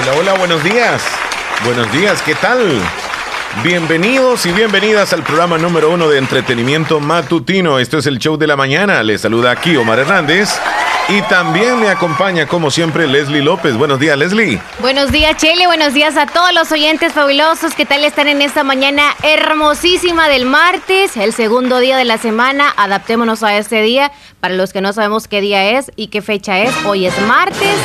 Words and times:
Hola, 0.00 0.12
hola, 0.16 0.34
buenos 0.34 0.62
días. 0.62 1.02
Buenos 1.64 1.90
días, 1.90 2.22
¿qué 2.22 2.36
tal? 2.36 2.80
Bienvenidos 3.64 4.46
y 4.46 4.52
bienvenidas 4.52 5.12
al 5.12 5.24
programa 5.24 5.58
número 5.58 5.90
uno 5.90 6.08
de 6.08 6.18
entretenimiento 6.18 7.00
matutino. 7.00 7.80
Esto 7.80 7.98
es 7.98 8.06
el 8.06 8.20
show 8.20 8.36
de 8.36 8.46
la 8.46 8.54
mañana. 8.54 9.02
Les 9.02 9.22
saluda 9.22 9.50
aquí 9.50 9.76
Omar 9.76 9.98
Hernández. 9.98 10.60
Y 11.10 11.22
también 11.22 11.80
me 11.80 11.88
acompaña, 11.88 12.46
como 12.46 12.70
siempre, 12.70 13.06
Leslie 13.06 13.40
López. 13.40 13.78
Buenos 13.78 13.98
días, 13.98 14.18
Leslie. 14.18 14.60
Buenos 14.80 15.10
días, 15.10 15.38
Chele. 15.38 15.66
Buenos 15.66 15.94
días 15.94 16.18
a 16.18 16.26
todos 16.26 16.52
los 16.52 16.70
oyentes 16.70 17.14
fabulosos. 17.14 17.74
¿Qué 17.74 17.86
tal 17.86 18.04
están 18.04 18.28
en 18.28 18.42
esta 18.42 18.62
mañana 18.62 19.02
hermosísima 19.22 20.28
del 20.28 20.44
martes? 20.44 21.16
El 21.16 21.32
segundo 21.32 21.78
día 21.78 21.96
de 21.96 22.04
la 22.04 22.18
semana. 22.18 22.74
Adaptémonos 22.76 23.42
a 23.42 23.56
este 23.56 23.80
día. 23.80 24.12
Para 24.40 24.52
los 24.52 24.74
que 24.74 24.82
no 24.82 24.92
sabemos 24.92 25.28
qué 25.28 25.40
día 25.40 25.78
es 25.78 25.90
y 25.96 26.08
qué 26.08 26.20
fecha 26.20 26.58
es, 26.58 26.74
hoy 26.84 27.06
es 27.06 27.18
martes. 27.22 27.76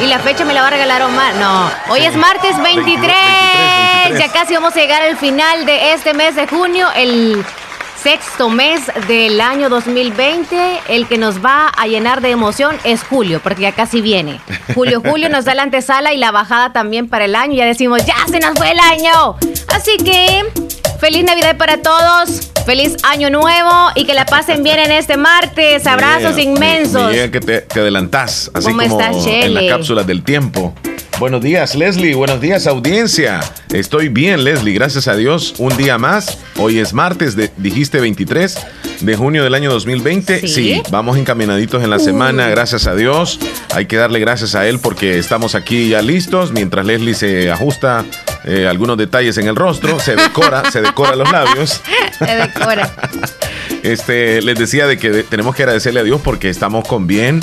Y 0.00 0.06
la 0.06 0.20
fecha 0.20 0.44
me 0.44 0.54
la 0.54 0.60
va 0.60 0.68
a 0.68 0.70
regalar 0.70 1.02
Omar. 1.02 1.34
No, 1.34 1.68
hoy 1.88 2.04
es 2.04 2.14
martes 2.14 2.62
23. 2.62 3.12
Ya 4.20 4.32
casi 4.32 4.54
vamos 4.54 4.76
a 4.76 4.78
llegar 4.78 5.02
al 5.02 5.16
final 5.16 5.66
de 5.66 5.94
este 5.94 6.14
mes 6.14 6.36
de 6.36 6.46
junio. 6.46 6.86
El 6.94 7.44
sexto 8.02 8.48
mes 8.48 8.80
del 9.06 9.40
año 9.40 9.68
2020. 9.68 10.80
El 10.88 11.06
que 11.06 11.18
nos 11.18 11.44
va 11.44 11.68
a 11.68 11.86
llenar 11.86 12.20
de 12.20 12.30
emoción 12.30 12.76
es 12.84 13.02
julio, 13.02 13.40
porque 13.42 13.62
ya 13.62 13.72
casi 13.72 14.00
viene. 14.00 14.40
Julio, 14.74 15.00
julio 15.04 15.28
nos 15.28 15.44
da 15.44 15.54
la 15.54 15.62
antesala 15.62 16.12
y 16.12 16.18
la 16.18 16.30
bajada 16.30 16.72
también 16.72 17.08
para 17.08 17.26
el 17.26 17.34
año. 17.36 17.54
Ya 17.54 17.64
decimos, 17.64 18.04
ya 18.04 18.16
se 18.28 18.40
nos 18.40 18.58
fue 18.58 18.72
el 18.72 18.80
año. 18.80 19.36
Así 19.68 19.96
que, 19.98 20.44
feliz 20.98 21.24
Navidad 21.24 21.56
para 21.56 21.78
todos. 21.78 22.50
Feliz 22.66 22.96
año 23.02 23.28
nuevo 23.30 23.90
y 23.94 24.04
que 24.04 24.14
la 24.14 24.24
pasen 24.24 24.62
bien 24.62 24.78
en 24.78 24.92
este 24.92 25.16
martes. 25.16 25.86
Abrazos 25.86 26.38
inmensos. 26.38 27.12
que 27.12 27.40
te, 27.40 27.80
adelantás, 27.80 28.50
así 28.54 28.70
como 28.70 29.00
en 29.26 29.54
la 29.54 29.66
cápsula 29.68 30.02
del 30.02 30.22
tiempo. 30.22 30.74
Buenos 31.22 31.40
días, 31.40 31.76
Leslie. 31.76 32.16
Buenos 32.16 32.40
días, 32.40 32.66
audiencia. 32.66 33.38
Estoy 33.72 34.08
bien, 34.08 34.42
Leslie. 34.42 34.74
Gracias 34.74 35.06
a 35.06 35.14
Dios. 35.14 35.54
Un 35.58 35.76
día 35.76 35.96
más. 35.96 36.36
Hoy 36.56 36.80
es 36.80 36.92
martes, 36.94 37.36
dijiste 37.58 38.00
23 38.00 38.58
de 39.02 39.16
junio 39.16 39.44
del 39.44 39.54
año 39.54 39.70
2020. 39.70 40.48
Sí, 40.48 40.82
vamos 40.90 41.16
encaminaditos 41.16 41.84
en 41.84 41.90
la 41.90 42.00
semana. 42.00 42.48
Gracias 42.48 42.88
a 42.88 42.96
Dios. 42.96 43.38
Hay 43.72 43.86
que 43.86 43.98
darle 43.98 44.18
gracias 44.18 44.56
a 44.56 44.66
Él 44.66 44.80
porque 44.80 45.16
estamos 45.16 45.54
aquí 45.54 45.90
ya 45.90 46.02
listos. 46.02 46.50
Mientras 46.50 46.84
Leslie 46.84 47.14
se 47.14 47.52
ajusta 47.52 48.04
eh, 48.44 48.66
algunos 48.66 48.98
detalles 48.98 49.38
en 49.38 49.46
el 49.46 49.54
rostro, 49.54 50.00
se 50.00 50.16
decora, 50.16 50.72
se 50.72 50.82
decora 50.82 51.14
los 51.14 51.30
labios. 51.30 51.80
Se 52.18 52.36
decora. 52.36 52.92
Este, 53.82 54.42
les 54.42 54.58
decía 54.58 54.86
de 54.86 54.96
que 54.98 55.22
tenemos 55.22 55.56
que 55.56 55.62
agradecerle 55.62 56.00
a 56.00 56.04
Dios 56.04 56.20
porque 56.22 56.48
estamos 56.48 56.86
con 56.86 57.06
bien 57.06 57.40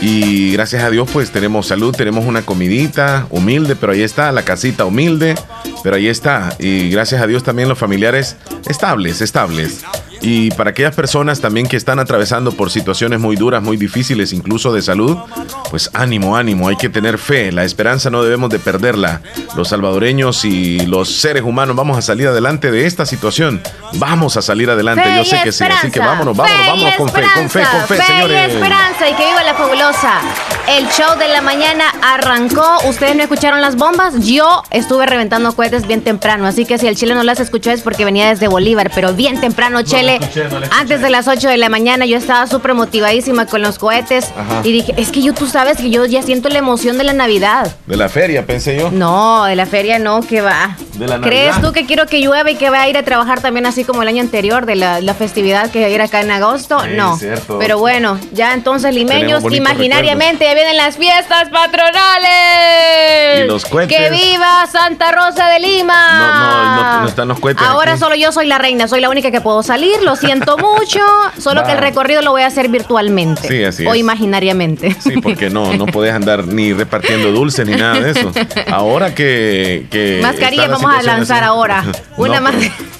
y 0.00 0.52
gracias 0.52 0.84
a 0.84 0.90
Dios, 0.90 1.08
pues 1.12 1.30
tenemos 1.30 1.66
salud, 1.66 1.94
tenemos 1.94 2.24
una 2.24 2.42
comidita 2.42 3.26
humilde, 3.30 3.74
pero 3.74 3.92
ahí 3.92 4.02
está, 4.02 4.30
la 4.32 4.42
casita 4.42 4.84
humilde, 4.84 5.34
pero 5.82 5.96
ahí 5.96 6.08
está. 6.08 6.54
Y 6.58 6.90
gracias 6.90 7.20
a 7.20 7.26
Dios 7.26 7.42
también 7.42 7.68
los 7.68 7.78
familiares 7.78 8.36
estables, 8.68 9.20
estables. 9.20 9.84
Y 10.20 10.50
para 10.50 10.70
aquellas 10.70 10.94
personas 10.94 11.40
también 11.40 11.66
que 11.66 11.76
están 11.76 11.98
atravesando 11.98 12.52
por 12.52 12.70
situaciones 12.70 13.20
muy 13.20 13.36
duras, 13.36 13.62
muy 13.62 13.76
difíciles, 13.76 14.32
incluso 14.32 14.72
de 14.72 14.82
salud, 14.82 15.16
pues 15.70 15.90
ánimo, 15.94 16.36
ánimo, 16.36 16.68
hay 16.68 16.76
que 16.76 16.88
tener 16.88 17.18
fe, 17.18 17.52
la 17.52 17.64
esperanza 17.64 18.10
no 18.10 18.22
debemos 18.22 18.50
de 18.50 18.58
perderla. 18.58 19.20
Los 19.56 19.68
salvadoreños 19.68 20.44
y 20.44 20.80
los 20.86 21.08
seres 21.08 21.42
humanos 21.42 21.76
vamos 21.76 21.98
a 21.98 22.02
salir 22.02 22.28
adelante 22.28 22.70
de 22.70 22.86
esta 22.86 23.06
situación. 23.06 23.62
Vamos 23.94 24.36
a 24.36 24.42
salir 24.42 24.70
adelante, 24.70 25.04
yo 25.16 25.24
sé 25.24 25.40
que 25.42 25.52
sí, 25.52 25.64
así 25.64 25.90
que 25.90 26.00
vámonos, 26.00 26.36
vámonos, 26.36 26.66
vámonos 26.66 26.94
con 26.96 27.08
fe, 27.08 27.22
con 27.34 27.50
fe, 27.50 27.62
con 27.70 27.86
fe, 27.86 28.02
señores. 28.02 28.52
Y 28.52 28.56
esperanza 28.56 29.08
y 29.08 29.14
que 29.14 29.24
viva 29.24 29.42
la 29.44 29.54
fabulosa. 29.54 30.20
El 30.68 30.86
show 30.90 31.18
de 31.18 31.28
la 31.28 31.40
mañana 31.40 31.84
arrancó. 32.02 32.62
¿Ustedes 32.86 33.16
no 33.16 33.22
escucharon 33.22 33.62
las 33.62 33.76
bombas? 33.76 34.26
Yo 34.26 34.62
estuve 34.70 35.06
reventando 35.06 35.56
cohetes 35.56 35.86
bien 35.86 36.02
temprano, 36.02 36.46
así 36.46 36.66
que 36.66 36.76
si 36.76 36.86
el 36.86 36.94
Chile 36.94 37.14
no 37.14 37.22
las 37.22 37.40
escuchó 37.40 37.70
es 37.70 37.80
porque 37.80 38.04
venía 38.04 38.28
desde 38.28 38.48
Bolívar, 38.48 38.90
pero 38.94 39.14
bien 39.14 39.40
temprano, 39.40 39.80
Chile 39.80 40.20
antes 40.70 41.00
de 41.00 41.08
las 41.08 41.26
8 41.26 41.48
de 41.48 41.56
la 41.56 41.70
mañana 41.70 42.04
yo 42.04 42.18
estaba 42.18 42.46
súper 42.46 42.74
motivadísima 42.74 43.46
con 43.46 43.62
los 43.62 43.78
cohetes 43.78 44.30
y 44.62 44.72
dije, 44.72 44.92
es 44.98 45.10
que 45.10 45.22
yo 45.22 45.32
tú 45.32 45.46
sabes 45.46 45.78
que 45.78 45.88
yo 45.88 46.04
ya 46.04 46.22
siento 46.22 46.50
la 46.50 46.58
emoción 46.58 46.98
de 46.98 47.04
la 47.04 47.14
Navidad. 47.14 47.74
De 47.86 47.96
la 47.96 48.10
feria, 48.10 48.44
pensé 48.44 48.78
yo. 48.78 48.90
No, 48.90 49.44
de 49.44 49.56
la 49.56 49.64
feria 49.64 49.98
no, 49.98 50.20
que 50.20 50.42
va. 50.42 50.76
De 50.96 51.08
la 51.08 51.18
¿Crees 51.18 51.58
tú 51.62 51.72
que 51.72 51.86
quiero 51.86 52.06
que 52.06 52.20
llueva 52.20 52.50
y 52.50 52.56
que 52.56 52.68
vaya 52.68 52.82
a 52.82 52.88
ir 52.90 52.98
a 52.98 53.04
trabajar 53.04 53.40
también 53.40 53.64
así 53.64 53.84
como 53.84 54.02
el 54.02 54.08
año 54.08 54.20
anterior 54.20 54.66
de 54.66 54.76
la, 54.76 55.14
festividad 55.14 55.70
que 55.70 55.80
va 55.80 55.86
a 55.86 55.88
ir 55.88 56.02
acá 56.02 56.20
en 56.20 56.30
agosto? 56.30 56.86
no. 56.88 57.18
Pero 57.58 57.78
bueno, 57.78 58.18
ya 58.32 58.52
entonces 58.52 58.94
limeños, 58.94 59.42
imaginariamente 59.50 60.57
vienen 60.58 60.76
las 60.76 60.96
fiestas 60.96 61.48
patronales. 61.50 63.44
Y 63.44 63.46
los 63.46 63.64
cohetes. 63.64 63.96
¡Que 63.96 64.10
viva 64.10 64.66
Santa 64.66 65.12
Rosa 65.12 65.48
de 65.50 65.60
Lima! 65.60 66.18
No, 66.18 66.82
no, 66.82 67.00
no, 67.02 67.08
están 67.08 67.28
los 67.28 67.38
cohetes. 67.38 67.62
Ahora 67.64 67.96
solo 67.96 68.16
yo 68.16 68.32
soy 68.32 68.46
la 68.46 68.58
reina, 68.58 68.88
soy 68.88 69.00
la 69.00 69.08
única 69.08 69.30
que 69.30 69.40
puedo 69.40 69.62
salir 69.62 70.02
lo 70.02 70.16
siento 70.16 70.58
mucho, 70.58 71.00
solo 71.38 71.62
que 71.62 71.72
el 71.72 71.78
recorrido 71.78 72.22
lo 72.22 72.32
voy 72.32 72.42
a 72.42 72.46
hacer 72.46 72.68
virtualmente. 72.68 73.46
Sí, 73.46 73.62
así 73.64 73.86
O 73.86 73.94
imaginariamente. 73.94 74.96
Sí, 75.00 75.20
porque 75.20 75.48
no, 75.48 75.74
no 75.74 75.86
puedes 75.92 76.12
andar 76.12 76.46
ni 76.46 76.72
repartiendo 76.72 77.30
dulces 77.30 77.66
ni 77.66 77.76
nada 77.76 78.00
de 78.00 78.10
eso. 78.10 78.32
Ahora 78.70 79.14
que... 79.14 79.86
que 79.90 80.18
Mascarilla 80.22 80.66
vamos 80.66 80.92
a 80.92 81.02
lanzar 81.02 81.44
ahora. 81.44 81.84
Una 82.16 82.40
más... 82.40 82.54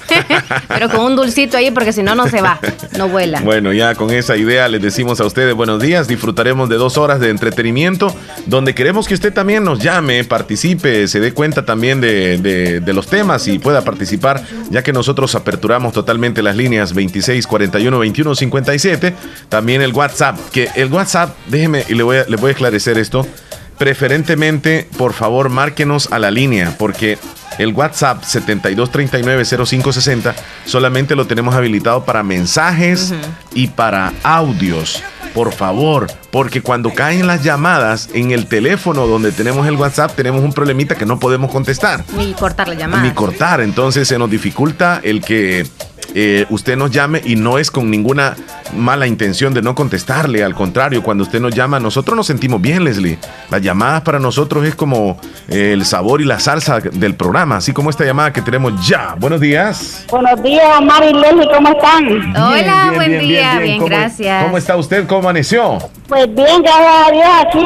Pero 0.67 0.89
con 0.89 1.01
un 1.01 1.15
dulcito 1.15 1.57
ahí 1.57 1.71
porque 1.71 1.93
si 1.93 2.03
no, 2.03 2.15
no 2.15 2.27
se 2.27 2.41
va, 2.41 2.59
no 2.97 3.07
vuela. 3.07 3.41
Bueno, 3.41 3.73
ya 3.73 3.95
con 3.95 4.11
esa 4.11 4.37
idea 4.37 4.67
les 4.67 4.81
decimos 4.81 5.19
a 5.21 5.25
ustedes 5.25 5.53
buenos 5.53 5.81
días. 5.81 6.07
Disfrutaremos 6.07 6.69
de 6.69 6.77
dos 6.77 6.97
horas 6.97 7.19
de 7.19 7.29
entretenimiento 7.49 8.15
donde 8.45 8.73
queremos 8.73 9.07
que 9.07 9.13
usted 9.13 9.33
también 9.33 9.63
nos 9.63 9.79
llame, 9.79 10.23
participe, 10.23 11.07
se 11.07 11.19
dé 11.19 11.33
cuenta 11.33 11.65
también 11.65 12.01
de, 12.01 12.81
los 12.93 13.07
temas 13.07 13.47
y 13.47 13.59
pueda 13.59 13.83
participar, 13.83 14.43
ya 14.69 14.83
que 14.83 14.93
nosotros 14.93 15.35
aperturamos 15.35 15.93
totalmente 15.93 16.41
las 16.41 16.55
líneas 16.55 16.93
26 16.93 17.45
41 17.47 17.99
21 17.99 18.35
57. 18.35 19.13
También 19.49 19.81
el 19.81 19.93
WhatsApp, 19.93 20.37
que 20.51 20.69
el 20.75 20.91
WhatsApp, 20.91 21.35
déjeme 21.47 21.83
y 21.87 21.95
le 21.95 22.03
voy 22.03 22.17
a, 22.17 22.25
le 22.27 22.37
voy 22.37 22.49
a 22.49 22.51
esclarecer 22.51 22.97
esto. 22.97 23.25
Preferentemente, 23.77 24.87
por 24.97 25.13
favor, 25.13 25.49
márquenos 25.49 26.11
a 26.11 26.19
la 26.19 26.31
línea, 26.31 26.75
porque 26.77 27.17
el 27.59 27.73
WhatsApp 27.73 28.23
72390560 28.23 30.33
solamente 30.65 31.15
lo 31.15 31.27
tenemos 31.27 31.55
habilitado 31.55 32.03
para 32.03 32.23
mensajes 32.23 33.13
y 33.53 33.67
para 33.67 34.11
audios. 34.23 35.01
Por 35.33 35.53
favor, 35.53 36.07
porque 36.31 36.61
cuando 36.61 36.93
caen 36.93 37.27
las 37.27 37.43
llamadas 37.43 38.09
en 38.13 38.31
el 38.31 38.47
teléfono 38.47 39.07
donde 39.07 39.31
tenemos 39.31 39.67
el 39.67 39.75
WhatsApp, 39.75 40.15
tenemos 40.15 40.43
un 40.43 40.53
problemita 40.53 40.95
que 40.95 41.05
no 41.05 41.19
podemos 41.19 41.51
contestar. 41.51 42.03
Ni 42.17 42.33
cortar 42.33 42.67
la 42.67 42.75
llamada. 42.75 43.03
Ni 43.03 43.11
cortar, 43.11 43.61
entonces 43.61 44.07
se 44.07 44.17
nos 44.17 44.29
dificulta 44.29 44.99
el 45.03 45.21
que 45.21 45.67
eh, 46.15 46.45
usted 46.49 46.75
nos 46.75 46.91
llame 46.91 47.21
y 47.23 47.35
no 47.35 47.59
es 47.59 47.69
con 47.69 47.91
ninguna 47.91 48.35
mala 48.73 49.07
intención 49.07 49.53
de 49.53 49.61
no 49.61 49.75
contestarle. 49.75 50.43
Al 50.43 50.55
contrario, 50.55 51.03
cuando 51.03 51.23
usted 51.23 51.39
nos 51.39 51.53
llama, 51.53 51.79
nosotros 51.79 52.15
nos 52.15 52.27
sentimos 52.27 52.61
bien, 52.61 52.83
Leslie. 52.83 53.17
Las 53.49 53.61
llamadas 53.61 54.01
para 54.01 54.19
nosotros 54.19 54.65
es 54.65 54.75
como 54.75 55.19
eh, 55.47 55.71
el 55.73 55.85
sabor 55.85 56.21
y 56.21 56.25
la 56.25 56.39
salsa 56.39 56.79
del 56.79 57.15
programa, 57.15 57.57
así 57.57 57.73
como 57.73 57.89
esta 57.89 58.05
llamada 58.05 58.33
que 58.33 58.41
tenemos 58.41 58.87
ya. 58.87 59.15
Buenos 59.17 59.39
días. 59.39 60.05
Buenos 60.09 60.41
días, 60.43 60.81
Mari 60.81 61.07
y 61.07 61.13
Leslie, 61.13 61.49
¿cómo 61.53 61.69
están? 61.69 62.35
Hola, 62.35 62.91
buen 62.95 63.19
día, 63.19 63.59
bien, 63.59 63.85
gracias. 63.85 64.43
¿Cómo 64.43 64.57
está 64.57 64.75
usted? 64.75 65.07
¿Cómo 65.07 65.21
amaneció? 65.21 65.77
Pues 66.07 66.25
bien, 66.33 66.63
gracias 66.63 67.07
a 67.07 67.11
Dios, 67.11 67.27
aquí 67.41 67.65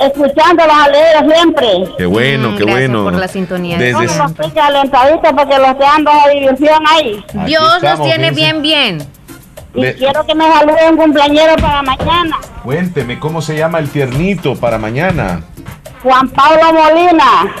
escuchando 0.00 0.64
los 0.64 0.74
alegres 0.74 1.34
siempre. 1.34 1.68
Qué 1.96 2.06
bueno, 2.06 2.50
mm, 2.50 2.56
qué 2.56 2.64
bueno. 2.64 3.04
por 3.04 3.14
la 3.14 3.28
sintonía. 3.28 3.78
Desde... 3.78 4.06
los 4.06 4.32
porque 4.32 5.58
los 5.58 5.76
que 5.76 5.84
ando 5.84 6.10
a 6.10 6.28
diversión 6.32 6.80
ahí. 6.88 7.24
Dios 7.46 7.82
los 7.82 8.02
tiene 8.02 8.30
bien, 8.30 8.62
bien. 8.62 9.15
Y 9.76 9.92
quiero 9.94 10.24
que 10.24 10.34
me 10.34 10.50
salude 10.50 10.90
un 10.90 10.96
cumpleañero 10.96 11.54
para 11.56 11.82
mañana. 11.82 12.38
Cuénteme, 12.64 13.18
¿cómo 13.18 13.42
se 13.42 13.56
llama 13.56 13.78
el 13.78 13.90
tiernito 13.90 14.56
para 14.56 14.78
mañana? 14.78 15.42
Juan 16.02 16.28
Pablo 16.28 16.62
Molina. 16.72 17.54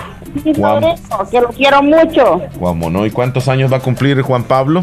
Juan... 0.56 0.84
que 1.30 1.40
lo 1.40 1.48
quiero 1.48 1.82
mucho. 1.82 2.40
Juan 2.58 2.78
Mono, 2.78 3.06
¿y 3.06 3.10
cuántos 3.10 3.48
años 3.48 3.70
va 3.72 3.78
a 3.78 3.80
cumplir 3.80 4.22
Juan 4.22 4.44
Pablo? 4.44 4.82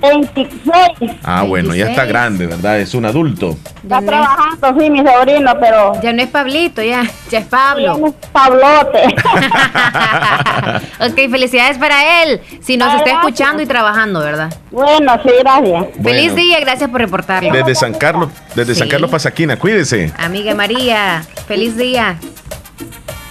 26. 0.00 1.18
Ah, 1.22 1.42
bueno, 1.42 1.74
ya 1.74 1.90
está 1.90 2.04
grande, 2.04 2.46
¿verdad? 2.46 2.80
Es 2.80 2.94
un 2.94 3.04
adulto. 3.04 3.56
Está 3.82 4.00
trabajando, 4.00 4.80
sí, 4.80 4.90
mi 4.90 4.98
sobrino, 4.98 5.52
pero... 5.60 6.00
Ya 6.02 6.12
no 6.12 6.22
es 6.22 6.28
Pablito, 6.28 6.82
ya, 6.82 7.04
ya 7.30 7.38
es 7.38 7.46
Pablo. 7.46 7.98
Ya 7.98 8.06
es 8.08 8.14
Pablote. 8.32 9.04
ok, 11.06 11.30
felicidades 11.30 11.78
para 11.78 12.22
él. 12.22 12.40
Si 12.60 12.76
nos 12.76 12.94
está 12.94 13.10
escuchando 13.10 13.62
y 13.62 13.66
trabajando, 13.66 14.20
¿verdad? 14.20 14.52
Bueno, 14.70 15.20
sí, 15.22 15.30
gracias. 15.40 15.86
Feliz 16.02 16.34
día, 16.34 16.60
gracias 16.60 16.90
por 16.90 17.00
reportarlo. 17.00 17.52
Desde 17.52 17.74
San 17.74 17.94
Carlos, 17.94 18.30
desde 18.54 18.74
San 18.74 18.88
Carlos 18.88 19.10
Pasaquina, 19.10 19.56
cuídese. 19.56 20.12
Amiga 20.18 20.54
María, 20.54 21.22
feliz 21.46 21.76
día. 21.76 22.16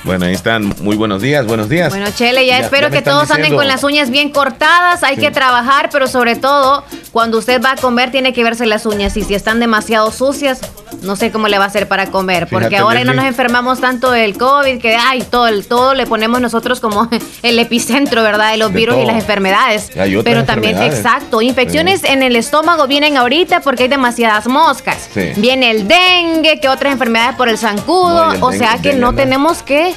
Bueno, 0.03 0.25
ahí 0.25 0.33
están. 0.33 0.73
Muy 0.81 0.95
buenos 0.95 1.21
días, 1.21 1.45
buenos 1.45 1.69
días. 1.69 1.89
Bueno, 1.89 2.07
Chele, 2.15 2.45
ya, 2.45 2.59
espero 2.59 2.89
que 2.89 3.01
todos 3.01 3.29
anden 3.31 3.55
con 3.55 3.67
las 3.67 3.83
uñas 3.83 4.09
bien 4.09 4.29
cortadas. 4.29 5.03
Hay 5.03 5.17
que 5.17 5.31
trabajar, 5.31 5.89
pero 5.91 6.07
sobre 6.07 6.35
todo, 6.35 6.83
cuando 7.11 7.37
usted 7.37 7.61
va 7.61 7.71
a 7.71 7.75
comer, 7.75 8.11
tiene 8.11 8.33
que 8.33 8.43
verse 8.43 8.65
las 8.65 8.85
uñas. 8.85 9.15
Y 9.17 9.23
si 9.23 9.35
están 9.35 9.59
demasiado 9.59 10.11
sucias, 10.11 10.61
no 11.01 11.15
sé 11.15 11.31
cómo 11.31 11.47
le 11.47 11.57
va 11.57 11.65
a 11.65 11.67
hacer 11.67 11.87
para 11.87 12.07
comer, 12.07 12.47
porque 12.49 12.77
ahora 12.77 13.03
no 13.03 13.13
nos 13.13 13.25
enfermamos 13.25 13.79
tanto 13.79 14.11
del 14.11 14.37
COVID, 14.37 14.79
que 14.79 14.95
ay, 14.95 15.21
todo, 15.29 15.47
el, 15.47 15.65
todo 15.65 15.93
le 15.93 16.05
ponemos 16.05 16.41
nosotros 16.41 16.79
como 16.79 17.09
el 17.43 17.59
epicentro, 17.59 18.23
¿verdad? 18.23 18.51
De 18.51 18.57
los 18.57 18.71
virus 18.73 18.97
y 18.97 19.05
las 19.05 19.15
enfermedades. 19.15 19.91
Pero 20.23 20.45
también, 20.45 20.81
exacto, 20.81 21.41
infecciones 21.41 22.03
en 22.03 22.23
el 22.23 22.35
estómago 22.35 22.87
vienen 22.87 23.17
ahorita 23.17 23.61
porque 23.61 23.83
hay 23.83 23.89
demasiadas 23.89 24.47
moscas. 24.47 25.09
Viene 25.35 25.71
el 25.71 25.87
dengue, 25.87 26.59
que 26.59 26.69
otras 26.69 26.93
enfermedades 26.93 27.35
por 27.35 27.49
el 27.49 27.57
zancudo, 27.57 28.33
o 28.41 28.51
sea 28.51 28.79
que 28.81 28.93
no 28.93 29.13
tenemos 29.13 29.61
que 29.61 29.88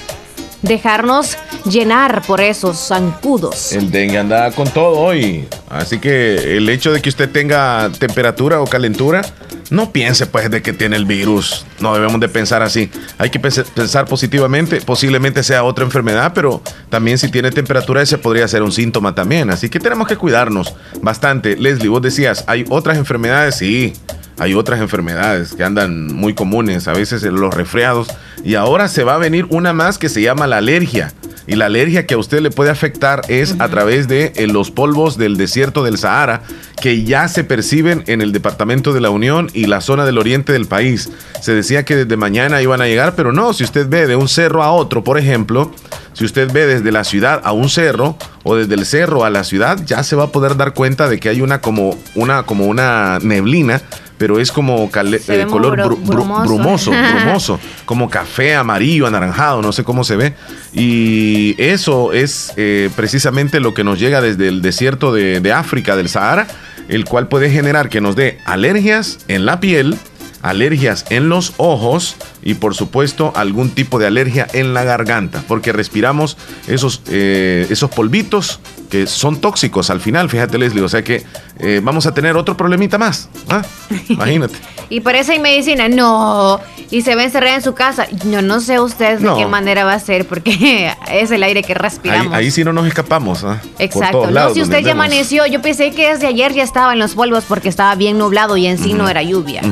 dejarnos 0.63 1.37
llenar 1.65 2.23
por 2.23 2.41
esos 2.41 2.79
zancudos. 2.79 3.73
El 3.73 3.91
dengue 3.91 4.19
anda 4.19 4.51
con 4.53 4.69
todo 4.69 4.99
hoy. 4.99 5.47
Así 5.69 5.99
que 5.99 6.57
el 6.57 6.69
hecho 6.69 6.93
de 6.93 7.03
que 7.03 7.09
usted 7.09 7.31
tenga 7.31 7.91
temperatura 7.99 8.61
o 8.61 8.67
calentura, 8.67 9.23
no 9.71 9.91
piense 9.91 10.27
pues 10.27 10.51
de 10.51 10.63
que 10.63 10.73
tiene 10.73 10.97
el 10.97 11.05
virus. 11.05 11.67
No 11.81 11.95
debemos 11.95 12.21
de 12.21 12.29
pensar 12.29 12.63
así. 12.63 12.91
Hay 13.19 13.31
que 13.31 13.41
pensar 13.41 14.07
positivamente. 14.07 14.81
Posiblemente 14.81 15.43
sea 15.43 15.65
otra 15.65 15.85
enfermedad, 15.85 16.33
pero 16.35 16.63
también 16.91 17.19
si 17.19 17.31
tiene 17.31 17.51
temperatura 17.51 18.03
ese 18.03 18.19
podría 18.19 18.47
ser 18.49 18.63
un 18.63 18.73
síntoma 18.73 19.15
también. 19.15 19.51
Así 19.51 19.69
que 19.69 19.81
tenemos 19.81 20.07
que 20.07 20.17
cuidarnos 20.17 20.75
bastante. 21.01 21.57
Leslie, 21.57 21.89
vos 21.89 22.03
decías, 22.03 22.45
hay 22.47 22.65
otras 22.69 22.97
enfermedades, 22.99 23.57
sí 23.57 23.95
hay 24.39 24.55
otras 24.55 24.81
enfermedades 24.81 25.55
que 25.55 25.65
andan 25.65 26.07
muy 26.07 26.35
comunes, 26.35 26.89
a 26.89 26.93
veces 26.93 27.23
los 27.23 27.55
resfriados, 27.55 28.09
y 28.45 28.55
ahora 28.55 28.89
se 28.89 29.05
va 29.05 29.15
a 29.15 29.19
venir 29.19 29.47
una 29.51 29.73
más 29.73 29.99
que 29.99 30.09
se 30.09 30.23
llama 30.23 30.47
la 30.47 30.59
alergia. 30.59 31.13
Y 31.47 31.57
la 31.57 31.67
alergia 31.67 32.07
que 32.07 32.15
a 32.15 32.19
usted 32.19 32.41
le 32.41 32.51
puede 32.51 32.71
afectar 32.71 33.23
es 33.29 33.57
a 33.59 33.69
través 33.69 34.07
de 34.07 34.33
eh, 34.37 34.47
los 34.47 34.71
polvos 34.71 35.19
del 35.19 35.37
desierto 35.37 35.83
del 35.83 35.99
Sahara, 35.99 36.43
que 36.81 37.03
ya 37.03 37.27
se 37.29 37.43
perciben 37.43 38.05
en 38.07 38.21
el 38.21 38.33
departamento 38.33 38.93
de 38.93 39.01
la 39.01 39.11
Unión 39.11 39.51
y 39.53 39.67
la 39.67 39.81
zona 39.81 40.05
del 40.05 40.19
oriente 40.19 40.53
del 40.53 40.67
país. 40.67 41.11
Se 41.41 41.53
decía 41.53 41.85
que 41.85 41.97
desde 41.97 42.17
mañana 42.17 42.63
iban 42.63 42.81
a 42.81 42.87
llegar, 42.87 43.15
pero 43.17 43.33
no, 43.33 43.53
si 43.55 43.65
usted 43.65 43.89
ve 43.89 44.07
de 44.07 44.15
un 44.15 44.29
cerro 44.29 44.63
a 44.63 44.73
otro, 44.73 45.03
por 45.03 45.19
ejemplo, 45.19 45.73
si 46.13 46.25
usted 46.25 46.53
ve 46.53 46.67
desde 46.67 46.93
la 46.93 47.05
ciudad 47.05 47.41
a 47.45 47.53
un 47.53 47.69
cerro 47.69 48.17
o 48.45 48.55
desde 48.55 48.75
el 48.75 48.87
cerro 48.87 49.25
a 49.25 49.31
la 49.31 49.45
ciudad, 49.45 49.79
ya 49.85 50.05
se 50.05 50.15
va 50.15 50.25
a 50.25 50.33
poder 50.33 50.57
dar 50.57 50.75
cuenta 50.75 51.09
de 51.09 51.19
que 51.19 51.29
hay 51.29 51.41
una 51.41 51.61
como 51.61 51.97
una 52.15 52.45
como 52.45 52.67
una 52.67 53.19
neblina 53.21 53.81
pero 54.23 54.39
es 54.39 54.53
como 54.53 54.89
eh, 54.95 55.47
color 55.51 55.99
brumoso. 55.99 56.93
brumoso, 57.25 57.59
como 57.85 58.09
café, 58.09 58.55
amarillo, 58.55 59.09
anaranjado, 59.09 59.63
no 59.63 59.73
sé 59.73 59.83
cómo 59.83 60.05
se 60.05 60.15
ve. 60.15 60.35
Y 60.73 61.57
eso 61.61 62.13
es 62.13 62.53
eh, 62.57 62.89
precisamente 62.95 63.59
lo 63.59 63.75
que 63.75 63.83
nos 63.83 63.99
llega 63.99 64.21
desde 64.21 64.47
el 64.47 64.63
desierto 64.63 65.13
de, 65.13 65.41
de 65.41 65.53
África, 65.53 65.97
del 65.97 66.09
Sahara, 66.09 66.47
el 66.89 67.05
cual 67.05 67.27
puede 67.27 67.51
generar 67.51 67.89
que 67.89 68.01
nos 68.01 68.15
dé 68.15 68.39
alergias 68.45 69.19
en 69.27 69.45
la 69.45 69.59
piel, 69.59 69.99
alergias 70.41 71.05
en 71.11 71.29
los 71.29 71.55
ojos 71.57 72.15
y 72.45 72.55
por 72.55 72.77
supuesto 72.77 73.33
algún 73.35 73.71
tipo 73.71 73.99
de 73.99 74.07
alergia 74.07 74.47
en 74.53 74.73
la 74.73 74.85
garganta, 74.85 75.43
porque 75.49 75.73
respiramos 75.73 76.37
esos, 76.69 77.03
eh, 77.11 77.67
esos 77.71 77.91
polvitos 77.91 78.61
que 78.93 79.07
son 79.07 79.41
tóxicos 79.41 79.89
al 79.89 80.01
final, 80.01 80.29
fíjate 80.29 80.59
Leslie, 80.59 80.83
o 80.83 80.89
sea 80.89 81.03
que 81.03 81.25
eh, 81.59 81.81
vamos 81.83 82.05
a 82.05 82.13
tener 82.13 82.37
otro 82.37 82.59
problemita 82.59 82.99
más, 82.99 83.31
¿ah? 83.49 83.63
imagínate. 84.11 84.55
y 84.91 85.03
eso 85.15 85.33
hay 85.33 85.39
medicina, 85.39 85.89
no, 85.89 86.61
y 86.91 87.01
se 87.01 87.15
va 87.15 87.23
a 87.23 87.25
encerrar 87.25 87.55
en 87.55 87.63
su 87.63 87.73
casa, 87.73 88.07
yo 88.27 88.43
no 88.43 88.61
sé 88.61 88.81
usted 88.81 89.19
de 89.19 89.35
qué 89.35 89.47
manera 89.47 89.87
va 89.87 89.95
a 89.95 89.99
ser, 89.99 90.27
porque 90.27 90.93
es 91.11 91.31
el 91.31 91.43
aire 91.43 91.63
que 91.63 91.73
respiramos. 91.73 92.35
Ahí, 92.35 92.51
sí 92.51 92.65
no 92.65 92.75
nos 92.75 92.87
escapamos, 92.87 93.45
¿ah? 93.45 93.63
Exacto, 93.79 94.31
no, 94.31 94.53
si 94.53 94.61
usted 94.61 94.81
ya 94.81 94.93
amaneció, 94.93 95.47
yo 95.47 95.63
pensé 95.63 95.93
que 95.93 96.13
desde 96.13 96.27
ayer 96.27 96.53
ya 96.53 96.63
estaba 96.63 96.93
en 96.93 96.99
los 96.99 97.15
polvos 97.15 97.45
porque 97.49 97.71
estaba 97.71 97.95
bien 97.95 98.19
nublado 98.19 98.59
y 98.59 98.67
en 98.67 98.77
sí 98.77 98.93
no 98.93 99.09
era 99.09 99.23
lluvia. 99.23 99.63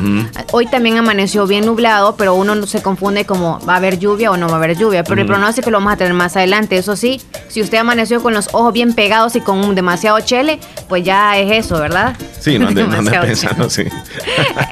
Hoy 0.53 0.67
también 0.67 0.97
amaneció 0.97 1.47
bien 1.47 1.67
nublado, 1.67 2.17
pero 2.17 2.33
uno 2.33 2.67
se 2.67 2.81
confunde 2.81 3.27
como 3.27 3.61
va 3.69 3.75
a 3.75 3.77
haber 3.77 3.99
lluvia 3.99 4.31
o 4.31 4.39
no 4.39 4.47
va 4.47 4.55
a 4.55 4.57
haber 4.57 4.79
lluvia, 4.79 5.05
pero 5.05 5.21
el 5.21 5.27
pronóstico 5.27 5.71
lo 5.71 5.77
vamos 5.77 5.93
a 5.93 5.97
tener 5.99 6.15
más 6.15 6.39
adelante, 6.39 6.79
eso 6.79 6.97
sí, 6.97 7.21
si 7.49 7.61
usted 7.61 7.77
amaneció 7.77 8.23
con 8.23 8.33
los 8.33 8.49
ojos 8.55 8.73
bien 8.73 8.95
pegados, 8.95 9.10
y 9.35 9.41
con 9.41 9.75
demasiado 9.75 10.21
chele, 10.21 10.61
pues 10.89 11.05
ya 11.05 11.37
es 11.37 11.67
eso, 11.67 11.79
¿verdad? 11.79 12.17
Sí, 12.39 12.59
no 12.59 12.69
ande, 12.69 12.85
pensando, 13.21 13.69
sí. 13.69 13.83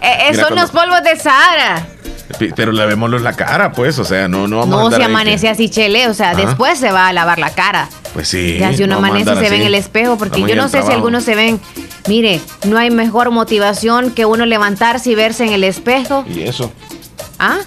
Eh, 0.02 0.30
eh, 0.30 0.34
son 0.34 0.54
los 0.54 0.70
polvos 0.70 1.02
de 1.02 1.16
Sahara. 1.16 1.86
Pero 2.54 2.72
lavémoslo 2.72 3.18
la 3.18 3.32
cara, 3.32 3.72
pues, 3.72 3.98
o 3.98 4.04
sea, 4.04 4.28
no, 4.28 4.46
no 4.46 4.58
vamos 4.58 4.90
No, 4.90 4.96
si 4.96 5.02
amanece 5.02 5.48
así 5.48 5.68
chele, 5.68 6.08
o 6.08 6.14
sea, 6.14 6.34
después 6.34 6.78
se 6.78 6.92
va 6.92 7.08
a 7.08 7.12
lavar 7.12 7.38
la 7.38 7.50
cara. 7.50 7.88
Pues 8.12 8.28
sí. 8.28 8.58
Ya 8.58 8.72
si 8.72 8.84
uno 8.84 8.96
amanece 8.96 9.34
se 9.34 9.50
ve 9.50 9.56
en 9.56 9.62
el 9.62 9.74
espejo, 9.74 10.16
porque 10.18 10.42
yo 10.42 10.54
no 10.54 10.68
sé 10.68 10.82
si 10.82 10.92
algunos 10.92 11.24
se 11.24 11.34
ven. 11.34 11.60
Mire, 12.06 12.40
no 12.64 12.78
hay 12.78 12.90
mejor 12.90 13.30
motivación 13.30 14.10
que 14.12 14.24
uno 14.24 14.46
levantarse 14.46 15.10
y 15.10 15.14
verse 15.14 15.46
en 15.46 15.52
el 15.52 15.64
espejo. 15.64 16.24
¿Y 16.28 16.42
eso? 16.42 16.70
¿Ah? 17.38 17.58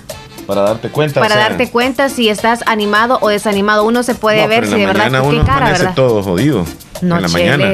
Para 0.52 0.64
darte 0.64 0.90
cuenta. 0.90 1.22
Para 1.22 1.38
darte 1.38 1.72
cuenta 1.72 2.10
si 2.10 2.28
estás 2.28 2.60
animado 2.66 3.20
o 3.22 3.30
desanimado. 3.30 3.86
Uno 3.86 4.04
se 4.04 4.16
puede 4.16 4.46
ver 4.48 4.68
si 4.68 4.76
de 4.76 4.86
verdad 4.86 5.10
qué 5.30 5.42
cara, 5.46 5.72
¿verdad? 5.72 5.94
todo 5.96 6.22
jodido. 6.22 6.66
No, 7.02 7.16
en 7.16 7.22
la 7.22 7.28
mañana. 7.30 7.72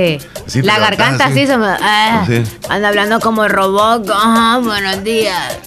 la 0.62 0.78
garganta 0.78 1.26
así, 1.26 1.48
se 1.48 1.58
me, 1.58 1.66
ah, 1.66 2.24
anda 2.70 2.88
hablando 2.90 3.20
como 3.20 3.46
el 3.46 3.50
robot. 3.50 4.08
Ajá, 4.12 4.60
buenos 4.60 5.04
días. 5.04 5.58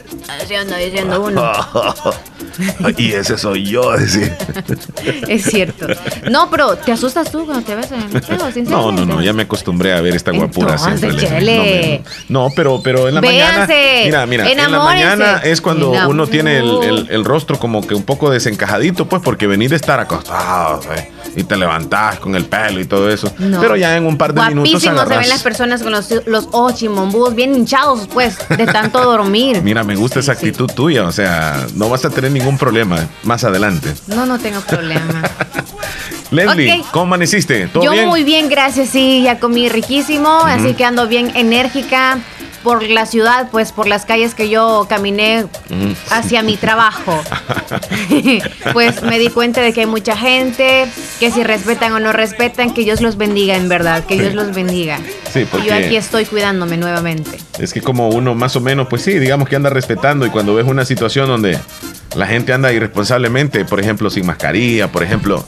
Así 0.41 0.55
anda 0.55 0.77
diciendo 0.77 1.21
uno. 1.21 1.53
y 2.97 3.13
ese 3.13 3.39
soy 3.39 3.65
yo, 3.65 3.93
decir. 3.97 4.33
es 5.29 5.45
cierto. 5.45 5.87
No, 6.31 6.51
pero 6.51 6.77
te 6.77 6.93
asustas 6.93 7.31
tú 7.31 7.45
cuando 7.47 7.65
te 7.65 7.75
ves 7.75 7.91
en 7.93 8.03
el 8.03 8.71
No, 8.71 8.93
no, 8.93 9.05
no, 9.05 9.23
ya 9.23 9.33
me 9.33 9.43
acostumbré 9.43 9.93
a 9.93 10.01
ver 10.01 10.15
esta 10.15 10.31
guapura 10.31 10.79
siempre. 10.79 12.03
No, 12.29 12.49
pero, 12.55 12.81
pero 12.83 13.09
en 13.09 13.15
la 13.15 13.21
mañana. 13.21 13.67
Mira, 13.67 14.27
mira, 14.27 14.51
en 14.51 14.59
la 14.59 14.79
mañana 14.79 15.41
es 15.45 15.61
cuando 15.61 15.93
uno 16.09 16.27
tiene 16.27 16.59
el, 16.59 17.09
el, 17.11 17.25
rostro 17.25 17.59
como 17.59 17.87
que 17.87 17.95
un 17.95 18.03
poco 18.03 18.31
desencajadito, 18.31 19.07
pues, 19.07 19.23
porque 19.23 19.47
venís 19.47 19.71
de 19.71 19.77
estar 19.77 20.01
acostado, 20.01 20.81
¿eh? 20.95 21.11
y 21.37 21.45
te 21.45 21.57
levantás 21.57 22.19
con 22.19 22.35
el 22.35 22.45
pelo 22.47 22.81
y 22.81 22.85
todo 22.85 23.11
eso. 23.11 23.33
Pero 23.37 23.77
ya 23.77 23.97
en 23.97 24.07
un 24.07 24.17
par 24.17 24.35
de 24.35 24.43
minutos 24.55 24.87
agarrás... 24.87 25.09
se 25.09 25.19
ven 25.21 25.29
las 25.29 25.43
personas 25.43 25.83
con 25.83 25.93
los, 25.93 26.11
los 26.27 26.49
ojos 26.53 26.81
bien 27.35 27.55
hinchados, 27.55 28.09
pues, 28.13 28.37
de 28.49 28.67
tanto 28.67 29.03
dormir. 29.03 29.61
Mira, 29.63 29.85
me 29.85 29.97
gusta 29.97 30.21
esa 30.21 30.33
actitud 30.33 30.71
tuya, 30.71 31.05
o 31.05 31.13
sea, 31.13 31.67
no 31.75 31.89
vas 31.89 32.05
a 32.05 32.11
tener 32.11 32.31
ningún 32.31 32.40
problema 32.59 33.09
más 33.23 33.45
adelante. 33.45 33.95
No, 34.07 34.27
no 34.27 34.39
tengo 34.39 34.61
problema. 34.61 35.23
Leslie, 36.31 36.85
¿cómo 36.93 37.05
amaneciste? 37.07 37.67
¿Todo 37.69 37.83
Yo 37.83 38.07
muy 38.07 38.23
bien, 38.23 38.49
gracias, 38.49 38.91
sí, 38.91 39.23
ya 39.23 39.41
comí 39.41 39.69
riquísimo, 39.69 40.31
así 40.45 40.75
que 40.75 40.85
ando 40.85 41.09
bien 41.09 41.33
enérgica 41.35 42.19
por 42.63 42.83
la 42.83 43.07
ciudad, 43.07 43.49
pues 43.51 43.73
por 43.73 43.87
las 43.87 44.05
calles 44.05 44.35
que 44.35 44.49
yo 44.49 44.87
caminé 44.89 45.47
hacia 46.11 46.43
mi 46.43 46.57
trabajo. 46.57 47.23
pues 48.73 49.03
me 49.03 49.19
di 49.19 49.29
cuenta 49.29 49.61
de 49.61 49.73
que 49.73 49.81
hay 49.81 49.87
mucha 49.87 50.17
gente, 50.17 50.87
que 51.19 51.31
si 51.31 51.43
respetan 51.43 51.93
o 51.93 52.01
no 52.01 52.13
respetan, 52.13 52.73
que 52.75 52.83
Dios 52.83 53.01
los 53.01 53.17
bendiga 53.17 53.57
en 53.57 53.69
verdad, 53.69 54.05
que 54.05 54.17
Dios 54.17 54.35
los 54.35 54.55
bendiga. 54.55 54.99
Sí, 55.33 55.47
porque 55.51 55.67
y 55.67 55.71
yo 55.71 55.75
aquí 55.75 55.97
estoy 55.97 56.27
cuidándome 56.27 56.77
nuevamente. 56.77 57.39
Es 57.59 57.73
que 57.73 57.81
como 57.81 58.09
uno 58.11 58.35
más 58.35 58.57
o 58.57 58.61
menos, 58.61 58.89
pues 58.89 59.03
sí, 59.03 59.19
digamos 59.19 59.49
que 59.49 59.57
anda 59.57 59.71
respetando 59.71 60.27
y 60.27 60.31
cuando 60.31 60.55
ves 60.55 60.67
una 60.67 60.85
situación 60.85 61.29
donde 61.29 61.59
la 62.15 62.27
gente 62.27 62.53
anda 62.53 62.73
irresponsablemente, 62.73 63.65
por 63.65 63.81
ejemplo, 63.81 64.11
sin 64.11 64.27
mascarilla, 64.27 64.91
por 64.91 65.03
ejemplo, 65.03 65.45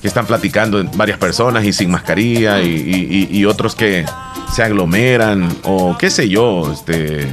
que 0.00 0.08
están 0.08 0.26
platicando 0.26 0.82
varias 0.94 1.18
personas 1.18 1.64
y 1.64 1.72
sin 1.72 1.90
mascarilla 1.90 2.60
y 2.62 3.44
otros 3.44 3.74
que 3.74 4.04
se 4.52 4.62
aglomeran 4.62 5.48
o 5.64 5.96
qué 5.98 6.10
sé 6.10 6.28
yo, 6.28 6.72
este, 6.72 7.28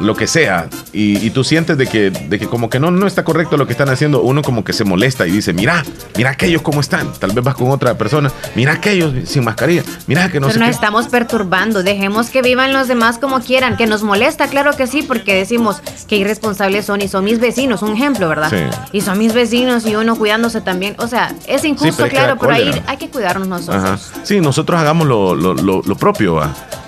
lo 0.00 0.14
que 0.14 0.26
sea, 0.26 0.68
y, 0.92 1.30
tú 1.30 1.44
sientes 1.44 1.76
de 1.76 1.86
que, 1.86 2.10
de 2.10 2.38
que 2.38 2.46
como 2.46 2.70
que 2.70 2.80
no, 2.80 2.90
no 2.90 3.06
está 3.06 3.24
correcto 3.24 3.56
lo 3.56 3.66
que 3.66 3.72
están 3.72 3.88
haciendo, 3.88 4.22
uno 4.22 4.42
como 4.42 4.64
que 4.64 4.72
se 4.72 4.84
molesta 4.84 5.26
y 5.26 5.30
dice, 5.30 5.52
mira, 5.52 5.84
mira 6.16 6.30
aquellos 6.30 6.62
cómo 6.62 6.80
están. 6.80 7.12
Tal 7.14 7.32
vez 7.32 7.44
vas 7.44 7.54
con 7.54 7.70
otra 7.70 7.96
persona, 7.96 8.32
mira 8.54 8.72
aquellos 8.72 9.12
sin 9.28 9.44
mascarilla, 9.44 9.82
mira 10.06 10.30
que 10.30 10.40
no 10.40 10.48
Pero 10.48 10.60
nos 10.60 10.70
estamos 10.70 11.08
perturbando, 11.08 11.82
dejemos 11.82 12.30
que 12.30 12.42
vivan 12.42 12.72
los 12.72 12.88
demás 12.88 13.18
como 13.18 13.40
quieran, 13.40 13.76
que 13.76 13.86
nos 13.86 14.02
molesta, 14.02 14.48
claro 14.48 14.72
que 14.76 14.86
sí, 14.86 15.02
porque 15.02 15.34
decimos 15.34 15.80
que 16.08 16.16
irresponsables 16.16 16.86
son 16.86 17.02
y 17.02 17.08
son 17.08 17.24
mis 17.24 17.38
vecinos, 17.38 17.82
un 17.82 17.92
ejemplo, 17.92 18.28
¿verdad? 18.28 18.52
Y 18.92 19.00
son 19.02 19.18
mis 19.18 19.34
vecinos 19.34 19.86
y 19.86 19.94
uno 19.94 20.16
cuidándose 20.16 20.60
también. 20.60 20.94
O 20.98 21.06
sea, 21.06 21.34
es 21.46 21.64
injusto, 21.64 22.08
claro, 22.08 22.36
pero 22.38 22.52
ahí 22.52 22.82
hay 22.86 22.96
que 22.96 23.08
cuidarnos 23.08 23.48
nosotros. 23.48 24.12
Sí, 24.22 24.40
nosotros 24.40 24.80
hagamos 24.80 25.06
lo, 25.06 25.34
lo, 25.34 25.54
lo, 25.54 25.96
propio, 25.96 26.40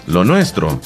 lo 0.06 0.24
nuestro. 0.24 0.80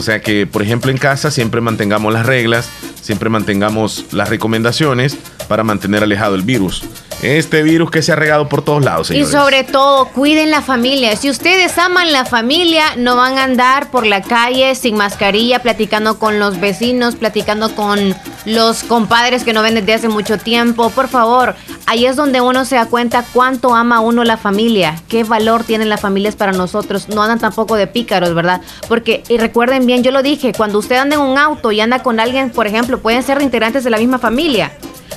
O 0.00 0.02
sea 0.02 0.22
que, 0.22 0.46
por 0.46 0.62
ejemplo, 0.62 0.90
en 0.90 0.96
casa 0.96 1.30
siempre 1.30 1.60
mantengamos 1.60 2.10
las 2.10 2.24
reglas, 2.24 2.70
siempre 3.02 3.28
mantengamos 3.28 4.06
las 4.12 4.30
recomendaciones 4.30 5.18
para 5.46 5.62
mantener 5.62 6.02
alejado 6.02 6.36
el 6.36 6.40
virus. 6.40 6.84
Este 7.22 7.62
virus 7.62 7.90
que 7.90 8.00
se 8.00 8.12
ha 8.12 8.16
regado 8.16 8.48
por 8.48 8.62
todos 8.62 8.82
lados. 8.82 9.08
Señores. 9.08 9.28
Y 9.28 9.32
sobre 9.32 9.64
todo, 9.64 10.06
cuiden 10.06 10.50
la 10.50 10.62
familia. 10.62 11.14
Si 11.16 11.28
ustedes 11.28 11.76
aman 11.76 12.12
la 12.12 12.24
familia, 12.24 12.84
no 12.96 13.16
van 13.16 13.36
a 13.36 13.44
andar 13.44 13.90
por 13.90 14.06
la 14.06 14.22
calle 14.22 14.74
sin 14.74 14.96
mascarilla, 14.96 15.58
platicando 15.58 16.18
con 16.18 16.38
los 16.38 16.60
vecinos, 16.60 17.16
platicando 17.16 17.74
con 17.74 18.14
los 18.46 18.84
compadres 18.84 19.44
que 19.44 19.52
no 19.52 19.60
ven 19.62 19.74
desde 19.74 19.92
hace 19.92 20.08
mucho 20.08 20.38
tiempo. 20.38 20.88
Por 20.88 21.08
favor, 21.08 21.56
ahí 21.84 22.06
es 22.06 22.16
donde 22.16 22.40
uno 22.40 22.64
se 22.64 22.76
da 22.76 22.86
cuenta 22.86 23.22
cuánto 23.34 23.74
ama 23.74 24.00
uno 24.00 24.24
la 24.24 24.38
familia, 24.38 24.96
qué 25.08 25.22
valor 25.24 25.64
tienen 25.64 25.90
las 25.90 26.00
familias 26.00 26.36
para 26.36 26.52
nosotros. 26.52 27.10
No 27.10 27.22
andan 27.22 27.38
tampoco 27.38 27.76
de 27.76 27.86
pícaros, 27.86 28.34
¿verdad? 28.34 28.62
Porque, 28.88 29.24
y 29.28 29.36
recuerden 29.36 29.84
bien, 29.84 30.02
yo 30.02 30.10
lo 30.10 30.22
dije, 30.22 30.52
cuando 30.56 30.78
usted 30.78 30.96
anda 30.96 31.16
en 31.16 31.22
un 31.22 31.36
auto 31.36 31.70
y 31.70 31.82
anda 31.82 32.02
con 32.02 32.18
alguien, 32.18 32.48
por 32.48 32.66
ejemplo, 32.66 32.98
pueden 33.00 33.22
ser 33.22 33.42
integrantes 33.42 33.84
de 33.84 33.90
la 33.90 33.98
misma 33.98 34.18
familia 34.18 34.72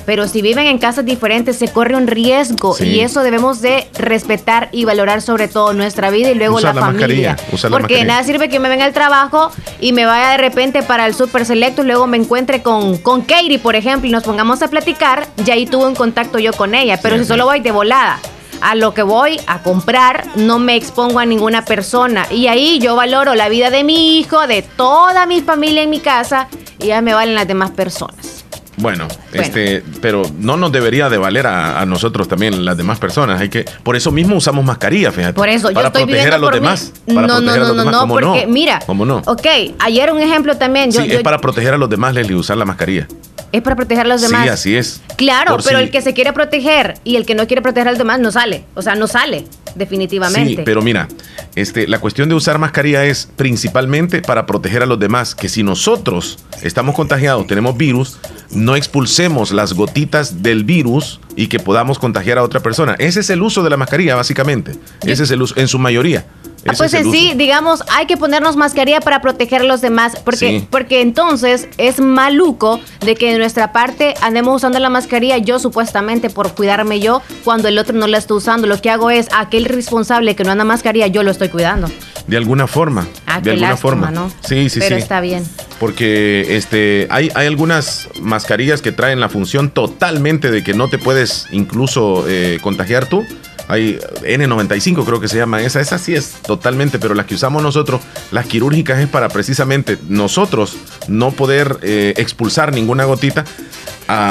pero 0.06 0.28
si 0.28 0.42
viven 0.42 0.66
en 0.66 0.78
casas 0.78 1.04
diferentes 1.04 1.56
se 1.56 1.68
corre 1.68 1.96
un 1.96 2.06
riesgo 2.06 2.76
y 2.80 3.00
eso 3.00 3.22
debemos 3.22 3.60
de 3.60 3.86
respetar 3.98 4.68
y 4.72 4.84
valorar 4.84 5.22
sobre 5.22 5.48
todo 5.48 5.72
nuestra 5.72 6.10
vida 6.10 6.30
y 6.30 6.34
luego 6.34 6.60
la, 6.60 6.74
familia. 6.74 7.36
Porque 7.70 8.04
nada 8.04 8.22
sirve 8.24 8.48
que 8.48 8.60
me 8.60 8.68
venga 8.68 8.84
al 8.84 8.92
trabajo 8.92 9.50
y 9.80 9.92
me 9.92 10.06
vaya 10.06 10.30
de 10.30 10.38
repente 10.38 10.82
para 10.82 11.06
el 11.06 11.14
super 11.14 11.44
selecto 11.44 11.82
y 11.82 11.86
luego 11.86 12.06
me 12.06 12.16
encuentre 12.16 12.62
con, 12.62 12.98
con 12.98 13.22
Katie, 13.22 13.58
por 13.58 13.76
ejemplo, 13.76 14.08
y 14.08 14.12
nos 14.12 14.24
pongamos 14.24 14.62
a 14.62 14.68
platicar, 14.68 15.26
ya 15.44 15.54
ahí 15.54 15.66
tuve 15.66 15.86
un 15.86 15.94
contacto 15.94 16.38
yo 16.38 16.52
con 16.52 16.74
ella, 16.74 16.98
pero 17.02 17.18
si 17.18 17.24
solo 17.24 17.44
voy 17.44 17.60
de 17.60 17.70
volada 17.70 18.18
a 18.60 18.74
lo 18.74 18.94
que 18.94 19.02
voy 19.02 19.38
a 19.46 19.62
comprar, 19.62 20.24
no 20.36 20.58
me 20.58 20.76
expongo 20.76 21.18
a 21.18 21.26
ninguna 21.26 21.64
persona. 21.64 22.26
Y 22.30 22.46
ahí 22.46 22.78
yo 22.78 22.96
valoro 22.96 23.34
la 23.34 23.48
vida 23.48 23.70
de 23.70 23.84
mi 23.84 24.18
hijo, 24.18 24.46
de 24.46 24.62
toda 24.62 25.26
mi 25.26 25.42
familia 25.42 25.82
en 25.82 25.90
mi 25.90 26.00
casa, 26.00 26.48
y 26.78 26.86
ya 26.86 27.02
me 27.02 27.12
valen 27.12 27.34
las 27.34 27.46
demás 27.46 27.72
personas. 27.72 28.43
Bueno, 28.76 29.08
este, 29.32 29.82
pero 30.00 30.22
no 30.38 30.56
nos 30.56 30.72
debería 30.72 31.08
de 31.08 31.18
valer 31.18 31.46
a, 31.46 31.84
nosotros 31.86 32.28
también 32.28 32.64
las 32.64 32.76
demás 32.76 32.98
personas. 32.98 33.40
Hay 33.40 33.48
que, 33.48 33.64
por 33.82 33.96
eso 33.96 34.10
mismo 34.10 34.36
usamos 34.36 34.64
mascarilla, 34.64 35.12
fíjate. 35.12 35.34
Por 35.34 35.48
eso, 35.48 35.72
para 35.72 35.92
proteger 35.92 36.34
a 36.34 36.38
los 36.38 36.50
demás. 36.50 36.92
no, 37.06 37.22
no, 37.22 37.40
no, 37.40 37.74
no, 37.74 37.84
no, 37.84 38.08
porque 38.08 38.46
mira, 38.46 38.80
¿cómo 38.86 39.04
no? 39.04 39.22
Ok, 39.26 39.46
ayer 39.78 40.12
un 40.12 40.20
ejemplo 40.20 40.56
también. 40.56 40.92
sí, 40.92 41.06
es 41.08 41.22
para 41.22 41.38
proteger 41.38 41.74
a 41.74 41.78
los 41.78 41.90
demás, 41.90 42.14
Leslie, 42.14 42.36
usar 42.36 42.56
la 42.56 42.64
mascarilla. 42.64 43.06
Es 43.54 43.62
para 43.62 43.76
proteger 43.76 44.06
a 44.06 44.08
los 44.08 44.20
demás. 44.20 44.42
Sí, 44.42 44.48
así 44.48 44.76
es. 44.76 45.00
Claro, 45.16 45.58
pero 45.64 45.78
el 45.78 45.92
que 45.92 46.02
se 46.02 46.12
quiere 46.12 46.32
proteger 46.32 46.94
y 47.04 47.14
el 47.14 47.24
que 47.24 47.36
no 47.36 47.46
quiere 47.46 47.62
proteger 47.62 47.86
a 47.86 47.90
los 47.92 47.98
demás 47.98 48.18
no 48.18 48.32
sale. 48.32 48.64
O 48.74 48.82
sea, 48.82 48.96
no 48.96 49.06
sale, 49.06 49.44
definitivamente. 49.76 50.56
Sí, 50.56 50.62
pero 50.64 50.82
mira, 50.82 51.06
este, 51.54 51.86
la 51.86 52.00
cuestión 52.00 52.28
de 52.28 52.34
usar 52.34 52.58
mascarilla 52.58 53.04
es 53.04 53.28
principalmente 53.36 54.22
para 54.22 54.44
proteger 54.44 54.82
a 54.82 54.86
los 54.86 54.98
demás. 54.98 55.36
Que 55.36 55.48
si 55.48 55.62
nosotros 55.62 56.40
estamos 56.62 56.96
contagiados, 56.96 57.46
tenemos 57.46 57.76
virus, 57.76 58.18
no 58.64 58.76
expulsemos 58.76 59.52
las 59.52 59.74
gotitas 59.74 60.42
del 60.42 60.64
virus 60.64 61.20
y 61.36 61.48
que 61.48 61.58
podamos 61.58 61.98
contagiar 61.98 62.38
a 62.38 62.42
otra 62.42 62.60
persona. 62.60 62.96
Ese 62.98 63.20
es 63.20 63.30
el 63.30 63.42
uso 63.42 63.62
de 63.62 63.70
la 63.70 63.76
mascarilla, 63.76 64.16
básicamente. 64.16 64.72
Ese 65.04 65.24
es 65.24 65.30
el 65.30 65.42
uso, 65.42 65.54
en 65.56 65.68
su 65.68 65.78
mayoría. 65.78 66.24
Ah, 66.66 66.72
pues 66.78 66.92
sí, 66.92 67.34
digamos, 67.36 67.84
hay 67.92 68.06
que 68.06 68.16
ponernos 68.16 68.56
mascarilla 68.56 69.00
para 69.00 69.20
proteger 69.20 69.60
a 69.60 69.64
los 69.64 69.82
demás, 69.82 70.16
porque, 70.24 70.66
porque 70.70 71.02
entonces 71.02 71.68
es 71.76 72.00
maluco 72.00 72.80
de 73.00 73.16
que 73.16 73.32
de 73.32 73.38
nuestra 73.38 73.72
parte 73.72 74.14
andemos 74.22 74.56
usando 74.56 74.78
la 74.78 74.88
mascarilla 74.88 75.36
yo 75.36 75.58
supuestamente 75.58 76.30
por 76.30 76.54
cuidarme 76.54 77.00
yo, 77.00 77.20
cuando 77.44 77.68
el 77.68 77.76
otro 77.76 77.94
no 77.94 78.06
la 78.06 78.16
está 78.16 78.32
usando. 78.32 78.66
Lo 78.66 78.80
que 78.80 78.88
hago 78.88 79.10
es, 79.10 79.28
aquel 79.36 79.66
responsable 79.66 80.34
que 80.36 80.44
no 80.44 80.52
anda 80.52 80.64
mascarilla, 80.64 81.06
yo 81.08 81.22
lo 81.22 81.30
estoy 81.30 81.50
cuidando. 81.50 81.88
De 82.26 82.36
alguna 82.36 82.66
forma. 82.66 83.06
Ah, 83.26 83.40
de 83.40 83.52
alguna 83.52 83.76
forma. 83.76 84.10
¿no? 84.10 84.30
Sí, 84.46 84.70
sí, 84.70 84.80
Pero 84.80 84.96
sí. 84.96 85.02
está 85.02 85.20
bien. 85.20 85.44
Porque 85.78 86.56
este, 86.56 87.06
hay, 87.10 87.30
hay 87.34 87.46
algunas 87.46 88.08
mascarillas 88.20 88.80
que 88.80 88.92
traen 88.92 89.20
la 89.20 89.28
función 89.28 89.70
totalmente 89.70 90.50
de 90.50 90.64
que 90.64 90.74
no 90.74 90.88
te 90.88 90.98
puedes 90.98 91.46
incluso 91.50 92.24
eh, 92.28 92.58
contagiar 92.62 93.06
tú 93.06 93.24
hay 93.68 93.98
N95 94.22 95.04
creo 95.04 95.20
que 95.20 95.28
se 95.28 95.36
llama 95.36 95.62
esa, 95.62 95.80
esa 95.80 95.98
sí 95.98 96.14
es 96.14 96.34
totalmente, 96.46 96.98
pero 96.98 97.14
las 97.14 97.26
que 97.26 97.34
usamos 97.34 97.62
nosotros, 97.62 98.00
las 98.30 98.46
quirúrgicas 98.46 98.98
es 98.98 99.08
para 99.08 99.28
precisamente 99.28 99.98
nosotros 100.08 100.76
no 101.08 101.30
poder 101.30 101.78
eh, 101.82 102.14
expulsar 102.16 102.72
ninguna 102.74 103.04
gotita 103.04 103.44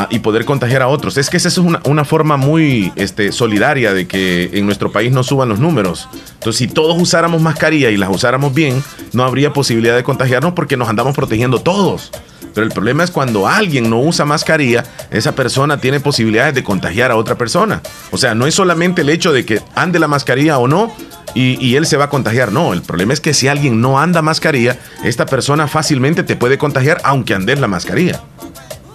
y 0.09 0.19
poder 0.19 0.45
contagiar 0.45 0.81
a 0.81 0.87
otros. 0.87 1.17
Es 1.17 1.29
que 1.29 1.37
esa 1.37 1.47
es 1.47 1.57
una, 1.57 2.05
forma 2.05 2.37
muy 2.37 2.91
este, 2.95 3.31
solidaria 3.31 3.93
de 3.93 4.07
que 4.07 4.51
en 4.53 4.65
nuestro 4.65 4.91
país 4.91 5.11
no 5.11 5.23
suban 5.23 5.49
los 5.49 5.59
números. 5.59 6.07
Entonces, 6.33 6.57
si 6.57 6.67
todos 6.67 7.01
usáramos 7.01 7.41
mascarilla 7.41 7.89
y 7.89 7.97
las 7.97 8.09
usáramos 8.09 8.53
bien, 8.53 8.83
no 9.13 9.23
habría 9.23 9.53
posibilidad 9.53 9.95
de 9.95 10.03
contagiarnos 10.03 10.53
porque 10.53 10.77
nos 10.77 10.89
andamos 10.89 11.15
protegiendo 11.15 11.59
todos. 11.59 12.11
Pero 12.53 12.67
el 12.67 12.73
problema 12.73 13.03
es 13.03 13.11
cuando 13.11 13.47
alguien 13.47 13.89
no 13.89 13.99
usa 13.99 14.25
mascarilla, 14.25 14.83
esa 15.09 15.33
persona 15.33 15.79
tiene 15.79 15.99
posibilidades 15.99 16.53
de 16.53 16.63
contagiar 16.63 17.09
a 17.09 17.15
otra 17.15 17.35
persona. 17.35 17.81
O 18.11 18.17
sea, 18.17 18.35
no 18.35 18.45
es 18.45 18.53
solamente 18.53 19.01
el 19.01 19.09
hecho 19.09 19.33
de 19.33 19.43
que 19.45 19.61
ande 19.75 19.97
la 19.97 20.07
mascarilla 20.07 20.59
o 20.59 20.67
no, 20.67 20.93
y, 21.35 21.75
él 21.75 21.87
se 21.87 21.97
va 21.97 22.05
a 22.05 22.09
contagiar. 22.09 22.51
No, 22.51 22.73
el 22.73 22.83
problema 22.83 23.13
es 23.13 23.19
que 23.19 23.33
si 23.33 23.47
alguien 23.47 23.81
no 23.81 23.99
anda 23.99 24.21
mascarilla, 24.21 24.77
esta 25.03 25.25
persona 25.25 25.67
fácilmente 25.67 26.21
te 26.21 26.35
puede 26.35 26.59
contagiar 26.59 27.01
aunque 27.03 27.33
andes 27.33 27.59
la 27.59 27.67
mascarilla. 27.67 28.21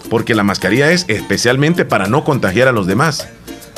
Porque 0.09 0.35
la 0.35 0.43
mascarilla 0.43 0.91
es 0.91 1.05
especialmente 1.07 1.85
para 1.85 2.07
no 2.07 2.23
contagiar 2.23 2.67
a 2.67 2.71
los 2.71 2.87
demás. 2.87 3.27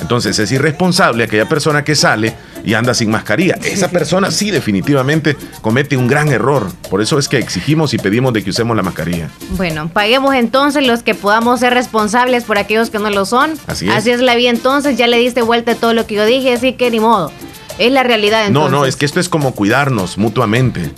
Entonces 0.02 0.40
es 0.40 0.52
irresponsable 0.52 1.24
aquella 1.24 1.48
persona 1.48 1.84
que 1.84 1.96
sale 1.96 2.34
y 2.66 2.74
anda 2.74 2.94
sin 2.94 3.12
mascarilla. 3.12 3.58
Esa 3.64 3.90
persona 3.90 4.32
sí 4.32 4.52
definitivamente 4.52 5.38
comete 5.62 5.96
un 5.96 6.08
gran 6.08 6.30
error. 6.30 6.72
Por 6.90 7.02
eso 7.02 7.20
es 7.20 7.28
que 7.28 7.38
exigimos 7.38 7.94
y 7.94 7.98
pedimos 7.98 8.34
de 8.34 8.44
que 8.44 8.50
usemos 8.50 8.76
la 8.76 8.84
mascarilla. 8.84 9.30
Bueno, 9.52 9.90
paguemos 9.90 10.34
entonces 10.34 10.86
los 10.86 11.04
que 11.04 11.14
podamos 11.14 11.60
ser 11.60 11.74
responsables 11.74 12.44
por 12.44 12.58
aquellos 12.58 12.90
que 12.90 13.00
no 13.00 13.10
lo 13.12 13.26
son. 13.26 13.54
Así 13.68 13.88
es. 13.88 13.96
Así 13.96 14.10
es 14.10 14.22
la 14.22 14.36
vida 14.36 14.50
entonces, 14.50 14.98
ya 14.98 15.08
le 15.08 15.18
diste 15.18 15.44
vuelta 15.44 15.74
a 15.74 15.76
todo 15.76 15.94
lo 15.94 16.08
que 16.08 16.16
yo 16.16 16.26
dije, 16.26 16.54
así 16.54 16.74
que 16.74 16.90
ni 16.90 17.00
modo. 17.00 17.32
Es 17.78 17.92
la 17.92 18.04
realidad 18.04 18.46
entonces. 18.48 18.72
No, 18.72 18.80
no, 18.80 18.86
es 18.86 18.96
que 18.96 19.06
esto 19.06 19.20
es 19.20 19.30
como 19.30 19.54
cuidarnos 19.54 20.18
mutuamente 20.18 20.92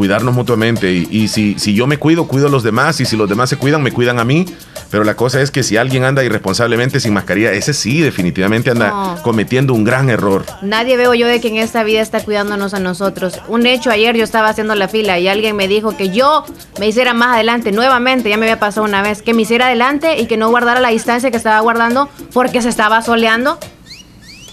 cuidarnos 0.00 0.34
mutuamente. 0.34 0.90
Y, 0.90 1.28
si, 1.28 1.58
si 1.58 1.74
yo 1.74 1.86
me 1.86 1.98
cuido, 1.98 2.26
cuido 2.26 2.46
a 2.46 2.50
los 2.50 2.62
demás. 2.62 3.02
Y 3.02 3.04
si 3.04 3.18
los 3.18 3.28
demás 3.28 3.50
se 3.50 3.58
cuidan, 3.58 3.82
me 3.82 3.92
cuidan 3.92 4.18
a 4.18 4.24
mí. 4.24 4.46
Pero 4.90 5.04
la 5.04 5.14
cosa 5.14 5.42
es 5.42 5.50
que 5.50 5.62
si 5.62 5.76
alguien 5.76 6.04
anda 6.04 6.24
irresponsablemente 6.24 7.00
sin 7.00 7.12
mascarilla, 7.12 7.52
ese 7.52 7.74
sí, 7.74 8.00
definitivamente 8.00 8.70
anda 8.70 9.18
cometiendo 9.22 9.74
un 9.74 9.84
gran 9.84 10.08
error. 10.08 10.46
Nadie 10.62 10.96
veo 10.96 11.12
yo 11.12 11.26
de 11.26 11.38
que 11.42 11.48
en 11.48 11.58
esta 11.58 11.84
vida 11.84 12.00
está 12.00 12.24
cuidándonos 12.24 12.72
a 12.72 12.80
nosotros. 12.80 13.40
Un 13.46 13.66
hecho, 13.66 13.90
ayer 13.90 14.16
yo 14.16 14.24
estaba 14.24 14.48
haciendo 14.48 14.74
la 14.74 14.88
fila 14.88 15.18
y 15.18 15.28
alguien 15.28 15.54
me 15.54 15.68
dijo 15.68 15.94
que 15.94 16.08
yo 16.08 16.46
me 16.78 16.88
hiciera 16.88 17.12
más 17.12 17.34
adelante, 17.34 17.70
nuevamente, 17.70 18.30
ya 18.30 18.38
me 18.38 18.46
había 18.46 18.58
pasado 18.58 18.86
una 18.86 19.02
vez, 19.02 19.20
que 19.20 19.34
me 19.34 19.42
hiciera 19.42 19.66
adelante 19.66 20.18
y 20.18 20.24
que 20.28 20.38
no 20.38 20.48
guardara 20.48 20.80
la 20.80 20.88
distancia 20.88 21.30
que 21.30 21.36
estaba 21.36 21.60
guardando 21.60 22.08
porque 22.32 22.62
se 22.62 22.70
estaba 22.70 23.02
soleando. 23.02 23.58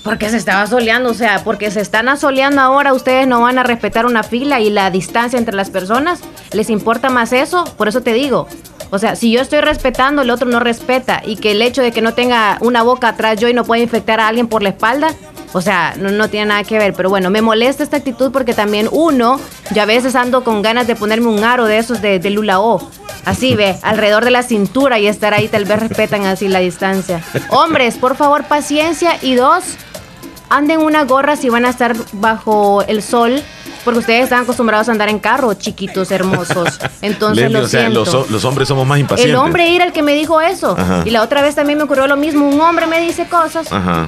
Porque 0.07 0.29
se 0.29 0.37
estaba 0.37 0.65
soleando, 0.67 1.09
o 1.09 1.13
sea, 1.13 1.43
porque 1.43 1.71
se 1.71 1.81
están 1.81 2.09
asoleando 2.09 2.61
ahora, 2.61 2.93
ustedes 2.93 3.27
no 3.27 3.41
van 3.41 3.59
a 3.59 3.63
respetar 3.63 4.05
una 4.05 4.23
fila 4.23 4.59
y 4.59 4.69
la 4.69 4.89
distancia 4.89 5.37
entre 5.37 5.55
las 5.55 5.69
personas. 5.69 6.19
¿Les 6.51 6.69
importa 6.69 7.09
más 7.09 7.33
eso? 7.33 7.65
Por 7.77 7.87
eso 7.87 8.01
te 8.01 8.13
digo. 8.13 8.47
O 8.89 8.99
sea, 8.99 9.15
si 9.15 9.31
yo 9.31 9.41
estoy 9.41 9.61
respetando, 9.61 10.21
el 10.21 10.29
otro 10.29 10.47
no 10.47 10.59
respeta. 10.59 11.21
Y 11.25 11.35
que 11.35 11.51
el 11.51 11.61
hecho 11.61 11.81
de 11.81 11.91
que 11.91 12.01
no 12.01 12.13
tenga 12.13 12.57
una 12.61 12.83
boca 12.83 13.09
atrás 13.09 13.39
yo 13.39 13.47
y 13.49 13.53
no 13.53 13.65
pueda 13.65 13.81
infectar 13.81 14.19
a 14.19 14.27
alguien 14.27 14.47
por 14.47 14.63
la 14.63 14.69
espalda, 14.69 15.09
o 15.53 15.61
sea, 15.61 15.95
no, 15.97 16.29
tiene 16.29 16.47
nada 16.47 16.63
que 16.63 16.77
ver. 16.77 16.93
Pero 16.93 17.09
bueno, 17.09 17.29
me 17.29 17.41
molesta 17.41 17.83
esta 17.83 17.97
actitud 17.97 18.31
porque 18.31 18.53
también 18.53 18.87
uno, 18.91 19.39
ya 19.71 19.83
a 19.83 19.85
veces 19.85 20.15
ando 20.15 20.43
con 20.43 20.61
ganas 20.61 20.87
de 20.87 20.95
ponerme 20.95 21.27
un 21.27 21.43
aro 21.43 21.65
de 21.65 21.77
esos 21.77 22.01
de, 22.01 22.19
de 22.19 22.29
Lula 22.29 22.59
O. 22.59 22.89
Así 23.25 23.55
ve, 23.55 23.75
alrededor 23.83 24.23
de 24.23 24.31
la 24.31 24.43
cintura 24.43 24.99
y 24.99 25.07
estar 25.07 25.33
ahí, 25.33 25.47
tal 25.49 25.65
vez 25.65 25.79
respetan 25.79 26.25
así 26.25 26.47
la 26.47 26.59
distancia. 26.59 27.21
Hombres, 27.49 27.95
por 27.95 28.15
favor, 28.15 28.45
paciencia. 28.45 29.17
Y 29.21 29.35
dos, 29.35 29.63
anden 30.49 30.81
una 30.81 31.03
gorra 31.03 31.35
si 31.35 31.49
van 31.49 31.65
a 31.65 31.69
estar 31.69 31.95
bajo 32.13 32.81
el 32.83 33.01
sol. 33.01 33.41
Porque 33.83 33.99
ustedes 33.99 34.23
están 34.25 34.43
acostumbrados 34.43 34.89
a 34.89 34.91
andar 34.91 35.07
en 35.07 35.17
carro, 35.17 35.53
chiquitos, 35.53 36.11
hermosos. 36.11 36.77
Entonces, 37.01 37.49
lo 37.49 38.05
los, 38.29 38.43
hombres 38.43 38.67
somos 38.67 38.85
más 38.85 38.99
impacientes. 38.99 39.33
El 39.33 39.37
hombre 39.37 39.73
era 39.73 39.85
el 39.85 39.93
que 39.93 40.03
me 40.03 40.13
dijo 40.13 40.41
eso. 40.41 40.75
Y 41.05 41.09
la 41.09 41.21
otra 41.21 41.41
vez 41.41 41.55
también 41.55 41.77
me 41.77 41.85
ocurrió 41.85 42.05
lo 42.05 42.17
mismo. 42.17 42.49
Un 42.49 42.59
hombre 42.59 42.85
me 42.85 42.99
dice 42.99 43.27
cosas. 43.29 43.71
Ajá. 43.71 44.07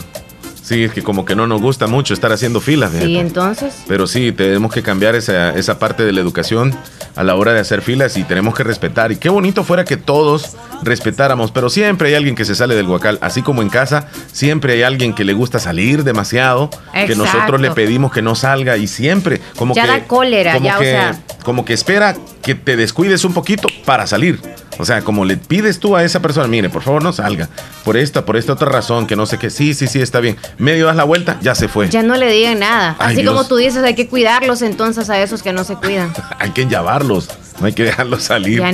Sí, 0.69 0.83
es 0.83 0.93
que 0.93 1.01
como 1.01 1.25
que 1.25 1.35
no 1.35 1.47
nos 1.47 1.63
gusta 1.63 1.87
mucho 1.87 2.13
estar 2.13 2.31
haciendo 2.31 2.61
filas. 2.61 2.91
Sí, 2.91 3.17
entonces. 3.17 3.73
Pero 3.87 4.05
sí, 4.05 4.31
tenemos 4.31 4.71
que 4.71 4.83
cambiar 4.83 5.15
esa, 5.15 5.49
esa 5.55 5.79
parte 5.79 6.05
de 6.05 6.13
la 6.13 6.21
educación 6.21 6.77
a 7.15 7.23
la 7.23 7.33
hora 7.33 7.53
de 7.53 7.59
hacer 7.59 7.81
filas 7.81 8.15
y 8.17 8.23
tenemos 8.23 8.53
que 8.53 8.63
respetar. 8.63 9.11
Y 9.11 9.15
qué 9.15 9.29
bonito 9.29 9.63
fuera 9.63 9.83
que 9.83 9.97
todos 9.97 10.57
respetáramos, 10.83 11.49
pero 11.49 11.71
siempre 11.71 12.09
hay 12.09 12.13
alguien 12.13 12.35
que 12.35 12.45
se 12.45 12.53
sale 12.53 12.75
del 12.75 12.85
guacal, 12.85 13.17
así 13.21 13.41
como 13.41 13.63
en 13.63 13.69
casa, 13.69 14.09
siempre 14.31 14.73
hay 14.73 14.83
alguien 14.83 15.15
que 15.15 15.23
le 15.23 15.33
gusta 15.33 15.57
salir 15.57 16.03
demasiado, 16.03 16.69
que 16.93 17.15
nosotros 17.15 17.59
le 17.59 17.71
pedimos 17.71 18.11
que 18.11 18.21
no 18.21 18.35
salga 18.35 18.77
y 18.77 18.85
siempre 18.85 19.41
como 19.57 19.73
ya 19.73 19.81
que 19.81 19.87
da 19.87 20.03
cólera, 20.05 20.53
como 20.53 20.65
ya, 20.67 20.77
que, 20.77 20.79
o 20.79 20.83
sea, 20.83 21.19
como 21.43 21.65
que 21.65 21.73
espera 21.73 22.15
que 22.43 22.53
te 22.53 22.77
descuides 22.77 23.25
un 23.25 23.33
poquito 23.33 23.67
para 23.85 24.05
salir. 24.05 24.39
O 24.79 24.85
sea, 24.85 25.01
como 25.01 25.25
le 25.25 25.37
pides 25.37 25.79
tú 25.79 25.95
a 25.95 26.03
esa 26.03 26.21
persona, 26.21 26.47
mire, 26.47 26.69
por 26.69 26.81
favor 26.81 27.03
no 27.03 27.13
salga, 27.13 27.49
por 27.83 27.97
esta, 27.97 28.25
por 28.25 28.37
esta 28.37 28.53
otra 28.53 28.69
razón, 28.69 29.05
que 29.05 29.15
no 29.15 29.25
sé 29.25 29.37
qué, 29.37 29.49
sí, 29.49 29.73
sí, 29.73 29.87
sí, 29.87 30.01
está 30.01 30.21
bien. 30.21 30.37
Medio 30.57 30.85
das 30.85 30.95
la 30.95 31.03
vuelta, 31.03 31.37
ya 31.41 31.53
se 31.53 31.67
fue. 31.67 31.89
Ya 31.89 32.01
no 32.01 32.15
le 32.15 32.31
digan 32.31 32.59
nada. 32.59 32.95
Así 32.97 33.23
como 33.23 33.45
tú 33.45 33.57
dices, 33.57 33.83
hay 33.83 33.93
que 33.93 34.07
cuidarlos 34.07 34.61
entonces 34.61 35.09
a 35.09 35.21
esos 35.21 35.43
que 35.43 35.53
no 35.53 35.63
se 35.65 35.75
cuidan. 35.75 36.13
hay 36.39 36.51
que 36.51 36.65
llevarlos 36.65 37.29
no 37.59 37.65
hay 37.65 37.73
que 37.73 37.83
dejarlos 37.83 38.23
salir. 38.23 38.59
Ya 38.59 38.71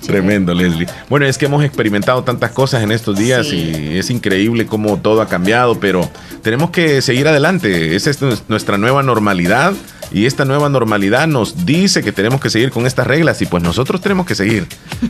Tremendo, 0.00 0.54
Leslie. 0.54 0.86
Bueno, 1.08 1.26
es 1.26 1.38
que 1.38 1.46
hemos 1.46 1.62
experimentado 1.64 2.24
tantas 2.24 2.50
cosas 2.52 2.82
en 2.82 2.90
estos 2.90 3.18
días 3.18 3.52
y 3.52 3.98
es 3.98 4.10
increíble 4.10 4.66
cómo 4.66 4.98
todo 4.98 5.20
ha 5.20 5.28
cambiado, 5.28 5.78
pero 5.78 6.08
tenemos 6.42 6.70
que 6.70 7.02
seguir 7.02 7.28
adelante. 7.28 7.94
Esa 7.94 8.10
es 8.10 8.20
nuestra 8.48 8.78
nueva 8.78 9.02
normalidad 9.02 9.74
y 10.12 10.26
esta 10.26 10.44
nueva 10.44 10.68
normalidad 10.68 11.26
nos 11.26 11.64
dice 11.64 12.02
que 12.02 12.12
tenemos 12.12 12.40
que 12.40 12.50
seguir 12.50 12.70
con 12.70 12.86
estas 12.86 13.06
reglas 13.06 13.40
y 13.42 13.46
pues 13.46 13.62
nosotros 13.62 14.00
tenemos 14.00 14.26
que 14.26 14.34
seguir. 14.34 14.66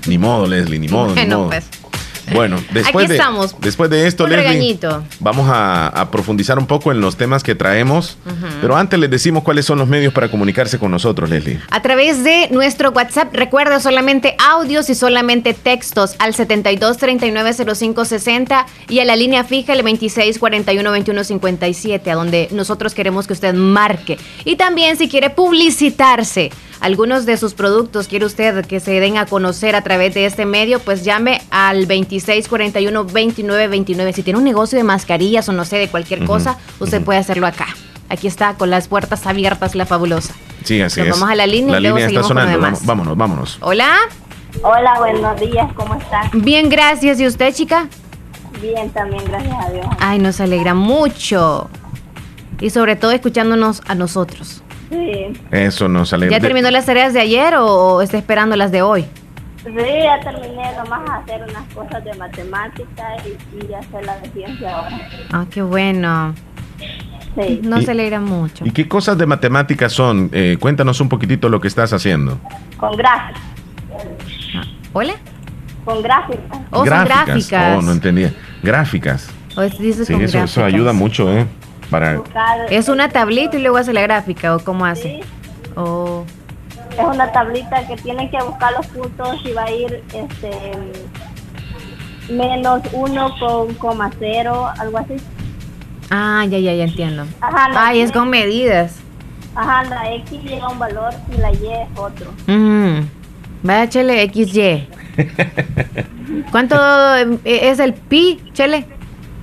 Ni 0.06 0.18
modo, 0.18 0.46
Leslie, 0.46 0.78
ni 0.78 0.88
modo. 0.88 1.14
ni 1.14 1.26
modo. 1.26 1.48
Pues. 1.48 1.64
Bueno, 2.32 2.58
después, 2.72 3.08
de, 3.08 3.20
después 3.60 3.90
de 3.90 4.06
esto, 4.06 4.26
Leslie, 4.26 4.78
vamos 5.20 5.48
a, 5.52 6.08
profundizar 6.10 6.58
un 6.58 6.66
poco 6.66 6.92
en 6.92 7.00
los 7.00 7.16
temas 7.16 7.42
que 7.42 7.54
traemos. 7.54 8.16
Pero 8.60 8.76
antes 8.76 8.98
les 8.98 9.10
decimos 9.10 9.42
cuáles 9.42 9.66
son 9.66 9.78
los 9.78 9.88
medios 9.88 10.12
para 10.12 10.30
comunicarse 10.30 10.78
con 10.78 10.90
nosotros, 10.90 11.30
Leslie. 11.30 11.60
A 11.70 11.82
través 11.82 12.24
de 12.24 12.48
nuestro 12.50 12.90
WhatsApp, 12.90 13.34
recuerda 13.34 13.80
solamente 13.80 14.36
audios 14.38 14.90
y 14.90 14.94
solamente 14.94 15.54
textos 15.54 16.14
al 16.18 16.34
72 16.34 16.96
39 16.96 17.52
05 17.74 18.04
60 18.04 18.66
y 18.88 19.00
a 19.00 19.04
la 19.04 19.16
línea 19.16 19.44
fija 19.44 19.72
el 19.72 19.82
26 19.82 20.38
41 20.38 20.90
21 20.90 21.24
57, 21.24 22.10
a 22.10 22.14
donde 22.14 22.48
nosotros 22.52 22.94
queremos 22.94 23.26
que 23.26 23.32
usted 23.32 23.54
marque. 23.54 24.18
Y 24.44 24.56
también 24.56 24.96
si 24.96 25.08
quiere 25.08 25.30
publicitarse 25.30 26.50
algunos 26.82 27.26
de 27.26 27.36
sus 27.36 27.54
productos 27.54 28.08
quiere 28.08 28.26
usted 28.26 28.66
que 28.66 28.80
se 28.80 28.98
den 28.98 29.16
a 29.16 29.24
conocer 29.24 29.76
a 29.76 29.82
través 29.82 30.14
de 30.14 30.26
este 30.26 30.46
medio, 30.46 30.80
pues 30.80 31.04
llame 31.04 31.40
al 31.50 31.86
2641 31.86 33.04
2929. 33.04 34.12
Si 34.12 34.24
tiene 34.24 34.38
un 34.38 34.44
negocio 34.44 34.76
de 34.76 34.82
mascarillas 34.82 35.48
o 35.48 35.52
no 35.52 35.64
sé, 35.64 35.78
de 35.78 35.88
cualquier 35.88 36.24
cosa, 36.24 36.58
usted 36.80 37.00
puede 37.00 37.20
hacerlo 37.20 37.46
acá. 37.46 37.68
Aquí 38.08 38.26
está, 38.26 38.54
con 38.54 38.68
las 38.68 38.88
puertas 38.88 39.26
abiertas, 39.28 39.76
la 39.76 39.86
fabulosa. 39.86 40.34
Sí, 40.64 40.82
así 40.82 41.00
es. 41.00 41.10
Vamos 41.10 41.30
a 41.30 41.36
la 41.36 41.46
línea 41.46 41.78
y 41.78 41.82
luego 41.82 41.98
seguimos 41.98 42.26
Con 42.26 42.36
Vámonos, 42.84 43.16
vámonos. 43.16 43.58
Hola. 43.60 43.94
Hola, 44.62 44.94
buenos 44.98 45.40
días, 45.40 45.72
¿cómo 45.74 45.94
estás? 45.94 46.30
Bien, 46.32 46.68
gracias. 46.68 47.20
¿Y 47.20 47.26
usted, 47.28 47.54
chica? 47.54 47.88
Bien, 48.60 48.90
también, 48.90 49.24
gracias 49.24 49.54
a 49.64 49.70
Dios. 49.70 49.86
Ay, 50.00 50.18
nos 50.18 50.40
alegra 50.40 50.74
mucho. 50.74 51.70
Y 52.60 52.70
sobre 52.70 52.96
todo 52.96 53.12
escuchándonos 53.12 53.82
a 53.86 53.94
nosotros. 53.94 54.62
Eso 55.50 55.88
nos 55.88 56.12
alegra. 56.12 56.36
¿Ya 56.36 56.40
terminó 56.40 56.70
las 56.70 56.86
tareas 56.86 57.12
de 57.12 57.20
ayer 57.20 57.54
o 57.58 58.02
está 58.02 58.18
esperando 58.18 58.56
las 58.56 58.72
de 58.72 58.82
hoy? 58.82 59.06
Sí, 59.64 59.70
ya 59.74 60.18
terminé 60.20 60.72
nomás 60.76 61.08
a 61.08 61.16
hacer 61.18 61.40
unas 61.48 61.72
cosas 61.72 62.04
de 62.04 62.14
matemáticas 62.14 63.22
y, 63.24 63.66
ya 63.68 63.80
sé 63.82 64.02
la 64.04 64.18
de 64.18 64.28
ciencia 64.30 64.76
ahora. 64.76 65.08
Ah, 65.30 65.46
qué 65.48 65.62
bueno. 65.62 66.34
Sí. 67.36 67.60
No 67.62 67.80
se 67.80 67.92
alegra 67.92 68.20
mucho. 68.20 68.66
¿Y 68.66 68.72
qué 68.72 68.88
cosas 68.88 69.16
de 69.16 69.26
matemáticas 69.26 69.92
son? 69.92 70.30
Eh, 70.32 70.56
cuéntanos 70.60 71.00
un 71.00 71.08
poquitito 71.08 71.48
lo 71.48 71.60
que 71.60 71.68
estás 71.68 71.92
haciendo. 71.92 72.38
Con 72.76 72.96
gráficas. 72.96 73.42
Ah, 74.56 74.64
¿Hola? 74.92 75.14
Con 75.84 76.02
gráficas. 76.02 76.58
Oh, 76.70 76.82
gráficas. 76.82 77.78
Oh, 77.78 77.82
no 77.82 77.92
entendía. 77.92 78.34
Gráficas. 78.62 79.30
sí, 79.78 79.90
eso, 79.90 80.42
eso 80.42 80.64
ayuda 80.64 80.92
mucho, 80.92 81.32
¿eh? 81.32 81.46
¿Es 82.70 82.88
una 82.88 83.08
tablita 83.08 83.56
y 83.56 83.62
luego 83.62 83.76
hace 83.76 83.92
la 83.92 84.02
gráfica 84.02 84.56
o 84.56 84.60
cómo 84.60 84.84
hace? 84.84 85.20
Es 85.20 87.04
una 87.04 87.32
tablita 87.32 87.86
que 87.86 87.96
tiene 87.96 88.30
que 88.30 88.42
buscar 88.42 88.72
los 88.72 88.86
puntos 88.88 89.40
y 89.44 89.52
va 89.52 89.64
a 89.64 89.70
ir 89.70 90.02
este 90.14 90.50
menos 92.30 92.82
1,0, 92.92 94.72
algo 94.78 94.98
así. 94.98 95.14
Ah, 96.10 96.44
ya, 96.48 96.58
ya, 96.58 96.74
ya 96.74 96.84
entiendo. 96.84 97.24
Ajá, 97.40 97.68
Ay, 97.74 98.00
es 98.00 98.12
con 98.12 98.28
medidas. 98.28 98.98
Ajá, 99.54 99.84
la 99.84 100.12
X 100.14 100.42
lleva 100.44 100.68
un 100.68 100.78
valor 100.78 101.12
y 101.34 101.40
la 101.40 101.52
Y 101.52 101.66
es 101.72 101.98
otro. 101.98 102.30
Vaya, 103.62 103.88
Chele, 103.88 104.30
XY. 104.32 104.88
¿Cuánto 106.50 106.76
es 107.44 107.78
el 107.78 107.94
pi, 107.94 108.40
Chele? 108.52 108.86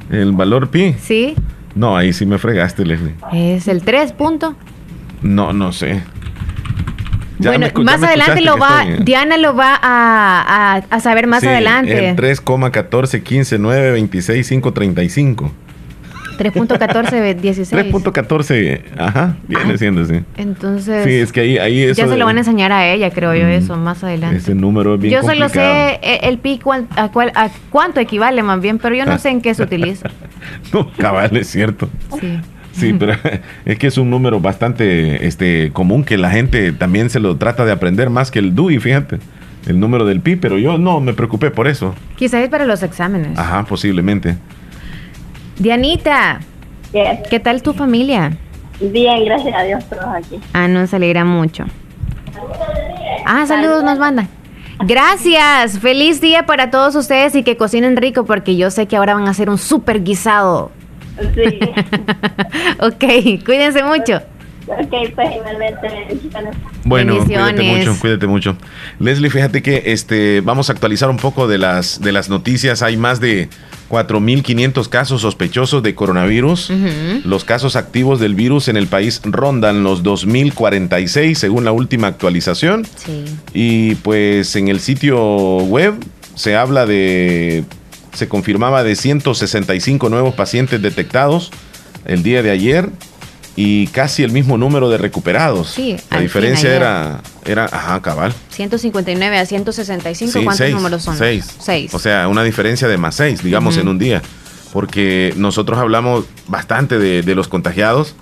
¿El 0.09 0.31
valor 0.31 0.69
pi? 0.69 0.93
Sí. 0.93 1.35
No, 1.79 1.95
ahí 1.95 2.11
sí 2.11 2.25
me 2.25 2.37
fregaste, 2.37 2.85
Leslie. 2.85 3.15
¿Es 3.31 3.69
el 3.69 3.83
3 3.83 4.11
punto? 4.11 4.53
No, 5.21 5.53
no 5.53 5.71
sé. 5.71 6.03
bueno, 7.37 7.67
más 7.85 8.03
adelante 8.03 8.41
lo 8.41 8.57
va, 8.57 8.83
Diana 8.99 9.37
lo 9.37 9.55
va 9.55 9.79
a, 9.81 10.83
a, 10.89 10.99
saber 10.99 11.27
más 11.27 11.41
adelante. 11.41 12.09
El 12.09 12.17
3,14, 12.17 13.23
15, 13.23 13.59
9, 13.59 13.91
26, 13.91 14.45
5, 14.45 14.73
35. 14.73 15.51
3.14, 16.39 17.35
16. 17.35 17.93
3.14, 17.93 18.81
ajá, 18.97 19.35
viene 19.45 19.73
ah, 19.73 19.77
siendo 19.77 20.01
así. 20.01 20.21
Entonces. 20.37 21.03
Sí, 21.03 21.15
es 21.15 21.33
que 21.33 21.41
ahí, 21.41 21.57
ahí 21.57 21.83
eso 21.83 22.01
Ya 22.01 22.07
se 22.07 22.15
lo 22.15 22.25
van 22.25 22.37
a 22.37 22.39
enseñar 22.39 22.71
a 22.71 22.87
ella, 22.87 23.11
creo 23.11 23.35
yo, 23.35 23.45
eso, 23.47 23.75
más 23.75 24.03
adelante. 24.03 24.37
Ese 24.37 24.55
número 24.55 24.95
es 24.95 25.01
bien 25.01 25.13
Yo 25.13 25.21
solo 25.21 25.49
sé 25.49 25.99
el, 26.01 26.37
pi 26.37 26.61
a, 26.95 27.09
cuál, 27.09 27.31
a 27.35 27.49
cuánto 27.69 27.99
equivale 27.99 28.41
más 28.41 28.61
bien, 28.61 28.77
pero 28.79 28.95
yo 28.95 29.05
no 29.05 29.17
sé 29.19 29.29
en 29.29 29.41
qué 29.41 29.53
se 29.53 29.63
utiliza. 29.63 30.09
no, 30.73 30.89
cabal, 30.93 31.35
es 31.35 31.47
cierto. 31.47 31.89
Sí. 32.19 32.39
Sí, 32.71 32.95
pero 32.97 33.13
es 33.65 33.77
que 33.77 33.87
es 33.87 33.97
un 33.97 34.09
número 34.09 34.39
bastante 34.39 35.27
este, 35.27 35.71
común 35.73 36.05
que 36.05 36.17
la 36.17 36.29
gente 36.29 36.71
también 36.71 37.09
se 37.09 37.19
lo 37.19 37.35
trata 37.35 37.65
de 37.65 37.73
aprender 37.73 38.09
más 38.09 38.31
que 38.31 38.39
el 38.39 38.55
DUI, 38.55 38.79
fíjate 38.79 39.19
el 39.67 39.79
número 39.79 40.05
del 40.05 40.21
pi, 40.21 40.35
pero 40.35 40.57
yo 40.57 40.77
no 40.77 40.99
me 40.99 41.13
preocupé 41.13 41.51
por 41.51 41.67
eso. 41.67 41.93
Quizás 42.15 42.43
es 42.43 42.49
para 42.49 42.65
los 42.65 42.81
exámenes. 42.81 43.37
Ajá, 43.37 43.65
posiblemente. 43.65 44.37
Dianita, 45.59 46.39
¿qué 47.29 47.39
tal 47.41 47.61
tu 47.61 47.73
familia? 47.73 48.37
Bien, 48.79 49.25
gracias 49.25 49.53
a 49.53 49.63
Dios, 49.63 49.83
todos 49.89 50.05
aquí. 50.05 50.39
Ah, 50.53 50.69
nos 50.69 50.93
alegra 50.93 51.25
mucho. 51.25 51.65
Ah, 53.25 53.45
saludos 53.45 53.83
nos 53.83 53.99
mandan. 53.99 54.29
Gracias, 54.79 55.79
feliz 55.79 56.21
día 56.21 56.45
para 56.45 56.71
todos 56.71 56.95
ustedes 56.95 57.35
y 57.35 57.43
que 57.43 57.57
cocinen 57.57 57.97
rico 57.97 58.23
porque 58.23 58.55
yo 58.55 58.71
sé 58.71 58.87
que 58.87 58.95
ahora 58.95 59.15
van 59.15 59.27
a 59.27 59.31
hacer 59.31 59.49
un 59.49 59.57
súper 59.57 60.01
guisado. 60.01 60.71
Sí. 61.35 61.59
ok, 62.79 63.43
cuídense 63.43 63.83
mucho. 63.83 64.21
Ok, 64.69 64.93
pues 65.15 65.29
Bueno, 66.83 67.25
cuídate 67.25 67.63
mucho, 67.63 67.99
cuídate 67.99 68.27
mucho. 68.27 68.57
Leslie, 68.99 69.29
fíjate 69.29 69.63
que 69.63 69.83
este 69.87 70.41
vamos 70.41 70.69
a 70.69 70.73
actualizar 70.73 71.09
un 71.09 71.17
poco 71.17 71.47
de 71.47 71.57
las 71.57 72.01
de 72.01 72.11
las 72.11 72.29
noticias. 72.29 72.83
Hay 72.83 72.95
más 72.95 73.19
de 73.19 73.49
4.500 73.89 74.87
casos 74.89 75.21
sospechosos 75.21 75.81
de 75.81 75.95
coronavirus. 75.95 76.71
Los 77.25 77.45
casos 77.45 77.75
activos 77.75 78.19
del 78.19 78.35
virus 78.35 78.67
en 78.67 78.77
el 78.77 78.87
país 78.87 79.21
rondan 79.23 79.83
los 79.83 80.03
2.046 80.03 81.33
según 81.33 81.65
la 81.65 81.71
última 81.71 82.07
actualización. 82.07 82.85
Sí. 82.85 83.25
Y 83.53 83.95
pues 83.95 84.55
en 84.55 84.67
el 84.67 84.79
sitio 84.79 85.17
web 85.17 85.95
se 86.35 86.55
habla 86.55 86.85
de, 86.85 87.63
se 88.13 88.27
confirmaba 88.27 88.83
de 88.83 88.95
165 88.95 90.09
nuevos 90.09 90.35
pacientes 90.35 90.81
detectados 90.81 91.51
el 92.05 92.23
día 92.23 92.43
de 92.43 92.51
ayer 92.51 92.89
y 93.55 93.87
casi 93.87 94.23
el 94.23 94.31
mismo 94.31 94.57
número 94.57 94.89
de 94.89 94.97
recuperados. 94.97 95.69
Sí, 95.71 95.97
la 96.09 96.19
diferencia 96.19 96.73
era, 96.73 97.21
era, 97.45 97.65
ajá, 97.65 98.01
cabal. 98.01 98.33
159 98.49 99.37
a 99.37 99.45
165, 99.45 100.43
¿cuántos 100.43 100.71
números 100.71 101.03
son? 101.03 101.17
Seis. 101.17 101.55
Seis. 101.59 101.93
O 101.93 101.99
sea, 101.99 102.27
una 102.27 102.43
diferencia 102.43 102.87
de 102.87 102.97
más 102.97 103.15
seis, 103.15 103.43
digamos, 103.43 103.77
en 103.77 103.87
un 103.87 103.99
día. 103.99 104.21
Porque 104.71 105.33
nosotros 105.35 105.79
hablamos 105.79 106.25
bastante 106.47 106.99
de, 106.99 107.35
los 107.35 107.47
contagiados, 107.47 108.15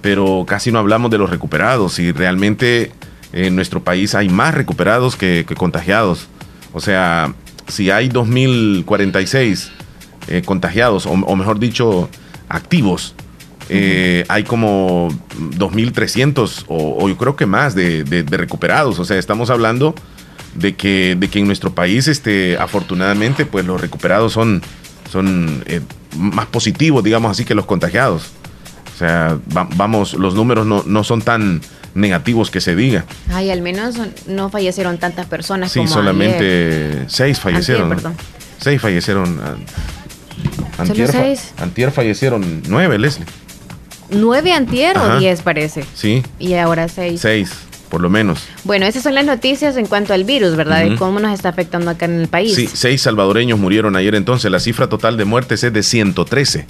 pero 0.00 0.44
casi 0.46 0.70
no 0.70 0.78
hablamos 0.78 1.10
de 1.10 1.18
los 1.18 1.30
recuperados. 1.30 1.98
Y 1.98 2.12
realmente 2.12 2.92
en 3.32 3.56
nuestro 3.56 3.82
país 3.82 4.14
hay 4.14 4.28
más 4.28 4.54
recuperados 4.54 5.16
que, 5.16 5.46
contagiados. 5.56 6.28
O 6.72 6.80
sea, 6.80 7.34
si 7.68 7.90
hay 7.90 8.10
2.046 8.10 9.70
eh, 10.28 10.42
contagiados, 10.44 11.06
o 11.06 11.36
mejor 11.36 11.58
dicho, 11.58 12.10
activos, 12.48 13.14
eh, 13.68 14.24
hay 14.28 14.44
como 14.44 15.08
2.300 15.38 16.64
o, 16.68 17.08
yo 17.08 17.16
creo 17.16 17.36
que 17.36 17.46
más 17.46 17.74
de, 17.74 18.24
recuperados. 18.30 18.98
O 18.98 19.04
sea, 19.04 19.18
estamos 19.18 19.50
hablando 19.50 19.94
de 20.54 20.74
que, 20.74 21.16
de 21.18 21.28
que 21.28 21.38
en 21.38 21.46
nuestro 21.46 21.74
país, 21.74 22.08
este, 22.08 22.56
afortunadamente, 22.58 23.46
pues 23.46 23.64
los 23.64 23.80
recuperados 23.80 24.32
son, 24.32 24.62
son 25.10 25.62
eh, 25.66 25.80
más 26.16 26.46
positivos, 26.46 27.02
digamos 27.02 27.30
así, 27.30 27.44
que 27.44 27.54
los 27.54 27.66
contagiados. 27.66 28.32
O 28.94 28.98
sea, 28.98 29.38
vamos, 29.46 30.14
los 30.14 30.34
números 30.34 30.66
no, 30.66 31.04
son 31.04 31.20
tan 31.20 31.60
negativos 31.94 32.50
que 32.50 32.60
se 32.60 32.76
diga. 32.76 33.04
Ay, 33.32 33.50
al 33.50 33.60
menos 33.60 33.96
no 34.26 34.50
fallecieron 34.50 34.98
tantas 34.98 35.26
personas. 35.26 35.72
Sí, 35.72 35.86
solamente 35.88 37.04
seis 37.08 37.40
fallecieron. 37.40 37.96
seis 38.58 38.80
fallecieron. 38.80 39.40
Antier, 40.78 41.10
seis? 41.10 41.52
antier 41.58 41.90
fallecieron 41.90 42.62
nueve, 42.68 42.98
Leslie. 42.98 43.26
¿Nueve 44.10 44.52
antier 44.52 44.96
o 44.98 45.18
diez 45.18 45.42
parece? 45.42 45.84
Sí. 45.94 46.22
Y 46.38 46.54
ahora 46.54 46.88
seis. 46.88 47.20
Seis. 47.20 47.50
por 47.88 48.00
lo 48.00 48.10
menos. 48.10 48.44
Bueno, 48.64 48.86
esas 48.86 49.02
son 49.04 49.14
las 49.14 49.24
noticias 49.24 49.76
en 49.76 49.86
cuanto 49.86 50.14
al 50.14 50.24
virus, 50.24 50.56
¿verdad? 50.56 50.84
De 50.84 50.96
cómo 50.96 51.20
nos 51.20 51.32
está 51.32 51.50
afectando 51.50 51.90
acá 51.90 52.06
en 52.06 52.20
el 52.20 52.28
país. 52.28 52.54
Sí, 52.54 52.68
seis 52.72 53.02
salvadoreños 53.02 53.58
murieron 53.58 53.94
ayer 53.94 54.14
entonces. 54.16 54.50
La 54.50 54.58
cifra 54.58 54.88
total 54.88 55.16
de 55.16 55.24
muertes 55.24 55.62
es 55.62 55.72
de 55.72 55.82
113 55.82 56.66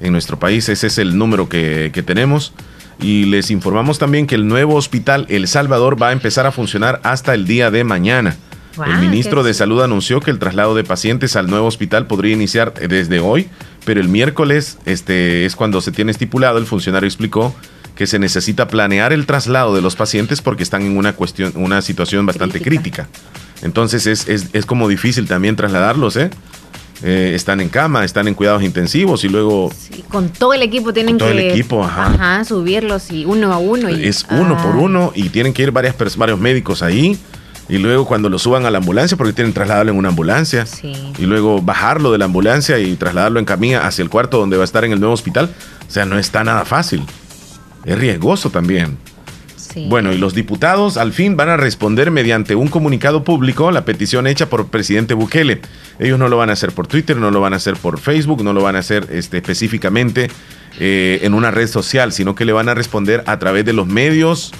en 0.00 0.12
nuestro 0.12 0.38
país. 0.38 0.68
Ese 0.68 0.88
es 0.88 0.98
el 0.98 1.16
número 1.16 1.48
que, 1.48 1.90
que 1.94 2.02
tenemos. 2.02 2.52
Y 3.00 3.26
les 3.26 3.50
informamos 3.50 3.98
también 3.98 4.26
que 4.26 4.34
el 4.34 4.48
nuevo 4.48 4.74
hospital 4.74 5.26
El 5.28 5.48
Salvador 5.48 6.00
va 6.00 6.08
a 6.08 6.12
empezar 6.12 6.46
a 6.46 6.52
funcionar 6.52 7.00
hasta 7.04 7.34
el 7.34 7.46
día 7.46 7.70
de 7.70 7.84
mañana. 7.84 8.36
el 8.86 8.98
ministro 8.98 9.42
de 9.42 9.54
Salud 9.54 9.82
anunció 9.82 10.20
que 10.20 10.30
el 10.30 10.38
traslado 10.38 10.74
de 10.74 10.82
pacientes 10.82 11.36
al 11.36 11.48
nuevo 11.48 11.66
hospital 11.66 12.06
podría 12.06 12.32
iniciar 12.32 12.72
desde 12.74 13.20
hoy, 13.20 13.48
pero 13.86 14.00
el 14.00 14.08
miércoles 14.08 14.78
este, 14.84 15.46
es 15.46 15.56
cuando 15.56 15.80
se 15.80 15.92
tiene 15.92 16.10
estipulado. 16.10 16.58
El 16.58 16.66
funcionario 16.66 17.06
explicó 17.06 17.54
que 17.94 18.06
se 18.06 18.18
necesita 18.18 18.68
planear 18.68 19.12
el 19.12 19.24
traslado 19.26 19.74
de 19.74 19.80
los 19.80 19.94
pacientes 19.96 20.42
porque 20.42 20.64
están 20.64 20.82
en 20.82 20.98
una 20.98 21.14
cuestión, 21.14 21.52
una 21.54 21.80
situación 21.80 22.26
bastante 22.26 22.60
crítica. 22.60 23.08
Entonces 23.62 24.06
es, 24.06 24.28
es, 24.28 24.48
es, 24.52 24.66
como 24.66 24.88
difícil 24.88 25.26
también 25.26 25.54
trasladarlos, 25.56 26.16
¿eh? 26.16 26.30
¿eh? 27.02 27.32
están 27.34 27.60
en 27.60 27.68
cama, 27.68 28.04
están 28.04 28.26
en 28.28 28.34
cuidados 28.34 28.62
intensivos 28.64 29.24
y 29.24 29.28
luego... 29.28 29.72
Sí, 29.78 30.04
con 30.08 30.28
todo 30.30 30.52
el 30.52 30.62
equipo 30.62 30.92
tienen 30.92 31.16
todo 31.16 31.30
que... 31.30 31.38
el 31.38 31.50
equipo, 31.52 31.84
ajá. 31.84 32.44
subirlos 32.44 33.10
y 33.12 33.24
uno 33.24 33.52
a 33.52 33.58
uno. 33.58 33.88
Y, 33.88 34.04
es 34.04 34.26
uno 34.28 34.60
por 34.62 34.76
uno 34.76 35.12
y 35.14 35.28
tienen 35.30 35.54
que 35.54 35.62
ir 35.62 35.70
varias, 35.70 35.96
varios 36.16 36.40
médicos 36.40 36.82
ahí. 36.82 37.18
Y 37.68 37.78
luego 37.78 38.06
cuando 38.06 38.28
lo 38.28 38.38
suban 38.38 38.64
a 38.64 38.70
la 38.70 38.78
ambulancia, 38.78 39.16
porque 39.16 39.32
tienen 39.32 39.52
trasladarlo 39.52 39.92
en 39.92 39.98
una 39.98 40.10
ambulancia. 40.10 40.66
Sí. 40.66 40.92
Y 41.18 41.26
luego 41.26 41.60
bajarlo 41.60 42.12
de 42.12 42.18
la 42.18 42.26
ambulancia 42.26 42.78
y 42.78 42.94
trasladarlo 42.94 43.38
en 43.40 43.44
camilla 43.44 43.86
hacia 43.86 44.02
el 44.02 44.10
cuarto 44.10 44.38
donde 44.38 44.56
va 44.56 44.62
a 44.62 44.64
estar 44.64 44.84
en 44.84 44.92
el 44.92 45.00
nuevo 45.00 45.14
hospital. 45.14 45.50
O 45.88 45.90
sea, 45.90 46.04
no 46.04 46.18
está 46.18 46.44
nada 46.44 46.64
fácil 46.64 47.02
es 47.86 47.98
riesgoso 47.98 48.50
también. 48.50 48.98
Bueno, 49.88 50.10
y 50.10 50.16
los 50.16 50.32
diputados 50.32 50.96
al 50.96 51.12
fin 51.12 51.36
van 51.36 51.50
a 51.50 51.58
responder 51.58 52.10
mediante 52.10 52.54
un 52.54 52.68
comunicado 52.68 53.24
público 53.24 53.70
la 53.70 53.84
petición 53.84 54.26
hecha 54.26 54.48
por 54.48 54.60
el 54.60 54.66
presidente 54.66 55.12
Bukele. 55.12 55.60
Ellos 55.98 56.18
no 56.18 56.28
lo 56.28 56.38
van 56.38 56.48
a 56.48 56.54
hacer 56.54 56.72
por 56.72 56.86
Twitter, 56.86 57.18
no 57.18 57.30
lo 57.30 57.42
van 57.42 57.52
a 57.52 57.56
hacer 57.56 57.76
por 57.76 58.00
Facebook, 58.00 58.42
no 58.42 58.54
lo 58.54 58.62
van 58.62 58.76
a 58.76 58.78
hacer 58.78 59.06
este, 59.10 59.36
específicamente 59.36 60.30
eh, 60.80 61.20
en 61.22 61.34
una 61.34 61.50
red 61.50 61.68
social, 61.68 62.12
sino 62.12 62.34
que 62.34 62.46
le 62.46 62.54
van 62.54 62.70
a 62.70 62.74
responder 62.74 63.22
a 63.26 63.38
través 63.38 63.66
de 63.66 63.74
los 63.74 63.86
medios 63.86 64.52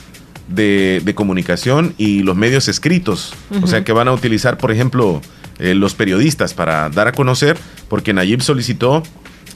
de, 0.48 1.12
comunicación 1.14 1.94
y 1.98 2.22
los 2.22 2.36
medios 2.36 2.68
escritos. 2.68 3.34
O 3.62 3.66
sea 3.66 3.84
que 3.84 3.92
van 3.92 4.08
a 4.08 4.12
utilizar, 4.12 4.58
por 4.58 4.72
ejemplo, 4.72 5.20
eh, 5.58 5.74
los 5.74 5.94
periodistas 5.94 6.54
para 6.54 6.88
dar 6.90 7.08
a 7.08 7.12
conocer, 7.12 7.56
porque 7.88 8.12
Nayib 8.12 8.42
solicitó 8.42 9.02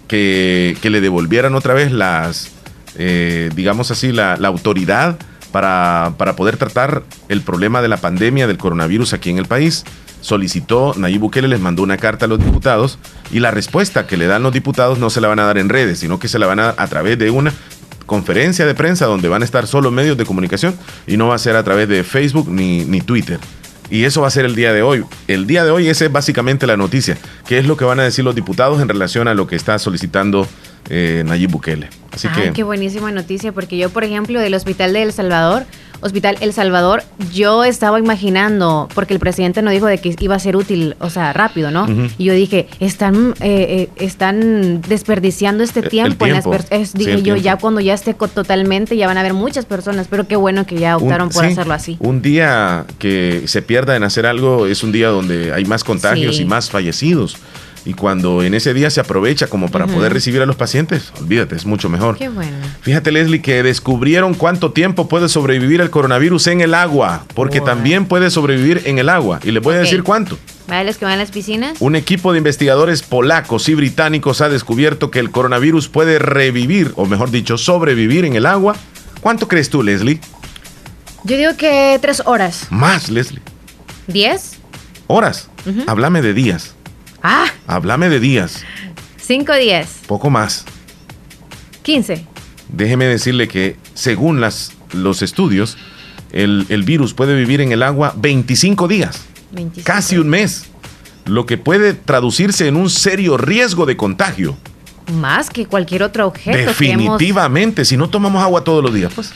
que, 0.08 0.76
que 0.80 0.90
le 0.90 1.00
devolvieran 1.00 1.54
otra 1.54 1.74
vez 1.74 1.92
las 1.92 2.52
eh, 2.96 3.50
digamos 3.54 3.90
así, 3.90 4.12
la, 4.12 4.34
autoridad 4.34 5.18
para, 5.52 6.14
para, 6.16 6.36
poder 6.36 6.56
tratar 6.56 7.02
el 7.28 7.42
problema 7.42 7.82
de 7.82 7.88
la 7.88 7.96
pandemia 7.96 8.46
del 8.46 8.58
coronavirus 8.58 9.12
aquí 9.12 9.30
en 9.30 9.38
el 9.38 9.46
país. 9.46 9.84
Solicitó, 10.20 10.94
Nayib 10.96 11.20
Bukele 11.20 11.48
les 11.48 11.60
mandó 11.60 11.82
una 11.82 11.96
carta 11.96 12.26
a 12.26 12.28
los 12.28 12.38
diputados 12.44 12.98
y 13.30 13.40
la 13.40 13.50
respuesta 13.50 14.06
que 14.06 14.16
le 14.16 14.26
dan 14.26 14.42
los 14.42 14.52
diputados 14.52 14.98
no 14.98 15.08
se 15.08 15.20
la 15.20 15.28
van 15.28 15.38
a 15.38 15.44
dar 15.44 15.56
en 15.56 15.68
redes, 15.68 16.00
sino 16.00 16.18
que 16.18 16.28
se 16.28 16.38
la 16.38 16.46
van 16.46 16.58
a 16.58 16.62
dar 16.64 16.74
a 16.76 16.86
través 16.88 17.18
de 17.18 17.30
una 17.30 17.54
conferencia 18.10 18.66
de 18.66 18.74
prensa 18.74 19.06
donde 19.06 19.28
van 19.28 19.42
a 19.42 19.44
estar 19.44 19.68
solo 19.68 19.92
medios 19.92 20.16
de 20.16 20.26
comunicación 20.26 20.74
y 21.06 21.16
no 21.16 21.28
va 21.28 21.36
a 21.36 21.38
ser 21.38 21.54
a 21.54 21.62
través 21.62 21.88
de 21.88 22.02
Facebook 22.02 22.50
ni, 22.50 22.84
ni 22.84 23.00
Twitter. 23.00 23.38
Y 23.88 24.02
eso 24.02 24.22
va 24.22 24.26
a 24.26 24.30
ser 24.32 24.44
el 24.46 24.56
día 24.56 24.72
de 24.72 24.82
hoy. 24.82 25.04
El 25.28 25.46
día 25.46 25.62
de 25.62 25.70
hoy 25.70 25.86
esa 25.86 26.06
es 26.06 26.10
básicamente 26.10 26.66
la 26.66 26.76
noticia. 26.76 27.16
¿Qué 27.46 27.58
es 27.58 27.66
lo 27.66 27.76
que 27.76 27.84
van 27.84 28.00
a 28.00 28.02
decir 28.02 28.24
los 28.24 28.34
diputados 28.34 28.82
en 28.82 28.88
relación 28.88 29.28
a 29.28 29.34
lo 29.34 29.46
que 29.46 29.54
está 29.54 29.78
solicitando 29.78 30.44
eh, 30.88 31.22
Nayib 31.24 31.52
Bukele? 31.52 31.88
Así 32.10 32.26
que... 32.30 32.50
Qué 32.52 32.64
buenísima 32.64 33.12
noticia, 33.12 33.52
porque 33.52 33.78
yo, 33.78 33.90
por 33.90 34.02
ejemplo, 34.02 34.40
del 34.40 34.54
Hospital 34.54 34.92
de 34.92 35.04
El 35.04 35.12
Salvador, 35.12 35.64
Hospital 36.00 36.36
El 36.40 36.52
Salvador, 36.52 37.02
yo 37.32 37.64
estaba 37.64 37.98
imaginando, 37.98 38.88
porque 38.94 39.14
el 39.14 39.20
presidente 39.20 39.62
no 39.62 39.70
dijo 39.70 39.86
de 39.86 39.98
que 39.98 40.14
iba 40.20 40.34
a 40.34 40.38
ser 40.38 40.56
útil, 40.56 40.96
o 41.00 41.10
sea, 41.10 41.32
rápido, 41.32 41.70
¿no? 41.70 41.86
Y 42.18 42.24
yo 42.24 42.32
dije, 42.32 42.68
están, 42.80 43.34
eh, 43.40 43.88
eh, 43.88 43.88
están 43.96 44.80
desperdiciando 44.82 45.62
este 45.62 45.82
tiempo. 45.82 46.26
En 46.26 46.34
las 46.34 46.92
dije 46.94 47.22
yo, 47.22 47.36
ya 47.36 47.56
cuando 47.56 47.80
ya 47.80 47.94
esté 47.94 48.14
totalmente, 48.14 48.96
ya 48.96 49.06
van 49.06 49.16
a 49.16 49.20
haber 49.20 49.34
muchas 49.34 49.64
personas, 49.64 50.06
pero 50.08 50.26
qué 50.26 50.36
bueno 50.36 50.66
que 50.66 50.78
ya 50.78 50.96
optaron 50.96 51.28
por 51.30 51.44
hacerlo 51.44 51.74
así. 51.74 51.96
Un 52.00 52.22
día 52.22 52.84
que 52.98 53.42
se 53.46 53.62
pierda 53.62 53.96
en 53.96 54.04
hacer 54.04 54.26
algo 54.26 54.66
es 54.66 54.82
un 54.82 54.92
día 54.92 55.08
donde 55.08 55.52
hay 55.52 55.64
más 55.64 55.84
contagios 55.84 56.40
y 56.40 56.44
más 56.44 56.70
fallecidos. 56.70 57.36
Y 57.84 57.94
cuando 57.94 58.42
en 58.42 58.52
ese 58.54 58.74
día 58.74 58.90
se 58.90 59.00
aprovecha 59.00 59.46
como 59.46 59.70
para 59.70 59.86
poder 59.86 60.12
recibir 60.12 60.42
a 60.42 60.46
los 60.46 60.56
pacientes, 60.56 61.12
olvídate, 61.18 61.56
es 61.56 61.64
mucho 61.64 61.88
mejor. 61.88 62.18
Qué 62.18 62.28
bueno. 62.28 62.56
Fíjate, 62.82 63.10
Leslie, 63.10 63.40
que 63.40 63.62
descubrieron 63.62 64.34
cuánto 64.34 64.72
tiempo 64.72 65.08
puede 65.08 65.28
sobrevivir 65.28 65.80
el 65.80 65.90
coronavirus 65.90 66.48
en 66.48 66.60
el 66.60 66.74
agua, 66.74 67.24
porque 67.34 67.60
también 67.60 68.04
puede 68.04 68.30
sobrevivir 68.30 68.82
en 68.84 68.98
el 68.98 69.08
agua. 69.08 69.40
Y 69.42 69.50
les 69.50 69.62
voy 69.62 69.76
a 69.76 69.78
decir 69.78 70.02
cuánto. 70.02 70.38
¿Vale 70.68 70.84
los 70.84 70.98
que 70.98 71.04
van 71.04 71.14
a 71.14 71.16
las 71.16 71.30
piscinas? 71.30 71.78
Un 71.80 71.96
equipo 71.96 72.32
de 72.32 72.38
investigadores 72.38 73.02
polacos 73.02 73.68
y 73.68 73.74
británicos 73.74 74.40
ha 74.40 74.48
descubierto 74.48 75.10
que 75.10 75.18
el 75.18 75.30
coronavirus 75.30 75.88
puede 75.88 76.18
revivir, 76.18 76.92
o 76.96 77.06
mejor 77.06 77.30
dicho, 77.30 77.58
sobrevivir 77.58 78.24
en 78.24 78.36
el 78.36 78.46
agua. 78.46 78.76
¿Cuánto 79.20 79.48
crees 79.48 79.70
tú, 79.70 79.82
Leslie? 79.82 80.20
Yo 81.24 81.36
digo 81.36 81.56
que 81.56 81.98
tres 82.00 82.22
horas. 82.24 82.66
Más, 82.70 83.10
Leslie. 83.10 83.42
¿Diez? 84.06 84.58
Horas. 85.06 85.48
Háblame 85.86 86.22
de 86.22 86.34
días. 86.34 86.74
Ah. 87.22 87.46
Háblame 87.66 88.08
de 88.08 88.20
días. 88.20 88.64
Cinco 89.20 89.54
días. 89.54 90.00
Poco 90.06 90.30
más. 90.30 90.64
Quince. 91.82 92.26
Déjeme 92.68 93.06
decirle 93.06 93.48
que 93.48 93.76
según 93.94 94.40
las, 94.40 94.72
los 94.92 95.22
estudios, 95.22 95.76
el, 96.32 96.82
virus 96.84 97.14
puede 97.14 97.36
vivir 97.36 97.60
en 97.60 97.72
el 97.72 97.82
agua 97.82 98.14
25 98.16 98.88
días. 98.88 99.24
Casi 99.84 100.16
un 100.16 100.28
mes. 100.28 100.66
Lo 101.26 101.46
que 101.46 101.58
puede 101.58 101.94
traducirse 101.94 102.66
en 102.66 102.76
un 102.76 102.90
serio 102.90 103.36
riesgo 103.36 103.86
de 103.86 103.96
contagio. 103.96 104.56
Más 105.14 105.50
que 105.50 105.66
cualquier 105.66 106.02
otro 106.02 106.26
objeto. 106.26 106.56
Definitivamente, 106.56 107.84
si 107.84 107.96
no 107.96 108.08
tomamos 108.08 108.42
agua 108.42 108.62
todos 108.62 108.82
los 108.82 108.94
días, 108.94 109.12
pues. 109.14 109.32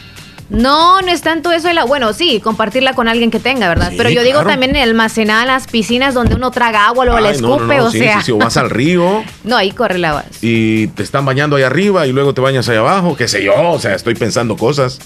No, 0.51 1.01
no 1.01 1.11
es 1.11 1.23
tanto 1.23 1.53
eso 1.53 1.69
de 1.69 1.75
la. 1.75 1.85
Bueno, 1.85 2.13
sí, 2.13 2.41
compartirla 2.41 2.93
con 2.93 3.09
alguien 3.09 3.31
que 3.31 3.41
tenga, 3.41 3.69
¿verdad? 3.69 3.93
Pero 3.97 4.11
yo 4.11 4.23
digo 4.23 4.45
también 4.45 4.77
almacenar 4.77 5.47
las 5.47 5.67
piscinas 5.67 6.15
donde 6.15 6.35
uno 6.35 6.51
traga 6.51 6.87
agua, 6.87 7.05
luego 7.05 7.21
la 7.21 7.31
escupe, 7.31 7.81
o 7.81 7.91
sea. 7.91 8.23
si 8.23 8.33
vas 8.33 8.57
al 8.57 8.71
río. 8.71 9.25
no, 9.45 9.57
ahí 9.57 9.71
corre 9.71 9.99
la 9.99 10.11
agua. 10.11 10.25
Y 10.43 10.89
te 10.89 11.03
están 11.03 11.25
bañando 11.25 11.57
ahí 11.57 11.63
arriba 11.63 12.07
y 12.07 12.13
luego 12.13 12.35
te 12.35 12.41
bañas 12.41 12.69
ahí 12.69 12.77
abajo, 12.77 13.17
qué 13.17 13.29
sé 13.29 13.43
yo, 13.43 13.55
o 13.71 13.79
sea, 13.79 13.95
estoy 13.95 14.15
pensando 14.15 14.57
cosas. 14.57 14.99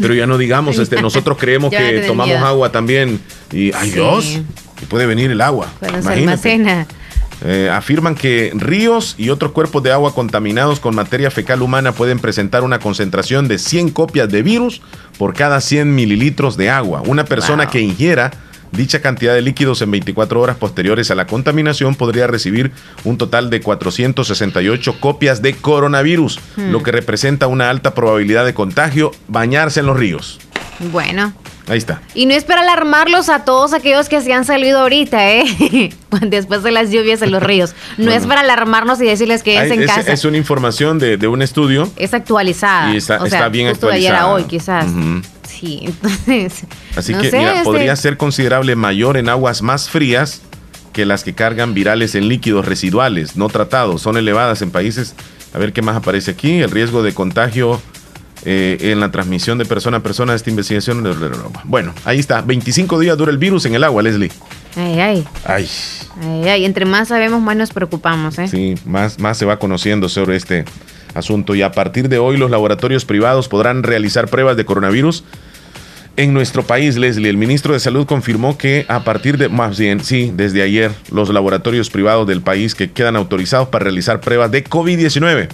Pero 0.00 0.14
ya 0.14 0.26
no 0.26 0.38
digamos, 0.38 0.78
este, 0.78 1.00
nosotros 1.02 1.36
creemos 1.38 1.70
que 1.76 2.04
tomamos 2.06 2.36
agua 2.36 2.72
también 2.72 3.20
y, 3.52 3.72
ay 3.72 3.90
Dios, 3.90 4.40
y 4.80 4.84
puede 4.86 5.06
venir 5.06 5.30
el 5.30 5.40
agua. 5.40 5.68
Cuando 5.78 6.02
se 6.02 6.12
almacena. 6.12 6.86
Eh, 7.44 7.68
afirman 7.70 8.14
que 8.14 8.52
ríos 8.54 9.16
y 9.18 9.30
otros 9.30 9.50
cuerpos 9.52 9.82
de 9.82 9.90
agua 9.90 10.14
contaminados 10.14 10.78
con 10.78 10.94
materia 10.94 11.30
fecal 11.30 11.62
humana 11.62 11.92
pueden 11.92 12.20
presentar 12.20 12.62
una 12.62 12.78
concentración 12.78 13.48
de 13.48 13.58
100 13.58 13.90
copias 13.90 14.28
de 14.28 14.42
virus 14.42 14.80
por 15.18 15.34
cada 15.34 15.60
100 15.60 15.92
mililitros 15.94 16.56
de 16.56 16.70
agua. 16.70 17.02
Una 17.04 17.24
persona 17.24 17.68
que 17.68 17.80
ingiera 17.80 18.30
dicha 18.70 19.02
cantidad 19.02 19.34
de 19.34 19.42
líquidos 19.42 19.82
en 19.82 19.90
24 19.90 20.40
horas 20.40 20.56
posteriores 20.56 21.10
a 21.10 21.14
la 21.14 21.26
contaminación 21.26 21.94
podría 21.94 22.26
recibir 22.26 22.72
un 23.04 23.18
total 23.18 23.50
de 23.50 23.60
468 23.60 25.00
copias 25.00 25.42
de 25.42 25.54
coronavirus, 25.54 26.40
lo 26.56 26.80
hmm. 26.80 26.82
que 26.82 26.92
representa 26.92 27.46
una 27.48 27.70
alta 27.70 27.94
probabilidad 27.94 28.44
de 28.44 28.54
contagio 28.54 29.10
bañarse 29.28 29.80
en 29.80 29.86
los 29.86 29.96
ríos. 29.96 30.40
Bueno. 30.90 31.34
Ahí 31.68 31.78
está. 31.78 32.02
Y 32.14 32.26
no 32.26 32.34
es 32.34 32.44
para 32.44 32.62
alarmarlos 32.62 33.28
a 33.28 33.44
todos 33.44 33.72
aquellos 33.72 34.08
que 34.08 34.20
se 34.20 34.32
han 34.32 34.44
salido 34.44 34.80
ahorita, 34.80 35.30
¿eh? 35.30 35.92
Después 36.26 36.62
de 36.62 36.72
las 36.72 36.90
lluvias 36.90 37.22
en 37.22 37.30
los 37.30 37.42
ríos. 37.42 37.74
No 37.98 38.10
es 38.10 38.26
para 38.26 38.40
alarmarnos 38.40 39.00
y 39.00 39.04
decirles 39.04 39.42
que 39.42 39.58
es 39.58 39.70
en 39.70 39.86
casa. 39.86 40.12
Es 40.12 40.24
una 40.24 40.36
información 40.36 40.98
de, 40.98 41.28
un 41.28 41.40
estudio. 41.40 41.90
Es 41.96 42.14
actualizada. 42.14 42.92
Y 42.92 42.96
está, 42.96 43.18
bien 43.48 43.68
actualizada. 43.68 43.94
ayer 43.94 44.14
a 44.14 44.26
hoy, 44.28 44.44
quizás. 44.44 44.86
Sí, 45.48 45.82
entonces. 45.84 46.64
Así 46.96 47.14
que 47.14 47.30
mira, 47.30 47.62
podría 47.62 47.94
ser 47.96 48.16
considerable 48.16 48.74
mayor 48.74 49.16
en 49.16 49.28
aguas 49.28 49.62
más 49.62 49.88
frías 49.88 50.42
que 50.92 51.06
las 51.06 51.24
que 51.24 51.34
cargan 51.34 51.74
virales 51.74 52.14
en 52.14 52.28
líquidos 52.28 52.66
residuales 52.66 53.36
no 53.36 53.48
tratados. 53.48 54.02
Son 54.02 54.16
elevadas 54.16 54.62
en 54.62 54.70
países. 54.70 55.14
A 55.54 55.58
ver 55.58 55.72
qué 55.72 55.82
más 55.82 55.96
aparece 55.96 56.32
aquí. 56.32 56.60
El 56.60 56.70
riesgo 56.70 57.02
de 57.02 57.14
contagio 57.14 57.80
eh, 58.44 58.76
en 58.80 58.98
la 58.98 59.10
transmisión 59.12 59.58
de 59.58 59.64
persona 59.64 59.98
a 59.98 60.00
persona 60.00 60.32
de 60.32 60.36
esta 60.36 60.50
investigación. 60.50 61.04
Bueno, 61.64 61.94
ahí 62.04 62.18
está. 62.18 62.42
25 62.42 62.98
días 62.98 63.16
dura 63.16 63.30
el 63.30 63.38
virus 63.38 63.66
en 63.66 63.74
el 63.74 63.84
agua, 63.84 64.02
Leslie. 64.02 64.32
Ay, 64.76 64.98
ay. 65.00 65.24
Ay. 65.44 65.68
Ay, 66.20 66.48
ay. 66.48 66.64
Entre 66.64 66.84
más 66.84 67.08
sabemos, 67.08 67.40
más 67.40 67.56
nos 67.56 67.70
preocupamos, 67.70 68.38
¿eh? 68.38 68.48
Sí, 68.48 68.74
más, 68.84 69.20
más 69.20 69.38
se 69.38 69.44
va 69.44 69.58
conociendo 69.58 70.08
sobre 70.08 70.36
este 70.36 70.64
asunto. 71.14 71.54
Y 71.54 71.62
a 71.62 71.70
partir 71.70 72.08
de 72.08 72.18
hoy, 72.18 72.36
los 72.36 72.50
laboratorios 72.50 73.04
privados 73.04 73.48
podrán 73.48 73.84
realizar 73.84 74.28
pruebas 74.28 74.56
de 74.56 74.64
coronavirus. 74.64 75.22
En 76.16 76.34
nuestro 76.34 76.64
país, 76.64 76.96
Leslie, 76.96 77.30
el 77.30 77.36
ministro 77.36 77.72
de 77.74 77.80
Salud 77.80 78.06
confirmó 78.06 78.58
que 78.58 78.84
a 78.88 79.04
partir 79.04 79.38
de, 79.38 79.48
más 79.48 79.78
bien, 79.78 80.04
sí, 80.04 80.32
desde 80.34 80.62
ayer, 80.62 80.90
los 81.10 81.30
laboratorios 81.30 81.90
privados 81.90 82.26
del 82.26 82.42
país 82.42 82.74
que 82.74 82.90
quedan 82.90 83.16
autorizados 83.16 83.68
para 83.68 83.84
realizar 83.84 84.20
pruebas 84.20 84.50
de 84.50 84.64
COVID-19 84.64 85.48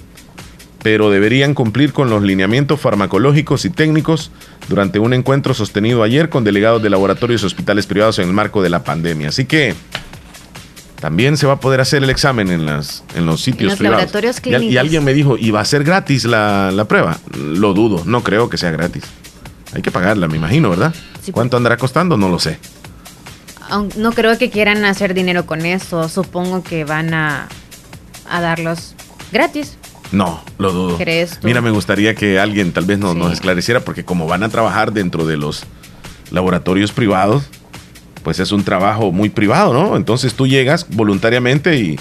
pero 0.82 1.10
deberían 1.10 1.54
cumplir 1.54 1.92
con 1.92 2.10
los 2.10 2.22
lineamientos 2.22 2.80
farmacológicos 2.80 3.64
y 3.64 3.70
técnicos 3.70 4.30
durante 4.68 4.98
un 4.98 5.12
encuentro 5.12 5.54
sostenido 5.54 6.02
ayer 6.02 6.28
con 6.28 6.44
delegados 6.44 6.82
de 6.82 6.90
laboratorios 6.90 7.42
y 7.42 7.46
hospitales 7.46 7.86
privados 7.86 8.18
en 8.18 8.28
el 8.28 8.34
marco 8.34 8.62
de 8.62 8.70
la 8.70 8.84
pandemia. 8.84 9.28
Así 9.28 9.44
que 9.44 9.74
también 11.00 11.36
se 11.36 11.46
va 11.46 11.54
a 11.54 11.60
poder 11.60 11.80
hacer 11.80 12.02
el 12.02 12.10
examen 12.10 12.50
en, 12.50 12.66
las, 12.66 13.04
en 13.14 13.26
los 13.26 13.40
sitios 13.40 13.76
privados. 13.76 14.12
y, 14.44 14.76
alguien 14.76 15.04
me 15.04 15.14
dijo, 15.14 15.36
¿y 15.38 15.50
va 15.50 15.60
a 15.60 15.64
ser 15.64 15.84
gratis 15.84 16.24
la, 16.24 16.84
prueba? 16.88 17.18
Lo 17.36 17.72
dudo, 17.72 18.02
no 18.04 18.22
creo 18.22 18.48
que 18.48 18.56
sea 18.56 18.70
gratis. 18.70 19.04
Hay 19.74 19.82
que 19.82 19.90
pagarla, 19.90 20.28
me 20.28 20.36
imagino, 20.36 20.70
¿verdad? 20.70 20.94
¿Cuánto 21.32 21.56
andará 21.56 21.76
costando? 21.76 22.16
No 22.16 22.28
lo 22.28 22.38
sé. 22.38 22.58
No 23.96 24.12
creo 24.12 24.38
que 24.38 24.48
quieran 24.50 24.84
hacer 24.86 25.12
dinero 25.12 25.44
con 25.44 25.66
eso. 25.66 26.08
Supongo 26.08 26.62
que 26.62 26.84
van 26.84 27.12
a, 27.12 27.48
a 28.28 28.40
darlos 28.40 28.94
gratis. 29.30 29.76
No, 30.12 30.42
lo 30.58 30.72
dudo. 30.72 30.96
¿Crees 30.96 31.38
Mira, 31.42 31.60
me 31.60 31.70
gustaría 31.70 32.14
que 32.14 32.38
alguien 32.38 32.72
tal 32.72 32.86
vez 32.86 32.98
nos, 32.98 33.14
nos 33.14 33.32
esclareciera, 33.32 33.80
porque 33.80 34.04
como 34.04 34.26
van 34.26 34.42
a 34.42 34.48
trabajar 34.48 34.92
dentro 34.92 35.26
de 35.26 35.36
los 35.36 35.64
laboratorios 36.30 36.92
privados, 36.92 37.44
pues 38.22 38.40
es 38.40 38.52
un 38.52 38.64
trabajo 38.64 39.12
muy 39.12 39.28
privado, 39.28 39.72
¿no? 39.72 39.96
Entonces 39.96 40.34
tú 40.34 40.46
llegas 40.46 40.86
voluntariamente 40.88 41.76
y, 41.76 41.98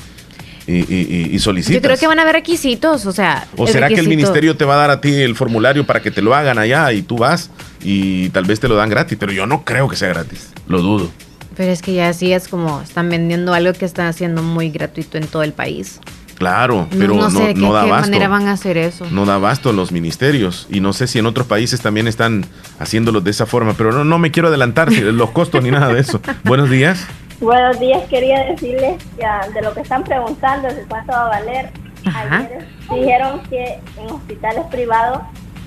y, 0.67 1.39
solicitas. 1.39 1.75
Yo 1.75 1.81
creo 1.81 1.97
que 1.97 2.07
van 2.07 2.19
a 2.19 2.23
haber 2.23 2.35
requisitos, 2.35 3.05
o 3.05 3.11
sea. 3.11 3.47
¿O 3.55 3.67
será 3.67 3.87
que 3.87 3.95
el 3.99 4.07
ministerio 4.07 4.57
te 4.57 4.65
va 4.65 4.75
a 4.75 4.77
dar 4.77 4.89
a 4.89 5.01
ti 5.01 5.13
el 5.13 5.35
formulario 5.35 5.85
para 5.85 6.01
que 6.01 6.11
te 6.11 6.21
lo 6.21 6.35
hagan 6.35 6.57
allá 6.57 6.91
y 6.91 7.01
tú 7.01 7.17
vas 7.17 7.49
y 7.81 8.29
tal 8.29 8.45
vez 8.45 8.59
te 8.59 8.67
lo 8.67 8.75
dan 8.75 8.89
gratis? 8.89 9.17
Pero 9.19 9.31
yo 9.31 9.45
no 9.45 9.63
creo 9.63 9.87
que 9.87 9.95
sea 9.95 10.09
gratis, 10.09 10.49
lo 10.67 10.81
dudo. 10.81 11.09
Pero 11.55 11.71
es 11.71 11.81
que 11.81 11.93
ya 11.93 12.09
así 12.09 12.33
es 12.33 12.47
como 12.47 12.81
están 12.81 13.09
vendiendo 13.09 13.53
algo 13.53 13.73
que 13.73 13.85
están 13.85 14.07
haciendo 14.07 14.43
muy 14.43 14.69
gratuito 14.69 15.17
en 15.17 15.27
todo 15.27 15.43
el 15.43 15.53
país. 15.53 15.99
Claro, 16.37 16.87
pero 16.97 17.15
no, 17.15 17.31
sé 17.31 17.47
de 17.47 17.53
qué, 17.55 17.61
manera 17.61 18.27
van 18.27 18.47
a 18.47 18.51
hacer 18.51 18.77
eso. 18.77 19.07
No 19.09 19.25
da 19.25 19.35
abasto 19.35 19.73
los 19.73 19.91
ministerios 19.91 20.67
y 20.69 20.81
no 20.81 20.93
sé 20.93 21.07
si 21.07 21.17
en 21.17 21.25
otros 21.25 21.47
países 21.47 21.81
también 21.81 22.07
están 22.07 22.45
haciéndolo 22.79 23.21
de 23.21 23.31
esa 23.31 23.47
forma, 23.47 23.73
pero 23.73 23.91
no, 23.91 24.03
no 24.03 24.19
me 24.19 24.29
quiero 24.29 24.49
adelantar 24.49 24.91
los 24.91 25.31
costos 25.31 25.63
ni 25.63 25.71
nada 25.71 25.91
de 25.91 25.99
eso. 25.99 26.21
Buenos 26.43 26.69
días. 26.69 27.07
Buenos 27.39 27.79
días, 27.79 28.03
quería 28.09 28.45
decirles 28.45 29.03
de 29.17 29.61
lo 29.61 29.73
que 29.73 29.81
están 29.81 30.03
preguntando, 30.03 30.67
de 30.67 30.83
cuánto 30.83 31.11
va 31.11 31.25
a 31.25 31.29
valer. 31.29 31.71
Ayer 32.05 32.65
dijeron 32.89 33.41
que 33.49 33.79
en 33.97 34.11
hospitales 34.11 34.65
privados 34.71 35.19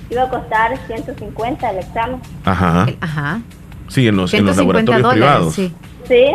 iba 0.09 0.23
a 0.23 0.29
costar 0.29 0.77
150 0.87 1.69
el 1.69 1.77
examen. 1.79 2.21
Ajá. 2.45 2.87
Ajá. 3.01 3.41
Sí, 3.89 4.07
en 4.07 4.15
los, 4.15 4.33
en 4.33 4.45
los 4.45 4.55
laboratorios 4.55 5.13
privados. 5.13 5.53
Sí. 5.53 5.73
sí. 6.07 6.25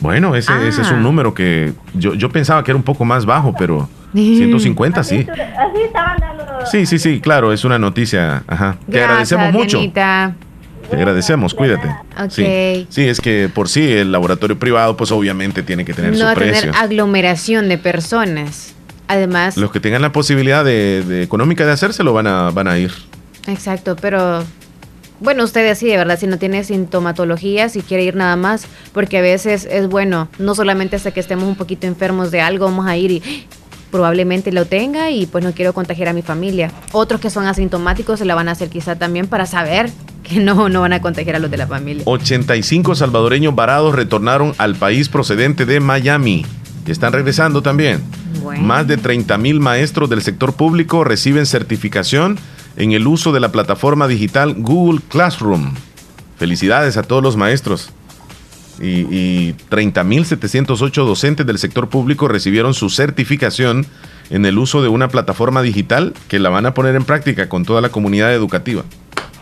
Bueno, 0.00 0.34
ese, 0.34 0.52
ese 0.68 0.82
es 0.82 0.90
un 0.90 0.98
ah. 0.98 1.00
número 1.00 1.34
que 1.34 1.72
yo, 1.94 2.14
yo 2.14 2.30
pensaba 2.30 2.62
que 2.62 2.70
era 2.70 2.76
un 2.76 2.82
poco 2.82 3.04
más 3.04 3.24
bajo, 3.24 3.54
pero 3.58 3.88
150 4.12 5.02
sí. 5.02 5.26
Así 5.28 5.82
estaban 5.82 6.18
dando... 6.18 6.44
Sí, 6.66 6.86
sí, 6.86 6.98
sí, 6.98 7.20
claro, 7.20 7.52
es 7.52 7.64
una 7.64 7.78
noticia. 7.78 8.42
Ajá. 8.46 8.76
Te 8.90 9.02
agradecemos 9.02 9.52
mucho. 9.52 9.80
Te 9.92 10.96
agradecemos, 10.96 11.54
cuídate. 11.54 11.88
Sí, 12.28 12.86
sí, 12.88 13.08
es 13.08 13.20
que 13.20 13.50
por 13.52 13.68
sí 13.68 13.90
el 13.92 14.12
laboratorio 14.12 14.58
privado, 14.58 14.96
pues 14.96 15.10
obviamente 15.10 15.62
tiene 15.62 15.84
que 15.84 15.92
tener 15.92 16.16
no 16.16 16.28
su 16.28 16.34
precio. 16.34 16.60
tener 16.60 16.76
aglomeración 16.76 17.68
de 17.68 17.78
personas. 17.78 18.74
Además. 19.08 19.56
Los 19.56 19.70
que 19.70 19.80
tengan 19.80 20.02
la 20.02 20.12
posibilidad 20.12 20.64
de, 20.64 21.02
de 21.06 21.22
económica 21.22 21.64
de 21.64 21.72
hacérselo 21.72 22.12
van 22.12 22.26
a, 22.26 22.50
van 22.50 22.68
a 22.68 22.78
ir. 22.78 22.92
Exacto, 23.46 23.96
pero 23.96 24.42
bueno, 25.20 25.44
usted 25.44 25.66
decide, 25.66 25.96
¿verdad? 25.96 26.18
Si 26.18 26.26
no 26.26 26.38
tiene 26.38 26.64
sintomatología, 26.64 27.68
si 27.68 27.82
quiere 27.82 28.04
ir 28.04 28.16
nada 28.16 28.36
más, 28.36 28.66
porque 28.92 29.18
a 29.18 29.22
veces 29.22 29.66
es 29.70 29.88
bueno, 29.88 30.28
no 30.38 30.54
solamente 30.54 30.96
hasta 30.96 31.12
que 31.12 31.20
estemos 31.20 31.44
un 31.44 31.56
poquito 31.56 31.86
enfermos 31.86 32.30
de 32.30 32.40
algo, 32.40 32.66
vamos 32.66 32.86
a 32.86 32.96
ir 32.96 33.10
y 33.10 33.22
probablemente 33.90 34.52
lo 34.52 34.66
tenga 34.66 35.10
y 35.10 35.26
pues 35.26 35.42
no 35.44 35.52
quiero 35.52 35.72
contagiar 35.72 36.08
a 36.08 36.12
mi 36.12 36.22
familia. 36.22 36.70
Otros 36.92 37.20
que 37.20 37.30
son 37.30 37.46
asintomáticos 37.46 38.18
se 38.18 38.24
la 38.24 38.34
van 38.34 38.48
a 38.48 38.52
hacer 38.52 38.68
quizá 38.68 38.96
también 38.96 39.26
para 39.26 39.46
saber 39.46 39.90
que 40.22 40.40
no, 40.40 40.68
no 40.68 40.80
van 40.80 40.92
a 40.92 41.00
contagiar 41.00 41.36
a 41.36 41.38
los 41.38 41.50
de 41.50 41.56
la 41.56 41.66
familia. 41.66 42.02
85 42.06 42.94
salvadoreños 42.94 43.54
varados 43.54 43.94
retornaron 43.94 44.54
al 44.58 44.74
país 44.74 45.08
procedente 45.08 45.66
de 45.66 45.80
Miami. 45.80 46.44
Están 46.86 47.12
regresando 47.12 47.62
también. 47.62 48.02
Más 48.60 48.86
de 48.86 48.96
30 48.96 49.38
mil 49.38 49.60
maestros 49.60 50.08
del 50.08 50.22
sector 50.22 50.52
público 50.52 51.02
reciben 51.02 51.46
certificación 51.46 52.38
en 52.76 52.92
el 52.92 53.06
uso 53.06 53.32
de 53.32 53.40
la 53.40 53.52
plataforma 53.52 54.06
digital 54.08 54.54
Google 54.58 55.00
Classroom. 55.08 55.74
Felicidades 56.38 56.96
a 56.96 57.02
todos 57.02 57.22
los 57.22 57.36
maestros. 57.36 57.90
Y, 58.78 59.06
y 59.10 59.54
30.708 59.70 60.92
docentes 61.06 61.46
del 61.46 61.58
sector 61.58 61.88
público 61.88 62.28
recibieron 62.28 62.74
su 62.74 62.90
certificación 62.90 63.86
en 64.28 64.44
el 64.44 64.58
uso 64.58 64.82
de 64.82 64.88
una 64.88 65.08
plataforma 65.08 65.62
digital 65.62 66.12
que 66.28 66.38
la 66.38 66.50
van 66.50 66.66
a 66.66 66.74
poner 66.74 66.94
en 66.94 67.04
práctica 67.04 67.48
con 67.48 67.64
toda 67.64 67.80
la 67.80 67.88
comunidad 67.88 68.34
educativa. 68.34 68.84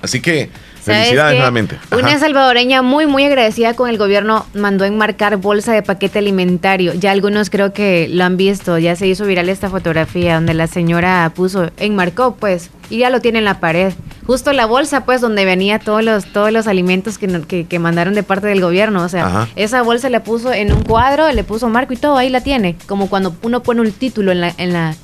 Así 0.05 0.21
que 0.21 0.51
Felicidades 0.85 1.37
nuevamente. 1.37 1.79
Una 1.93 2.19
salvadoreña 2.19 2.83
muy, 2.83 3.07
muy 3.07 3.25
agradecida 3.25 3.73
con 3.75 3.89
el 3.89 3.97
gobierno 3.97 4.45
mandó 4.53 4.85
enmarcar 4.85 5.39
bolsa 5.39 5.73
de 5.73 5.83
paquete 5.83 6.19
alimentario. 6.19 6.93
Ya 6.93 7.11
algunos 7.11 7.49
creo 7.49 7.73
que 7.73 8.07
lo 8.11 8.25
han 8.25 8.37
visto. 8.37 8.77
Ya 8.79 8.95
se 8.95 9.07
hizo 9.07 9.25
viral 9.25 9.49
esta 9.49 9.71
fotografía 9.71 10.35
donde 10.35 10.53
la 10.53 10.67
señora 10.67 11.33
puso, 11.35 11.71
enmarcó 11.79 12.37
pues, 12.37 12.71
y 12.91 12.99
ya 12.99 13.09
lo 13.09 13.21
tiene 13.21 13.39
en 13.39 13.47
la 13.47 13.61
pared. 13.61 13.95
Justo 14.27 14.53
la 14.53 14.67
bolsa 14.67 15.07
pues 15.07 15.23
donde 15.23 15.47
venía 15.47 15.79
todos 15.79 16.05
los, 16.05 16.27
todos 16.27 16.53
los 16.53 16.67
alimentos 16.67 17.17
que, 17.17 17.67
que, 17.67 17.79
mandaron 17.79 18.15
de 18.15 18.23
parte 18.23 18.47
del 18.47 18.61
gobierno. 18.61 19.03
O 19.03 19.09
sea, 19.09 19.49
esa 19.57 19.83
bolsa 19.83 20.11
le 20.11 20.21
puso 20.21 20.53
en 20.53 20.73
un 20.73 20.83
cuadro, 20.83 21.33
le 21.33 21.45
puso 21.45 21.69
marco 21.71 21.95
y 21.95 21.97
todo, 21.97 22.19
ahí 22.19 22.29
la 22.29 22.43
tiene. 22.43 22.77
Como 22.87 23.09
cuando 23.09 23.35
uno 23.43 23.63
pone 23.63 23.81
un 23.81 23.93
título 23.93 24.33
en 24.33 24.43
la, 24.43 24.55
en 24.59 24.75
la 24.75 24.95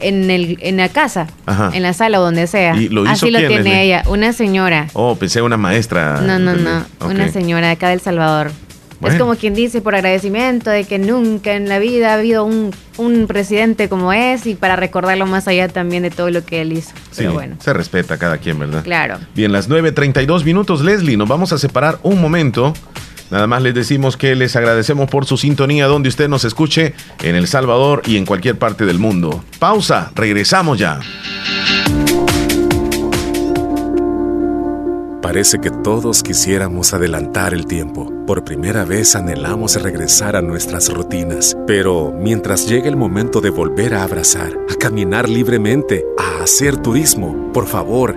en, 0.00 0.30
el, 0.30 0.58
en 0.60 0.76
la 0.76 0.88
casa, 0.88 1.26
en 1.72 1.82
la 1.82 1.92
sala 1.92 2.20
o 2.20 2.22
donde 2.22 2.46
sea. 2.46 2.74
Así 3.06 3.30
lo 3.30 3.38
tiene 3.38 3.84
ella, 3.84 4.02
una 4.06 4.32
señora. 4.32 4.88
Oh, 4.94 5.16
pensé 5.16 5.42
una 5.42 5.56
maestra. 5.56 6.20
No, 6.20 6.38
no, 6.38 6.54
no, 6.54 6.84
una 7.06 7.28
señora 7.30 7.68
de 7.68 7.72
acá 7.72 7.88
del 7.88 8.00
Salvador. 8.00 8.52
Es 9.08 9.16
como 9.16 9.34
quien 9.34 9.54
dice 9.54 9.80
por 9.80 9.94
agradecimiento 9.94 10.68
de 10.68 10.84
que 10.84 10.98
nunca 10.98 11.54
en 11.54 11.68
la 11.68 11.78
vida 11.78 12.10
ha 12.10 12.14
habido 12.14 12.44
un, 12.44 12.74
un, 12.98 13.26
presidente 13.26 13.88
como 13.88 14.12
es 14.12 14.46
y 14.46 14.54
para 14.54 14.76
recordarlo 14.76 15.26
más 15.26 15.48
allá 15.48 15.68
también 15.68 16.02
de 16.02 16.10
todo 16.10 16.30
lo 16.30 16.44
que 16.44 16.60
él 16.60 16.72
hizo. 16.72 16.90
Sí, 17.10 17.26
bueno. 17.26 17.56
se 17.60 17.72
respeta 17.72 18.14
a 18.14 18.18
cada 18.18 18.38
quien, 18.38 18.58
¿verdad? 18.58 18.84
Claro. 18.84 19.18
Bien, 19.34 19.52
las 19.52 19.70
9.32 19.70 20.44
minutos, 20.44 20.82
Leslie, 20.82 21.16
nos 21.16 21.28
vamos 21.28 21.52
a 21.52 21.58
separar 21.58 21.98
un 22.02 22.20
momento 22.20 22.74
Nada 23.30 23.46
más 23.46 23.62
les 23.62 23.74
decimos 23.74 24.16
que 24.16 24.34
les 24.34 24.56
agradecemos 24.56 25.08
por 25.08 25.24
su 25.24 25.36
sintonía 25.36 25.86
donde 25.86 26.08
usted 26.08 26.28
nos 26.28 26.44
escuche 26.44 26.94
en 27.22 27.36
El 27.36 27.46
Salvador 27.46 28.02
y 28.06 28.16
en 28.16 28.26
cualquier 28.26 28.58
parte 28.58 28.84
del 28.86 28.98
mundo. 28.98 29.44
Pausa, 29.58 30.10
regresamos 30.14 30.78
ya. 30.78 31.00
Parece 35.22 35.60
que 35.60 35.70
todos 35.70 36.24
quisiéramos 36.24 36.92
adelantar 36.92 37.54
el 37.54 37.66
tiempo. 37.66 38.10
Por 38.26 38.42
primera 38.42 38.84
vez 38.84 39.14
anhelamos 39.14 39.80
regresar 39.80 40.34
a 40.34 40.42
nuestras 40.42 40.92
rutinas. 40.92 41.56
Pero 41.68 42.12
mientras 42.18 42.66
llegue 42.66 42.88
el 42.88 42.96
momento 42.96 43.40
de 43.40 43.50
volver 43.50 43.94
a 43.94 44.02
abrazar, 44.02 44.50
a 44.68 44.74
caminar 44.74 45.28
libremente, 45.28 46.04
a 46.18 46.42
hacer 46.42 46.78
turismo, 46.78 47.52
por 47.52 47.68
favor, 47.68 48.16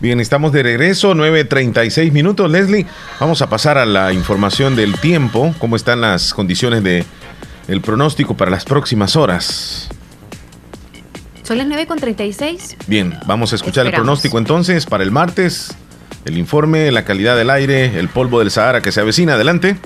Bien, 0.00 0.20
estamos 0.20 0.52
de 0.52 0.62
regreso, 0.62 1.14
9.36 1.14 2.12
minutos. 2.12 2.50
Leslie, 2.50 2.86
vamos 3.20 3.42
a 3.42 3.48
pasar 3.48 3.78
a 3.78 3.86
la 3.86 4.12
información 4.12 4.76
del 4.76 4.98
tiempo, 4.98 5.54
cómo 5.58 5.76
están 5.76 6.00
las 6.00 6.34
condiciones 6.34 6.82
de 6.82 7.04
el 7.68 7.80
pronóstico 7.80 8.36
para 8.36 8.50
las 8.50 8.64
próximas 8.64 9.16
horas. 9.16 9.88
Son 11.42 11.58
las 11.58 11.66
9.36. 11.66 12.76
Bien, 12.86 13.18
vamos 13.26 13.52
a 13.52 13.56
escuchar 13.56 13.86
el 13.86 13.92
pronóstico 13.92 14.38
entonces 14.38 14.86
para 14.86 15.04
el 15.04 15.10
martes, 15.10 15.74
el 16.24 16.38
informe, 16.38 16.90
la 16.90 17.04
calidad 17.04 17.36
del 17.36 17.50
aire, 17.50 17.98
el 17.98 18.08
polvo 18.08 18.38
del 18.40 18.50
Sahara 18.50 18.80
que 18.80 18.92
se 18.92 19.00
avecina. 19.00 19.34
Adelante. 19.34 19.76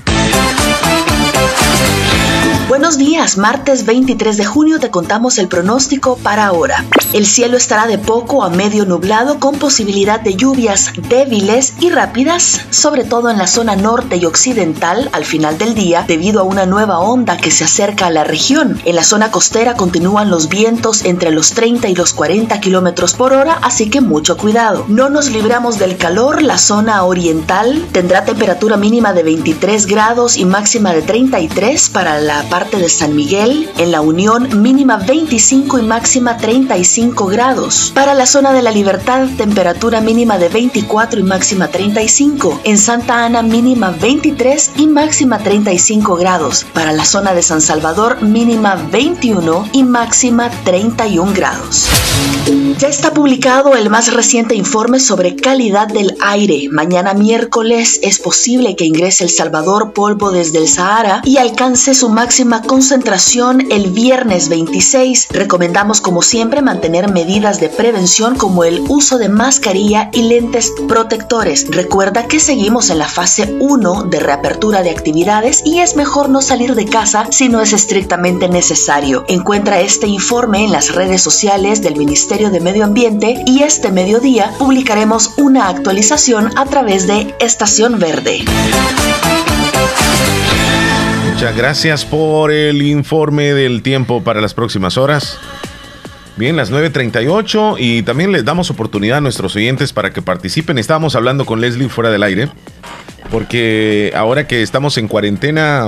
Buenos 2.68 2.98
días, 2.98 3.38
martes 3.38 3.86
23 3.86 4.36
de 4.36 4.44
junio 4.44 4.78
te 4.78 4.90
contamos 4.90 5.38
el 5.38 5.48
pronóstico 5.48 6.18
para 6.18 6.44
ahora. 6.44 6.84
El 7.14 7.24
cielo 7.24 7.56
estará 7.56 7.86
de 7.86 7.96
poco 7.96 8.44
a 8.44 8.50
medio 8.50 8.84
nublado 8.84 9.40
con 9.40 9.58
posibilidad 9.58 10.20
de 10.20 10.34
lluvias 10.34 10.92
débiles 11.08 11.72
y 11.80 11.88
rápidas, 11.88 12.60
sobre 12.68 13.04
todo 13.04 13.30
en 13.30 13.38
la 13.38 13.46
zona 13.46 13.74
norte 13.74 14.16
y 14.16 14.26
occidental 14.26 15.08
al 15.12 15.24
final 15.24 15.56
del 15.56 15.74
día 15.74 16.04
debido 16.06 16.40
a 16.40 16.42
una 16.42 16.66
nueva 16.66 16.98
onda 16.98 17.38
que 17.38 17.50
se 17.50 17.64
acerca 17.64 18.08
a 18.08 18.10
la 18.10 18.24
región. 18.24 18.78
En 18.84 18.96
la 18.96 19.02
zona 19.02 19.30
costera 19.30 19.72
continúan 19.72 20.28
los 20.28 20.50
vientos 20.50 21.06
entre 21.06 21.30
los 21.30 21.52
30 21.52 21.88
y 21.88 21.94
los 21.94 22.12
40 22.12 22.60
kilómetros 22.60 23.14
por 23.14 23.32
hora, 23.32 23.58
así 23.62 23.88
que 23.88 24.02
mucho 24.02 24.36
cuidado. 24.36 24.84
No 24.88 25.08
nos 25.08 25.30
libramos 25.30 25.78
del 25.78 25.96
calor, 25.96 26.42
la 26.42 26.58
zona 26.58 27.02
oriental 27.04 27.88
tendrá 27.92 28.26
temperatura 28.26 28.76
mínima 28.76 29.14
de 29.14 29.22
23 29.22 29.86
grados 29.86 30.36
y 30.36 30.44
máxima 30.44 30.92
de 30.92 31.00
33 31.00 31.88
para 31.88 32.20
la 32.20 32.42
parte 32.42 32.57
de 32.66 32.88
San 32.88 33.14
Miguel, 33.14 33.70
en 33.78 33.92
la 33.92 34.00
Unión 34.00 34.60
mínima 34.62 34.96
25 34.96 35.78
y 35.78 35.82
máxima 35.82 36.36
35 36.36 37.26
grados. 37.26 37.92
Para 37.94 38.14
la 38.14 38.26
zona 38.26 38.52
de 38.52 38.62
la 38.62 38.72
Libertad, 38.72 39.28
temperatura 39.36 40.00
mínima 40.00 40.38
de 40.38 40.48
24 40.48 41.20
y 41.20 41.22
máxima 41.22 41.68
35. 41.68 42.60
En 42.64 42.76
Santa 42.76 43.24
Ana 43.24 43.42
mínima 43.42 43.90
23 43.90 44.72
y 44.76 44.86
máxima 44.88 45.38
35 45.38 46.16
grados. 46.16 46.66
Para 46.74 46.92
la 46.92 47.04
zona 47.04 47.32
de 47.32 47.42
San 47.42 47.60
Salvador 47.60 48.22
mínima 48.22 48.74
21 48.90 49.68
y 49.72 49.84
máxima 49.84 50.50
31 50.64 51.32
grados. 51.32 51.86
Ya 52.76 52.88
está 52.88 53.14
publicado 53.14 53.74
el 53.74 53.88
más 53.88 54.12
reciente 54.12 54.54
informe 54.54 55.00
sobre 55.00 55.34
calidad 55.34 55.88
del 55.88 56.16
aire. 56.20 56.68
Mañana 56.70 57.14
miércoles 57.14 57.98
es 58.02 58.18
posible 58.18 58.76
que 58.76 58.84
ingrese 58.84 59.24
El 59.24 59.30
Salvador 59.30 59.92
polvo 59.94 60.30
desde 60.30 60.58
el 60.58 60.68
Sahara 60.68 61.22
y 61.24 61.38
alcance 61.38 61.94
su 61.94 62.10
máxima 62.10 62.62
concentración 62.62 63.66
el 63.72 63.90
viernes 63.90 64.48
26. 64.50 65.28
Recomendamos 65.30 66.00
como 66.00 66.20
siempre 66.20 66.60
mantener 66.60 67.10
medidas 67.10 67.58
de 67.58 67.70
prevención 67.70 68.36
como 68.36 68.64
el 68.64 68.84
uso 68.88 69.18
de 69.18 69.30
mascarilla 69.30 70.10
y 70.12 70.22
lentes 70.22 70.70
protectores. 70.86 71.66
Recuerda 71.70 72.28
que 72.28 72.38
seguimos 72.38 72.90
en 72.90 72.98
la 72.98 73.08
fase 73.08 73.56
1 73.60 74.04
de 74.04 74.20
reapertura 74.20 74.82
de 74.82 74.90
actividades 74.90 75.62
y 75.64 75.78
es 75.78 75.96
mejor 75.96 76.28
no 76.28 76.42
salir 76.42 76.74
de 76.74 76.84
casa 76.84 77.26
si 77.30 77.48
no 77.48 77.62
es 77.62 77.72
estrictamente 77.72 78.48
necesario. 78.48 79.24
Encuentra 79.28 79.80
este 79.80 80.06
informe 80.06 80.64
en 80.64 80.72
las 80.72 80.94
redes 80.94 81.22
sociales 81.22 81.80
del 81.82 81.96
Ministerio 81.96 82.50
de 82.50 82.57
Medio 82.60 82.84
Ambiente 82.84 83.42
y 83.46 83.62
este 83.62 83.90
mediodía 83.90 84.52
publicaremos 84.58 85.34
una 85.36 85.68
actualización 85.68 86.50
a 86.56 86.64
través 86.66 87.06
de 87.06 87.34
Estación 87.40 87.98
Verde. 87.98 88.44
Muchas 91.32 91.56
gracias 91.56 92.04
por 92.04 92.50
el 92.50 92.82
informe 92.82 93.54
del 93.54 93.82
tiempo 93.82 94.24
para 94.24 94.40
las 94.40 94.54
próximas 94.54 94.96
horas. 94.96 95.38
Bien, 96.38 96.56
las 96.56 96.70
9.38 96.70 97.76
y 97.78 98.02
también 98.02 98.30
les 98.30 98.44
damos 98.44 98.70
oportunidad 98.70 99.18
a 99.18 99.20
nuestros 99.20 99.56
oyentes 99.56 99.92
para 99.92 100.12
que 100.12 100.22
participen. 100.22 100.78
Estábamos 100.78 101.16
hablando 101.16 101.44
con 101.44 101.60
Leslie 101.60 101.88
fuera 101.88 102.10
del 102.10 102.22
aire, 102.22 102.48
porque 103.30 104.12
ahora 104.14 104.46
que 104.46 104.62
estamos 104.62 104.98
en 104.98 105.08
cuarentena, 105.08 105.84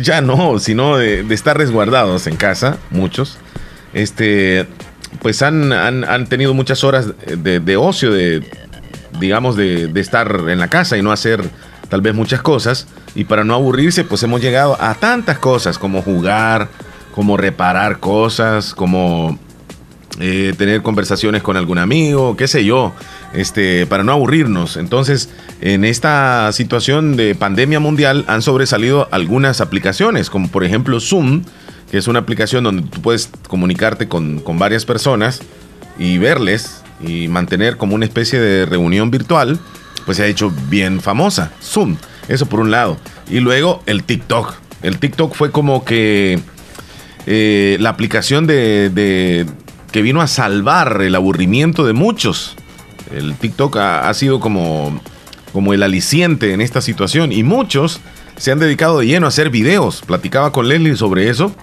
ya 0.00 0.20
no, 0.20 0.60
sino 0.60 0.96
de, 0.96 1.26
estar 1.34 1.58
resguardados 1.58 2.28
en 2.28 2.36
casa, 2.36 2.78
muchos, 2.90 3.38
este, 3.92 4.66
pues 5.20 5.42
han, 5.42 5.72
han, 5.72 6.26
tenido 6.26 6.54
muchas 6.54 6.84
horas 6.84 7.08
de, 7.26 7.76
ocio, 7.76 8.12
de, 8.12 8.44
digamos, 9.20 9.56
de, 9.56 9.88
de 9.88 10.00
estar 10.00 10.44
en 10.48 10.58
la 10.58 10.68
casa 10.68 10.96
y 10.96 11.02
no 11.02 11.12
hacer 11.12 11.42
tal 11.88 12.00
vez 12.00 12.14
muchas 12.14 12.40
cosas. 12.40 12.86
Y 13.14 13.24
para 13.24 13.44
no 13.44 13.54
aburrirse, 13.54 14.04
pues 14.04 14.22
hemos 14.22 14.40
llegado 14.40 14.76
a 14.80 14.94
tantas 14.94 15.38
cosas 15.38 15.78
como 15.78 16.02
jugar, 16.02 16.68
como 17.14 17.36
reparar 17.36 17.98
cosas, 17.98 18.74
como 18.74 19.38
eh, 20.20 20.52
tener 20.56 20.82
conversaciones 20.82 21.42
con 21.42 21.56
algún 21.56 21.78
amigo, 21.78 22.36
qué 22.36 22.48
sé 22.48 22.64
yo, 22.64 22.92
este, 23.32 23.86
para 23.86 24.04
no 24.04 24.12
aburrirnos. 24.12 24.76
Entonces, 24.76 25.30
en 25.60 25.84
esta 25.84 26.52
situación 26.52 27.16
de 27.16 27.34
pandemia 27.34 27.80
mundial 27.80 28.24
han 28.28 28.42
sobresalido 28.42 29.08
algunas 29.10 29.60
aplicaciones, 29.60 30.30
como 30.30 30.48
por 30.50 30.64
ejemplo 30.64 31.00
Zoom, 31.00 31.44
que 31.90 31.98
es 31.98 32.08
una 32.08 32.20
aplicación 32.20 32.64
donde 32.64 32.82
tú 32.82 33.00
puedes 33.00 33.30
comunicarte 33.48 34.08
con, 34.08 34.40
con 34.40 34.58
varias 34.58 34.84
personas 34.84 35.40
y 35.98 36.18
verles 36.18 36.82
y 37.00 37.28
mantener 37.28 37.76
como 37.76 37.94
una 37.94 38.04
especie 38.04 38.38
de 38.38 38.66
reunión 38.66 39.10
virtual 39.10 39.58
pues 40.04 40.16
se 40.16 40.24
ha 40.24 40.26
hecho 40.26 40.52
bien 40.68 41.00
famosa. 41.00 41.52
Zoom, 41.62 41.96
eso 42.28 42.46
por 42.46 42.60
un 42.60 42.70
lado. 42.70 42.98
Y 43.28 43.40
luego 43.40 43.82
el 43.86 44.04
TikTok. 44.04 44.54
El 44.82 44.98
TikTok 44.98 45.34
fue 45.34 45.50
como 45.50 45.84
que 45.84 46.40
eh, 47.26 47.76
la 47.80 47.90
aplicación 47.90 48.46
de, 48.46 49.46
que 49.92 50.02
vino 50.02 50.20
a 50.20 50.26
salvar 50.26 51.00
el 51.02 51.14
aburrimiento 51.14 51.84
de 51.84 51.92
muchos. 51.92 52.56
El 53.14 53.36
TikTok 53.36 53.76
ha, 53.76 54.14
sido 54.14 54.40
como, 54.40 55.00
como 55.52 55.74
el 55.74 55.82
aliciente 55.82 56.54
en 56.54 56.60
esta 56.60 56.80
situación 56.80 57.30
y 57.30 57.42
muchos 57.42 58.00
se 58.36 58.50
han 58.50 58.58
dedicado 58.58 58.98
de 58.98 59.06
lleno 59.06 59.26
a 59.26 59.28
hacer 59.28 59.50
videos. 59.50 60.02
Platicaba 60.06 60.50
con 60.50 60.68
Leslie 60.68 60.96
sobre 60.96 61.28
eso 61.28 61.54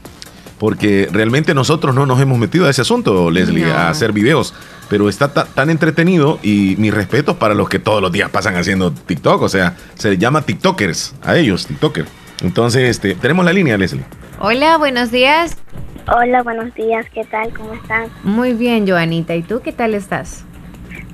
porque 0.60 1.10
realmente 1.12 1.54
nosotros 1.54 1.96
no 1.96 2.06
nos 2.06 2.22
hemos 2.22 2.38
metido 2.38 2.68
a 2.68 2.70
ese 2.70 2.82
asunto, 2.82 3.32
Leslie, 3.32 3.72
a 3.72 3.90
hacer 3.90 4.14
videos 4.14 4.54
pero 4.90 5.08
está 5.08 5.32
tan 5.32 5.70
entretenido 5.70 6.40
y 6.42 6.76
mi 6.78 6.92
respeto 6.92 7.38
para 7.38 7.54
los 7.54 7.70
que 7.70 7.80
todos 7.80 8.02
los 8.02 8.12
días 8.12 8.30
pasan 8.32 8.56
haciendo 8.56 8.92
TikTok, 8.92 9.42
o 9.42 9.50
sea, 9.50 9.78
se 9.96 10.18
llama 10.18 10.42
TikTokers, 10.42 11.14
a 11.22 11.38
ellos, 11.38 11.68
TikToker. 11.68 12.08
Entonces, 12.42 12.90
este, 12.90 13.16
tenemos 13.16 13.46
la 13.46 13.54
línea, 13.54 13.78
Leslie. 13.78 14.04
Hola, 14.40 14.78
buenos 14.78 15.12
días. 15.12 15.58
Hola, 16.08 16.42
buenos 16.44 16.74
días, 16.74 17.06
¿qué 17.14 17.24
tal? 17.26 17.54
¿Cómo 17.54 17.74
están? 17.74 18.08
Muy 18.24 18.54
bien, 18.54 18.88
Joanita, 18.88 19.36
¿y 19.36 19.44
tú 19.44 19.62
qué 19.62 19.72
tal 19.72 19.94
estás? 19.94 20.46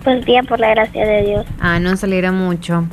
Pues 0.04 0.24
bien, 0.24 0.46
por 0.46 0.60
la 0.60 0.70
gracia 0.70 1.06
de 1.06 1.24
Dios. 1.24 1.46
Ah, 1.60 1.80
no 1.80 1.98
saliera 1.98 2.32
mucho. 2.32 2.86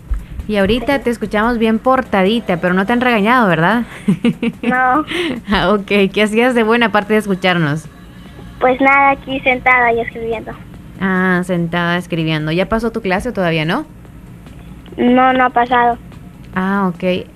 Y 0.48 0.56
ahorita 0.56 0.98
te 1.00 1.10
escuchamos 1.10 1.58
bien 1.58 1.78
portadita, 1.78 2.56
pero 2.56 2.74
no 2.74 2.86
te 2.86 2.92
han 2.92 3.00
regañado, 3.00 3.46
¿verdad? 3.48 3.84
No. 4.62 5.04
ah, 5.50 5.72
ok, 5.72 6.10
¿qué 6.12 6.22
hacías 6.24 6.54
de 6.54 6.62
buena 6.62 6.90
parte 6.90 7.12
de 7.12 7.20
escucharnos? 7.20 7.84
Pues 8.58 8.80
nada, 8.80 9.10
aquí 9.10 9.38
sentada 9.40 9.92
y 9.92 10.00
escribiendo. 10.00 10.52
Ah, 11.00 11.42
sentada 11.44 11.96
escribiendo. 11.98 12.50
¿Ya 12.52 12.68
pasó 12.68 12.90
tu 12.90 13.02
clase 13.02 13.28
o 13.28 13.32
todavía 13.32 13.64
no? 13.64 13.86
No, 14.96 15.32
no 15.32 15.46
ha 15.46 15.50
pasado. 15.50 15.98
Ah, 16.54 16.90
ok. 16.92 17.26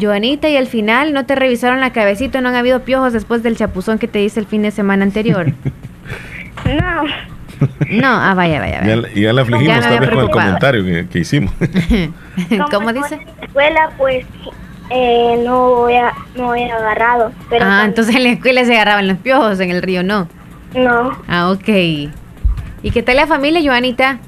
Joanita, 0.00 0.48
¿y 0.48 0.56
al 0.56 0.66
final 0.66 1.12
no 1.12 1.26
te 1.26 1.34
revisaron 1.34 1.80
la 1.80 1.92
cabecita? 1.92 2.40
¿No 2.40 2.48
han 2.48 2.54
habido 2.54 2.80
piojos 2.80 3.12
después 3.12 3.42
del 3.42 3.56
chapuzón 3.56 3.98
que 3.98 4.08
te 4.08 4.22
hice 4.22 4.40
el 4.40 4.46
fin 4.46 4.62
de 4.62 4.70
semana 4.70 5.04
anterior? 5.04 5.46
no. 6.64 7.04
No, 7.90 8.08
ah, 8.08 8.34
vaya, 8.34 8.60
vaya. 8.60 8.80
vaya. 8.80 9.08
Ya, 9.14 9.20
ya 9.20 9.32
la 9.32 9.42
afligimos 9.42 9.80
tal 9.80 10.00
vez 10.00 10.10
con 10.10 10.20
el 10.20 10.30
comentario 10.30 11.08
que, 11.08 11.18
hicimos. 11.18 11.52
¿Cómo 12.70 12.92
dice? 12.92 13.16
En 13.16 13.26
la 13.26 13.44
escuela, 13.46 13.90
pues 13.98 14.24
eh, 14.90 15.42
no, 15.44 15.70
voy 15.70 15.94
a, 15.94 16.12
no 16.36 16.54
he 16.54 16.70
agarrado. 16.70 17.32
Pero 17.50 17.64
ah, 17.66 17.82
entonces 17.84 18.14
en 18.14 18.22
la 18.22 18.30
escuela 18.30 18.64
se 18.64 18.74
agarraban 18.74 19.08
los 19.08 19.18
piojos, 19.18 19.58
en 19.60 19.70
el 19.70 19.82
río 19.82 20.02
no. 20.02 20.28
No. 20.74 21.18
Ah, 21.26 21.50
ok. 21.50 21.68
¿Y 22.82 22.90
qué 22.92 23.02
tal 23.02 23.16
la 23.16 23.26
familia, 23.26 23.60
Joanita? 23.62 24.18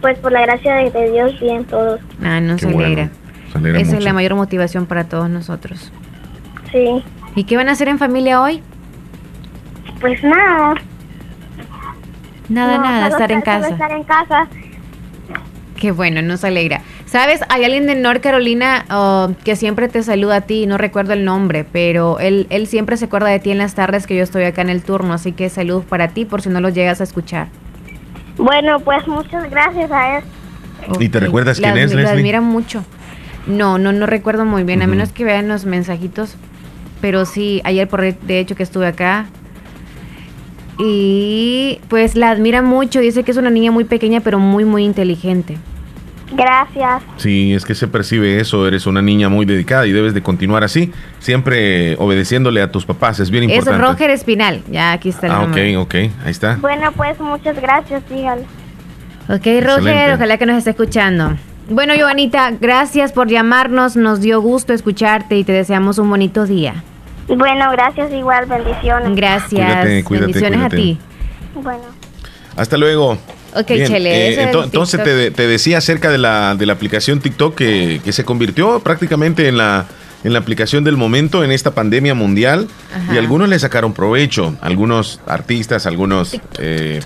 Pues 0.00 0.18
por 0.18 0.32
la 0.32 0.42
gracia 0.42 0.74
de, 0.74 1.10
Dios, 1.10 1.40
bien 1.40 1.64
todos. 1.64 2.00
Ah, 2.22 2.40
no 2.40 2.58
se 2.58 2.68
alegra. 2.68 3.10
Esa 3.54 3.96
es 3.96 4.04
la 4.04 4.12
mayor 4.12 4.34
motivación 4.34 4.86
para 4.86 5.04
todos 5.04 5.30
nosotros. 5.30 5.92
Sí. 6.72 7.02
¿Y 7.34 7.44
qué 7.44 7.56
van 7.56 7.68
a 7.68 7.72
hacer 7.72 7.88
en 7.88 7.98
familia 7.98 8.40
hoy? 8.40 8.62
Pues 10.00 10.22
nada. 10.22 10.74
Nada, 12.48 12.78
nada, 12.78 13.08
estar 13.08 13.32
en 13.32 13.40
casa. 13.40 13.68
Estar 13.68 13.90
en 13.90 14.04
casa. 14.04 14.46
Qué 15.78 15.90
bueno, 15.90 16.22
nos 16.22 16.44
alegra. 16.44 16.80
¿Sabes? 17.04 17.40
Hay 17.48 17.64
alguien 17.64 17.86
de 17.86 17.94
North 17.94 18.20
Carolina 18.20 18.84
oh, 18.90 19.30
que 19.44 19.56
siempre 19.56 19.88
te 19.88 20.02
saluda 20.02 20.36
a 20.36 20.40
ti, 20.40 20.66
no 20.66 20.78
recuerdo 20.78 21.12
el 21.12 21.24
nombre, 21.24 21.64
pero 21.64 22.18
él, 22.18 22.46
él 22.50 22.66
siempre 22.66 22.96
se 22.96 23.04
acuerda 23.04 23.28
de 23.28 23.38
ti 23.38 23.50
en 23.50 23.58
las 23.58 23.74
tardes 23.74 24.06
que 24.06 24.16
yo 24.16 24.22
estoy 24.22 24.44
acá 24.44 24.62
en 24.62 24.70
el 24.70 24.82
turno, 24.82 25.12
así 25.12 25.32
que 25.32 25.48
saludos 25.48 25.84
para 25.84 26.08
ti 26.08 26.24
por 26.24 26.42
si 26.42 26.48
no 26.48 26.60
lo 26.60 26.68
llegas 26.68 27.00
a 27.00 27.04
escuchar. 27.04 27.48
Bueno, 28.36 28.80
pues 28.80 29.06
muchas 29.06 29.48
gracias 29.50 29.90
a 29.90 30.18
él. 30.18 30.24
¿Y 31.00 31.08
te 31.08 31.20
recuerdas 31.20 31.58
quién 31.58 31.76
es, 31.76 31.90
Leslie? 31.90 32.02
La 32.02 32.10
admira 32.10 32.40
mucho. 32.40 32.84
No, 33.46 33.78
no, 33.78 33.92
no 33.92 34.06
recuerdo 34.06 34.44
muy 34.44 34.64
bien, 34.64 34.82
a 34.82 34.86
menos 34.86 35.12
que 35.12 35.24
vean 35.24 35.48
los 35.48 35.64
mensajitos. 35.64 36.36
Pero 37.00 37.24
sí, 37.26 37.60
ayer 37.64 37.88
por 37.88 38.00
de 38.02 38.40
hecho 38.40 38.56
que 38.56 38.62
estuve 38.62 38.86
acá. 38.86 39.26
Y 40.78 41.80
pues 41.88 42.16
la 42.16 42.30
admira 42.30 42.62
mucho. 42.62 43.00
Dice 43.00 43.22
que 43.22 43.30
es 43.30 43.36
una 43.36 43.50
niña 43.50 43.70
muy 43.70 43.84
pequeña, 43.84 44.20
pero 44.20 44.38
muy, 44.38 44.64
muy 44.64 44.84
inteligente. 44.84 45.58
Gracias. 46.32 47.02
Sí, 47.18 47.54
es 47.54 47.64
que 47.64 47.74
se 47.74 47.86
percibe 47.86 48.40
eso, 48.40 48.66
eres 48.66 48.86
una 48.86 49.00
niña 49.00 49.28
muy 49.28 49.46
dedicada 49.46 49.86
y 49.86 49.92
debes 49.92 50.12
de 50.12 50.22
continuar 50.22 50.64
así, 50.64 50.92
siempre 51.20 51.94
obedeciéndole 51.98 52.60
a 52.62 52.72
tus 52.72 52.84
papás, 52.84 53.20
es 53.20 53.30
bien 53.30 53.44
importante. 53.44 53.80
Es 53.80 53.88
Roger 53.88 54.10
Espinal, 54.10 54.62
ya 54.68 54.92
aquí 54.92 55.10
está 55.10 55.28
el 55.28 55.32
Ah, 55.32 55.42
ok, 55.42 55.56
ok, 55.78 55.94
ahí 55.94 56.10
está. 56.26 56.56
Bueno, 56.56 56.90
pues 56.92 57.20
muchas 57.20 57.60
gracias, 57.60 58.02
dígale. 58.10 58.42
Ok, 59.28 59.46
Roger, 59.64 60.14
ojalá 60.14 60.36
que 60.36 60.46
nos 60.46 60.58
esté 60.58 60.70
escuchando. 60.70 61.36
Bueno, 61.68 61.94
Joanita, 61.98 62.52
gracias 62.60 63.12
por 63.12 63.28
llamarnos, 63.28 63.96
nos 63.96 64.20
dio 64.20 64.40
gusto 64.40 64.72
escucharte 64.72 65.36
y 65.36 65.42
te 65.42 65.52
deseamos 65.52 65.98
un 65.98 66.08
bonito 66.08 66.46
día. 66.46 66.84
Bueno, 67.26 67.70
gracias 67.72 68.12
igual, 68.12 68.46
bendiciones. 68.46 69.16
Gracias, 69.16 69.84
bendiciones 70.08 70.62
a 70.62 70.68
ti. 70.68 70.96
Bueno. 71.54 71.82
Hasta 72.56 72.76
luego. 72.76 73.18
Ok, 73.54 73.66
Chele. 73.66 74.34
Eh, 74.34 74.50
entonces 74.62 75.02
te, 75.02 75.46
decía 75.46 75.78
acerca 75.78 76.10
de 76.10 76.18
la, 76.18 76.54
de 76.54 76.66
la 76.66 76.74
aplicación 76.74 77.20
TikTok 77.20 77.56
que, 77.56 78.00
se 78.12 78.24
convirtió 78.24 78.78
prácticamente 78.80 79.48
en 79.48 79.56
la, 79.56 79.86
en 80.22 80.34
la 80.34 80.38
aplicación 80.38 80.84
del 80.84 80.96
momento 80.96 81.42
en 81.42 81.50
esta 81.50 81.72
pandemia 81.72 82.14
mundial 82.14 82.68
y 83.12 83.16
algunos 83.16 83.48
le 83.48 83.58
sacaron 83.58 83.92
provecho, 83.92 84.56
algunos 84.60 85.20
artistas, 85.26 85.86
algunos 85.86 86.38
eh, 86.58 87.00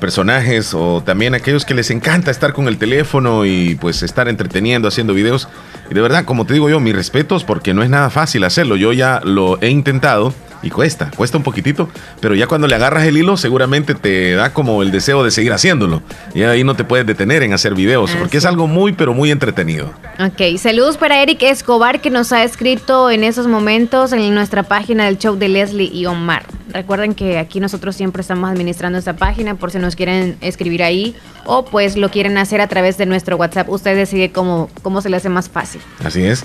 personajes 0.00 0.74
o 0.74 1.02
también 1.04 1.34
aquellos 1.34 1.64
que 1.64 1.74
les 1.74 1.90
encanta 1.90 2.30
estar 2.30 2.52
con 2.52 2.68
el 2.68 2.78
teléfono 2.78 3.44
y 3.44 3.76
pues 3.76 4.02
estar 4.02 4.28
entreteniendo, 4.28 4.88
haciendo 4.88 5.14
videos. 5.14 5.48
Y 5.90 5.94
de 5.94 6.00
verdad, 6.00 6.24
como 6.24 6.44
te 6.46 6.54
digo 6.54 6.68
yo, 6.68 6.80
mis 6.80 6.94
respetos 6.94 7.44
porque 7.44 7.74
no 7.74 7.82
es 7.82 7.90
nada 7.90 8.10
fácil 8.10 8.44
hacerlo. 8.44 8.76
Yo 8.76 8.92
ya 8.92 9.20
lo 9.24 9.60
he 9.62 9.68
intentado 9.68 10.34
y 10.64 10.70
cuesta, 10.70 11.10
cuesta 11.14 11.36
un 11.36 11.44
poquitito, 11.44 11.88
pero 12.20 12.34
ya 12.34 12.46
cuando 12.46 12.66
le 12.66 12.74
agarras 12.74 13.04
el 13.04 13.18
hilo 13.18 13.36
seguramente 13.36 13.94
te 13.94 14.32
da 14.34 14.52
como 14.52 14.82
el 14.82 14.90
deseo 14.90 15.22
de 15.22 15.30
seguir 15.30 15.52
haciéndolo. 15.52 16.02
Y 16.34 16.42
ahí 16.42 16.64
no 16.64 16.74
te 16.74 16.84
puedes 16.84 17.06
detener 17.06 17.42
en 17.42 17.52
hacer 17.52 17.74
videos, 17.74 18.12
ah, 18.14 18.16
porque 18.18 18.38
es 18.38 18.46
algo 18.46 18.66
muy, 18.66 18.94
pero 18.94 19.12
muy 19.12 19.30
entretenido. 19.30 19.92
Ok, 20.18 20.58
saludos 20.58 20.96
para 20.96 21.22
Eric 21.22 21.42
Escobar 21.42 22.00
que 22.00 22.10
nos 22.10 22.32
ha 22.32 22.42
escrito 22.44 23.10
en 23.10 23.24
esos 23.24 23.46
momentos 23.46 24.12
en 24.12 24.34
nuestra 24.34 24.62
página 24.62 25.04
del 25.04 25.18
show 25.18 25.36
de 25.36 25.48
Leslie 25.48 25.90
y 25.92 26.06
Omar. 26.06 26.46
Recuerden 26.72 27.14
que 27.14 27.38
aquí 27.38 27.60
nosotros 27.60 27.94
siempre 27.94 28.22
estamos 28.22 28.50
administrando 28.50 28.98
esta 28.98 29.14
página 29.14 29.54
por 29.56 29.70
si 29.70 29.78
nos 29.78 29.94
quieren 29.94 30.36
escribir 30.40 30.82
ahí 30.82 31.14
o 31.44 31.64
pues 31.66 31.96
lo 31.96 32.10
quieren 32.10 32.38
hacer 32.38 32.60
a 32.60 32.68
través 32.68 32.96
de 32.96 33.06
nuestro 33.06 33.36
WhatsApp. 33.36 33.68
Usted 33.68 33.94
decide 33.94 34.32
cómo, 34.32 34.70
cómo 34.82 35.02
se 35.02 35.10
le 35.10 35.16
hace 35.18 35.28
más 35.28 35.48
fácil. 35.50 35.82
Así 36.02 36.24
es. 36.24 36.44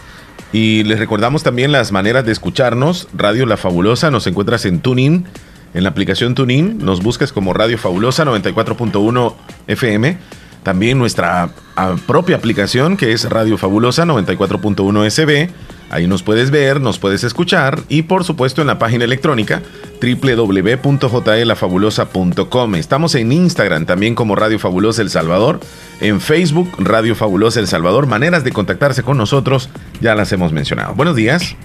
Y 0.51 0.83
les 0.83 0.97
recordamos 0.97 1.43
también 1.43 1.71
las 1.71 1.91
maneras 1.91 2.25
de 2.25 2.31
escucharnos. 2.31 3.07
Radio 3.13 3.45
La 3.45 3.57
Fabulosa, 3.57 4.09
nos 4.09 4.25
encuentras 4.25 4.65
en 4.65 4.81
TuneIn, 4.81 5.25
en 5.73 5.83
la 5.83 5.89
aplicación 5.89 6.33
TuneIn, 6.33 6.79
nos 6.79 7.03
buscas 7.03 7.31
como 7.31 7.53
Radio 7.53 7.77
Fabulosa 7.77 8.25
94.1 8.25 9.35
FM. 9.67 10.17
También 10.63 10.97
nuestra 10.97 11.49
ah, 11.75 11.95
propia 12.07 12.35
aplicación 12.35 12.97
que 12.97 13.13
es 13.13 13.29
Radio 13.29 13.57
Fabulosa 13.57 14.05
94.1 14.05 15.09
SB 15.09 15.49
Ahí 15.89 16.07
nos 16.07 16.21
puedes 16.21 16.51
ver, 16.51 16.79
nos 16.79 16.99
puedes 16.99 17.23
escuchar 17.23 17.79
y 17.89 18.03
por 18.03 18.23
supuesto 18.23 18.61
en 18.61 18.67
la 18.67 18.77
página 18.77 19.05
electrónica 19.05 19.63
www.jlafabulosa.com. 20.01 22.75
Estamos 22.75 23.15
en 23.15 23.31
Instagram 23.31 23.87
también 23.87 24.13
como 24.13 24.35
Radio 24.35 24.59
Fabulosa 24.59 25.01
El 25.01 25.09
Salvador, 25.09 25.59
en 25.99 26.21
Facebook 26.21 26.69
Radio 26.77 27.15
Fabulosa 27.15 27.59
El 27.59 27.65
Salvador. 27.67 28.05
Maneras 28.05 28.43
de 28.43 28.51
contactarse 28.51 29.01
con 29.01 29.17
nosotros 29.17 29.71
ya 29.99 30.13
las 30.13 30.31
hemos 30.31 30.53
mencionado. 30.53 30.93
Buenos 30.93 31.15
días. 31.15 31.55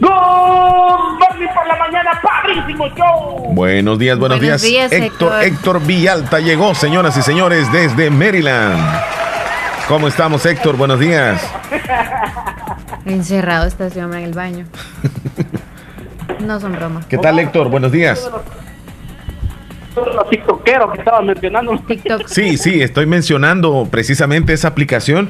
Por 0.00 1.66
la 1.66 1.76
mañana, 1.78 2.20
Buenos 3.50 3.98
días, 3.98 4.18
buenos, 4.18 4.40
días. 4.40 4.62
Héctor, 4.64 5.42
Héctor 5.42 5.80
Villalta 5.84 6.40
llegó, 6.40 6.74
señoras 6.74 7.16
y 7.16 7.22
señores, 7.22 7.70
desde 7.72 8.10
Maryland. 8.10 8.78
¿Cómo 9.88 10.08
estamos, 10.08 10.44
Héctor? 10.44 10.76
Buenos 10.76 11.00
días. 11.00 11.42
Encerrado 13.06 13.66
está 13.66 13.86
ese 13.86 14.04
hombre 14.04 14.20
en 14.20 14.26
el 14.26 14.34
baño. 14.34 14.66
No 16.40 16.60
son 16.60 16.72
bromas. 16.72 17.04
¿Qué 17.06 17.18
tal, 17.18 17.36
Héctor? 17.40 17.68
Buenos 17.68 17.90
días. 17.90 18.30
Los 19.96 20.30
tiktokero 20.30 20.92
que 20.92 20.98
estaba 20.98 21.20
mencionando. 21.20 21.76
TikTok. 21.80 22.28
Sí, 22.28 22.56
sí, 22.56 22.80
estoy 22.80 23.06
mencionando 23.06 23.88
precisamente 23.90 24.52
esa 24.52 24.68
aplicación 24.68 25.28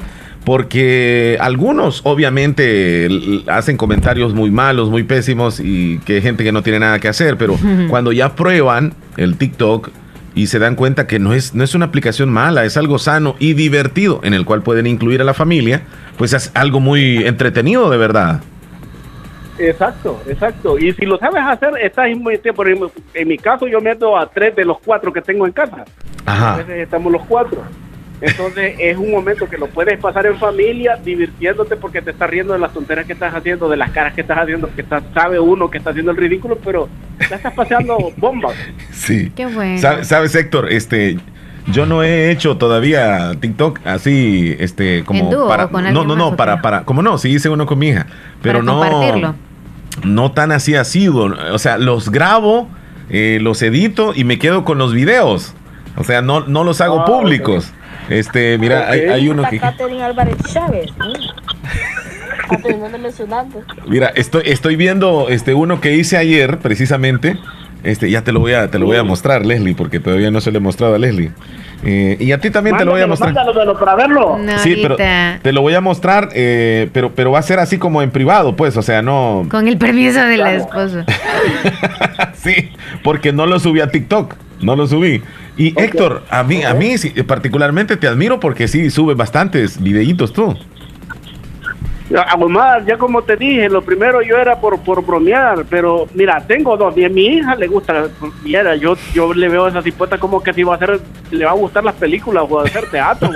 porque 0.49 1.37
algunos 1.39 2.01
obviamente 2.05 3.07
hacen 3.45 3.77
comentarios 3.77 4.33
muy 4.33 4.49
malos, 4.49 4.89
muy 4.89 5.03
pésimos 5.03 5.59
y 5.59 5.99
que 5.99 6.15
hay 6.15 6.21
gente 6.23 6.43
que 6.43 6.51
no 6.51 6.63
tiene 6.63 6.79
nada 6.79 6.97
que 6.97 7.07
hacer, 7.07 7.37
pero 7.37 7.55
cuando 7.87 8.11
ya 8.11 8.33
prueban 8.33 8.95
el 9.15 9.37
TikTok 9.37 9.91
y 10.33 10.47
se 10.47 10.57
dan 10.57 10.73
cuenta 10.73 11.05
que 11.05 11.19
no 11.19 11.33
es, 11.33 11.53
no 11.53 11.63
es 11.63 11.75
una 11.75 11.85
aplicación 11.85 12.31
mala, 12.31 12.65
es 12.65 12.77
algo 12.77 12.97
sano 12.97 13.35
y 13.37 13.53
divertido 13.53 14.21
en 14.23 14.33
el 14.33 14.43
cual 14.43 14.63
pueden 14.63 14.87
incluir 14.87 15.21
a 15.21 15.23
la 15.23 15.35
familia, 15.35 15.83
pues 16.17 16.33
es 16.33 16.49
algo 16.55 16.79
muy 16.79 17.17
entretenido 17.27 17.87
de 17.91 17.97
verdad. 17.97 18.41
Exacto, 19.59 20.19
exacto. 20.27 20.79
Y 20.79 20.93
si 20.93 21.05
lo 21.05 21.19
sabes 21.19 21.43
hacer, 21.45 21.73
estás 21.79 22.07
por 22.55 22.67
en 22.67 23.27
mi 23.27 23.37
caso 23.37 23.67
yo 23.67 23.81
meto 23.81 24.17
a 24.17 24.25
tres 24.25 24.55
de 24.55 24.65
los 24.65 24.79
cuatro 24.79 25.13
que 25.13 25.21
tengo 25.21 25.45
en 25.45 25.51
casa. 25.51 25.85
Ajá. 26.25 26.55
A 26.55 26.57
veces 26.57 26.77
estamos 26.79 27.13
los 27.13 27.21
cuatro. 27.27 27.61
Entonces 28.21 28.75
es 28.79 28.97
un 28.97 29.11
momento 29.11 29.47
que 29.49 29.57
lo 29.57 29.67
puedes 29.67 29.97
pasar 29.99 30.25
en 30.25 30.37
familia, 30.37 30.97
divirtiéndote 30.97 31.75
porque 31.77 32.01
te 32.01 32.11
estás 32.11 32.29
riendo 32.29 32.53
de 32.53 32.59
las 32.59 32.73
tonteras 32.73 33.05
que 33.05 33.13
estás 33.13 33.33
haciendo, 33.33 33.69
de 33.69 33.77
las 33.77 33.91
caras 33.91 34.13
que 34.13 34.21
estás 34.21 34.37
haciendo, 34.37 34.69
que 34.75 34.83
sabe 35.13 35.39
uno 35.39 35.69
que 35.69 35.77
está 35.77 35.91
haciendo 35.91 36.11
el 36.11 36.17
ridículo, 36.17 36.57
pero 36.63 36.89
ya 37.29 37.37
estás 37.37 37.53
paseando 37.53 37.97
bombas. 38.17 38.55
Sí. 38.91 39.31
Qué 39.35 39.45
bueno. 39.45 39.79
¿Sabes, 40.03 40.35
Héctor? 40.35 40.71
Este, 40.71 41.17
yo 41.67 41.85
no 41.85 42.03
he 42.03 42.31
hecho 42.31 42.57
todavía 42.57 43.31
TikTok 43.39 43.79
así, 43.85 44.55
este, 44.59 45.03
como 45.05 45.47
para, 45.47 45.67
no, 45.67 46.03
no, 46.03 46.15
no, 46.15 46.35
para, 46.35 46.61
para, 46.61 46.83
como 46.83 47.01
no, 47.01 47.17
sí 47.17 47.29
hice 47.29 47.49
uno 47.49 47.65
con 47.65 47.79
mi 47.79 47.89
hija, 47.89 48.07
pero 48.41 48.63
no, 48.63 49.35
no 50.03 50.31
tan 50.31 50.51
así 50.51 50.75
asiduo, 50.75 51.33
o 51.51 51.59
sea, 51.59 51.77
los 51.77 52.09
grabo, 52.09 52.67
eh, 53.09 53.39
los 53.41 53.61
edito 53.61 54.13
y 54.15 54.23
me 54.23 54.39
quedo 54.39 54.65
con 54.65 54.77
los 54.77 54.93
videos. 54.93 55.53
O 55.97 56.03
sea, 56.03 56.21
no, 56.21 56.41
no 56.41 56.63
los 56.63 56.79
hago 56.79 57.01
ah, 57.01 57.05
públicos. 57.05 57.73
Este, 58.09 58.57
mira, 58.57 58.89
hay, 58.89 59.01
hay, 59.01 59.29
uno 59.29 59.43
que. 59.49 59.59
Álvarez 59.59 60.37
Chávez. 60.51 60.91
Mira, 63.87 64.11
estoy, 64.15 64.43
estoy 64.45 64.75
viendo 64.75 65.29
este 65.29 65.53
uno 65.53 65.79
que 65.79 65.95
hice 65.95 66.17
ayer, 66.17 66.57
precisamente. 66.57 67.37
Este, 67.83 68.09
ya 68.09 68.23
te 68.23 68.33
lo 68.33 68.41
voy 68.41 68.53
a, 68.53 68.69
te 68.69 68.77
lo 68.77 68.87
voy 68.87 68.97
a 68.97 69.03
mostrar, 69.03 69.45
Leslie, 69.45 69.73
porque 69.73 70.01
todavía 70.01 70.31
no 70.31 70.41
se 70.41 70.51
le 70.51 70.57
he 70.57 70.61
mostrado 70.61 70.95
a 70.95 70.97
Leslie. 70.97 71.31
Eh, 71.83 72.17
y 72.19 72.33
a 72.33 72.39
ti 72.39 72.49
también 72.49 72.75
te 72.75 72.83
lo 72.83 72.91
voy 72.91 73.01
a 73.01 73.07
mostrar. 73.07 73.33
para 73.79 73.95
verlo. 73.95 74.37
sí, 74.57 74.79
pero 74.81 74.97
te 74.97 75.53
lo 75.53 75.61
voy 75.61 75.75
a 75.75 75.81
mostrar, 75.81 76.29
eh, 76.33 76.89
pero, 76.91 77.13
pero 77.15 77.31
va 77.31 77.39
a 77.39 77.43
ser 77.43 77.59
así 77.59 77.77
como 77.77 78.01
en 78.01 78.11
privado, 78.11 78.55
pues, 78.55 78.75
o 78.75 78.81
sea, 78.81 79.01
no. 79.01 79.47
Con 79.49 79.67
el 79.67 79.77
permiso 79.77 80.21
de 80.21 80.37
la 80.37 80.53
esposa. 80.55 81.05
sí, 82.33 82.69
porque 83.01 83.31
no 83.31 83.45
lo 83.45 83.59
subí 83.59 83.79
a 83.79 83.89
TikTok, 83.89 84.35
no 84.61 84.75
lo 84.75 84.85
subí. 84.85 85.23
Y 85.59 85.73
Héctor, 85.77 86.23
a 86.29 86.41
mí, 86.41 86.63
a 86.63 86.73
mí 86.73 86.95
particularmente 87.27 87.97
te 87.97 88.07
admiro 88.07 88.39
porque 88.39 88.69
sí 88.69 88.89
subes 88.89 89.17
bastantes 89.17 89.83
videitos 89.83 90.31
tú. 90.31 90.57
Además, 92.15 92.85
ya 92.87 92.97
como 92.97 93.21
te 93.21 93.35
dije, 93.35 93.67
lo 93.67 93.81
primero 93.81 94.21
yo 94.21 94.37
era 94.37 94.55
por, 94.61 94.79
por 94.79 95.05
bromear, 95.05 95.65
pero 95.69 96.07
mira, 96.13 96.41
tengo 96.47 96.77
dos. 96.77 96.97
Y 96.97 97.03
a 97.03 97.09
mi 97.09 97.25
hija 97.25 97.55
le 97.55 97.67
gusta, 97.67 98.05
mira, 98.41 98.77
yo, 98.77 98.95
yo 99.13 99.33
le 99.33 99.49
veo 99.49 99.67
esa 99.67 99.81
cipota 99.81 100.17
como 100.17 100.41
que 100.41 100.53
si 100.53 100.63
va 100.63 100.75
a 100.75 100.75
hacer, 100.77 101.01
le 101.29 101.43
va 101.43 101.51
a 101.51 101.55
gustar 101.55 101.83
las 101.83 101.95
películas 101.95 102.45
o 102.49 102.61
hacer 102.61 102.89
teatro. 102.89 103.29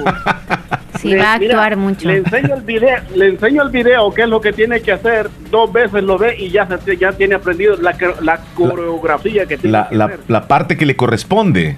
sí, 1.01 1.13
va 1.15 1.33
a 1.33 1.33
actuar 1.33 1.75
mucho. 1.75 2.07
Le 2.07 2.19
enseño 2.19 2.55
el 2.55 2.61
video, 2.61 2.99
le 3.13 3.27
enseño 3.27 3.63
el 3.63 3.69
video, 3.69 4.13
qué 4.13 4.21
es 4.21 4.29
lo 4.29 4.39
que 4.39 4.53
tiene 4.53 4.81
que 4.81 4.93
hacer, 4.93 5.29
dos 5.51 5.73
veces 5.73 6.01
lo 6.03 6.17
ve 6.17 6.37
y 6.39 6.51
ya, 6.51 6.69
ya 6.97 7.11
tiene 7.11 7.35
aprendido 7.35 7.75
la, 7.75 7.93
la 8.21 8.39
coreografía 8.55 9.45
que 9.45 9.57
tiene 9.57 9.77
la, 9.77 9.89
que 9.89 9.95
la, 9.95 10.09
la 10.29 10.47
parte 10.47 10.77
que 10.77 10.85
le 10.85 10.95
corresponde. 10.95 11.75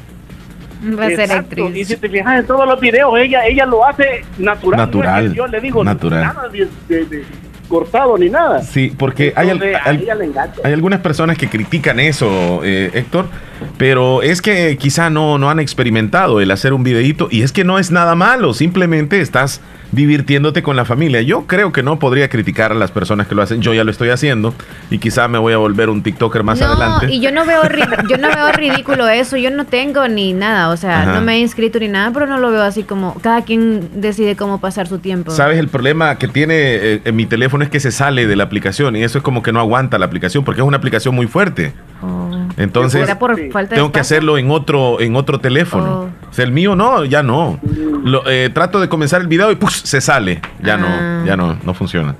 Va 0.99 1.05
a 1.05 1.09
ser 1.09 1.32
actriz. 1.32 1.76
Y 1.76 1.86
si 1.86 1.97
te 1.97 2.09
fijas 2.09 2.39
en 2.39 2.45
todos 2.45 2.67
los 2.67 2.80
videos, 2.80 3.17
ella, 3.17 3.45
ella 3.45 3.65
lo 3.65 3.86
hace 3.86 4.23
natural. 4.38 4.80
Natural. 4.80 5.34
yo 5.34 5.47
le 5.47 5.61
digo, 5.61 5.84
natural. 5.84 6.21
nada 6.21 6.49
de, 6.49 7.26
cortado 7.67 8.17
ni 8.17 8.30
nada. 8.30 8.61
Sí, 8.61 8.93
porque 8.97 9.34
hay, 9.36 9.49
hay, 9.49 10.73
algunas 10.73 10.99
personas 10.99 11.38
que 11.38 11.49
critican 11.49 11.99
eso, 11.99 12.61
eh, 12.63 12.91
Héctor, 12.93 13.28
pero 13.78 14.21
es 14.21 14.41
que 14.41 14.78
quizá 14.78 15.09
no, 15.09 15.38
no 15.38 15.49
han 15.49 15.59
experimentado 15.59 16.41
el 16.41 16.51
hacer 16.51 16.73
un 16.73 16.84
videíto 16.84 17.28
y 17.32 17.41
es 17.41 17.51
que 17.51 17.63
no 17.63 17.80
es 17.80 17.91
nada 17.91 18.15
malo, 18.15 18.53
simplemente 18.53 19.19
estás 19.19 19.61
divirtiéndote 19.96 20.62
con 20.62 20.76
la 20.76 20.86
familia. 20.86 21.22
Yo 21.22 21.48
creo 21.48 21.72
que 21.72 21.82
no 21.82 21.98
podría 21.98 22.30
criticar 22.30 22.72
a 22.72 22.76
las 22.76 22.91
personas 22.91 23.28
que 23.28 23.36
lo 23.36 23.41
hacen. 23.41 23.62
Yo 23.62 23.74
ya 23.74 23.84
lo 23.84 23.91
estoy 23.91 24.10
haciendo 24.10 24.54
y 24.89 25.00
quizá 25.00 25.28
me 25.28 25.38
voy 25.38 25.54
a 25.54 25.58
volver 25.58 25.89
un 25.89 26.04
TikToker 26.04 26.43
más 26.43 26.62
adelante. 26.62 27.12
Y 27.12 27.20
yo 27.20 27.32
no 27.32 27.46
veo 27.46 27.62
yo 28.10 28.18
no 28.18 28.28
veo 28.30 28.52
ridículo 28.52 29.08
eso. 29.08 29.38
Yo 29.38 29.50
no 29.50 29.66
tengo 29.66 30.08
ni 30.08 30.34
nada, 30.34 30.70
o 30.70 30.78
sea, 30.78 31.06
no 31.06 31.22
me 31.22 31.36
he 31.36 31.39
inscrito 31.39 31.80
ni 31.80 31.88
nada, 31.88 32.12
pero 32.14 32.28
no 32.28 32.38
lo 32.38 32.52
veo 32.52 32.62
así 32.62 32.84
como 32.84 33.16
cada 33.22 33.43
quien 33.43 34.02
decide 34.02 34.36
cómo 34.36 34.60
pasar 34.60 34.88
su 34.88 35.00
tiempo. 35.00 35.32
Sabes 35.32 35.58
el 35.58 35.70
problema 35.70 36.18
que 36.18 36.28
tiene 36.28 36.56
eh, 36.58 37.02
en 37.06 37.16
mi 37.16 37.26
teléfono 37.26 37.64
es 37.64 37.70
que 37.70 37.80
se 37.80 37.91
sale 37.91 38.28
de 38.28 38.36
la 38.36 38.43
aplicación 38.43 38.96
y 38.96 39.04
eso 39.04 39.18
es 39.18 39.24
como 39.24 39.41
que 39.41 39.52
no 39.52 39.60
aguanta 39.60 39.98
la 39.98 40.06
aplicación 40.06 40.43
porque 40.43 40.62
es 40.62 40.68
una 40.68 40.78
aplicación 40.78 41.16
muy 41.16 41.28
fuerte. 41.28 41.74
Oh. 42.02 42.32
Entonces, 42.58 43.08
tengo 43.70 43.91
que 43.91 44.00
hacerlo 44.00 44.38
en 44.38 44.52
otro 44.52 45.00
en 45.02 45.16
otro 45.16 45.39
teléfono. 45.39 46.10
Oh. 46.12 46.24
O 46.30 46.34
sea, 46.34 46.45
el 46.45 46.51
mío 46.51 46.76
no, 46.76 47.05
ya 47.05 47.23
no. 47.23 47.59
Lo, 48.03 48.28
eh, 48.30 48.49
trato 48.53 48.80
de 48.80 48.89
comenzar 48.89 49.21
el 49.21 49.28
video 49.28 49.51
y 49.51 49.57
se 49.69 50.01
sale. 50.01 50.41
Ya 50.61 50.78
no, 50.78 50.88
ah. 50.89 51.23
ya 51.26 51.38
no, 51.38 51.57
no 51.63 51.73
funciona. 51.73 52.15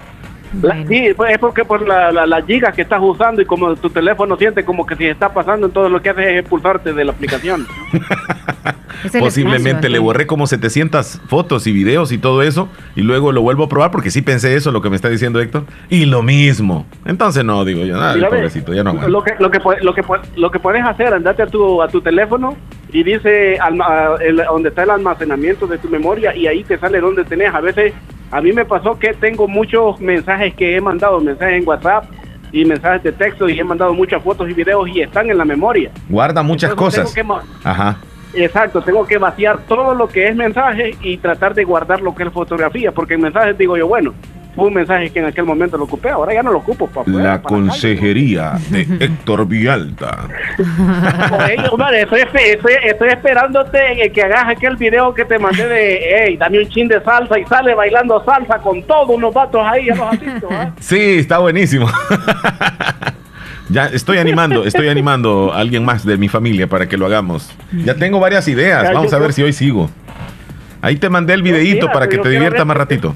Sí, 0.88 1.14
pues, 1.16 1.34
es 1.34 1.40
porque 1.40 1.66
por 1.66 1.88
la, 1.88 2.12
la, 2.12 2.42
giga 2.42 2.72
que 2.72 2.82
estás 2.82 3.00
usando 3.02 3.42
y 3.42 3.46
como 3.46 3.76
tu 3.76 3.90
teléfono 3.90 4.38
siente 4.38 4.64
como 4.64 4.86
que 4.86 4.96
si 4.96 5.06
está 5.06 5.34
pasando, 5.34 5.70
todo 5.70 5.90
lo 5.90 6.02
que 6.02 6.10
hace 6.10 6.34
es 6.34 6.40
expulsarte 6.42 6.94
de 6.94 7.06
la 7.06 7.12
aplicación. 7.12 7.68
Posiblemente 9.20 9.90
le 9.90 10.00
borré 10.00 10.26
como 10.26 10.48
700 10.48 11.22
fotos 11.28 11.68
y 11.68 11.72
videos 11.72 12.12
y 12.12 12.18
todo 12.18 12.42
eso 12.42 12.70
y 12.96 13.02
luego 13.02 13.32
lo 13.32 13.42
vuelvo 13.42 13.66
a 13.66 13.70
probar 13.70 13.92
porque 13.92 14.10
sí 14.10 14.22
pensé 14.22 14.56
eso, 14.56 14.72
lo 14.72 14.82
que 14.82 14.90
me 14.90 14.96
está 14.96 15.10
diciendo 15.10 15.40
Héctor, 15.40 15.66
y 15.90 16.06
lo 16.06 16.24
mismo. 16.24 16.86
Entonces 17.06 17.44
no, 17.44 17.64
digo 17.66 17.84
yo, 17.86 17.98
nada, 17.98 18.16
pobrecito, 18.30 18.74
ya 18.74 18.84
no 18.84 18.94
Lo 19.08 19.24
que, 19.24 19.36
lo, 19.40 19.52
que, 19.52 19.60
lo, 19.60 19.94
que, 19.94 20.02
lo 20.36 20.52
que 20.52 20.60
puedes 20.60 20.84
hacer, 20.84 21.14
andate 21.14 21.44
a 21.44 21.48
tu, 21.48 21.82
a 21.82 21.88
tu 21.88 22.02
teléfono 22.02 22.56
y 22.92 23.04
dice 23.04 23.60
donde 24.50 24.70
está 24.70 24.84
el 24.84 24.90
almacenamiento 24.90 25.68
de 25.68 25.78
tu 25.78 25.90
memoria 25.90 26.36
y 26.36 26.48
ahí 26.48 26.64
te 26.64 26.78
sale 26.78 27.00
donde 27.00 27.26
tenés. 27.26 27.54
A 27.54 27.60
veces 27.60 27.94
a 28.32 28.42
mí 28.42 28.52
me 28.52 28.66
pasó 28.66 28.98
que 28.98 29.14
tengo 29.14 29.48
muchos 29.48 30.00
mensajes 30.00 30.54
que 30.54 30.76
he 30.76 30.82
mandado, 30.82 31.20
mensajes 31.20 31.62
en 31.62 31.68
WhatsApp 31.68 32.06
y 32.52 32.66
mensajes 32.66 33.04
de 33.04 33.12
texto 33.12 33.50
y 33.50 33.60
he 33.60 33.64
mandado 33.64 33.94
muchas 33.94 34.22
fotos 34.24 34.50
y 34.50 34.54
videos 34.54 34.88
y 34.90 35.02
están 35.02 35.30
en 35.30 35.38
la 35.38 35.46
memoria. 35.46 35.92
Guarda 36.10 36.42
muchas 36.44 36.74
cosas. 36.74 37.14
Ajá. 37.64 37.98
Exacto, 38.34 38.82
tengo 38.82 39.06
que 39.06 39.18
vaciar 39.18 39.60
todo 39.68 39.94
lo 39.96 40.08
que 40.08 40.28
es 40.28 40.36
mensaje 40.36 40.96
y 41.02 41.18
tratar 41.18 41.54
de 41.54 41.64
guardar 41.64 42.02
lo 42.02 42.14
que 42.14 42.24
es 42.24 42.32
fotografía, 42.32 42.92
porque 42.92 43.14
en 43.14 43.22
mensajes 43.22 43.58
digo 43.58 43.78
yo, 43.78 43.88
bueno, 43.88 44.14
fue 44.56 44.68
un 44.68 44.74
mensaje 44.74 45.10
que 45.10 45.20
en 45.20 45.26
aquel 45.26 45.44
momento 45.44 45.78
lo 45.78 45.84
ocupé, 45.84 46.10
ahora 46.10 46.34
ya 46.34 46.42
no 46.42 46.52
lo 46.52 46.60
ocupo. 46.60 46.88
Para 46.88 47.10
la 47.10 47.42
consejería 47.42 48.54
de 48.70 48.82
Héctor 49.00 49.46
Vialta. 49.46 50.28
estoy, 51.94 52.22
estoy, 52.84 53.10
esperándote 53.10 54.12
que 54.14 54.24
hagas 54.24 54.48
aquel 54.48 54.78
video 54.78 55.14
que 55.14 55.26
te 55.26 55.38
mandé 55.38 55.68
de, 55.68 56.00
hey, 56.18 56.38
dame 56.38 56.60
un 56.60 56.70
chin 56.70 56.88
de 56.88 57.04
salsa 57.04 57.38
y 57.38 57.46
sale 57.46 57.76
bailando 57.76 58.24
salsa 58.24 58.60
con 58.60 58.82
todos 58.84 59.10
unos 59.10 59.34
vatos 59.34 59.62
ahí, 59.66 59.88
ya 59.88 59.96
los 59.96 60.14
asisto, 60.14 60.48
¿eh? 60.50 60.72
Sí, 60.80 61.18
está 61.20 61.40
buenísimo. 61.40 61.88
Ya 63.68 63.88
estoy 63.88 64.20
animando, 64.20 64.64
estoy 64.64 64.90
animando 64.90 65.52
a 65.52 65.58
alguien 65.58 65.84
más 65.84 66.06
de 66.06 66.18
mi 66.18 66.28
familia 66.28 66.68
para 66.68 66.88
que 66.88 66.98
lo 66.98 67.08
hagamos. 67.08 67.50
Ya 67.72 67.96
tengo 67.96 68.20
varias 68.20 68.48
ideas, 68.48 68.94
vamos 68.94 69.12
a 69.12 69.18
ver 69.18 69.34
si 69.34 69.42
hoy 69.42 69.54
sigo. 69.54 69.90
Ahí 70.84 70.98
te 70.98 71.10
mandé 71.10 71.34
el 71.34 71.42
videíto 71.42 71.88
para 71.92 72.08
que 72.08 72.20
te 72.20 72.30
diviertas 72.30 72.64
más 72.64 72.78
ratito. 72.78 73.16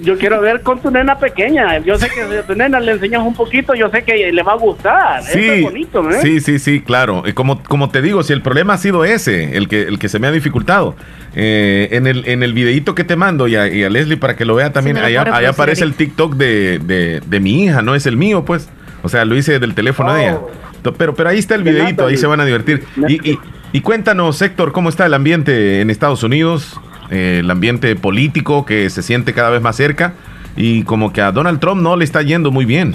Yo 0.00 0.18
quiero 0.18 0.40
ver 0.40 0.62
con 0.62 0.80
tu 0.80 0.90
nena 0.90 1.18
pequeña. 1.18 1.78
Yo 1.78 1.98
sé 1.98 2.08
que 2.10 2.22
a 2.22 2.42
tu 2.46 2.54
nena 2.54 2.78
le 2.80 2.92
enseñas 2.92 3.22
un 3.22 3.34
poquito, 3.34 3.74
yo 3.74 3.88
sé 3.90 4.04
que 4.04 4.30
le 4.32 4.42
va 4.42 4.52
a 4.52 4.56
gustar. 4.56 5.22
Sí, 5.22 5.62
bonito, 5.62 6.08
¿eh? 6.10 6.18
Sí, 6.20 6.40
sí, 6.40 6.58
sí, 6.58 6.80
claro. 6.80 7.22
Como, 7.34 7.62
como 7.62 7.88
te 7.90 8.02
digo, 8.02 8.22
si 8.22 8.32
el 8.32 8.42
problema 8.42 8.74
ha 8.74 8.78
sido 8.78 9.04
ese, 9.04 9.56
el 9.56 9.68
que, 9.68 9.82
el 9.82 9.98
que 9.98 10.08
se 10.08 10.18
me 10.18 10.26
ha 10.26 10.32
dificultado, 10.32 10.96
eh, 11.34 11.88
en, 11.92 12.06
el, 12.06 12.28
en 12.28 12.42
el 12.42 12.52
videíto 12.52 12.94
que 12.94 13.04
te 13.04 13.16
mando 13.16 13.48
y 13.48 13.56
a, 13.56 13.66
Leslie 13.66 14.16
para 14.16 14.36
que 14.36 14.44
lo 14.44 14.54
vea 14.54 14.72
también, 14.72 14.98
allá, 14.98 15.22
aparece 15.48 15.84
el 15.84 15.94
TikTok 15.94 16.34
de, 16.34 16.78
de, 16.78 17.20
de 17.24 17.40
mi 17.40 17.64
hija, 17.64 17.82
no 17.82 17.94
es 17.94 18.06
el 18.06 18.16
mío, 18.16 18.44
pues. 18.44 18.68
O 19.02 19.08
sea, 19.08 19.24
lo 19.24 19.36
hice 19.36 19.58
del 19.58 19.74
teléfono 19.74 20.12
de 20.14 20.22
ella. 20.22 20.36
Oh. 20.36 20.50
Pero, 20.92 21.14
pero 21.14 21.28
ahí 21.28 21.38
está 21.38 21.54
el 21.54 21.62
videito, 21.62 22.06
ahí 22.06 22.16
se 22.16 22.26
van 22.26 22.40
a 22.40 22.44
divertir. 22.44 22.84
Y, 23.08 23.38
y, 23.72 23.80
cuéntanos, 23.80 24.40
Héctor, 24.40 24.72
¿cómo 24.72 24.88
está 24.88 25.06
el 25.06 25.14
ambiente 25.14 25.80
en 25.80 25.90
Estados 25.90 26.22
Unidos? 26.22 26.80
Eh, 27.10 27.38
el 27.40 27.50
ambiente 27.50 27.94
político 27.96 28.64
que 28.64 28.90
se 28.90 29.02
siente 29.02 29.32
cada 29.32 29.50
vez 29.50 29.62
más 29.62 29.76
cerca 29.76 30.14
y 30.56 30.82
como 30.82 31.12
que 31.12 31.20
a 31.20 31.30
Donald 31.32 31.60
Trump 31.60 31.82
no 31.82 31.96
le 31.96 32.04
está 32.04 32.22
yendo 32.22 32.50
muy 32.50 32.64
bien. 32.64 32.94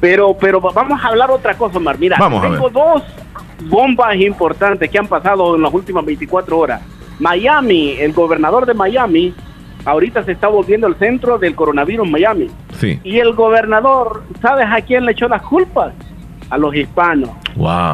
Pero, 0.00 0.36
pero 0.38 0.60
vamos 0.60 1.02
a 1.02 1.08
hablar 1.08 1.30
otra 1.30 1.54
cosa, 1.54 1.78
Mar. 1.78 1.96
Mira, 1.98 2.16
tengo 2.18 2.68
dos 2.70 3.02
bombas 3.68 4.16
importantes 4.16 4.90
que 4.90 4.98
han 4.98 5.06
pasado 5.06 5.56
en 5.56 5.62
las 5.62 5.72
últimas 5.72 6.04
24 6.04 6.58
horas. 6.58 6.82
Miami, 7.18 7.92
el 7.92 8.12
gobernador 8.12 8.66
de 8.66 8.74
Miami, 8.74 9.32
ahorita 9.84 10.24
se 10.24 10.32
está 10.32 10.48
volviendo 10.48 10.86
el 10.86 10.96
centro 10.96 11.38
del 11.38 11.54
coronavirus 11.54 12.06
en 12.06 12.12
Miami. 12.12 12.50
Sí. 12.78 13.00
Y 13.04 13.18
el 13.18 13.34
gobernador, 13.34 14.24
¿sabes 14.42 14.66
a 14.70 14.80
quién 14.80 15.04
le 15.04 15.12
echó 15.12 15.28
las 15.28 15.42
culpas? 15.42 15.94
A 16.54 16.58
los 16.58 16.74
hispanos. 16.74 17.30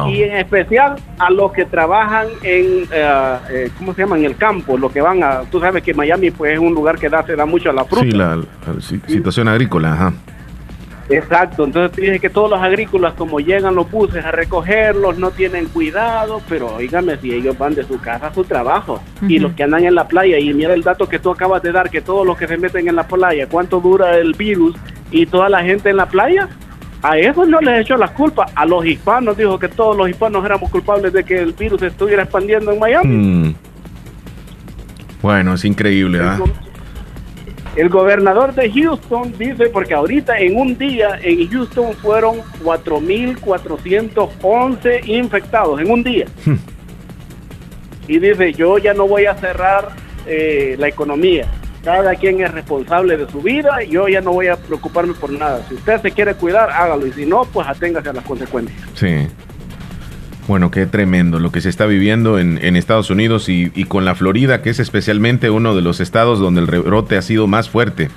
Y 0.07 0.23
en 0.23 0.37
especial 0.37 0.95
a 1.17 1.29
los 1.29 1.51
que 1.51 1.65
trabajan 1.65 2.27
en, 2.43 2.87
eh, 2.91 3.69
¿cómo 3.77 3.93
se 3.93 4.01
llama? 4.01 4.17
En 4.17 4.25
el 4.25 4.37
campo, 4.37 4.77
los 4.77 4.91
que 4.91 5.01
van 5.01 5.23
a, 5.23 5.41
tú 5.51 5.59
sabes 5.59 5.83
que 5.83 5.93
Miami 5.93 6.31
pues 6.31 6.53
es 6.53 6.59
un 6.59 6.73
lugar 6.73 6.97
que 6.97 7.09
da, 7.09 7.23
se 7.23 7.35
da 7.35 7.45
mucho 7.45 7.69
a 7.69 7.73
la 7.73 7.85
fruta. 7.85 8.03
Sí, 8.03 8.11
la, 8.11 8.39
situación 9.07 9.47
agrícola, 9.47 9.93
ajá. 9.93 10.13
Exacto, 11.09 11.65
entonces 11.65 11.91
te 11.91 12.01
dije 12.03 12.19
que 12.19 12.29
todos 12.29 12.49
los 12.49 12.61
agrícolas 12.61 13.13
como 13.15 13.39
llegan 13.41 13.75
los 13.75 13.89
buses 13.91 14.23
a 14.23 14.31
recogerlos 14.31 15.17
no 15.17 15.31
tienen 15.31 15.65
cuidado, 15.65 16.41
pero 16.47 16.75
oígame 16.75 17.17
si 17.17 17.33
ellos 17.33 17.57
van 17.57 17.75
de 17.75 17.83
su 17.83 17.99
casa 17.99 18.27
a 18.27 18.33
su 18.33 18.45
trabajo 18.45 19.01
y 19.27 19.39
los 19.39 19.51
que 19.53 19.63
andan 19.63 19.83
en 19.83 19.95
la 19.95 20.07
playa 20.07 20.39
y 20.39 20.53
mira 20.53 20.73
el 20.73 20.83
dato 20.83 21.09
que 21.09 21.19
tú 21.19 21.31
acabas 21.31 21.61
de 21.63 21.73
dar 21.73 21.89
que 21.89 21.99
todos 21.99 22.25
los 22.25 22.37
que 22.37 22.47
se 22.47 22.57
meten 22.57 22.87
en 22.87 22.95
la 22.95 23.07
playa, 23.07 23.47
cuánto 23.49 23.81
dura 23.81 24.17
el 24.17 24.33
virus 24.33 24.75
y 25.11 25.25
toda 25.25 25.49
la 25.49 25.61
gente 25.63 25.89
en 25.89 25.97
la 25.97 26.05
playa, 26.05 26.47
a 27.01 27.17
eso 27.17 27.45
no 27.45 27.59
les 27.61 27.81
echó 27.81 27.97
la 27.97 28.09
culpa. 28.09 28.45
A 28.53 28.63
los 28.65 28.85
hispanos 28.85 29.35
dijo 29.35 29.57
que 29.57 29.67
todos 29.67 29.97
los 29.97 30.07
hispanos 30.09 30.45
éramos 30.45 30.69
culpables 30.69 31.11
de 31.13 31.23
que 31.23 31.39
el 31.39 31.53
virus 31.53 31.81
estuviera 31.81 32.21
expandiendo 32.23 32.71
en 32.71 32.79
Miami. 32.79 33.07
Mm. 33.07 33.55
Bueno, 35.21 35.55
es 35.55 35.65
increíble, 35.65 36.19
¿ah? 36.21 36.39
El 37.75 37.89
gobernador 37.89 38.53
de 38.53 38.69
Houston 38.69 39.33
dice, 39.37 39.67
porque 39.67 39.93
ahorita 39.93 40.37
en 40.39 40.57
un 40.57 40.77
día 40.77 41.19
en 41.23 41.49
Houston 41.49 41.93
fueron 41.93 42.41
4.411 42.63 45.07
infectados, 45.07 45.79
en 45.79 45.89
un 45.89 46.03
día. 46.03 46.25
Hmm. 46.45 46.57
y 48.07 48.19
dice, 48.19 48.53
yo 48.53 48.77
ya 48.77 48.93
no 48.93 49.07
voy 49.07 49.25
a 49.25 49.33
cerrar 49.35 49.87
eh, 50.27 50.75
la 50.77 50.89
economía 50.89 51.47
cada 51.83 52.15
quien 52.15 52.41
es 52.41 52.51
responsable 52.51 53.17
de 53.17 53.29
su 53.29 53.41
vida 53.41 53.83
y 53.83 53.89
yo 53.89 54.07
ya 54.07 54.21
no 54.21 54.33
voy 54.33 54.47
a 54.47 54.55
preocuparme 54.55 55.13
por 55.13 55.31
nada. 55.31 55.65
Si 55.67 55.75
usted 55.75 56.01
se 56.01 56.11
quiere 56.11 56.35
cuidar, 56.35 56.69
hágalo 56.69 57.07
y 57.07 57.11
si 57.11 57.25
no, 57.25 57.45
pues 57.45 57.67
aténgase 57.67 58.09
a 58.09 58.13
las 58.13 58.25
consecuencias. 58.25 58.79
Sí. 58.93 59.27
Bueno, 60.47 60.71
qué 60.71 60.85
tremendo 60.85 61.39
lo 61.39 61.51
que 61.51 61.61
se 61.61 61.69
está 61.69 61.85
viviendo 61.85 62.39
en, 62.39 62.75
Estados 62.75 63.09
Unidos 63.09 63.47
y, 63.47 63.69
con 63.85 64.05
la 64.05 64.15
Florida, 64.15 64.61
que 64.61 64.71
es 64.71 64.79
especialmente 64.79 65.49
uno 65.49 65.75
de 65.75 65.81
los 65.81 65.99
estados 65.99 66.39
donde 66.39 66.61
el 66.61 66.67
rebrote 66.67 67.15
ha 67.15 67.21
sido 67.21 67.47
más 67.47 67.69
fuerte. 67.69 68.09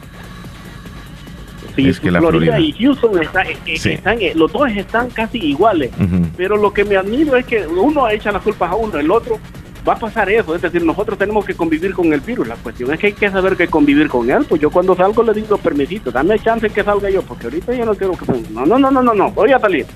Sí, 1.76 1.88
es 1.88 2.00
que 2.00 2.10
la 2.10 2.20
Florida, 2.20 2.58
y 2.58 2.72
Houston 2.72 3.20
eh, 3.20 3.28
eh, 3.66 3.74
están, 3.74 4.20
eh, 4.20 4.32
los 4.36 4.52
dos 4.52 4.70
están 4.70 5.10
casi 5.10 5.38
iguales, 5.38 5.90
pero 6.36 6.56
lo 6.56 6.72
que 6.72 6.84
me 6.84 6.96
admiro 6.96 7.36
es 7.36 7.44
que 7.46 7.66
uno 7.66 8.08
echa 8.08 8.30
las 8.30 8.42
culpas 8.42 8.70
a 8.70 8.76
uno, 8.76 8.96
el 8.98 9.10
otro 9.10 9.40
va 9.86 9.94
a 9.94 9.98
pasar 9.98 10.30
eso, 10.30 10.54
es 10.54 10.62
decir, 10.62 10.84
nosotros 10.84 11.18
tenemos 11.18 11.44
que 11.44 11.54
convivir 11.54 11.92
con 11.92 12.12
el 12.12 12.20
virus, 12.20 12.48
la 12.48 12.56
cuestión 12.56 12.92
es 12.92 12.98
que 12.98 13.08
hay 13.08 13.12
que 13.12 13.30
saber 13.30 13.56
que 13.56 13.68
convivir 13.68 14.08
con 14.08 14.30
él, 14.30 14.44
pues 14.48 14.60
yo 14.60 14.70
cuando 14.70 14.96
salgo 14.96 15.22
le 15.22 15.32
digo 15.34 15.58
permisito, 15.58 16.10
dame 16.10 16.38
chance 16.38 16.68
que 16.70 16.82
salga 16.82 17.10
yo, 17.10 17.22
porque 17.22 17.46
ahorita 17.46 17.74
yo 17.74 17.84
no 17.84 17.94
quiero 17.94 18.12
que... 18.12 18.24
No, 18.50 18.64
no, 18.66 18.78
no, 18.78 18.90
no, 18.90 19.02
no, 19.02 19.14
no, 19.14 19.30
voy 19.30 19.52
a 19.52 19.58
salir. 19.58 19.86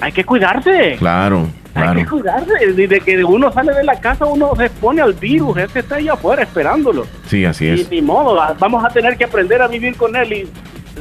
Hay 0.00 0.12
que 0.12 0.24
cuidarse. 0.24 0.96
Claro. 0.98 1.46
Hay 1.74 1.96
que 1.96 2.06
cuidarse. 2.06 2.72
Desde 2.74 3.00
que 3.00 3.24
uno 3.24 3.52
sale 3.52 3.72
de 3.72 3.84
la 3.84 4.00
casa, 4.00 4.24
uno 4.24 4.54
se 4.56 4.66
expone 4.66 5.00
al 5.00 5.14
virus. 5.14 5.56
Ese 5.58 5.78
está 5.78 5.96
ahí 5.96 6.08
afuera 6.08 6.42
esperándolo. 6.42 7.06
Sí, 7.26 7.44
así 7.44 7.68
es. 7.68 7.80
Y 7.80 7.94
ni 7.94 8.02
modo, 8.02 8.36
vamos 8.58 8.84
a 8.84 8.88
tener 8.88 9.16
que 9.16 9.24
aprender 9.24 9.62
a 9.62 9.68
vivir 9.68 9.96
con 9.96 10.14
él. 10.16 10.32
Y 10.32 10.48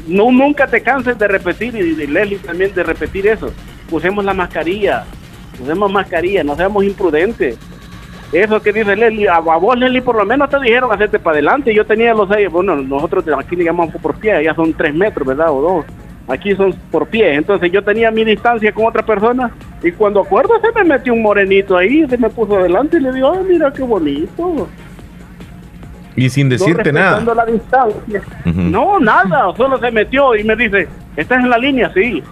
no, 0.07 0.31
nunca 0.31 0.67
te 0.67 0.81
canses 0.81 1.17
de 1.17 1.27
repetir, 1.27 1.75
y 1.75 1.95
de 1.95 2.07
Leslie 2.07 2.37
también 2.37 2.73
de 2.73 2.83
repetir 2.83 3.27
eso. 3.27 3.51
Usemos 3.89 4.23
la 4.23 4.33
mascarilla. 4.33 5.05
Usemos 5.59 5.91
mascarilla, 5.91 6.43
no 6.43 6.55
seamos 6.55 6.83
imprudentes. 6.83 7.57
Eso 8.31 8.61
que 8.61 8.71
dice 8.71 8.95
Leslie, 8.95 9.27
a, 9.27 9.39
vos 9.39 9.77
Leslie 9.77 10.01
por 10.01 10.15
lo 10.15 10.25
menos 10.25 10.49
te 10.49 10.59
dijeron 10.59 10.91
hacerte 10.91 11.19
para 11.19 11.35
adelante. 11.35 11.73
Yo 11.73 11.85
tenía 11.85 12.13
los 12.13 12.29
seis, 12.29 12.49
bueno, 12.49 12.75
nosotros 12.77 13.25
aquí 13.37 13.55
le 13.55 13.65
llamamos 13.65 13.93
por 14.01 14.15
pie, 14.15 14.43
ya 14.43 14.55
son 14.55 14.73
tres 14.73 14.93
metros, 14.93 15.27
¿verdad? 15.27 15.51
O 15.51 15.61
dos. 15.61 15.85
Aquí 16.27 16.55
son 16.55 16.73
por 16.91 17.07
pie. 17.07 17.33
Entonces 17.33 17.71
yo 17.71 17.83
tenía 17.83 18.09
mi 18.09 18.23
distancia 18.23 18.71
con 18.71 18.85
otra 18.85 19.05
persona 19.05 19.51
y 19.83 19.91
cuando 19.91 20.21
acuerdo 20.21 20.53
se 20.61 20.71
me 20.71 20.85
metió 20.85 21.13
un 21.13 21.21
morenito 21.21 21.75
ahí, 21.75 22.07
se 22.07 22.17
me 22.17 22.29
puso 22.29 22.57
adelante 22.57 22.97
y 22.97 23.01
le 23.01 23.11
digo, 23.11 23.33
ay, 23.33 23.45
mira 23.49 23.71
qué 23.73 23.83
bonito. 23.83 24.69
Y 26.15 26.29
sin 26.29 26.47
decirte 26.49 26.91
nada. 26.91 27.21
La 27.33 27.45
distancia. 27.45 28.21
No, 28.45 28.99
nada, 28.99 29.53
solo 29.57 29.77
se 29.77 29.91
metió 29.91 30.35
y 30.35 30.43
me 30.43 30.55
dice, 30.55 30.87
¿estás 31.17 31.43
en 31.43 31.49
la 31.49 31.57
línea? 31.57 31.91
Sí. 31.93 32.23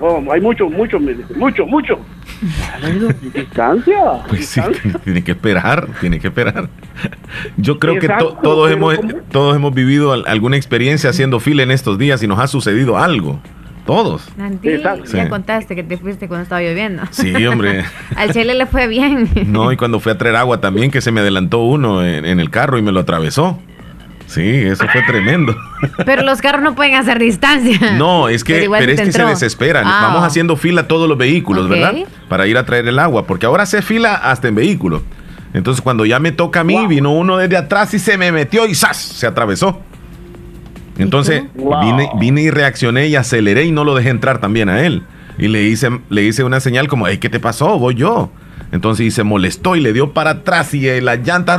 Oh, 0.00 0.20
hay 0.32 0.40
mucho, 0.40 0.68
mucho, 0.68 0.98
mucho, 1.36 1.66
mucho. 1.66 1.98
Distancia. 3.32 3.96
Pues 4.28 4.46
sí, 4.46 4.60
tiene 5.04 5.22
que 5.22 5.32
esperar, 5.32 5.88
tiene 6.00 6.20
que 6.20 6.28
esperar. 6.28 6.68
Yo 7.56 7.78
creo 7.78 7.98
que 7.98 8.08
todos, 8.08 8.70
hemos, 8.70 8.98
todos 9.30 9.56
hemos 9.56 9.74
vivido 9.74 10.12
alguna 10.12 10.56
experiencia 10.56 11.10
haciendo 11.10 11.40
fila 11.40 11.62
en 11.62 11.70
estos 11.70 11.98
días 11.98 12.22
y 12.22 12.26
nos 12.26 12.38
ha 12.38 12.46
sucedido 12.46 12.98
algo. 12.98 13.40
Todos. 13.86 14.26
ya 15.12 15.28
contaste 15.28 15.76
que 15.76 15.82
te 15.82 15.98
fuiste 15.98 16.26
cuando 16.26 16.44
estaba 16.44 16.62
lloviendo. 16.62 17.02
Sí, 17.10 17.46
hombre. 17.46 17.84
Al 18.16 18.32
Chile 18.32 18.54
le 18.54 18.64
fue 18.64 18.88
bien. 18.88 19.28
no, 19.46 19.72
y 19.72 19.76
cuando 19.76 20.00
fui 20.00 20.12
a 20.12 20.16
traer 20.16 20.36
agua 20.36 20.60
también, 20.60 20.90
que 20.90 21.02
se 21.02 21.12
me 21.12 21.20
adelantó 21.20 21.58
uno 21.58 22.04
en 22.04 22.40
el 22.40 22.50
carro 22.50 22.78
y 22.78 22.82
me 22.82 22.92
lo 22.92 23.00
atravesó. 23.00 23.58
Sí, 24.26 24.42
eso 24.42 24.86
fue 24.88 25.02
tremendo. 25.02 25.54
Pero 26.04 26.22
los 26.22 26.40
carros 26.40 26.62
no 26.62 26.74
pueden 26.74 26.94
hacer 26.94 27.18
distancia. 27.18 27.92
No, 27.92 28.28
es 28.28 28.42
que, 28.42 28.68
pero, 28.70 28.92
es 28.92 29.00
que 29.00 29.12
se 29.12 29.24
desesperan. 29.24 29.84
Ah. 29.86 30.08
Vamos 30.08 30.24
haciendo 30.24 30.56
fila 30.56 30.88
todos 30.88 31.08
los 31.08 31.16
vehículos, 31.18 31.68
¿verdad? 31.68 31.94
Para 32.28 32.46
ir 32.46 32.56
a 32.58 32.64
traer 32.64 32.88
el 32.88 32.98
agua, 32.98 33.26
porque 33.26 33.46
ahora 33.46 33.66
se 33.66 33.82
fila 33.82 34.14
hasta 34.14 34.48
en 34.48 34.54
vehículos. 34.54 35.02
Entonces 35.52 35.82
cuando 35.82 36.04
ya 36.04 36.18
me 36.18 36.32
toca 36.32 36.60
a 36.60 36.64
mí, 36.64 36.86
vino 36.88 37.12
uno 37.12 37.36
desde 37.36 37.56
atrás 37.56 37.94
y 37.94 37.98
se 37.98 38.18
me 38.18 38.32
metió 38.32 38.66
y 38.66 38.74
¡zas! 38.74 38.96
se 38.96 39.26
atravesó. 39.26 39.80
Entonces 40.98 41.44
vine, 41.54 42.10
vine 42.18 42.42
y 42.42 42.50
reaccioné 42.50 43.06
y 43.08 43.16
aceleré 43.16 43.64
y 43.64 43.72
no 43.72 43.84
lo 43.84 43.94
dejé 43.94 44.10
entrar 44.10 44.38
también 44.38 44.68
a 44.68 44.84
él. 44.84 45.04
Y 45.38 45.48
le 45.48 45.62
hice, 45.62 45.90
le 46.10 46.22
hice 46.22 46.44
una 46.44 46.60
señal 46.60 46.88
como, 46.88 47.06
¿qué 47.06 47.28
te 47.28 47.40
pasó? 47.40 47.78
Voy 47.78 47.94
yo. 47.94 48.30
Entonces 48.72 49.14
se 49.14 49.22
molestó 49.22 49.76
y 49.76 49.80
le 49.80 49.92
dio 49.92 50.12
para 50.12 50.30
atrás 50.30 50.74
y 50.74 51.00
la 51.00 51.16
llanta 51.16 51.56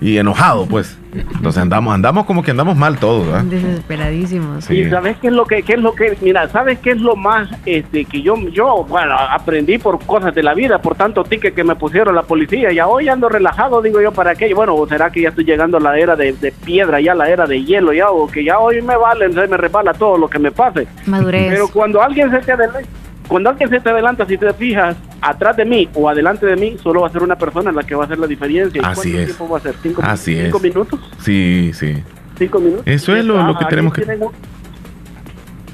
y, 0.00 0.18
enojado, 0.18 0.66
pues. 0.66 0.98
Entonces 1.14 1.62
andamos, 1.62 1.94
andamos 1.94 2.26
como 2.26 2.42
que 2.42 2.50
andamos 2.50 2.76
mal 2.76 2.98
todos, 2.98 3.26
¿verdad? 3.26 3.44
Desesperadísimos. 3.44 4.70
Y 4.70 4.88
sabes 4.90 5.16
qué 5.16 5.28
es 5.28 5.32
lo 5.32 5.46
que, 5.46 5.62
qué 5.62 5.72
es 5.72 5.80
lo 5.80 5.94
que, 5.94 6.16
mira, 6.20 6.48
sabes 6.48 6.78
qué 6.80 6.90
es 6.90 7.00
lo 7.00 7.16
más, 7.16 7.48
este, 7.64 8.04
que 8.04 8.20
yo, 8.20 8.36
yo, 8.50 8.84
bueno, 8.86 9.14
aprendí 9.18 9.78
por 9.78 9.98
cosas 10.04 10.34
de 10.34 10.42
la 10.42 10.52
vida, 10.52 10.80
por 10.82 10.96
tanto 10.96 11.24
ticket 11.24 11.54
que 11.54 11.64
me 11.64 11.76
pusieron 11.76 12.14
la 12.14 12.22
policía, 12.22 12.72
ya 12.72 12.86
hoy 12.86 13.08
ando 13.08 13.28
relajado, 13.30 13.80
digo 13.80 14.02
yo, 14.02 14.12
¿para 14.12 14.34
qué? 14.34 14.52
Bueno, 14.52 14.76
será 14.86 15.10
que 15.10 15.22
ya 15.22 15.30
estoy 15.30 15.44
llegando 15.44 15.78
a 15.78 15.80
la 15.80 15.98
era 15.98 16.14
de, 16.14 16.34
piedra, 16.64 17.00
ya 17.00 17.14
la 17.14 17.28
era 17.28 17.46
de 17.46 17.64
hielo, 17.64 17.94
ya, 17.94 18.10
o 18.10 18.28
que 18.28 18.44
ya 18.44 18.58
hoy 18.58 18.82
me 18.82 18.96
vale, 18.96 19.28
me 19.28 19.56
resbala 19.56 19.94
todo 19.94 20.18
lo 20.18 20.28
que 20.28 20.38
me 20.38 20.52
pase. 20.52 20.86
Madurez. 21.06 21.50
Pero 21.50 21.68
cuando 21.68 22.02
alguien 22.02 22.30
se 22.30 22.38
te 22.40 22.52
adelanta, 22.52 22.88
cuando 23.28 23.50
alguien 23.50 23.68
se 23.68 23.78
te 23.78 23.90
adelanta, 23.90 24.26
si 24.26 24.38
te 24.38 24.52
fijas, 24.54 24.96
atrás 25.20 25.56
de 25.56 25.64
mí 25.64 25.88
o 25.94 26.08
adelante 26.08 26.46
de 26.46 26.56
mí, 26.56 26.76
solo 26.82 27.02
va 27.02 27.08
a 27.08 27.12
ser 27.12 27.22
una 27.22 27.36
persona 27.36 27.70
la 27.70 27.82
que 27.82 27.94
va 27.94 28.04
a 28.04 28.06
hacer 28.06 28.18
la 28.18 28.26
diferencia. 28.26 28.80
Así 28.82 29.12
¿Cuánto 29.12 29.18
es. 29.18 29.26
tiempo 29.26 29.48
va 29.48 29.58
a 29.58 29.60
ser? 29.60 29.74
¿Cinco, 29.82 30.02
Así 30.04 30.42
cinco 30.42 30.58
minutos? 30.58 31.00
Sí, 31.20 31.70
sí. 31.74 32.02
¿Cinco 32.38 32.58
minutos? 32.58 32.82
Eso 32.86 33.14
es 33.14 33.24
lo, 33.24 33.42
lo 33.46 33.58
que 33.58 33.66
tenemos 33.66 33.92
que... 33.92 34.02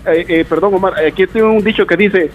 Eh, 0.06 0.26
eh, 0.28 0.44
perdón, 0.46 0.74
Omar, 0.74 0.94
aquí 0.98 1.26
tengo 1.26 1.50
un 1.52 1.64
dicho 1.64 1.86
que 1.86 1.96
dice, 1.96 2.30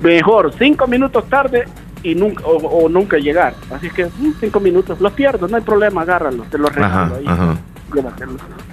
mejor 0.00 0.54
cinco 0.58 0.86
minutos 0.86 1.28
tarde 1.28 1.64
y 2.02 2.14
nunca 2.14 2.44
o, 2.44 2.88
nunca 2.88 3.18
llegar. 3.18 3.54
Así 3.70 3.90
que 3.90 4.06
mm, 4.06 4.34
cinco 4.40 4.60
minutos, 4.60 5.00
los 5.00 5.12
pierdo, 5.12 5.48
no 5.48 5.56
hay 5.56 5.62
problema, 5.62 6.02
agárralo, 6.02 6.44
te 6.44 6.56
lo 6.56 6.68
regalo 6.68 7.16
ahí. 7.16 7.24
Ajá. 7.26 7.58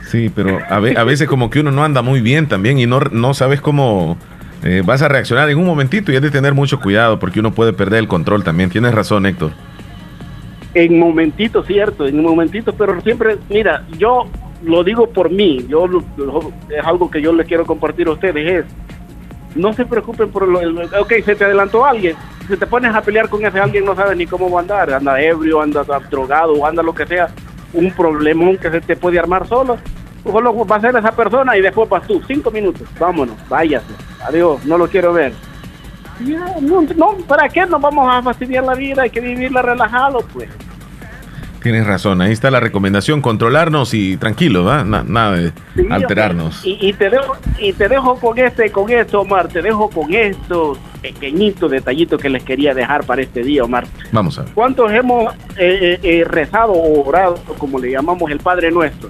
Sí, 0.10 0.32
pero 0.34 0.60
a, 0.70 0.76
a, 0.76 1.04
veces 1.04 1.28
como 1.28 1.50
que 1.50 1.60
uno 1.60 1.72
no 1.72 1.84
anda 1.84 2.02
muy 2.02 2.22
bien 2.22 2.48
también 2.48 2.80
y 2.80 2.86
no, 2.86 3.02
no 3.02 3.34
sabes 3.34 3.60
cómo 3.60 4.18
eh, 4.64 4.84
vas 4.86 5.02
a 5.02 5.08
reaccionar 5.08 5.50
en 5.50 5.58
un 5.58 5.66
momentito 5.66 6.12
y 6.12 6.16
hay 6.16 6.22
de 6.22 6.32
tener 6.32 6.54
mucho 6.54 6.80
cuidado 6.80 7.20
porque 7.20 7.40
uno 7.40 7.52
puede 7.52 7.74
perder 7.74 8.00
el 8.00 8.08
control 8.08 8.44
también. 8.44 8.70
Tienes 8.70 8.94
razón, 8.94 9.26
Héctor. 9.26 9.52
En 10.74 11.00
momentito, 11.00 11.64
cierto, 11.64 12.06
en 12.06 12.20
un 12.20 12.26
momentito, 12.26 12.74
pero 12.74 13.00
siempre, 13.02 13.38
mira, 13.50 13.86
yo 13.98 14.28
lo 14.64 14.84
digo 14.84 15.10
por 15.10 15.32
mí, 15.32 15.66
yo 15.68 15.86
es 16.70 16.86
algo 16.86 17.10
que 17.10 17.22
yo 17.22 17.34
le 17.34 17.46
quiero 17.46 17.66
compartir 17.66 18.08
a 18.08 18.12
ustedes, 18.12 18.66
es, 18.66 19.56
no 19.56 19.74
se 19.74 19.86
preocupen 19.86 20.30
por 20.30 20.48
lo, 20.48 20.60
ok, 21.02 21.14
se 21.26 21.36
te 21.36 21.46
adelantó 21.46 21.86
alguien, 21.86 22.16
si 22.48 22.56
te 22.56 22.68
pones 22.68 22.94
a 22.94 23.02
pelear 23.02 23.30
con 23.30 23.44
ese 23.44 23.60
alguien 23.60 23.86
no 23.86 23.96
sabes 23.96 24.18
ni 24.18 24.28
cómo 24.28 24.52
va 24.52 24.60
a 24.60 24.62
andar, 24.62 24.94
anda 24.94 25.20
ebrio, 25.20 25.62
anda 25.62 25.84
drogado, 26.10 26.66
anda 26.66 26.84
lo 26.84 26.94
que 26.94 27.08
sea, 27.08 27.30
un 27.74 27.92
problemón 27.92 28.58
que 28.58 28.70
se 28.70 28.82
te 28.82 28.96
puede 28.96 29.18
armar 29.18 29.48
solo, 29.48 29.78
solo 30.32 30.66
va 30.66 30.76
a 30.76 30.82
ser 30.82 30.96
esa 30.96 31.12
persona 31.12 31.58
y 31.58 31.62
después 31.62 31.90
vas 31.90 32.06
tú, 32.08 32.22
cinco 32.28 32.52
minutos, 32.52 32.88
vámonos, 33.00 33.36
váyase 33.48 34.10
adiós, 34.28 34.66
no 34.66 34.78
lo 34.78 34.88
quiero 34.88 35.14
ver. 35.14 35.34
no, 36.62 37.16
¿para 37.28 37.50
qué 37.50 37.66
nos 37.66 37.82
vamos 37.82 38.08
a 38.12 38.22
fastidiar 38.22 38.64
la 38.64 38.76
vida? 38.76 39.04
Hay 39.04 39.10
que 39.10 39.22
vivirla 39.22 39.62
relajado, 39.62 40.20
pues. 40.34 40.50
Tienes 41.62 41.86
razón, 41.86 42.22
ahí 42.22 42.32
está 42.32 42.50
la 42.52 42.62
recomendación, 42.62 43.22
controlarnos 43.22 43.94
y 43.94 44.16
tranquilo, 44.16 44.64
¿va? 44.64 44.86
nada 44.86 45.36
de 45.36 45.52
alterarnos. 45.90 46.62
Y, 46.64 46.94
te 46.94 47.10
dejo, 47.10 47.36
y 47.60 47.74
te 47.74 47.90
dejo 47.90 48.16
con 48.18 48.40
este, 48.40 48.72
con 48.72 48.90
esto, 48.90 49.20
Omar, 49.22 49.50
te 49.50 49.62
dejo 49.62 49.90
con 49.90 50.14
estos 50.14 50.78
pequeñitos 51.02 51.70
detallitos 51.70 52.22
que 52.22 52.30
les 52.30 52.44
quería 52.44 52.74
dejar 52.74 53.04
para 53.04 53.24
este 53.24 53.44
día, 53.44 53.66
Omar. 53.66 53.86
Vamos 54.14 54.40
a 54.40 54.44
ver. 54.44 54.54
¿Cuántos 54.54 54.90
hemos 54.94 55.34
eh, 55.58 55.58
eh, 55.58 56.00
eh, 56.02 56.24
rezado 56.24 56.72
o 56.72 57.06
orado, 57.06 57.36
como 57.58 57.78
le 57.78 57.92
llamamos 57.92 58.32
el 58.32 58.40
Padre 58.40 58.72
Nuestro? 58.72 59.10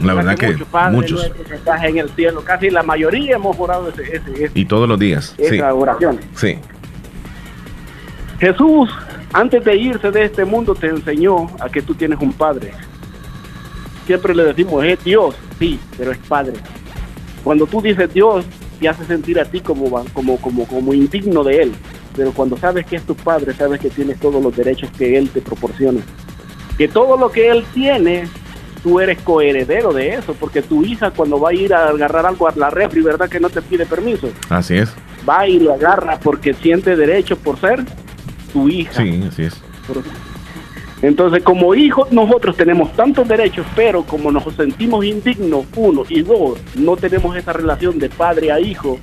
La 0.00 0.14
verdad 0.14 0.36
que 0.36 0.56
muchos. 0.90 1.30
en 1.82 1.98
el 1.98 2.10
cielo, 2.10 2.42
casi 2.42 2.70
la 2.70 2.82
mayoría 2.82 3.36
hemos 3.36 3.58
orado 3.58 3.88
ese, 3.88 4.16
ese, 4.16 4.50
y 4.54 4.64
todos 4.64 4.88
los 4.88 4.98
días. 4.98 5.34
Sí. 5.38 5.60
Sí. 6.36 6.58
Jesús, 8.40 8.90
antes 9.32 9.64
de 9.64 9.76
irse 9.76 10.10
de 10.10 10.24
este 10.24 10.44
mundo, 10.44 10.74
te 10.74 10.88
enseñó 10.88 11.46
a 11.60 11.68
que 11.68 11.82
tú 11.82 11.94
tienes 11.94 12.18
un 12.20 12.32
padre. 12.32 12.72
Siempre 14.06 14.34
le 14.34 14.44
decimos, 14.44 14.84
es 14.84 15.02
Dios, 15.02 15.34
sí, 15.58 15.78
pero 15.96 16.12
es 16.12 16.18
padre. 16.18 16.54
Cuando 17.42 17.66
tú 17.66 17.80
dices 17.80 18.12
Dios, 18.12 18.44
te 18.80 18.88
hace 18.88 19.04
sentir 19.04 19.38
a 19.38 19.44
ti 19.44 19.60
como, 19.60 20.04
como, 20.12 20.36
como, 20.38 20.66
como 20.66 20.94
indigno 20.94 21.42
de 21.44 21.62
Él. 21.62 21.72
Pero 22.16 22.32
cuando 22.32 22.56
sabes 22.56 22.86
que 22.86 22.96
es 22.96 23.02
tu 23.02 23.14
padre, 23.14 23.54
sabes 23.54 23.80
que 23.80 23.90
tienes 23.90 24.18
todos 24.20 24.42
los 24.42 24.54
derechos 24.56 24.90
que 24.96 25.16
Él 25.16 25.30
te 25.30 25.40
proporciona. 25.40 26.00
Que 26.76 26.88
todo 26.88 27.16
lo 27.16 27.30
que 27.30 27.50
Él 27.50 27.64
tiene, 27.72 28.28
tú 28.84 29.00
eres 29.00 29.18
coheredero 29.22 29.94
de 29.94 30.10
eso, 30.10 30.34
porque 30.34 30.60
tu 30.60 30.84
hija 30.84 31.10
cuando 31.10 31.40
va 31.40 31.48
a 31.48 31.54
ir 31.54 31.72
a 31.72 31.88
agarrar 31.88 32.26
algo 32.26 32.46
a 32.46 32.52
la 32.54 32.68
refri, 32.68 33.00
¿verdad 33.00 33.30
que 33.30 33.40
no 33.40 33.48
te 33.48 33.62
pide 33.62 33.86
permiso? 33.86 34.28
Así 34.50 34.76
es. 34.76 34.92
Va 35.28 35.48
y 35.48 35.58
lo 35.58 35.72
agarra 35.72 36.20
porque 36.22 36.52
siente 36.52 36.94
derecho 36.94 37.36
por 37.36 37.58
ser 37.58 37.82
tu 38.52 38.68
hija. 38.68 39.02
Sí, 39.02 39.24
así 39.26 39.44
es. 39.44 39.60
Entonces, 41.00 41.42
como 41.42 41.74
hijos, 41.74 42.12
nosotros 42.12 42.56
tenemos 42.56 42.92
tantos 42.92 43.26
derechos, 43.26 43.66
pero 43.74 44.04
como 44.04 44.30
nos 44.30 44.44
sentimos 44.54 45.02
indignos, 45.04 45.64
uno, 45.76 46.04
y 46.08 46.22
dos, 46.22 46.58
no 46.76 46.96
tenemos 46.96 47.36
esa 47.36 47.54
relación 47.54 47.98
de 47.98 48.10
padre 48.10 48.52
a 48.52 48.60
hijo, 48.60 48.98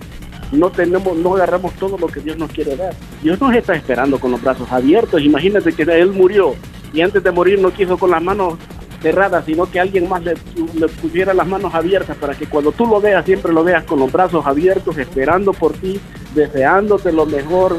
no 0.52 0.70
tenemos, 0.70 1.18
no 1.18 1.36
agarramos 1.36 1.74
todo 1.74 1.98
lo 1.98 2.08
que 2.08 2.20
Dios 2.20 2.38
nos 2.38 2.52
quiere 2.52 2.76
dar. 2.76 2.94
Dios 3.24 3.42
nos 3.42 3.56
está 3.56 3.74
esperando 3.74 4.20
con 4.20 4.32
los 4.32 4.42
brazos 4.42 4.72
abiertos. 4.72 5.22
Imagínate 5.22 5.74
que 5.74 5.84
Él 5.84 6.12
murió 6.12 6.56
y 6.94 7.02
antes 7.02 7.24
de 7.24 7.32
morir 7.32 7.60
no 7.60 7.72
quiso 7.72 7.98
con 7.98 8.12
las 8.12 8.22
manos 8.22 8.58
cerradas, 9.02 9.46
sino 9.46 9.70
que 9.70 9.80
alguien 9.80 10.08
más 10.08 10.24
le, 10.24 10.36
le, 10.76 10.88
pusiera 10.88 11.34
las 11.34 11.48
manos 11.48 11.74
abiertas 11.74 12.16
para 12.18 12.36
que 12.36 12.46
cuando 12.46 12.72
tú 12.72 12.86
lo 12.86 13.02
veas, 13.02 13.26
siempre 13.26 13.52
lo 13.52 13.64
veas 13.64 13.84
con 13.84 14.00
los 14.00 14.12
brazos 14.12 14.46
abiertos, 14.46 14.98
esperando 14.98 15.54
por 15.54 15.74
ti, 15.74 16.00
deseándote 16.36 17.12
lo 17.12 17.26
mejor, 17.26 17.78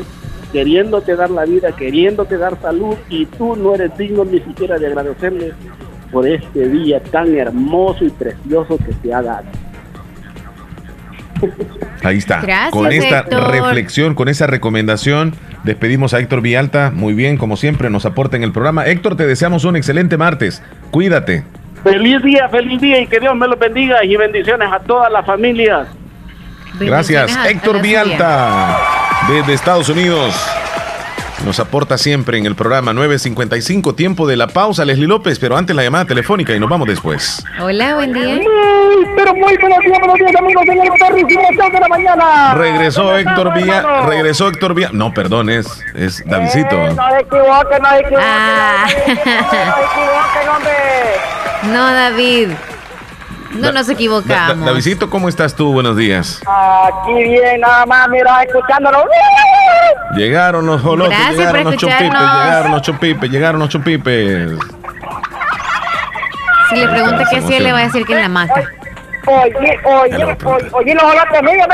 queriéndote 0.53 1.17
dar 1.17 1.31
la 1.31 1.45
vida, 1.45 1.73
queriéndote 1.73 2.37
dar 2.37 2.61
salud 2.61 2.97
y 3.09 3.27
tú 3.27 3.57
no 3.57 3.75
eres 3.75 3.97
digno 3.97 4.25
ni 4.25 4.41
siquiera 4.41 4.79
de 4.79 4.87
agradecerle 4.89 5.53
por 6.11 6.27
este 6.27 6.69
día 6.69 7.03
tan 7.03 7.35
hermoso 7.35 8.05
y 8.05 8.11
precioso 8.11 8.77
que 8.77 8.93
te 9.03 9.15
ha 9.15 9.23
dado. 9.23 9.47
Ahí 12.03 12.19
está. 12.19 12.71
con 12.71 12.91
esta 12.91 13.23
reflexión, 13.23 14.15
con 14.15 14.29
esa 14.29 14.47
recomendación, 14.47 15.35
despedimos 15.65 16.15
a 16.15 16.19
Héctor 16.19 16.41
Vialta. 16.41 16.91
Muy 16.95 17.15
bien, 17.15 17.37
como 17.37 17.57
siempre, 17.57 17.91
nos 17.91 18.07
aporta 18.07 18.37
en 18.37 18.43
el 18.43 18.53
programa. 18.53 18.87
Héctor, 18.87 19.17
te 19.17 19.27
deseamos 19.27 19.65
un 19.65 19.77
excelente 19.77 20.17
martes. 20.17 20.63
Cuídate. 20.91 21.45
Feliz 21.83 22.23
día, 22.23 22.49
feliz 22.49 22.81
día 22.81 23.01
y 23.01 23.07
que 23.07 23.19
Dios 23.19 23.35
me 23.35 23.49
los 23.49 23.59
bendiga 23.59 24.05
y 24.05 24.17
bendiciones 24.17 24.69
a 24.73 24.79
todas 24.81 25.11
las 25.11 25.27
familias. 25.27 25.89
Gracias, 26.79 27.37
Héctor 27.47 27.83
Vialta, 27.83 28.79
desde 29.29 29.53
Estados 29.53 29.89
Unidos. 29.89 30.35
Nos 31.45 31.59
aporta 31.59 31.99
siempre 31.99 32.39
en 32.39 32.47
el 32.47 32.55
programa 32.55 32.93
955, 32.93 33.95
tiempo 33.95 34.29
de 34.29 34.37
la 34.37 34.47
pausa, 34.47 34.85
Leslie 34.85 35.09
López, 35.09 35.41
pero 35.41 35.57
antes 35.57 35.75
la 35.75 35.83
llamada 35.83 36.05
telefónica 36.05 36.55
y 36.55 36.61
nos 36.61 36.71
vamos 36.71 36.87
después. 36.87 37.45
Hola, 37.61 37.97
buen 37.97 38.13
día. 38.13 38.41
Pero 39.23 39.35
muy 39.37 39.57
buenos 39.57 39.79
días, 39.81 39.99
buenos 39.99 40.19
días, 40.19 40.37
amigos, 40.37 40.65
señor 40.67 41.73
de 41.73 41.81
la 41.81 41.89
mañana. 41.89 42.55
Regresó 42.55 43.17
Héctor 43.17 43.55
Villa, 43.55 44.03
regresó 44.07 44.49
Héctor 44.49 44.75
Villa. 44.75 44.91
No, 44.93 45.13
perdón, 45.13 45.49
es, 45.51 45.67
es 45.95 46.25
Davidcito. 46.27 46.75
Eh, 46.75 46.95
no 46.95 47.09
se 47.11 47.21
equivoque, 47.21 47.79
no 47.81 47.89
se 47.89 47.99
equivoque, 47.99 48.25
ah. 48.27 48.87
no 48.87 48.95
se 48.95 49.63
equivoque, 49.93 50.49
hombre. 50.57 50.73
No, 51.73 51.93
David. 51.93 52.49
No 53.53 53.71
nos 53.71 53.89
equivocamos. 53.89 54.65
Davidito, 54.65 55.11
¿cómo 55.11 55.29
estás 55.29 55.55
tú? 55.55 55.73
Buenos 55.73 55.97
días. 55.97 56.41
Aquí 56.47 57.13
bien, 57.13 57.61
nada 57.61 57.87
más, 57.87 58.09
mira, 58.09 58.43
escuchándolo. 58.43 59.05
Llegaron 60.17 60.67
los 60.67 60.81
jolotes, 60.81 61.19
llegaron 61.31 61.65
los 61.65 61.77
chupipes, 61.77 62.11
llegaron 62.11 62.73
los 62.73 62.83
chupipes, 62.83 63.31
llegaron 63.31 63.61
los 63.61 63.69
chupipes. 63.69 64.51
Si 66.71 66.77
le 66.77 66.89
pregunta 66.89 67.25
qué 67.31 67.37
hacía, 67.37 67.61
le 67.61 67.73
va 67.73 67.79
a 67.81 67.83
decir 67.83 68.07
que 68.07 68.15
en 68.15 68.23
la 68.23 68.29
maca. 68.29 68.63
Oye, 69.27 69.81
oye, 69.85 70.25
oye, 70.45 70.69
oye, 70.73 70.95
los 70.95 71.03
jolotes 71.03 71.43
míos, 71.43 71.69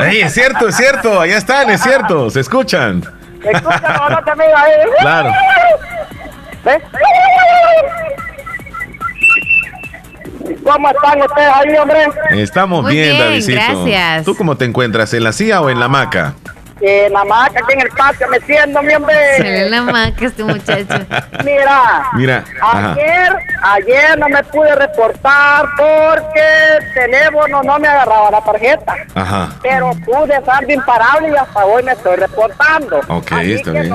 Ey, 0.00 0.20
es 0.22 0.34
cierto, 0.34 0.68
es 0.68 0.76
cierto, 0.76 1.20
allá 1.20 1.36
están, 1.36 1.70
es 1.70 1.82
cierto, 1.82 2.30
se 2.30 2.40
escuchan. 2.40 3.02
Se 3.42 3.50
escuchan 3.50 3.82
los 3.82 3.98
jolotes 3.98 4.36
míos 4.36 4.52
ahí. 4.56 4.72
Claro. 5.00 5.30
¿Ves? 6.64 6.82
¿Cómo 10.64 10.90
están 10.90 11.22
ustedes 11.22 11.50
ahí, 11.54 11.76
hombre? 11.76 12.06
Estamos 12.30 12.86
bien, 12.86 13.16
bien 13.16 13.58
Gracias. 13.58 14.24
¿Tú 14.24 14.36
cómo 14.36 14.56
te 14.56 14.64
encuentras? 14.64 15.12
¿En 15.14 15.24
la 15.24 15.32
silla 15.32 15.60
o 15.60 15.70
en 15.70 15.78
la 15.80 15.86
hamaca? 15.86 16.34
En 16.84 17.12
la 17.12 17.20
hamaca, 17.20 17.60
aquí 17.60 17.74
en 17.74 17.80
el 17.82 17.88
patio, 17.90 18.26
metiéndome, 18.28 18.96
hombre. 18.96 19.64
en 19.64 19.70
la 19.70 19.78
hamaca 19.78 20.26
este 20.26 20.42
muchacho. 20.42 20.84
Mira, 21.44 22.10
Mira 22.14 22.44
ayer, 22.60 23.36
ayer 23.62 24.18
no 24.18 24.28
me 24.28 24.42
pude 24.44 24.74
reportar 24.74 25.66
porque 25.76 26.40
el 26.78 26.94
teléfono 26.94 27.62
no 27.62 27.78
me 27.78 27.86
agarraba 27.86 28.32
la 28.32 28.40
tarjeta. 28.40 28.96
Ajá. 29.14 29.50
Pero 29.62 29.92
pude 30.04 30.34
estar 30.34 30.68
imparable 30.68 31.30
y 31.30 31.36
hasta 31.36 31.64
hoy 31.64 31.84
me 31.84 31.92
estoy 31.92 32.16
reportando. 32.16 33.00
Ok, 33.06 33.30
está 33.32 33.70
bien. 33.70 33.90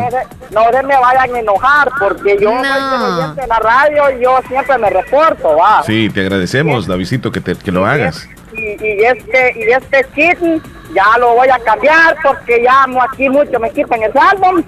No, 0.51 0.63
se 0.71 0.83
me 0.83 0.97
vayan 0.97 1.35
a 1.35 1.39
enojar 1.39 1.89
porque 1.99 2.37
yo 2.39 2.51
no. 2.51 2.63
soy 2.63 3.43
en 3.43 3.49
la 3.49 3.59
radio 3.59 4.17
y 4.17 4.23
yo 4.23 4.39
siempre 4.47 4.77
me 4.77 4.89
reporto, 4.89 5.57
va. 5.57 5.83
Sí, 5.83 6.09
te 6.09 6.21
agradecemos, 6.21 6.87
Davidito, 6.87 7.31
que, 7.31 7.41
te, 7.41 7.55
que 7.55 7.71
lo 7.71 7.85
hagas. 7.85 8.29
Y, 8.53 8.83
y, 8.83 9.03
este, 9.03 9.53
y 9.57 9.63
este 9.71 10.05
kit 10.15 10.63
ya 10.93 11.17
lo 11.19 11.35
voy 11.35 11.49
a 11.49 11.59
cambiar 11.59 12.15
porque 12.23 12.61
ya 12.63 12.83
amo 12.83 13.01
aquí 13.03 13.29
mucho, 13.29 13.59
me 13.59 13.69
quitan 13.71 14.03
el 14.03 14.11
álbum. 14.15 14.63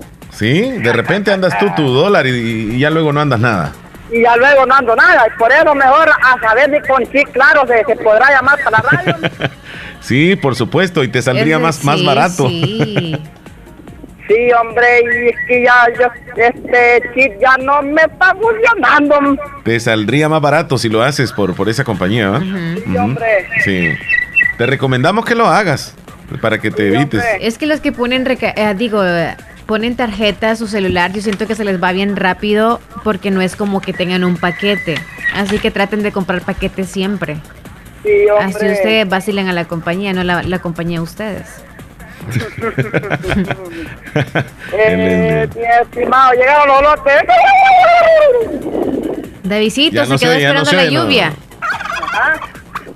Sí, 0.30 0.70
de 0.70 0.92
repente 0.92 1.32
andas 1.32 1.58
tú 1.58 1.66
tu 1.74 1.88
dólar 1.88 2.24
y, 2.24 2.78
ya 2.78 2.90
luego 2.90 3.12
no 3.12 3.20
andas 3.20 3.40
nada. 3.40 3.72
Y 4.12 4.22
ya 4.22 4.36
luego 4.36 4.66
no 4.66 4.74
ando 4.74 4.94
nada, 4.94 5.26
y 5.26 5.36
por 5.36 5.50
eso 5.50 5.74
mejor 5.74 6.08
a 6.10 6.40
saber 6.40 6.70
ni 6.70 6.80
con 6.80 7.04
sí, 7.06 7.24
claro, 7.32 7.66
se, 7.66 7.84
se 7.84 7.96
podrá 7.96 8.30
llamar 8.30 8.56
para 8.62 8.80
la 8.80 8.88
radio. 8.88 9.16
sí, 10.00 10.36
por 10.36 10.54
supuesto, 10.54 11.02
y 11.02 11.08
te 11.08 11.22
saldría 11.22 11.58
más, 11.58 11.82
más 11.82 12.04
barato. 12.04 12.48
Sí. 12.48 13.20
sí, 14.28 14.52
hombre, 14.52 14.86
y 15.02 15.28
es 15.28 15.36
que 15.46 15.64
ya 15.64 15.86
este 16.36 17.02
chip 17.14 17.32
ya 17.40 17.56
no 17.58 17.82
me 17.82 18.02
está 18.02 18.34
funcionando. 18.36 19.42
Te 19.64 19.80
saldría 19.80 20.28
más 20.28 20.40
barato 20.40 20.78
si 20.78 20.88
lo 20.88 21.02
haces 21.02 21.32
por, 21.32 21.54
por 21.54 21.68
esa 21.68 21.84
compañía, 21.84 22.40
Sí, 22.84 22.96
hombre. 22.96 23.46
Sí. 23.64 23.88
Te 24.56 24.66
recomendamos 24.66 25.24
que 25.24 25.34
lo 25.34 25.46
hagas 25.46 25.94
para 26.40 26.58
que 26.58 26.70
te 26.70 26.88
evites. 26.88 27.24
Es 27.40 27.58
que 27.58 27.66
los 27.66 27.80
que 27.80 27.92
ponen, 27.92 28.26
eh, 28.28 28.74
digo, 28.76 29.02
ponen 29.66 29.96
tarjeta 29.96 30.50
a 30.50 30.56
su 30.56 30.66
celular, 30.66 31.12
yo 31.12 31.20
siento 31.22 31.46
que 31.46 31.54
se 31.54 31.64
les 31.64 31.82
va 31.82 31.92
bien 31.92 32.16
rápido 32.16 32.80
porque 33.04 33.30
no 33.30 33.40
es 33.40 33.56
como 33.56 33.80
que 33.80 33.92
tengan 33.92 34.24
un 34.24 34.36
paquete. 34.36 34.96
Así 35.34 35.58
que 35.58 35.70
traten 35.70 36.02
de 36.02 36.12
comprar 36.12 36.42
paquetes 36.42 36.88
siempre. 36.88 37.36
Sí, 38.02 38.28
hombre. 38.30 38.56
Así 38.56 38.66
ustedes 38.66 39.08
vacilan 39.08 39.48
a 39.48 39.52
la 39.52 39.66
compañía, 39.66 40.12
no 40.12 40.24
la, 40.24 40.42
la 40.42 40.58
compañía 40.58 41.00
a 41.00 41.02
ustedes. 41.02 41.46
Eh, 44.72 45.48
estimado, 45.82 46.32
llegaron 46.32 46.68
los 46.68 46.82
lotes. 46.82 47.22
Davidito, 49.42 50.04
se 50.04 50.18
quedó 50.18 50.32
esperando 50.32 50.72
la 50.72 50.84
lluvia. 50.86 51.32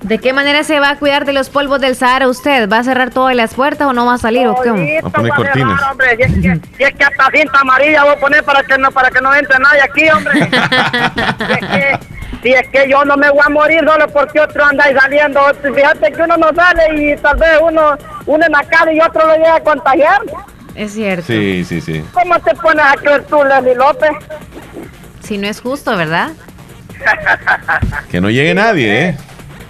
¿De 0.03 0.17
qué 0.17 0.33
manera 0.33 0.63
se 0.65 0.81
va 0.81 0.89
a 0.89 0.97
cuidar 0.97 1.23
de 1.23 1.31
los 1.31 1.49
polvos 1.49 1.79
del 1.79 1.95
Sahara 1.95 2.27
usted? 2.27 2.69
¿Va 2.69 2.79
a 2.79 2.83
cerrar 2.83 3.09
todas 3.09 3.35
las 3.35 3.53
puertas 3.53 3.87
o 3.87 3.93
no 3.93 4.05
va 4.05 4.15
a 4.15 4.17
salir 4.17 4.47
o 4.47 4.55
qué? 4.61 4.69
Va 5.01 5.07
a 5.07 5.11
poner 5.11 5.33
cortinas. 5.33 5.81
hombre, 5.89 6.17
y, 6.19 6.23
es 6.23 6.33
que, 6.33 6.59
y 6.79 6.83
es 6.83 6.93
que 6.93 7.03
hasta 7.05 7.31
cinta 7.31 7.59
amarilla 7.61 8.03
voy 8.03 8.13
a 8.13 8.19
poner 8.19 8.43
para 8.43 8.63
que 8.63 8.77
no 8.77 8.91
para 8.91 9.09
que 9.09 9.21
no 9.21 9.33
entre 9.33 9.57
nadie 9.59 9.81
aquí, 9.81 10.09
hombre. 10.09 10.39
es 10.41 11.67
que, 11.67 11.99
yo 12.89 13.05
no 13.05 13.17
me 13.17 13.29
voy 13.29 13.41
a 13.45 13.49
morir 13.49 13.79
solo 13.85 14.07
porque 14.07 14.39
otro 14.39 14.63
anda 14.65 14.85
ahí 14.85 14.95
saliendo. 14.95 15.41
Fíjate 15.61 16.11
que 16.11 16.21
uno 16.21 16.37
no 16.37 16.49
sale 16.53 16.83
y 16.95 17.15
tal 17.17 17.37
vez 17.37 17.59
uno, 17.61 17.97
uno 18.25 18.45
en 18.45 18.51
la 18.51 18.63
calle 18.63 18.95
y 18.95 18.99
otro 18.99 19.25
lo 19.27 19.35
llega 19.35 19.55
a 19.55 19.63
contagiar. 19.63 20.21
Es 20.75 20.93
cierto. 20.93 21.27
Sí, 21.27 21.63
sí, 21.63 21.81
sí. 21.81 22.03
¿Cómo 22.13 22.39
te 22.39 22.55
pones 22.55 22.85
a 22.85 22.95
creer 22.95 23.23
tú, 23.25 23.43
Leslie 23.43 23.75
López? 23.75 24.11
Si 25.21 25.37
no 25.37 25.47
es 25.47 25.61
justo, 25.61 25.95
¿verdad? 25.95 26.31
que 28.09 28.21
no 28.21 28.29
llegue 28.29 28.53
nadie, 28.53 29.09
¿eh? 29.09 29.17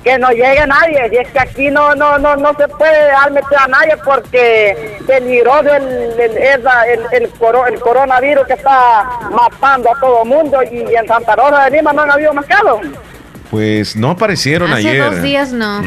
Que 0.03 0.17
no 0.17 0.29
llegue 0.31 0.65
nadie. 0.67 1.09
Y 1.11 1.17
es 1.17 1.27
que 1.29 1.39
aquí 1.39 1.71
no 1.71 1.95
no 1.95 2.17
no 2.19 2.35
no 2.35 2.53
se 2.55 2.67
puede 2.67 3.07
dar 3.11 3.31
meter 3.31 3.57
a 3.59 3.67
nadie 3.67 3.95
porque 4.03 4.97
peligroso 5.07 5.73
el, 5.73 5.83
el, 6.19 6.37
el, 6.37 7.23
el, 7.23 7.79
coronavirus 7.79 8.45
que 8.47 8.53
está 8.53 9.19
matando 9.31 9.91
a 9.91 9.99
todo 9.99 10.23
el 10.23 10.29
mundo. 10.29 10.59
Y 10.63 10.95
en 10.95 11.07
Santa 11.07 11.35
Rosa 11.35 11.65
de 11.65 11.77
Lima 11.77 11.93
no 11.93 12.01
han 12.03 12.11
habido 12.11 12.33
más 12.33 12.45
casos. 12.45 12.81
Pues 13.49 13.95
no 13.95 14.11
aparecieron 14.11 14.71
Hace 14.73 14.89
ayer. 14.89 15.03
dos 15.11 15.21
días 15.21 15.51
no. 15.53 15.81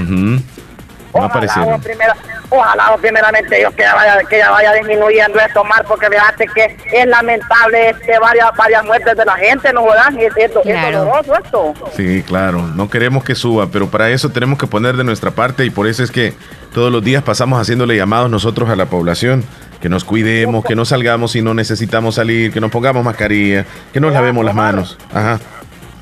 No. 1.20 1.78
Primera, 1.80 2.16
ojalá 2.50 2.96
primeramente 3.00 3.56
Dios 3.56 3.74
que 3.74 3.82
ya 3.82 3.94
vaya, 3.94 4.18
que 4.28 4.38
ya 4.38 4.50
vaya 4.50 4.72
disminuyendo 4.72 5.38
esto, 5.40 5.64
Mar, 5.64 5.84
porque 5.86 6.08
fíjate 6.08 6.46
que 6.48 6.76
es 6.92 7.06
lamentable 7.06 7.90
este, 7.90 8.18
varias, 8.18 8.48
varias 8.56 8.84
muertes 8.84 9.16
de 9.16 9.24
la 9.24 9.36
gente, 9.36 9.72
¿no 9.72 9.84
verdad? 9.84 10.12
Y 10.12 10.24
es, 10.24 10.36
es, 10.36 10.52
doloroso 10.54 11.34
esto. 11.36 11.74
Sí, 11.96 12.22
claro, 12.26 12.62
no 12.62 12.88
queremos 12.88 13.24
que 13.24 13.34
suba, 13.34 13.68
pero 13.72 13.88
para 13.88 14.10
eso 14.10 14.30
tenemos 14.30 14.58
que 14.58 14.66
poner 14.66 14.96
de 14.96 15.04
nuestra 15.04 15.30
parte 15.30 15.64
y 15.64 15.70
por 15.70 15.86
eso 15.86 16.02
es 16.02 16.10
que 16.10 16.34
todos 16.72 16.92
los 16.92 17.02
días 17.02 17.22
pasamos 17.22 17.60
haciéndole 17.60 17.96
llamados 17.96 18.30
nosotros 18.30 18.68
a 18.70 18.76
la 18.76 18.86
población 18.86 19.44
que 19.80 19.88
nos 19.88 20.04
cuidemos, 20.04 20.64
que 20.64 20.74
no 20.74 20.84
salgamos 20.84 21.32
si 21.32 21.42
no 21.42 21.54
necesitamos 21.54 22.16
salir, 22.16 22.52
que 22.52 22.60
nos 22.60 22.70
pongamos 22.70 23.04
mascarilla, 23.04 23.66
que 23.92 24.00
nos 24.00 24.12
lavemos 24.12 24.44
las 24.44 24.54
manos. 24.54 24.98
Ajá. 25.12 25.38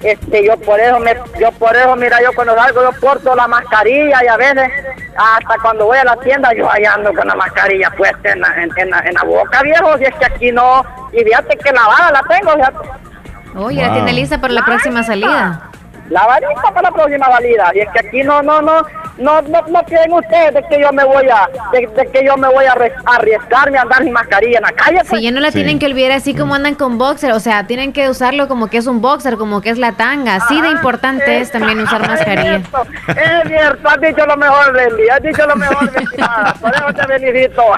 Este, 0.04 0.44
yo 0.44 0.56
por 0.58 0.78
eso, 0.78 1.00
me, 1.00 1.14
yo 1.40 1.50
por 1.52 1.74
eso, 1.74 1.96
mira, 1.96 2.20
yo 2.22 2.30
cuando 2.34 2.54
salgo 2.54 2.82
yo 2.82 3.00
porto 3.00 3.34
la 3.34 3.48
mascarilla 3.48 4.22
y 4.22 4.28
a 4.28 4.36
veces 4.36 4.70
hasta 5.16 5.56
cuando 5.62 5.86
voy 5.86 5.96
a 5.96 6.04
la 6.04 6.16
tienda 6.16 6.52
yo 6.54 6.70
allá 6.70 6.92
ando 6.92 7.14
con 7.14 7.26
la 7.26 7.34
mascarilla 7.34 7.90
puesta 7.90 8.32
en 8.32 8.40
la, 8.40 8.54
en, 8.62 9.14
la, 9.14 9.24
boca, 9.24 9.62
viejo, 9.62 9.96
si 9.96 10.04
es 10.04 10.14
que 10.16 10.26
aquí 10.26 10.52
no, 10.52 10.84
y 11.10 11.24
fíjate 11.24 11.56
que 11.56 11.72
lavada 11.72 12.12
la 12.12 12.22
tengo, 12.28 12.52
fíjate. 12.52 12.88
Oye, 13.56 13.80
la 13.80 13.94
tiene 13.94 14.12
lista 14.12 14.38
para 14.40 14.52
la 14.52 14.64
próxima 14.64 15.02
salida. 15.04 15.70
Lavadita 16.10 16.62
para 16.62 16.82
la 16.82 16.90
próxima 16.90 17.26
salida, 17.26 17.70
y 17.74 17.80
es 17.80 17.88
que 17.90 18.00
aquí 18.00 18.22
no, 18.22 18.42
no, 18.42 18.60
no, 18.60 18.84
no, 19.18 19.42
no, 19.42 19.62
no 19.68 19.82
creen 19.84 20.12
ustedes 20.12 20.54
de 20.54 20.62
que 20.68 20.80
yo 20.80 20.92
me 20.92 21.04
voy 21.04 21.28
a, 21.28 21.48
de, 21.72 22.10
que 22.10 22.26
yo 22.26 22.36
me 22.36 22.48
voy 22.48 22.64
a 22.66 22.74
arriesgarme 23.06 23.78
a 23.78 23.82
andar 23.82 24.02
sin 24.02 24.12
mascarilla 24.12 24.58
en 24.58 24.64
la 24.64 24.72
calle. 24.72 24.98
Pues. 24.98 25.20
Si 25.20 25.22
ya 25.22 25.30
no 25.30 25.40
la 25.40 25.52
tienen 25.52 25.78
que 25.78 25.86
olvidar 25.86 26.12
así 26.12 26.34
como 26.34 26.54
andan 26.54 26.74
con 26.74 26.98
boxer, 26.98 27.32
o 27.32 27.40
sea, 27.40 27.66
tienen 27.66 27.92
que 27.92 28.08
usarlo 28.08 28.48
como 28.48 28.68
que 28.68 28.78
es 28.78 28.86
un 28.86 29.00
boxer, 29.00 29.36
como 29.36 29.60
que 29.60 29.70
es 29.70 29.78
la 29.78 29.92
tanga. 29.92 30.36
Así 30.36 30.60
de 30.60 30.68
importante 30.68 31.40
es, 31.40 31.50
también 31.50 31.80
usar 31.80 32.00
mascarilla. 32.08 32.56
Es 32.56 32.68
cierto, 32.68 32.86
es 33.08 33.48
cierto, 33.48 33.88
has 33.88 34.00
dicho 34.00 34.26
lo 34.26 34.36
mejor, 34.36 34.74
Leslie, 34.74 35.10
has 35.10 35.22
dicho 35.22 35.46
lo 35.46 35.56
mejor, 35.56 35.90
por 36.60 36.74
eso 36.74 36.86
te 36.94 37.06
felicito. 37.06 37.62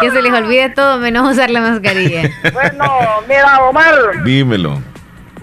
que 0.00 0.10
se 0.10 0.22
les 0.22 0.32
olvide 0.32 0.70
todo 0.70 0.98
menos 0.98 1.32
usar 1.32 1.50
la 1.50 1.60
mascarilla. 1.60 2.30
Bueno, 2.52 2.84
mira, 3.26 3.64
Omar. 3.64 3.94
Dímelo 4.24 4.93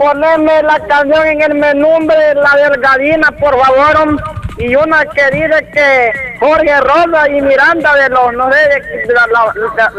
ponerme 0.02 0.64
la 0.64 0.80
canción 0.88 1.28
en 1.28 1.42
el 1.42 1.56
menú, 1.56 2.00
la 2.08 2.70
delgadina, 2.70 3.32
por 3.40 3.56
favor. 3.60 4.22
Y 4.58 4.76
una 4.76 5.06
que 5.06 5.24
dice 5.32 5.70
que 5.74 6.12
Jorge 6.40 6.82
Roda 6.82 7.30
y 7.30 7.42
Miranda 7.42 7.96
de 7.96 8.10
los, 8.10 8.34
no 8.34 8.52
sé, 8.52 8.58
de, 9.08 9.14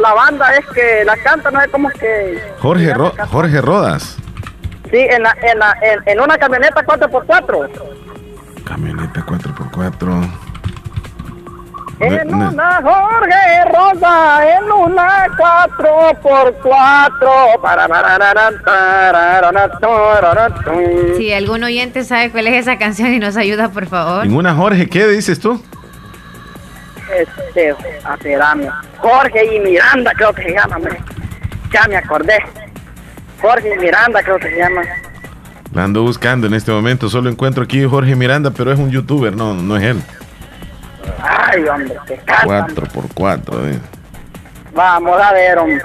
la, 0.00 0.14
banda 0.14 0.56
es 0.56 0.66
que 0.74 1.04
la 1.04 1.16
canta, 1.18 1.50
no 1.50 1.60
sé 1.60 1.68
cómo 1.68 1.90
es 1.90 1.98
que... 1.98 2.54
Jorge, 2.60 2.92
Jorge 3.30 3.60
Rodas. 3.60 4.16
Sí, 4.90 4.98
en, 4.98 5.22
la, 5.22 5.36
en, 5.40 5.58
la, 5.58 5.76
en, 6.06 6.20
una 6.20 6.36
camioneta 6.36 6.84
4x4. 6.84 7.70
Camioneta 8.64 9.20
4x4. 9.20 10.30
En 12.02 12.34
una 12.34 12.82
Jorge 12.82 13.64
Rosa, 13.66 14.58
en 14.58 14.72
una 14.72 15.28
4x4. 15.28 17.60
Para, 17.62 17.86
si 21.16 21.32
algún 21.32 21.62
oyente 21.62 22.04
sabe 22.04 22.30
cuál 22.30 22.48
es 22.48 22.54
esa 22.54 22.76
canción 22.76 23.12
y 23.12 23.20
nos 23.20 23.36
ayuda, 23.36 23.68
por 23.68 23.86
favor. 23.86 24.26
En 24.26 24.34
una 24.34 24.54
Jorge, 24.54 24.88
¿qué 24.88 25.06
dices 25.06 25.38
tú? 25.38 25.62
Este. 27.16 27.74
Jorge 28.98 29.56
y 29.56 29.60
Miranda 29.60 30.12
creo 30.16 30.32
que 30.32 30.42
se 30.42 30.54
llama, 30.54 30.78
ya 31.72 31.86
me 31.88 31.96
acordé. 31.96 32.38
Jorge 33.40 33.74
y 33.74 33.78
Miranda 33.78 34.22
creo 34.22 34.38
que 34.38 34.50
se 34.50 34.56
llama. 34.56 34.82
La 35.72 35.84
ando 35.84 36.02
buscando 36.02 36.46
en 36.46 36.54
este 36.54 36.72
momento, 36.72 37.08
solo 37.08 37.30
encuentro 37.30 37.62
aquí 37.62 37.84
Jorge 37.84 38.16
Miranda, 38.16 38.50
pero 38.50 38.72
es 38.72 38.78
un 38.78 38.90
youtuber, 38.90 39.34
no, 39.34 39.54
no 39.54 39.76
es 39.76 39.84
él. 39.84 40.02
Ay, 41.22 41.64
hombre, 41.64 41.96
qué 42.06 42.20
Cuatro 42.44 42.86
por 42.86 43.12
cuatro, 43.14 43.68
eh. 43.68 43.78
Vamos 44.74 45.20
a 45.20 45.32
ver, 45.32 45.58
hombre. 45.58 45.82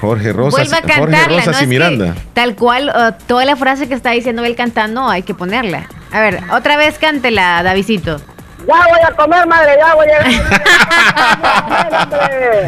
Jorge 0.00 0.32
Rosas, 0.32 0.70
Jorge 0.96 1.28
Rosas 1.28 1.62
y 1.62 1.66
Miranda. 1.66 2.14
tal 2.32 2.54
cual, 2.54 2.88
uh, 2.88 3.12
toda 3.26 3.44
la 3.44 3.54
frase 3.56 3.86
que 3.86 3.94
está 3.94 4.12
diciendo 4.12 4.42
él 4.44 4.56
cantando 4.56 5.08
hay 5.08 5.22
que 5.22 5.34
ponerla. 5.34 5.86
A 6.10 6.20
ver, 6.20 6.40
otra 6.50 6.78
vez 6.78 6.98
cántela, 6.98 7.62
Davidito. 7.62 8.18
Ya 8.66 8.74
voy 8.88 9.00
a 9.06 9.10
comer, 9.16 9.46
madre, 9.46 9.72
ya 9.78 9.94
voy 9.94 10.06
a... 10.10 10.20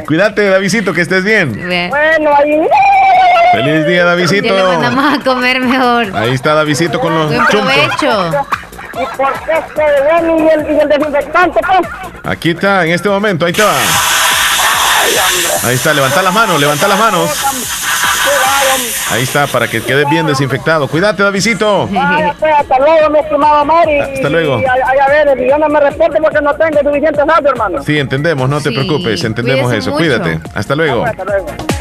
Cuídate, 0.06 0.48
Davidito, 0.48 0.92
que 0.92 1.02
estés 1.02 1.24
bien. 1.24 1.52
Bueno, 1.52 2.30
ahí... 2.34 2.66
Feliz 3.52 3.86
día, 3.86 4.04
Davidito. 4.04 4.48
Ya 4.48 4.54
le 4.54 4.62
mandamos 4.62 5.14
a 5.14 5.22
comer 5.22 5.60
mejor. 5.60 6.16
Ahí 6.16 6.32
está 6.32 6.54
Davidito 6.54 6.98
con 7.00 7.14
los 7.14 7.28
Buen 7.28 7.46
provecho. 7.46 8.46
¿Y 8.94 9.16
por 9.16 9.32
qué 9.44 9.62
se 9.74 10.02
ven 10.02 10.38
y 10.38 10.48
el, 10.48 10.76
y 10.76 10.80
el 10.80 10.88
desinfectante, 10.88 11.60
pues? 11.66 11.80
Aquí 12.24 12.50
está, 12.50 12.84
en 12.84 12.92
este 12.92 13.08
momento, 13.08 13.46
ahí 13.46 13.52
está. 13.52 13.72
Ahí 15.64 15.74
está, 15.74 15.94
levanta 15.94 16.22
las 16.22 16.34
manos, 16.34 16.60
levanta 16.60 16.88
las 16.88 16.98
manos. 16.98 17.30
Ahí 19.10 19.22
está, 19.24 19.46
para 19.46 19.68
que 19.68 19.82
quede 19.82 20.04
bien 20.08 20.26
desinfectado. 20.26 20.88
Cuídate, 20.88 21.22
Davidito. 21.22 21.88
Pues, 21.90 22.52
hasta 22.58 22.78
luego, 22.78 23.10
mi 23.10 23.18
estimado 23.18 23.64
Mari. 23.64 23.98
Hasta 23.98 24.28
luego. 24.28 24.60
Y, 24.60 24.64
a, 24.64 25.08
ver, 25.08 25.48
yo 25.48 25.58
no 25.58 25.68
me 25.68 25.80
reporte 25.80 26.18
porque 26.20 26.40
no 26.40 26.54
tengo 26.54 26.78
suficiente 26.82 27.20
audio, 27.20 27.50
hermano. 27.50 27.82
Sí, 27.82 27.98
entendemos, 27.98 28.48
no 28.48 28.60
te 28.60 28.72
preocupes, 28.72 29.22
entendemos 29.24 29.72
eso. 29.72 29.92
Cuídate. 29.92 30.40
Hasta 30.54 30.74
luego. 30.74 31.04
hasta 31.04 31.24
luego. 31.24 31.46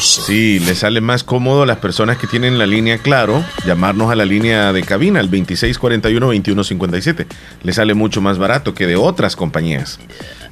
Sí, 0.00 0.58
le 0.60 0.74
sale 0.74 1.00
más 1.00 1.22
cómodo 1.24 1.62
a 1.62 1.66
las 1.66 1.78
personas 1.78 2.16
que 2.18 2.26
tienen 2.26 2.58
la 2.58 2.66
línea 2.66 2.98
Claro 2.98 3.44
llamarnos 3.66 4.10
a 4.10 4.16
la 4.16 4.24
línea 4.24 4.72
de 4.72 4.82
cabina, 4.82 5.20
el 5.20 5.30
2641-2157. 5.30 7.26
Le 7.62 7.72
sale 7.72 7.94
mucho 7.94 8.20
más 8.20 8.38
barato 8.38 8.74
que 8.74 8.86
de 8.86 8.96
otras 8.96 9.36
compañías. 9.36 9.98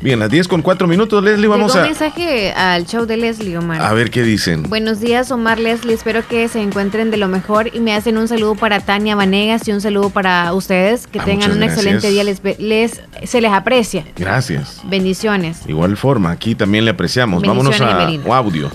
Bien, 0.03 0.19
las 0.19 0.31
10 0.31 0.49
con 0.49 0.63
4 0.63 0.87
minutos, 0.89 1.23
Leslie, 1.23 1.47
vamos 1.49 1.73
Llegó 1.73 1.81
a... 1.81 1.83
un 1.83 1.91
mensaje 1.91 2.53
al 2.53 2.87
show 2.87 3.05
de 3.05 3.17
Leslie, 3.19 3.59
Omar. 3.59 3.83
A 3.83 3.93
ver 3.93 4.11
qué 4.11 4.23
dicen. 4.23 4.63
Buenos 4.65 5.01
días, 5.01 5.31
Omar 5.31 5.59
Leslie. 5.59 5.93
Espero 5.95 6.27
que 6.27 6.49
se 6.49 6.61
encuentren 6.63 7.11
de 7.11 7.19
lo 7.19 7.29
mejor 7.29 7.71
y 7.75 7.81
me 7.81 7.95
hacen 7.95 8.17
un 8.17 8.27
saludo 8.27 8.55
para 8.55 8.81
Tania 8.81 9.15
Vanegas 9.15 9.69
y 9.69 9.73
un 9.73 9.81
saludo 9.83 10.09
para 10.11 10.53
ustedes. 10.55 11.07
Que 11.07 11.19
Ah, 11.21 11.25
tengan 11.25 11.53
un 11.53 11.63
excelente 11.63 12.11
día. 12.11 12.25
Les, 12.25 12.41
les- 12.59 13.01
se 13.25 13.41
les 13.43 13.53
aprecia. 13.53 14.05
Gracias. 14.17 14.81
Bendiciones. 14.85 15.59
Igual 15.69 15.97
forma, 15.99 16.31
aquí 16.31 16.55
también 16.55 16.85
le 16.87 16.93
apreciamos. 16.93 17.43
Vámonos 17.43 17.79
a 17.81 18.07
a 18.07 18.37
audio. 18.39 18.71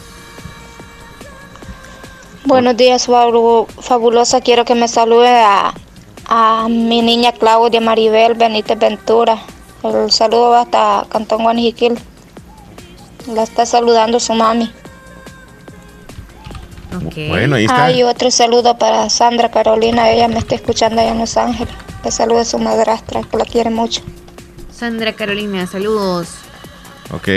Buenos 2.46 2.78
días, 2.78 3.08
fabu- 3.08 3.68
fabulosa. 3.68 4.42
Quiero 4.42 4.66
que 4.66 4.76
me 4.76 4.88
salude 4.88 5.30
a, 5.30 5.74
a 6.28 6.68
mi 6.70 7.02
niña 7.02 7.32
Claudia 7.32 7.82
Maribel 7.82 8.36
Benítez 8.36 8.78
Ventura. 8.78 9.40
El 9.84 10.12
saludo 10.12 10.50
va 10.52 10.62
hasta 10.62 11.06
Cantón 11.10 11.44
Guanijiquil. 11.44 11.98
La 13.34 13.44
está 13.44 13.66
saludando 13.66 14.20
su 14.20 14.34
mami. 14.34 14.72
Bueno, 17.28 17.56
ahí 17.56 17.66
está. 17.66 17.86
Hay 17.86 18.04
otro 18.04 18.32
saludo 18.32 18.78
para 18.78 19.10
Sandra 19.10 19.50
Carolina. 19.52 20.10
Ella 20.12 20.28
me 20.28 20.40
está 20.40 20.56
escuchando 20.56 21.02
allá 21.02 21.12
en 21.12 21.20
Los 21.20 21.36
Ángeles. 21.38 21.74
Que 22.04 22.12
salude 22.12 22.42
a 22.42 22.46
su 22.46 22.60
madrastra, 22.60 23.22
que 23.24 23.38
la 23.38 23.46
quiere 23.46 23.70
mucho. 23.72 24.02
Sandra 24.72 25.14
Carolina, 25.14 25.66
saludos. 25.68 26.30
Ok. 27.12 27.28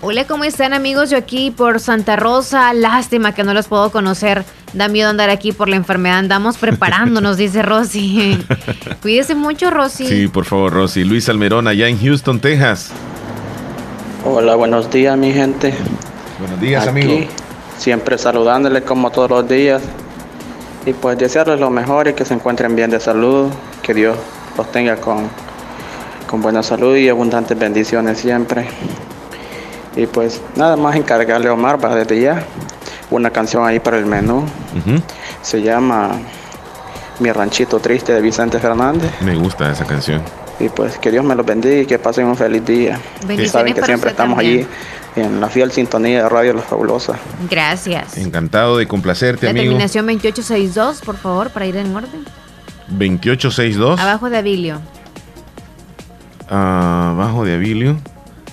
Hola, 0.00 0.28
¿cómo 0.28 0.44
están 0.44 0.74
amigos? 0.74 1.10
Yo 1.10 1.18
aquí 1.18 1.50
por 1.50 1.80
Santa 1.80 2.14
Rosa. 2.14 2.72
Lástima 2.72 3.34
que 3.34 3.42
no 3.42 3.52
los 3.52 3.66
puedo 3.66 3.90
conocer. 3.90 4.44
Da 4.72 4.86
miedo 4.86 5.10
andar 5.10 5.28
aquí 5.28 5.50
por 5.50 5.68
la 5.68 5.74
enfermedad. 5.74 6.18
Andamos 6.18 6.56
preparándonos, 6.56 7.36
dice 7.36 7.62
Rosy. 7.62 8.38
Cuídese 9.02 9.34
mucho, 9.34 9.70
Rosy. 9.70 10.06
Sí, 10.06 10.28
por 10.28 10.44
favor, 10.44 10.72
Rosy. 10.72 11.02
Luis 11.02 11.28
Almerón, 11.28 11.66
allá 11.66 11.88
en 11.88 11.98
Houston, 11.98 12.38
Texas. 12.38 12.90
Hola, 14.24 14.54
buenos 14.54 14.88
días 14.88 15.18
mi 15.18 15.32
gente. 15.32 15.74
Buenos 16.38 16.60
días, 16.60 16.86
Aquí, 16.86 16.90
amigo. 16.90 17.26
Siempre 17.76 18.18
saludándoles 18.18 18.84
como 18.84 19.10
todos 19.10 19.30
los 19.30 19.48
días. 19.48 19.82
Y 20.86 20.92
pues 20.92 21.18
desearles 21.18 21.58
lo 21.58 21.70
mejor 21.70 22.06
y 22.06 22.12
que 22.12 22.24
se 22.24 22.34
encuentren 22.34 22.76
bien 22.76 22.90
de 22.90 23.00
salud. 23.00 23.48
Que 23.82 23.94
Dios 23.94 24.16
los 24.56 24.70
tenga 24.70 24.94
con, 24.96 25.28
con 26.28 26.40
buena 26.40 26.62
salud 26.62 26.94
y 26.94 27.08
abundantes 27.08 27.58
bendiciones 27.58 28.18
siempre. 28.18 28.68
Y 29.98 30.06
pues 30.06 30.40
nada 30.56 30.76
más 30.76 30.94
encargarle 30.96 31.48
a 31.48 31.52
Omar 31.52 31.78
para 31.78 31.96
desde 31.96 32.20
ya 32.20 32.44
una 33.10 33.30
canción 33.30 33.66
ahí 33.66 33.80
para 33.80 33.98
el 33.98 34.06
menú. 34.06 34.44
Se 35.42 35.60
llama 35.60 36.12
Mi 37.18 37.32
ranchito 37.32 37.80
triste 37.80 38.12
de 38.12 38.20
Vicente 38.20 38.58
Fernández. 38.60 39.10
Me 39.20 39.34
gusta 39.34 39.70
esa 39.72 39.84
canción. 39.84 40.22
Y 40.60 40.68
pues 40.68 40.98
que 40.98 41.10
Dios 41.10 41.24
me 41.24 41.34
los 41.34 41.44
bendiga 41.44 41.82
y 41.82 41.86
que 41.86 41.98
pasen 41.98 42.26
un 42.26 42.36
feliz 42.36 42.64
día. 42.64 42.98
Bendiciones 43.26 43.50
Saben 43.50 43.74
que 43.74 43.80
para 43.80 43.86
siempre 43.86 44.10
estamos 44.10 44.36
también. 44.36 44.68
allí 45.16 45.20
en 45.26 45.40
la 45.40 45.48
fiel 45.48 45.72
sintonía 45.72 46.22
de 46.22 46.28
Radio 46.28 46.54
La 46.54 46.62
Fabulosa. 46.62 47.14
Gracias. 47.50 48.16
Encantado 48.18 48.76
de 48.78 48.86
complacerte, 48.86 49.46
La 49.46 49.50
amigo. 49.50 49.64
terminación 49.64 50.06
2862, 50.06 51.00
por 51.00 51.16
favor, 51.16 51.50
para 51.50 51.66
ir 51.66 51.76
en 51.76 51.94
orden. 51.96 52.24
2862. 52.88 53.98
Abajo 54.00 54.30
de 54.30 54.38
Abilio. 54.38 54.80
Abajo 56.48 57.44
de 57.44 57.54
Avilio. 57.54 57.96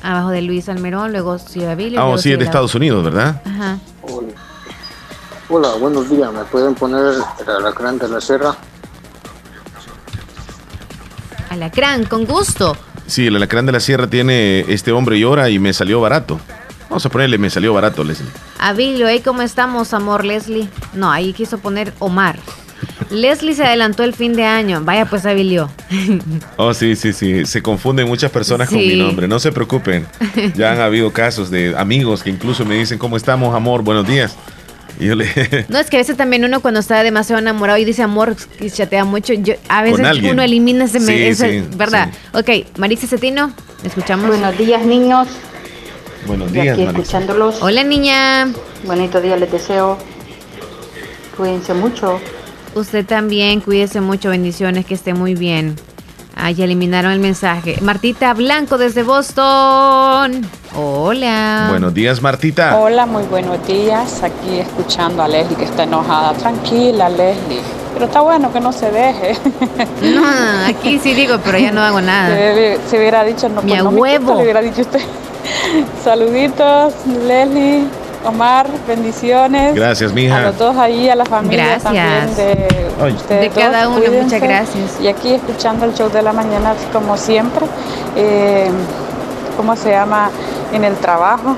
Abajo 0.05 0.29
de 0.29 0.43
Luis 0.43 0.69
Almerón, 0.69 1.13
luego 1.13 1.39
Ciudad 1.39 1.71
Abilio. 1.71 1.99
Ah, 1.99 2.03
oh, 2.03 2.05
luego 2.09 2.21
sí, 2.21 2.31
es 2.31 2.37
de 2.37 2.45
Estados 2.45 2.75
Unidos, 2.75 3.03
¿verdad? 3.03 3.41
Ajá. 3.43 3.79
Hola, 5.49 5.73
buenos 5.79 6.07
días. 6.11 6.31
¿Me 6.31 6.43
pueden 6.43 6.75
poner 6.75 7.15
el 7.39 7.49
alacrán 7.49 7.97
de 7.97 8.07
la 8.07 8.21
serra? 8.21 8.55
Alacrán, 11.49 12.05
con 12.05 12.25
gusto. 12.25 12.77
Sí, 13.07 13.25
el 13.25 13.35
alacrán 13.35 13.65
de 13.65 13.71
la 13.71 13.79
sierra 13.79 14.07
tiene 14.07 14.59
este 14.71 14.91
hombre 14.91 15.19
llora 15.19 15.49
y 15.49 15.57
me 15.57 15.73
salió 15.73 15.99
barato. 15.99 16.39
Vamos 16.87 17.03
a 17.03 17.09
ponerle 17.09 17.39
me 17.39 17.49
salió 17.49 17.73
barato, 17.73 18.03
Leslie. 18.03 18.29
Abilio, 18.59 19.09
¿y 19.09 19.21
cómo 19.21 19.41
estamos, 19.41 19.91
amor 19.95 20.23
Leslie? 20.23 20.69
No, 20.93 21.11
ahí 21.11 21.33
quiso 21.33 21.57
poner 21.57 21.93
Omar. 21.97 22.37
Leslie 23.09 23.53
se 23.55 23.63
adelantó 23.63 24.03
el 24.03 24.13
fin 24.13 24.33
de 24.33 24.43
año. 24.43 24.81
Vaya 24.83 25.05
pues, 25.05 25.25
Abilio. 25.25 25.69
Oh, 26.57 26.73
sí, 26.73 26.95
sí, 26.95 27.13
sí. 27.13 27.45
Se 27.45 27.61
confunden 27.61 28.07
muchas 28.07 28.31
personas 28.31 28.69
con 28.69 28.77
mi 28.77 28.95
nombre. 28.95 29.27
No 29.27 29.39
se 29.39 29.51
preocupen. 29.51 30.05
Ya 30.55 30.71
han 30.71 30.79
habido 30.81 31.11
casos 31.11 31.49
de 31.51 31.73
amigos 31.77 32.23
que 32.23 32.29
incluso 32.29 32.65
me 32.65 32.75
dicen, 32.75 32.97
¿cómo 32.97 33.17
estamos, 33.17 33.53
amor? 33.55 33.81
Buenos 33.83 34.07
días. 34.07 34.35
Y 34.99 35.07
yo 35.07 35.15
le... 35.15 35.25
No, 35.69 35.77
es 35.79 35.89
que 35.89 35.97
a 35.97 35.99
veces 35.99 36.15
también 36.15 36.45
uno 36.45 36.61
cuando 36.61 36.79
está 36.79 37.03
demasiado 37.03 37.41
enamorado 37.41 37.77
y 37.77 37.83
dice 37.85 38.01
amor 38.01 38.35
y 38.61 38.69
chatea 38.69 39.03
mucho, 39.03 39.33
yo, 39.33 39.55
a 39.67 39.83
veces 39.83 40.05
uno 40.23 40.41
elimina 40.41 40.85
ese, 40.85 40.99
Sí, 41.01 41.13
ese- 41.23 41.61
sí, 41.61 41.67
¿verdad? 41.75 42.09
Ok, 42.33 42.49
Marisa 42.77 43.05
Cetino, 43.07 43.51
escuchamos. 43.83 44.27
Buenos 44.27 44.57
días, 44.57 44.85
niños. 44.85 45.27
Buenos 46.25 46.51
días, 46.53 46.69
aquí 46.77 46.85
Marisa. 46.85 47.01
escuchándolos. 47.01 47.61
Hola, 47.61 47.83
niña. 47.83 48.47
Bonito 48.85 49.19
día 49.21 49.35
les 49.35 49.51
deseo. 49.51 49.97
Cuídense 51.35 51.73
mucho. 51.73 52.19
Usted 52.75 53.05
también, 53.05 53.61
cuídese 53.61 54.01
mucho, 54.01 54.29
bendiciones, 54.29 54.85
que 54.85 54.93
esté 54.95 55.13
muy 55.13 55.33
bien. 55.33 55.75
Ah, 56.35 56.51
ya 56.51 56.65
eliminaron 56.65 57.13
el 57.13 57.19
mensaje. 57.19 57.77
Martita 57.81 58.33
Blanco 58.33 58.77
desde 58.77 59.03
Boston. 59.03 60.45
Hola. 60.75 61.67
Buenos 61.69 61.93
días, 61.93 62.21
Martita. 62.21 62.77
Hola, 62.77 63.05
muy 63.05 63.23
buenos 63.23 63.65
días. 63.65 64.21
Aquí 64.21 64.59
escuchando 64.59 65.23
a 65.23 65.29
Leslie 65.29 65.55
que 65.55 65.63
está 65.63 65.83
enojada. 65.83 66.33
Tranquila, 66.33 67.07
Leslie. 67.09 67.61
Pero 67.93 68.07
está 68.07 68.19
bueno 68.19 68.51
que 68.51 68.59
no 68.59 68.73
se 68.73 68.91
deje. 68.91 69.37
No, 70.03 70.21
aquí 70.67 70.99
sí 70.99 71.13
digo, 71.13 71.37
pero 71.43 71.57
ya 71.57 71.71
no 71.71 71.81
hago 71.81 72.01
nada. 72.01 72.35
Se, 72.35 72.77
se 72.89 72.97
hubiera 72.97 73.23
dicho, 73.23 73.47
no, 73.47 73.61
Mi 73.61 73.71
pues 73.71 73.83
no 73.83 73.91
me 73.91 74.01
huevo. 74.01 74.25
quita, 74.25 74.35
le 74.35 74.43
hubiera 74.43 74.61
dicho 74.61 74.81
usted. 74.81 74.99
Saluditos, 76.03 76.93
Leslie, 77.25 77.85
Omar, 78.25 78.67
bendiciones. 78.87 79.75
Gracias, 79.75 80.11
A 80.11 80.13
mija. 80.15 80.41
los 80.41 80.57
dos 80.57 80.75
ahí, 80.77 81.09
a 81.09 81.15
la 81.15 81.25
familia 81.25 81.77
Gracias. 81.79 81.83
también 81.83 82.35
de 82.35 83.35
De 83.39 83.49
cada 83.49 83.87
uno, 83.87 83.97
cuídense. 83.99 84.23
muchas 84.23 84.41
gracias. 84.41 84.99
Y 85.01 85.07
aquí 85.07 85.33
escuchando 85.33 85.85
el 85.85 85.93
show 85.93 86.09
de 86.09 86.21
la 86.21 86.33
mañana, 86.33 86.73
como 86.91 87.17
siempre, 87.17 87.65
eh, 88.15 88.69
¿cómo 89.57 89.75
se 89.75 89.91
llama? 89.91 90.29
En 90.73 90.83
el 90.83 90.95
trabajo. 90.95 91.55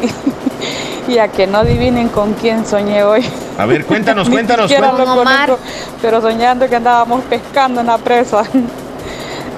y 1.08 1.18
a 1.18 1.28
que 1.28 1.46
no 1.46 1.58
adivinen 1.58 2.08
con 2.08 2.32
quién 2.34 2.64
soñé 2.64 3.02
hoy. 3.04 3.24
A 3.58 3.66
ver, 3.66 3.84
cuéntanos, 3.84 4.28
cuéntanos. 4.30 4.70
cuéntanos. 4.70 4.98
lo 4.98 5.14
conozco, 5.16 5.58
pero 6.00 6.20
soñando 6.20 6.68
que 6.68 6.76
andábamos 6.76 7.22
pescando 7.24 7.80
en 7.80 7.88
la 7.88 7.98
presa. 7.98 8.42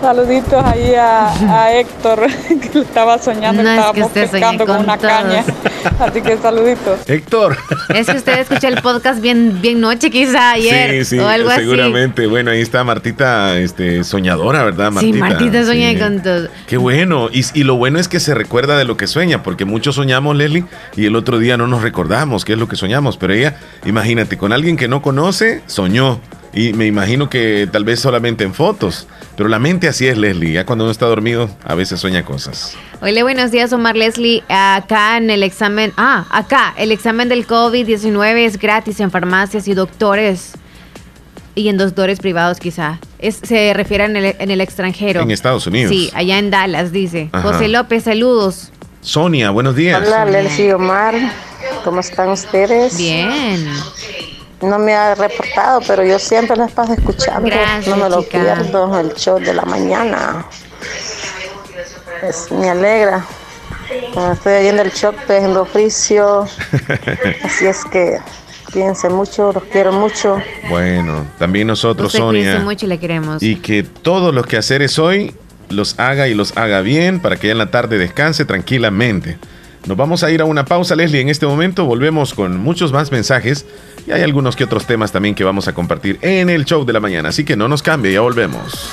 Saluditos 0.00 0.64
ahí 0.64 0.94
a, 0.94 1.72
Héctor, 1.72 2.26
que 2.72 2.80
estaba 2.80 3.18
soñando, 3.18 3.62
no, 3.62 3.70
estábamos 3.70 4.10
pescando 4.12 4.66
con, 4.66 4.78
una 4.78 4.98
caña. 4.98 5.44
Así 5.98 6.20
que 6.20 6.36
saluditos. 6.36 7.00
Héctor. 7.08 7.56
Es 7.94 8.06
que 8.06 8.16
usted 8.16 8.40
escuchó 8.40 8.68
el 8.68 8.82
podcast 8.82 9.20
bien, 9.20 9.60
bien 9.62 9.80
noche, 9.80 10.10
quizá 10.10 10.52
ayer. 10.52 11.04
Sí, 11.04 11.16
sí, 11.16 11.18
o 11.18 11.26
algo 11.26 11.50
seguramente. 11.50 12.26
Bueno, 12.26 12.50
ahí 12.50 12.60
está 12.60 12.84
Martita, 12.84 13.58
este, 13.58 14.04
soñadora, 14.04 14.64
¿verdad, 14.64 14.92
Martita? 14.92 15.14
Sí, 15.14 15.20
Martita 15.20 15.64
sueña 15.64 15.98
con 15.98 16.22
todo. 16.22 16.48
Qué 16.66 16.76
bueno. 16.76 17.28
Y, 17.32 17.44
y, 17.54 17.64
lo 17.64 17.76
bueno 17.76 17.98
es 17.98 18.08
que 18.08 18.20
se 18.20 18.34
recuerda 18.34 18.76
de 18.76 18.84
lo 18.84 18.96
que 18.96 19.06
sueña, 19.06 19.42
porque 19.42 19.64
muchos 19.64 19.94
soñamos, 19.94 20.36
Leslie, 20.36 20.64
y 20.96 21.06
el 21.06 21.16
otro 21.16 21.38
día 21.38 21.56
no 21.56 21.66
nos 21.66 21.82
recordamos 21.82 22.44
qué 22.44 22.52
es 22.52 22.58
lo 22.58 22.68
que 22.68 22.76
soñamos. 22.76 23.16
Pero 23.16 23.32
ella, 23.32 23.56
imagínate, 23.84 24.36
con 24.36 24.52
alguien 24.52 24.76
que 24.76 24.88
no 24.88 25.02
conoce, 25.02 25.62
soñó. 25.66 26.20
Y 26.56 26.72
me 26.72 26.86
imagino 26.86 27.28
que 27.28 27.68
tal 27.70 27.84
vez 27.84 28.00
solamente 28.00 28.42
en 28.42 28.54
fotos. 28.54 29.06
Pero 29.36 29.50
la 29.50 29.58
mente 29.58 29.88
así 29.88 30.06
es, 30.06 30.16
Leslie. 30.16 30.52
Ya 30.52 30.64
cuando 30.64 30.84
uno 30.84 30.90
está 30.90 31.04
dormido, 31.04 31.50
a 31.62 31.74
veces 31.74 32.00
sueña 32.00 32.24
cosas. 32.24 32.74
Hola, 33.02 33.22
buenos 33.24 33.50
días, 33.50 33.74
Omar 33.74 33.94
Leslie. 33.94 34.42
Acá 34.48 35.18
en 35.18 35.28
el 35.28 35.42
examen, 35.42 35.92
ah, 35.98 36.24
acá, 36.30 36.72
el 36.78 36.92
examen 36.92 37.28
del 37.28 37.46
COVID-19 37.46 38.46
es 38.46 38.58
gratis 38.58 39.00
en 39.00 39.10
farmacias 39.10 39.68
y 39.68 39.74
doctores 39.74 40.52
y 41.54 41.68
en 41.68 41.76
doctores 41.76 42.20
privados 42.20 42.58
quizá. 42.58 43.00
Es, 43.18 43.38
se 43.42 43.74
refiere 43.74 44.04
en 44.04 44.16
el, 44.16 44.34
en 44.38 44.50
el, 44.50 44.62
extranjero. 44.62 45.20
En 45.20 45.30
Estados 45.30 45.66
Unidos. 45.66 45.90
Sí, 45.90 46.10
allá 46.14 46.38
en 46.38 46.50
Dallas, 46.50 46.90
dice. 46.90 47.28
José 47.42 47.68
López, 47.68 48.04
saludos. 48.04 48.72
Sonia, 49.02 49.50
buenos 49.50 49.76
días. 49.76 50.02
Hola, 50.02 50.24
Leslie 50.24 50.72
Omar. 50.72 51.14
¿Cómo 51.84 52.00
están 52.00 52.30
ustedes? 52.30 52.96
Bien. 52.96 53.68
No 54.62 54.78
me 54.78 54.94
ha 54.94 55.14
reportado, 55.14 55.80
pero 55.86 56.04
yo 56.04 56.18
siempre 56.18 56.56
les 56.56 56.72
paso 56.72 56.94
escuchando. 56.94 57.50
no 57.86 57.96
me 57.96 58.08
lo 58.08 58.22
pierdo, 58.22 58.98
el 58.98 59.14
show 59.14 59.38
de 59.38 59.52
la 59.52 59.62
mañana. 59.62 60.46
me 62.52 62.70
alegra. 62.70 63.24
estoy 64.32 64.52
oyendo 64.54 64.82
el 64.82 64.92
show, 64.92 65.12
en 65.28 65.56
oficio. 65.56 66.46
Así 67.44 67.66
es 67.66 67.84
que 67.84 68.18
cuídense 68.72 69.08
mucho, 69.10 69.52
los 69.52 69.64
quiero 69.64 69.92
mucho. 69.92 70.40
Bueno, 70.70 71.26
también 71.38 71.66
nosotros, 71.66 72.12
Sonia. 72.12 72.58
mucho 72.60 72.86
y 72.86 72.88
le 72.88 72.98
queremos. 72.98 73.42
Y 73.42 73.56
que 73.56 73.82
todos 73.82 74.34
los 74.34 74.46
que 74.46 74.56
es 74.56 74.98
hoy 74.98 75.34
los 75.68 75.98
haga 75.98 76.28
y 76.28 76.34
los 76.34 76.56
haga 76.56 76.80
bien 76.80 77.20
para 77.20 77.36
que 77.36 77.50
en 77.50 77.58
la 77.58 77.70
tarde 77.70 77.98
descanse 77.98 78.44
tranquilamente. 78.44 79.38
Nos 79.86 79.96
vamos 79.96 80.24
a 80.24 80.30
ir 80.32 80.40
a 80.40 80.44
una 80.44 80.64
pausa, 80.64 80.96
Leslie. 80.96 81.20
En 81.20 81.28
este 81.28 81.46
momento 81.46 81.84
volvemos 81.84 82.34
con 82.34 82.58
muchos 82.58 82.92
más 82.92 83.12
mensajes 83.12 83.66
y 84.04 84.10
hay 84.10 84.22
algunos 84.22 84.56
que 84.56 84.64
otros 84.64 84.84
temas 84.84 85.12
también 85.12 85.36
que 85.36 85.44
vamos 85.44 85.68
a 85.68 85.74
compartir 85.74 86.18
en 86.22 86.50
el 86.50 86.64
show 86.64 86.84
de 86.84 86.92
la 86.92 86.98
mañana. 86.98 87.28
Así 87.28 87.44
que 87.44 87.56
no 87.56 87.68
nos 87.68 87.84
cambie, 87.84 88.12
ya 88.12 88.20
volvemos. 88.20 88.90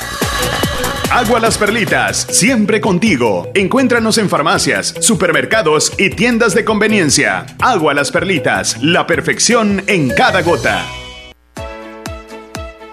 Agua 1.09 1.39
Las 1.39 1.57
Perlitas, 1.57 2.27
siempre 2.29 2.79
contigo. 2.79 3.49
Encuéntranos 3.55 4.19
en 4.19 4.29
farmacias, 4.29 4.93
supermercados 4.99 5.93
y 5.97 6.11
tiendas 6.11 6.53
de 6.53 6.63
conveniencia. 6.63 7.47
Agua 7.59 7.95
Las 7.95 8.11
Perlitas, 8.11 8.81
la 8.83 9.07
perfección 9.07 9.83
en 9.87 10.09
cada 10.09 10.43
gota. 10.43 10.85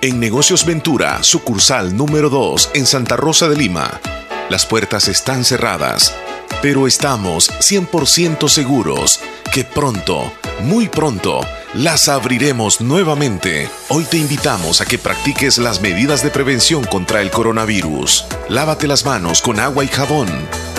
En 0.00 0.18
Negocios 0.18 0.64
Ventura, 0.64 1.22
sucursal 1.22 1.94
número 1.94 2.30
2 2.30 2.70
en 2.74 2.86
Santa 2.86 3.16
Rosa 3.16 3.46
de 3.50 3.56
Lima. 3.56 4.00
Las 4.48 4.64
puertas 4.64 5.08
están 5.08 5.44
cerradas 5.44 6.14
pero 6.62 6.86
estamos 6.86 7.50
100% 7.50 8.48
seguros 8.48 9.20
que 9.52 9.64
pronto, 9.64 10.32
muy 10.62 10.88
pronto, 10.88 11.40
las 11.74 12.08
abriremos 12.08 12.80
nuevamente. 12.80 13.68
Hoy 13.88 14.04
te 14.04 14.16
invitamos 14.16 14.80
a 14.80 14.86
que 14.86 14.98
practiques 14.98 15.58
las 15.58 15.80
medidas 15.80 16.22
de 16.22 16.30
prevención 16.30 16.84
contra 16.84 17.22
el 17.22 17.30
coronavirus. 17.30 18.24
Lávate 18.48 18.88
las 18.88 19.04
manos 19.04 19.40
con 19.40 19.60
agua 19.60 19.84
y 19.84 19.88
jabón. 19.88 20.28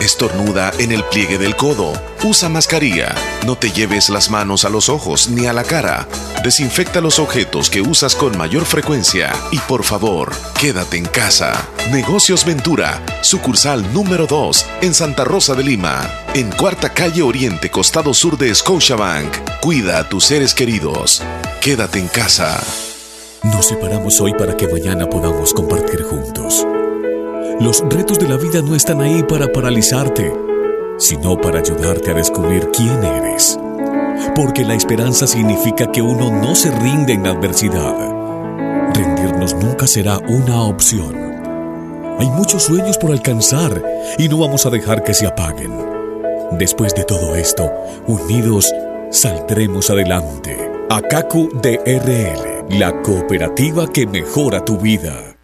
Estornuda 0.02 0.72
en 0.80 0.92
el 0.92 1.04
pliegue 1.06 1.38
del 1.38 1.56
codo. 1.56 1.94
Usa 2.24 2.50
mascarilla. 2.50 3.16
No 3.46 3.56
te 3.56 3.72
lleves 3.72 4.10
las 4.10 4.30
manos 4.30 4.66
a 4.66 4.70
los 4.70 4.90
ojos 4.90 5.30
ni 5.30 5.46
a 5.46 5.54
la 5.54 5.64
cara. 5.64 6.08
Desinfecta 6.44 7.00
los 7.00 7.20
objetos 7.20 7.70
que 7.70 7.82
usas 7.82 8.16
con 8.16 8.38
mayor 8.38 8.66
frecuencia. 8.66 9.32
Y 9.52 9.60
por 9.60 9.84
favor, 9.84 10.34
quédate 10.60 10.98
en 10.98 11.06
casa. 11.06 11.54
Negocios 11.92 12.46
Ventura, 12.46 13.02
sucursal 13.22 13.94
número 13.94 14.28
2 14.28 14.66
en 14.82 14.94
Santa 14.94 15.24
Rosa 15.24 15.56
de 15.56 15.64
Lima. 15.64 16.02
En 16.34 16.50
Cuarta 16.50 16.88
Calle 16.88 17.24
Oriente, 17.24 17.70
costado 17.70 18.14
sur 18.14 18.38
de 18.38 18.56
Scotiabank. 18.56 19.60
Cuida 19.62 20.00
a 20.00 20.08
tus 20.08 20.24
seres 20.24 20.54
queridos. 20.54 21.22
Quédate 21.60 22.00
en 22.00 22.08
casa. 22.08 22.58
Nos 23.44 23.66
separamos 23.66 24.22
hoy 24.22 24.34
para 24.36 24.56
que 24.56 24.66
mañana 24.66 25.10
podamos 25.10 25.54
compartir 25.54 26.04
juntos. 26.04 26.66
Los 27.60 27.82
retos 27.82 28.18
de 28.18 28.30
la 28.30 28.38
vida 28.38 28.62
no 28.62 28.78
están 28.78 29.02
ahí 29.02 29.24
para 29.24 29.52
paralizarte, 29.52 30.34
sino 30.98 31.36
para 31.36 31.60
ayudarte 31.60 32.12
a 32.12 32.14
descubrir 32.14 32.70
quién 32.72 33.04
eres. 33.04 33.60
Porque 34.34 34.64
la 34.64 34.76
esperanza 34.76 35.28
significa 35.28 35.92
que 35.92 36.02
uno 36.02 36.32
no 36.32 36.56
se 36.56 36.72
rinde 36.72 37.12
en 37.12 37.24
la 37.24 37.32
adversidad. 37.32 37.94
Rendirnos 38.94 39.54
nunca 39.56 39.86
será 39.86 40.18
una 40.20 40.62
opción. 40.62 41.14
Hay 42.20 42.30
muchos 42.30 42.64
sueños 42.64 42.98
por 42.98 43.12
alcanzar 43.12 43.84
y 44.18 44.30
no 44.30 44.38
vamos 44.38 44.66
a 44.66 44.70
dejar 44.70 45.04
que 45.04 45.14
se 45.14 45.28
apaguen. 45.28 45.91
Después 46.52 46.94
de 46.94 47.06
todo 47.06 47.36
esto, 47.36 47.72
unidos 48.08 48.72
saldremos 49.10 49.90
adelante. 49.90 50.58
ACACU 50.90 51.50
DRL, 51.62 52.78
la 52.78 53.02
cooperativa 53.02 53.92
que 53.92 54.06
mejora 54.06 54.64
tu 54.66 54.78
vida. 54.78 55.38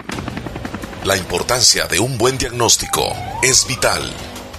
La 1.06 1.16
importancia 1.16 1.88
de 1.88 2.00
un 2.02 2.18
buen 2.18 2.38
diagnóstico 2.38 3.14
es 3.42 3.66
vital. 3.66 4.04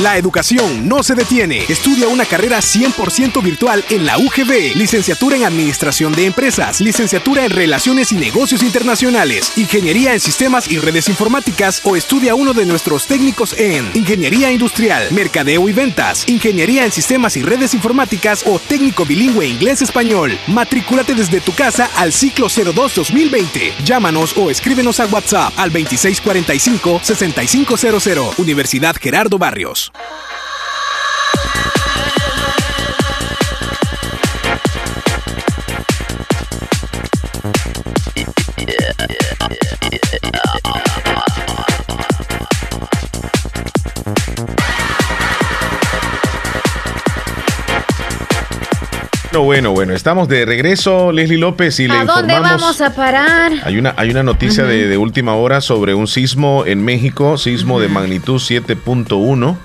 La 0.00 0.16
educación 0.16 0.88
no 0.88 1.02
se 1.02 1.14
detiene. 1.14 1.66
Estudia 1.68 2.08
una 2.08 2.24
carrera 2.24 2.60
100% 2.60 3.42
virtual 3.42 3.84
en 3.90 4.06
la 4.06 4.16
UGB. 4.16 4.74
Licenciatura 4.74 5.36
en 5.36 5.44
Administración 5.44 6.14
de 6.14 6.24
Empresas. 6.24 6.80
Licenciatura 6.80 7.44
en 7.44 7.50
Relaciones 7.50 8.10
y 8.10 8.16
Negocios 8.16 8.62
Internacionales. 8.62 9.52
Ingeniería 9.56 10.14
en 10.14 10.20
Sistemas 10.20 10.70
y 10.70 10.78
Redes 10.78 11.10
Informáticas 11.10 11.82
o 11.84 11.94
estudia 11.94 12.34
uno 12.34 12.54
de 12.54 12.64
nuestros 12.64 13.06
técnicos 13.06 13.52
en 13.58 13.90
Ingeniería 13.92 14.50
Industrial, 14.50 15.08
Mercadeo 15.10 15.68
y 15.68 15.74
Ventas, 15.74 16.26
Ingeniería 16.26 16.86
en 16.86 16.92
Sistemas 16.92 17.36
y 17.36 17.42
Redes 17.42 17.74
Informáticas 17.74 18.44
o 18.46 18.58
técnico 18.58 19.04
bilingüe 19.04 19.46
inglés-español. 19.46 20.38
Matrículate 20.46 21.14
desde 21.14 21.42
tu 21.42 21.52
casa 21.52 21.90
al 21.96 22.14
ciclo 22.14 22.48
02-2020. 22.48 23.74
Llámanos 23.84 24.34
o 24.38 24.50
escríbenos 24.50 25.00
a 25.00 25.06
WhatsApp 25.06 25.52
al 25.58 25.70
2645-6500. 25.70 28.38
Universidad 28.38 28.96
Gerardo 28.98 29.36
Barrios. 29.36 29.81
Bueno, 49.42 49.44
bueno, 49.44 49.72
bueno, 49.72 49.94
estamos 49.94 50.28
de 50.28 50.44
regreso, 50.44 51.10
Leslie 51.10 51.38
López, 51.38 51.80
y 51.80 51.88
le 51.88 51.94
¿A 51.94 52.04
dónde 52.04 52.38
vamos 52.38 52.80
a 52.80 52.94
parar? 52.94 53.52
Hay 53.64 53.78
una, 53.78 53.94
hay 53.96 54.10
una 54.10 54.22
noticia 54.22 54.64
de, 54.64 54.96
última 54.96 55.34
hora 55.34 55.60
sobre 55.60 55.94
un 55.94 56.06
sismo 56.06 56.64
en 56.66 56.84
México, 56.84 57.36
sismo 57.38 57.80
de 57.80 57.88
magnitud 57.88 58.36
7.1 58.36 59.56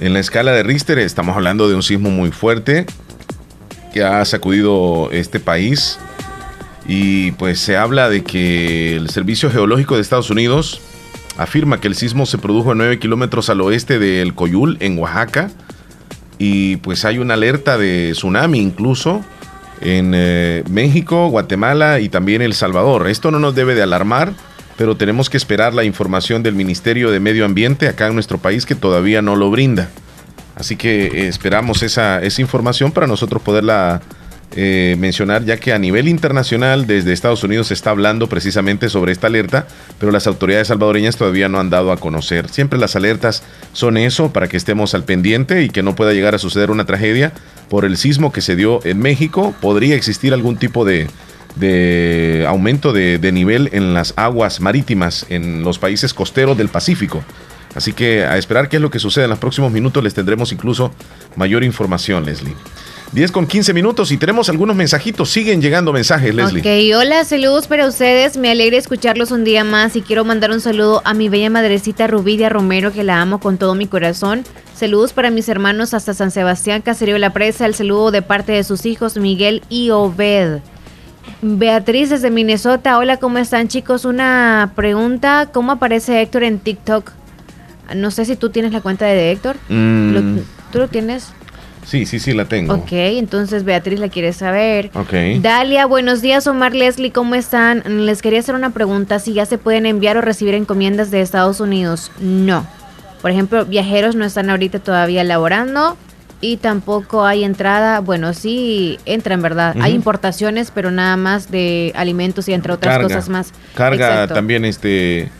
en 0.00 0.14
la 0.14 0.20
escala 0.20 0.52
de 0.52 0.62
Richter 0.62 0.98
estamos 0.98 1.36
hablando 1.36 1.68
de 1.68 1.74
un 1.74 1.82
sismo 1.82 2.10
muy 2.10 2.32
fuerte 2.32 2.86
que 3.92 4.02
ha 4.02 4.24
sacudido 4.24 5.10
este 5.12 5.40
país 5.40 5.98
y 6.88 7.32
pues 7.32 7.60
se 7.60 7.76
habla 7.76 8.08
de 8.08 8.24
que 8.24 8.96
el 8.96 9.10
Servicio 9.10 9.50
Geológico 9.50 9.96
de 9.96 10.00
Estados 10.00 10.30
Unidos 10.30 10.80
afirma 11.36 11.80
que 11.80 11.88
el 11.88 11.94
sismo 11.94 12.24
se 12.24 12.38
produjo 12.38 12.72
a 12.72 12.74
9 12.74 12.98
kilómetros 12.98 13.50
al 13.50 13.60
oeste 13.60 13.98
del 13.98 14.34
Coyul, 14.34 14.78
en 14.80 14.98
Oaxaca, 14.98 15.50
y 16.38 16.76
pues 16.76 17.04
hay 17.04 17.18
una 17.18 17.34
alerta 17.34 17.76
de 17.78 18.10
tsunami 18.12 18.58
incluso 18.58 19.22
en 19.82 20.12
eh, 20.14 20.64
México, 20.70 21.28
Guatemala 21.28 22.00
y 22.00 22.08
también 22.08 22.42
El 22.42 22.54
Salvador. 22.54 23.08
Esto 23.08 23.30
no 23.30 23.38
nos 23.38 23.54
debe 23.54 23.74
de 23.74 23.82
alarmar 23.82 24.32
pero 24.80 24.96
tenemos 24.96 25.28
que 25.28 25.36
esperar 25.36 25.74
la 25.74 25.84
información 25.84 26.42
del 26.42 26.54
Ministerio 26.54 27.10
de 27.10 27.20
Medio 27.20 27.44
Ambiente 27.44 27.86
acá 27.86 28.06
en 28.06 28.14
nuestro 28.14 28.38
país 28.38 28.64
que 28.64 28.74
todavía 28.74 29.20
no 29.20 29.36
lo 29.36 29.50
brinda. 29.50 29.90
Así 30.54 30.76
que 30.76 31.04
eh, 31.04 31.28
esperamos 31.28 31.82
esa, 31.82 32.22
esa, 32.22 32.40
información 32.40 32.90
para 32.90 33.06
nosotros 33.06 33.42
poderla 33.42 34.00
eh, 34.56 34.96
mencionar, 34.98 35.44
ya 35.44 35.58
que 35.58 35.74
a 35.74 35.78
nivel 35.78 36.08
internacional 36.08 36.86
desde 36.86 37.12
Estados 37.12 37.44
Unidos 37.44 37.66
se 37.66 37.74
está 37.74 37.90
hablando 37.90 38.26
precisamente 38.26 38.88
sobre 38.88 39.12
esta 39.12 39.26
alerta, 39.26 39.66
pero 39.98 40.12
las 40.12 40.26
autoridades 40.26 40.68
salvadoreñas 40.68 41.18
todavía 41.18 41.50
no 41.50 41.60
han 41.60 41.68
dado 41.68 41.92
a 41.92 41.98
conocer. 41.98 42.48
Siempre 42.48 42.78
las 42.78 42.96
alertas 42.96 43.42
son 43.74 43.98
eso, 43.98 44.32
para 44.32 44.48
que 44.48 44.56
estemos 44.56 44.94
al 44.94 45.04
pendiente 45.04 45.62
y 45.62 45.68
que 45.68 45.82
no 45.82 45.94
pueda 45.94 46.14
llegar 46.14 46.34
a 46.34 46.38
suceder 46.38 46.70
una 46.70 46.86
tragedia 46.86 47.34
por 47.68 47.84
el 47.84 47.98
sismo 47.98 48.32
que 48.32 48.40
se 48.40 48.56
dio 48.56 48.80
en 48.86 48.98
México. 48.98 49.54
Podría 49.60 49.94
existir 49.94 50.32
algún 50.32 50.56
tipo 50.56 50.86
de, 50.86 51.06
de 51.56 52.44
aumento 52.48 52.92
de, 52.92 53.32
nivel 53.32 53.70
en 53.72 53.94
las 53.94 54.14
aguas 54.16 54.60
marítimas 54.60 55.26
en 55.28 55.62
los 55.62 55.78
países 55.78 56.14
costeros 56.14 56.56
del 56.56 56.68
Pacífico. 56.68 57.22
Así 57.74 57.92
que 57.92 58.24
a 58.24 58.36
esperar 58.36 58.68
qué 58.68 58.76
es 58.76 58.82
lo 58.82 58.90
que 58.90 58.98
sucede 58.98 59.24
en 59.24 59.30
los 59.30 59.38
próximos 59.38 59.70
minutos 59.70 60.02
les 60.02 60.14
tendremos 60.14 60.52
incluso 60.52 60.92
mayor 61.36 61.62
información, 61.62 62.24
Leslie. 62.24 62.54
10 63.12 63.32
con 63.32 63.46
15 63.46 63.72
minutos 63.74 64.12
y 64.12 64.16
tenemos 64.16 64.48
algunos 64.48 64.76
mensajitos. 64.76 65.30
Siguen 65.30 65.60
llegando 65.60 65.92
mensajes, 65.92 66.32
Leslie. 66.32 66.60
Ok, 66.60 66.96
hola, 66.96 67.24
saludos 67.24 67.66
para 67.66 67.86
ustedes. 67.88 68.36
Me 68.36 68.50
alegra 68.50 68.76
escucharlos 68.76 69.32
un 69.32 69.42
día 69.42 69.64
más 69.64 69.96
y 69.96 70.02
quiero 70.02 70.24
mandar 70.24 70.52
un 70.52 70.60
saludo 70.60 71.02
a 71.04 71.12
mi 71.12 71.28
bella 71.28 71.50
madrecita 71.50 72.06
Rubidia 72.06 72.48
Romero, 72.48 72.92
que 72.92 73.02
la 73.02 73.20
amo 73.20 73.40
con 73.40 73.58
todo 73.58 73.74
mi 73.74 73.88
corazón. 73.88 74.44
Saludos 74.76 75.12
para 75.12 75.30
mis 75.30 75.48
hermanos 75.48 75.92
hasta 75.92 76.14
San 76.14 76.30
Sebastián, 76.30 76.82
Caserío 76.82 77.18
La 77.18 77.32
Presa. 77.32 77.66
El 77.66 77.74
saludo 77.74 78.12
de 78.12 78.22
parte 78.22 78.52
de 78.52 78.62
sus 78.62 78.86
hijos 78.86 79.16
Miguel 79.16 79.62
y 79.68 79.90
Obed. 79.90 80.60
Beatriz 81.42 82.10
desde 82.10 82.30
Minnesota. 82.30 82.98
Hola, 82.98 83.16
¿cómo 83.18 83.38
están 83.38 83.68
chicos? 83.68 84.04
Una 84.04 84.72
pregunta. 84.74 85.50
¿Cómo 85.52 85.72
aparece 85.72 86.20
Héctor 86.20 86.42
en 86.44 86.58
TikTok? 86.58 87.12
No 87.94 88.10
sé 88.10 88.24
si 88.24 88.36
tú 88.36 88.50
tienes 88.50 88.72
la 88.72 88.80
cuenta 88.80 89.06
de 89.06 89.32
Héctor. 89.32 89.56
Mm. 89.68 90.38
¿Tú 90.72 90.78
lo 90.78 90.88
tienes? 90.88 91.32
Sí, 91.84 92.06
sí, 92.06 92.18
sí, 92.18 92.34
la 92.34 92.44
tengo. 92.44 92.74
Ok, 92.74 92.92
entonces 92.92 93.64
Beatriz 93.64 93.98
la 93.98 94.08
quiere 94.08 94.32
saber. 94.32 94.90
Ok. 94.94 95.40
Dalia, 95.40 95.86
buenos 95.86 96.20
días, 96.20 96.46
Omar 96.46 96.74
Leslie, 96.74 97.10
¿cómo 97.10 97.34
están? 97.34 98.06
Les 98.06 98.22
quería 98.22 98.38
hacer 98.38 98.54
una 98.54 98.70
pregunta, 98.70 99.18
si 99.18 99.32
ya 99.32 99.46
se 99.46 99.58
pueden 99.58 99.86
enviar 99.86 100.16
o 100.16 100.20
recibir 100.20 100.54
encomiendas 100.54 101.10
de 101.10 101.20
Estados 101.20 101.58
Unidos. 101.58 102.12
No. 102.20 102.66
Por 103.22 103.30
ejemplo, 103.30 103.64
viajeros 103.64 104.14
no 104.14 104.24
están 104.24 104.50
ahorita 104.50 104.78
todavía 104.78 105.22
elaborando 105.22 105.96
y 106.40 106.56
tampoco 106.56 107.24
hay 107.24 107.44
entrada, 107.44 108.00
bueno, 108.00 108.32
sí 108.32 108.98
entra 109.04 109.34
en 109.34 109.42
verdad, 109.42 109.76
hay 109.80 109.94
importaciones, 109.94 110.70
pero 110.74 110.90
nada 110.90 111.16
más 111.16 111.50
de 111.50 111.92
alimentos 111.94 112.48
y 112.48 112.54
entre 112.54 112.72
otras 112.72 113.02
cosas 113.02 113.28
más. 113.28 113.52
Carga 113.74 114.26
también 114.26 114.64
este 114.64 115.30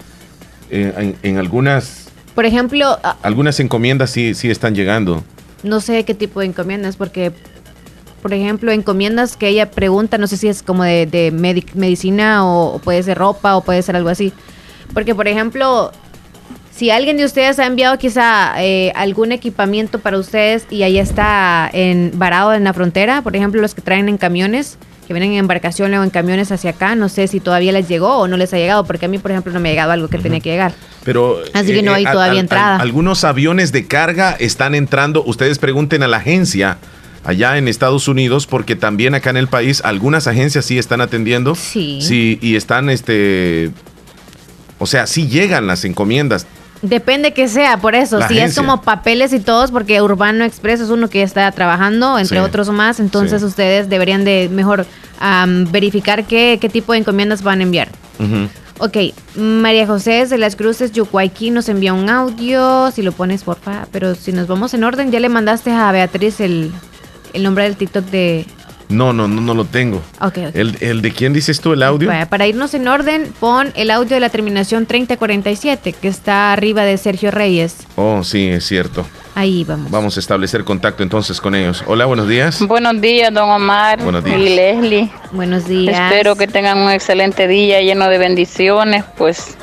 eh, 0.71 1.15
en, 1.23 1.39
algunas 1.39 2.09
Por 2.35 2.45
ejemplo, 2.45 2.99
algunas 3.23 3.61
encomiendas 3.61 4.11
sí 4.11 4.35
sí 4.35 4.51
están 4.51 4.75
llegando. 4.75 5.25
No 5.63 5.81
sé 5.81 6.05
qué 6.05 6.15
tipo 6.15 6.41
de 6.41 6.47
encomiendas 6.47 6.97
porque 6.97 7.33
por 8.21 8.35
ejemplo, 8.35 8.71
encomiendas 8.71 9.37
que 9.37 9.49
ella 9.49 9.71
pregunta, 9.71 10.19
no 10.19 10.27
sé 10.27 10.37
si 10.37 10.49
es 10.49 10.63
como 10.63 10.85
de, 10.85 11.07
de 11.07 11.31
medicina 11.31 12.47
o, 12.47 12.79
puede 12.79 13.03
ser 13.03 13.17
ropa 13.17 13.57
o 13.57 13.63
puede 13.63 13.83
ser 13.83 13.97
algo 13.97 14.11
así. 14.11 14.33
Porque, 14.93 15.15
por 15.15 15.27
ejemplo, 15.27 15.93
si 16.81 16.91
alguien 16.91 17.19
de 17.19 17.27
ustedes 17.27 17.59
ha 17.59 17.67
enviado 17.67 17.99
quizá 17.99 18.55
eh, 18.57 18.91
algún 18.95 19.33
equipamiento 19.33 19.99
para 19.99 20.17
ustedes 20.17 20.67
y 20.71 20.83
ahí 20.83 20.99
está 20.99 21.69
en, 21.71 22.11
varado 22.15 22.55
en 22.55 22.65
la 22.65 22.73
frontera, 22.73 23.21
por 23.21 23.37
ejemplo 23.37 23.61
los 23.61 23.75
que 23.75 23.83
traen 23.83 24.09
en 24.09 24.17
camiones, 24.17 24.79
que 25.07 25.13
vienen 25.13 25.33
en 25.33 25.41
embarcación 25.41 25.93
o 25.93 26.03
en 26.03 26.09
camiones 26.09 26.51
hacia 26.53 26.71
acá, 26.71 26.95
no 26.95 27.11
sé 27.11 27.29
si 27.29 27.39
todavía 27.39 27.71
les 27.73 27.87
llegó 27.87 28.17
o 28.17 28.29
no 28.29 28.39
les 28.39 28.55
ha 28.55 28.57
llegado, 28.57 28.85
porque 28.85 29.05
a 29.05 29.09
mí, 29.11 29.19
por 29.19 29.31
ejemplo, 29.31 29.53
no 29.53 29.61
me 29.61 29.69
ha 29.69 29.73
llegado 29.73 29.93
algo 29.93 30.09
que 30.09 30.17
tenía 30.17 30.41
que 30.41 30.53
llegar. 30.53 30.73
Pero 31.05 31.41
así 31.53 31.67
que 31.75 31.83
no 31.83 31.93
eh, 31.93 31.97
hay 31.97 32.05
todavía 32.07 32.41
entrada. 32.41 32.77
algunos 32.77 33.25
aviones 33.25 33.73
de 33.73 33.87
carga 33.87 34.35
están 34.41 34.75
entrando. 34.75 35.23
Ustedes 35.23 35.59
pregunten 35.59 36.03
a 36.03 36.09
la 36.09 36.17
agencia 36.17 36.79
allá 37.25 37.59
en 37.59 37.69
Estados 37.69 38.09
Unidos, 38.09 38.47
porque 38.47 38.75
también 38.75 39.15
acá 39.15 39.29
en 39.29 39.37
el 39.37 39.49
país 39.49 39.83
algunas 39.85 40.27
agencias 40.27 40.65
sí 40.65 40.79
están 40.79 41.03
atendiendo. 41.03 41.57
Sí. 41.57 41.99
Sí, 42.01 42.39
y 42.41 42.57
están, 42.57 42.89
este, 42.89 43.71
o 44.79 44.87
sea, 44.87 45.07
sí 45.07 45.29
llegan 45.29 45.67
las 45.67 45.85
encomiendas. 45.85 46.47
Depende 46.83 47.33
que 47.35 47.47
sea, 47.49 47.77
por 47.77 47.95
eso. 47.95 48.21
si 48.27 48.39
es 48.39 48.57
como 48.57 48.81
papeles 48.81 49.33
y 49.33 49.41
todos, 49.41 49.71
porque 49.71 50.01
Urbano 50.01 50.45
Express 50.45 50.81
es 50.81 50.89
uno 50.89 51.09
que 51.09 51.23
está 51.23 51.51
trabajando, 51.53 52.19
entre 52.19 52.41
otros 52.41 52.71
más, 52.71 53.01
entonces 53.01 53.43
ustedes 53.43 53.89
deberían 53.89 54.25
de 54.25 54.49
mejor 54.51 54.87
verificar 55.71 56.25
qué, 56.25 56.59
qué, 56.61 56.69
tipo 56.69 56.93
de 56.93 57.01
encomiendas 57.01 57.43
van 57.43 57.61
a 57.61 57.63
enviar. 57.65 57.89
Ok, 58.79 58.97
María 59.37 59.87
José 59.87 60.25
de 60.25 60.39
las 60.39 60.57
Cruces, 60.57 60.93
Yucuayquí, 60.93 61.51
nos 61.51 61.69
envía 61.69 61.93
un 61.93 62.09
audio, 62.09 62.91
si 62.91 63.03
lo 63.03 63.13
pones 63.13 63.45
porfa, 63.45 63.87
pero 63.93 64.15
si 64.15 64.33
nos 64.33 64.47
vamos 64.47 64.73
en 64.73 64.85
orden, 64.85 65.11
ya 65.13 65.21
le 65.21 65.29
mandaste 65.29 65.71
a 65.71 65.93
Beatriz 65.93 66.41
el, 66.41 66.73
el 67.35 67.43
nombre 67.43 67.65
del 67.65 67.77
TikTok 67.77 68.07
de, 68.07 68.47
no, 68.91 69.13
no, 69.13 69.29
no, 69.29 69.41
no 69.41 69.55
lo 69.55 69.65
tengo. 69.65 70.03
El, 70.53 71.03
de 71.03 71.13
quién 71.13 71.33
dices 71.33 71.61
tú 71.61 71.73
el 71.73 71.83
audio? 71.83 72.11
para 72.29 72.47
irnos 72.47 72.75
en 72.75 72.89
orden, 72.89 73.33
pon 73.39 73.73
el 73.77 73.91
audio 73.91 74.15
de 74.15 74.21
la 74.21 74.29
terminación 74.29 74.87
3047, 74.87 75.93
que 75.93 76.09
está 76.09 76.53
arriba 76.53 76.83
de 76.83 76.99
Sergio 76.99 77.31
Reyes. 77.31 77.77
Oh, 77.97 78.23
sí, 78.25 78.49
es 78.49 78.67
cierto. 78.67 79.07
Ahí 79.35 79.65
vamos. 79.65 79.91
Vamos 79.91 80.17
a 80.17 80.21
establecer 80.21 80.65
contacto 80.65 81.03
entonces 81.03 81.41
con 81.41 81.55
ellos. 81.55 81.85
Hola, 81.87 82.05
buenos 82.07 82.29
días. 82.29 82.67
Buenos 82.67 83.01
días, 83.01 83.33
don 83.33 83.49
Omar 83.49 84.03
buenos 84.03 84.25
días. 84.25 84.39
y 84.39 84.49
Leslie. 84.51 85.11
Buenos 85.31 85.67
días. 85.67 85.97
Espero 85.97 86.35
que 86.35 86.49
tengan 86.49 86.79
un 86.79 86.91
excelente 86.91 87.47
día 87.47 87.81
lleno 87.81 88.09
de 88.09 88.19
bendiciones. 88.19 89.05
Pues 89.17 89.57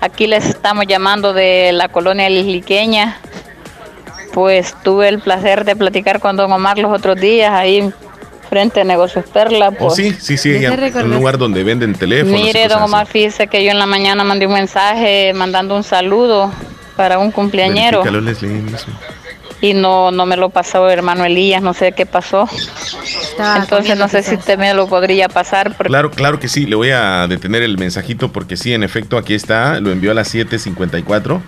aquí 0.00 0.28
les 0.28 0.46
estamos 0.46 0.86
llamando 0.86 1.32
de 1.32 1.72
la 1.72 1.88
colonia 1.88 2.30
lisliqueña. 2.30 3.18
Pues 4.32 4.74
tuve 4.82 5.08
el 5.08 5.20
placer 5.20 5.64
de 5.64 5.76
platicar 5.76 6.20
con 6.20 6.36
don 6.36 6.50
Omar 6.52 6.78
los 6.78 6.96
otros 6.96 7.20
días 7.20 7.52
ahí 7.52 7.92
frente 8.52 8.82
a 8.82 8.84
Negocios 8.84 9.24
Perla. 9.32 9.70
Oh, 9.70 9.88
pues. 9.88 9.94
sí, 9.94 10.36
sí, 10.36 10.54
un 10.66 11.10
lugar 11.10 11.38
donde 11.38 11.64
venden 11.64 11.94
teléfonos. 11.94 12.38
Mire, 12.38 12.68
don 12.68 12.82
Omar, 12.82 13.06
fíjese 13.06 13.46
que 13.46 13.64
yo 13.64 13.70
en 13.70 13.78
la 13.78 13.86
mañana 13.86 14.24
mandé 14.24 14.46
un 14.46 14.52
mensaje 14.52 15.32
mandando 15.32 15.74
un 15.74 15.82
saludo 15.82 16.52
para 16.94 17.18
un 17.18 17.30
cumpleañero. 17.30 18.04
Y 19.62 19.72
no, 19.72 20.10
no 20.10 20.26
me 20.26 20.36
lo 20.36 20.50
pasó 20.50 20.90
hermano 20.90 21.24
Elías, 21.24 21.62
no 21.62 21.72
sé 21.72 21.92
qué 21.92 22.04
pasó. 22.04 22.46
Entonces 23.56 23.96
no 23.96 24.06
sé 24.08 24.22
si 24.22 24.34
usted 24.34 24.58
me 24.58 24.74
lo 24.74 24.86
podría 24.86 25.30
pasar. 25.30 25.74
Claro, 25.74 26.10
claro 26.10 26.38
que 26.38 26.48
sí, 26.48 26.66
le 26.66 26.76
voy 26.76 26.90
a 26.90 27.26
detener 27.28 27.62
el 27.62 27.78
mensajito 27.78 28.32
porque 28.32 28.58
sí, 28.58 28.74
en 28.74 28.82
efecto, 28.82 29.16
aquí 29.16 29.32
está, 29.32 29.80
lo 29.80 29.90
envió 29.90 30.10
a 30.10 30.14
las 30.14 30.34
7.54 30.34 31.40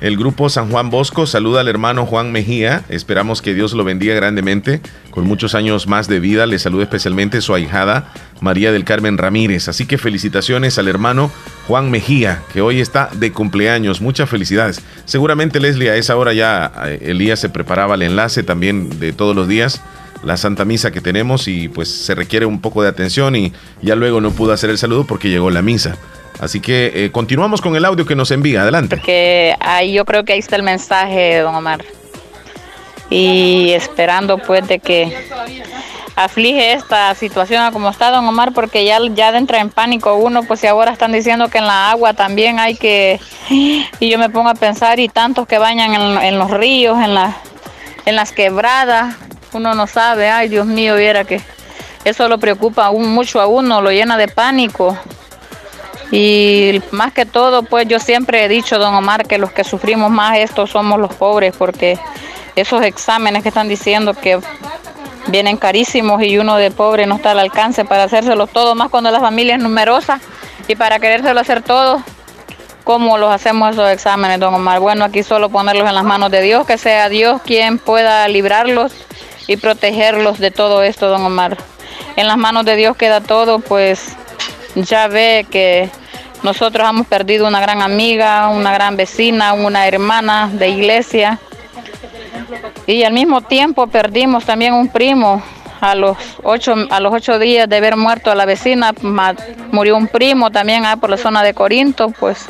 el 0.00 0.16
grupo 0.16 0.48
San 0.48 0.70
Juan 0.70 0.90
Bosco 0.90 1.26
saluda 1.26 1.60
al 1.60 1.68
hermano 1.68 2.06
Juan 2.06 2.30
Mejía. 2.30 2.84
Esperamos 2.88 3.42
que 3.42 3.52
Dios 3.52 3.72
lo 3.72 3.82
bendiga 3.82 4.14
grandemente. 4.14 4.80
Con 5.10 5.24
muchos 5.24 5.56
años 5.56 5.88
más 5.88 6.06
de 6.06 6.20
vida, 6.20 6.46
le 6.46 6.60
saluda 6.60 6.84
especialmente 6.84 7.40
su 7.40 7.52
ahijada 7.52 8.12
María 8.40 8.70
del 8.70 8.84
Carmen 8.84 9.18
Ramírez. 9.18 9.68
Así 9.68 9.86
que 9.86 9.98
felicitaciones 9.98 10.78
al 10.78 10.86
hermano 10.86 11.32
Juan 11.66 11.90
Mejía, 11.90 12.42
que 12.52 12.60
hoy 12.60 12.80
está 12.80 13.10
de 13.12 13.32
cumpleaños. 13.32 14.00
Muchas 14.00 14.30
felicidades. 14.30 14.80
Seguramente, 15.04 15.58
Leslie, 15.58 15.90
a 15.90 15.96
esa 15.96 16.16
hora 16.16 16.32
ya 16.32 16.70
eh, 16.86 16.98
Elías 17.06 17.40
se 17.40 17.48
preparaba 17.48 17.96
el 17.96 18.02
enlace 18.02 18.44
también 18.44 19.00
de 19.00 19.12
todos 19.12 19.34
los 19.34 19.48
días 19.48 19.82
la 20.22 20.36
Santa 20.36 20.64
Misa 20.64 20.90
que 20.90 21.00
tenemos 21.00 21.48
y 21.48 21.68
pues 21.68 21.88
se 21.88 22.14
requiere 22.14 22.46
un 22.46 22.60
poco 22.60 22.82
de 22.82 22.88
atención 22.88 23.36
y 23.36 23.52
ya 23.82 23.94
luego 23.94 24.20
no 24.20 24.30
pudo 24.30 24.52
hacer 24.52 24.70
el 24.70 24.78
saludo 24.78 25.04
porque 25.04 25.28
llegó 25.28 25.50
la 25.50 25.62
misa. 25.62 25.96
Así 26.40 26.60
que 26.60 26.92
eh, 26.94 27.10
continuamos 27.10 27.60
con 27.60 27.74
el 27.74 27.84
audio 27.84 28.06
que 28.06 28.14
nos 28.14 28.30
envía. 28.30 28.62
Adelante. 28.62 29.56
Ahí 29.60 29.92
yo 29.92 30.04
creo 30.04 30.24
que 30.24 30.34
ahí 30.34 30.38
está 30.38 30.56
el 30.56 30.62
mensaje, 30.62 31.38
don 31.38 31.54
Omar. 31.54 31.84
Y 33.10 33.70
esperando 33.72 34.38
pues 34.38 34.68
de 34.68 34.78
que 34.78 35.16
aflige 36.14 36.72
esta 36.72 37.14
situación 37.14 37.72
como 37.72 37.88
está 37.88 38.10
don 38.10 38.26
Omar, 38.26 38.52
porque 38.52 38.84
ya, 38.84 38.98
ya 39.14 39.36
entra 39.36 39.60
en 39.60 39.70
pánico 39.70 40.16
uno, 40.16 40.42
pues 40.42 40.60
si 40.60 40.66
ahora 40.66 40.92
están 40.92 41.12
diciendo 41.12 41.48
que 41.48 41.58
en 41.58 41.66
la 41.66 41.90
agua 41.90 42.12
también 42.12 42.58
hay 42.58 42.74
que... 42.74 43.20
Y 43.48 44.10
yo 44.10 44.18
me 44.18 44.28
pongo 44.28 44.48
a 44.48 44.54
pensar, 44.54 44.98
y 45.00 45.08
tantos 45.08 45.46
que 45.46 45.58
bañan 45.58 45.94
en, 46.22 46.38
los 46.38 46.50
ríos, 46.50 46.98
en, 47.02 47.14
la, 47.14 47.36
en 48.04 48.16
las 48.16 48.32
quebradas, 48.32 49.16
uno 49.52 49.74
no 49.74 49.86
sabe, 49.86 50.30
ay 50.30 50.48
Dios 50.48 50.66
mío, 50.66 50.96
viera 50.96 51.24
que 51.24 51.40
eso 52.04 52.28
lo 52.28 52.38
preocupa 52.38 52.86
aún 52.86 53.12
mucho 53.12 53.40
a 53.40 53.46
uno, 53.46 53.80
lo 53.80 53.90
llena 53.90 54.16
de 54.16 54.28
pánico. 54.28 54.96
Y 56.10 56.80
más 56.90 57.12
que 57.12 57.26
todo, 57.26 57.62
pues 57.64 57.86
yo 57.86 57.98
siempre 58.00 58.44
he 58.44 58.48
dicho, 58.48 58.78
don 58.78 58.94
Omar, 58.94 59.26
que 59.26 59.36
los 59.36 59.52
que 59.52 59.62
sufrimos 59.62 60.10
más 60.10 60.38
esto 60.38 60.66
somos 60.66 60.98
los 60.98 61.14
pobres, 61.14 61.54
porque 61.56 61.98
esos 62.56 62.82
exámenes 62.82 63.42
que 63.42 63.50
están 63.50 63.68
diciendo 63.68 64.14
que 64.14 64.40
vienen 65.26 65.58
carísimos 65.58 66.22
y 66.22 66.38
uno 66.38 66.56
de 66.56 66.70
pobre 66.70 67.06
no 67.06 67.16
está 67.16 67.32
al 67.32 67.40
alcance 67.40 67.84
para 67.84 68.04
hacérselos 68.04 68.50
todo, 68.50 68.74
más 68.74 68.88
cuando 68.88 69.10
la 69.10 69.20
familia 69.20 69.56
es 69.56 69.62
numerosa 69.62 70.18
y 70.66 70.74
para 70.76 70.98
querérselo 70.98 71.40
hacer 71.40 71.62
todo, 71.62 72.02
¿cómo 72.84 73.18
los 73.18 73.30
hacemos 73.30 73.72
esos 73.72 73.90
exámenes, 73.90 74.40
don 74.40 74.54
Omar? 74.54 74.80
Bueno, 74.80 75.04
aquí 75.04 75.22
solo 75.22 75.50
ponerlos 75.50 75.86
en 75.86 75.94
las 75.94 76.04
manos 76.04 76.30
de 76.30 76.40
Dios, 76.40 76.66
que 76.66 76.78
sea 76.78 77.10
Dios 77.10 77.42
quien 77.42 77.78
pueda 77.78 78.26
librarlos 78.28 78.92
y 79.48 79.56
protegerlos 79.56 80.38
de 80.38 80.52
todo 80.52 80.84
esto, 80.84 81.08
don 81.08 81.22
Omar. 81.22 81.56
En 82.14 82.28
las 82.28 82.36
manos 82.36 82.64
de 82.64 82.76
Dios 82.76 82.96
queda 82.96 83.20
todo, 83.20 83.58
pues 83.58 84.14
ya 84.76 85.08
ve 85.08 85.46
que 85.50 85.90
nosotros 86.42 86.88
hemos 86.88 87.06
perdido 87.08 87.48
una 87.48 87.60
gran 87.60 87.82
amiga, 87.82 88.48
una 88.48 88.72
gran 88.72 88.96
vecina, 88.96 89.54
una 89.54 89.88
hermana 89.88 90.48
de 90.52 90.68
iglesia. 90.68 91.40
Y 92.86 93.02
al 93.02 93.12
mismo 93.12 93.40
tiempo 93.40 93.86
perdimos 93.88 94.44
también 94.44 94.74
un 94.74 94.88
primo. 94.88 95.42
A 95.80 95.94
los 95.94 96.16
ocho, 96.42 96.74
a 96.90 96.98
los 96.98 97.14
ocho 97.14 97.38
días 97.38 97.68
de 97.68 97.76
haber 97.76 97.96
muerto 97.96 98.32
a 98.32 98.34
la 98.34 98.44
vecina, 98.46 98.92
murió 99.70 99.96
un 99.96 100.08
primo 100.08 100.50
también 100.50 100.84
ahí 100.84 100.96
por 100.96 101.08
la 101.08 101.16
zona 101.16 101.44
de 101.44 101.54
Corinto, 101.54 102.10
pues 102.18 102.46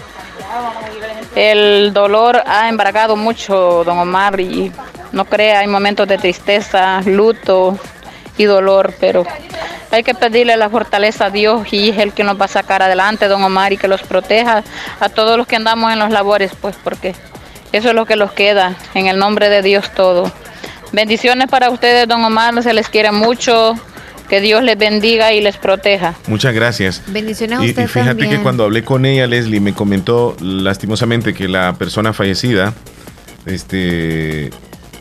el 1.37 1.93
dolor 1.93 2.43
ha 2.47 2.71
embargado 2.71 3.17
mucho, 3.17 3.85
don 3.85 3.99
Omar, 3.99 4.41
y 4.41 4.73
no 5.13 5.25
crea, 5.25 5.61
hay 5.61 5.67
momentos 5.67 6.07
de 6.09 6.19
tristeza, 6.19 7.01
luto 7.03 7.79
y 8.37 8.45
dolor, 8.45 8.95
pero 9.01 9.25
hay 9.91 10.03
que 10.03 10.15
pedirle 10.15 10.57
la 10.57 10.69
fortaleza 10.69 11.27
a 11.27 11.31
Dios 11.31 11.73
y 11.73 11.91
es 11.91 11.99
el 11.99 12.13
que 12.13 12.25
nos 12.25 12.41
va 12.41 12.45
a 12.45 12.49
sacar 12.49 12.83
adelante, 12.83 13.27
don 13.27 13.43
Omar, 13.43 13.73
y 13.73 13.77
que 13.77 13.89
los 13.89 14.03
proteja 14.03 14.63
a 15.01 15.09
todos 15.09 15.37
los 15.37 15.47
que 15.47 15.57
andamos 15.57 15.93
en 15.93 15.99
los 15.99 16.11
labores, 16.11 16.53
pues 16.61 16.77
porque 16.83 17.15
eso 17.73 17.89
es 17.89 17.95
lo 17.95 18.07
que 18.07 18.17
los 18.17 18.33
queda, 18.33 18.77
en 18.95 19.07
el 19.07 19.19
nombre 19.19 19.49
de 19.49 19.63
Dios 19.63 19.93
todo. 19.95 20.31
Bendiciones 20.93 21.49
para 21.49 21.71
ustedes, 21.71 22.09
don 22.09 22.25
Omar, 22.25 22.63
se 22.63 22.73
les 22.73 22.89
quiere 22.89 23.13
mucho. 23.13 23.75
Que 24.29 24.43
Dios 24.43 24.63
les 24.63 24.77
bendiga 24.77 25.33
y 25.33 25.41
les 25.41 25.57
proteja. 25.57 26.13
Muchas 26.27 26.53
gracias. 26.53 27.03
Bendiciones 27.07 27.61
a 27.61 27.63
usted. 27.63 27.81
Y, 27.81 27.85
y 27.87 27.89
fíjate 27.89 28.29
que 28.29 28.43
cuando 28.43 28.65
hablé 28.65 28.85
con 28.85 29.07
ella, 29.07 29.27
Leslie, 29.27 29.59
me 29.59 29.73
comentó 29.73 30.37
lastimosamente 30.39 31.33
que 31.33 31.49
la 31.49 31.73
persona 31.79 32.13
fallecida, 32.13 32.75
este, 33.47 34.51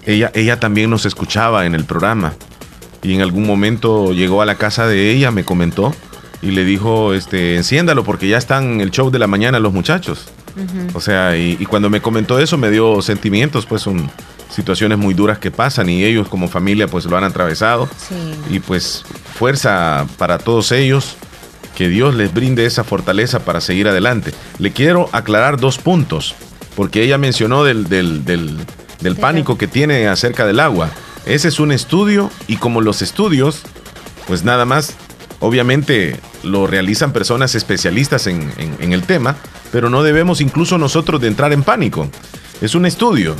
ella, 0.07 0.31
ella 0.33 0.59
también 0.59 0.89
nos 0.89 1.05
escuchaba 1.05 1.65
en 1.65 1.75
el 1.75 1.85
programa 1.85 2.33
y 3.03 3.13
en 3.13 3.21
algún 3.21 3.45
momento 3.45 4.13
llegó 4.13 4.41
a 4.41 4.45
la 4.45 4.55
casa 4.55 4.87
de 4.87 5.11
ella, 5.11 5.29
me 5.29 5.43
comentó 5.43 5.93
y 6.41 6.51
le 6.51 6.65
dijo, 6.65 7.13
este, 7.13 7.55
enciéndalo 7.55 8.03
porque 8.03 8.27
ya 8.27 8.37
están 8.37 8.73
en 8.73 8.81
el 8.81 8.91
show 8.91 9.11
de 9.11 9.19
la 9.19 9.27
mañana 9.27 9.59
los 9.59 9.73
muchachos. 9.73 10.29
O 10.95 11.01
sea, 11.01 11.37
y, 11.37 11.55
cuando 11.67 11.89
me 11.91 12.01
comentó 12.01 12.39
eso 12.39 12.57
me 12.57 12.71
dio 12.71 13.01
sentimientos, 13.03 13.67
pues 13.67 13.83
son 13.83 14.09
situaciones 14.49 14.97
muy 14.97 15.13
duras 15.13 15.37
que 15.37 15.51
pasan 15.51 15.87
y 15.87 16.03
ellos 16.03 16.27
como 16.29 16.47
familia 16.47 16.87
pues 16.87 17.05
lo 17.05 17.15
han 17.15 17.23
atravesado. 17.23 17.87
Y 18.49 18.59
pues 18.59 19.03
fuerza 19.35 20.07
para 20.17 20.39
todos 20.39 20.71
ellos, 20.71 21.15
que 21.75 21.89
Dios 21.89 22.15
les 22.15 22.33
brinde 22.33 22.65
esa 22.65 22.83
fortaleza 22.83 23.45
para 23.45 23.61
seguir 23.61 23.87
adelante. 23.87 24.33
Le 24.57 24.71
quiero 24.71 25.09
aclarar 25.11 25.59
dos 25.59 25.77
puntos, 25.77 26.33
porque 26.75 27.03
ella 27.03 27.19
mencionó 27.19 27.63
del, 27.63 27.87
del, 27.87 28.25
del, 28.25 28.57
del 29.01 29.15
pánico 29.15 29.57
que 29.57 29.67
tiene 29.67 30.07
acerca 30.07 30.45
del 30.45 30.59
agua. 30.59 30.89
Ese 31.25 31.49
es 31.49 31.59
un 31.59 31.71
estudio 31.71 32.31
y 32.47 32.57
como 32.57 32.81
los 32.81 33.01
estudios, 33.01 33.63
pues 34.27 34.43
nada 34.43 34.65
más, 34.65 34.95
obviamente 35.39 36.19
lo 36.43 36.67
realizan 36.67 37.11
personas 37.11 37.55
especialistas 37.55 38.27
en, 38.27 38.51
el 38.79 39.03
tema, 39.03 39.35
pero 39.71 39.89
no 39.89 40.03
debemos 40.03 40.41
incluso 40.41 40.77
nosotros 40.77 41.21
de 41.21 41.27
entrar 41.27 41.53
en 41.53 41.63
pánico. 41.63 42.09
Es 42.61 42.75
un 42.75 42.85
estudio 42.85 43.35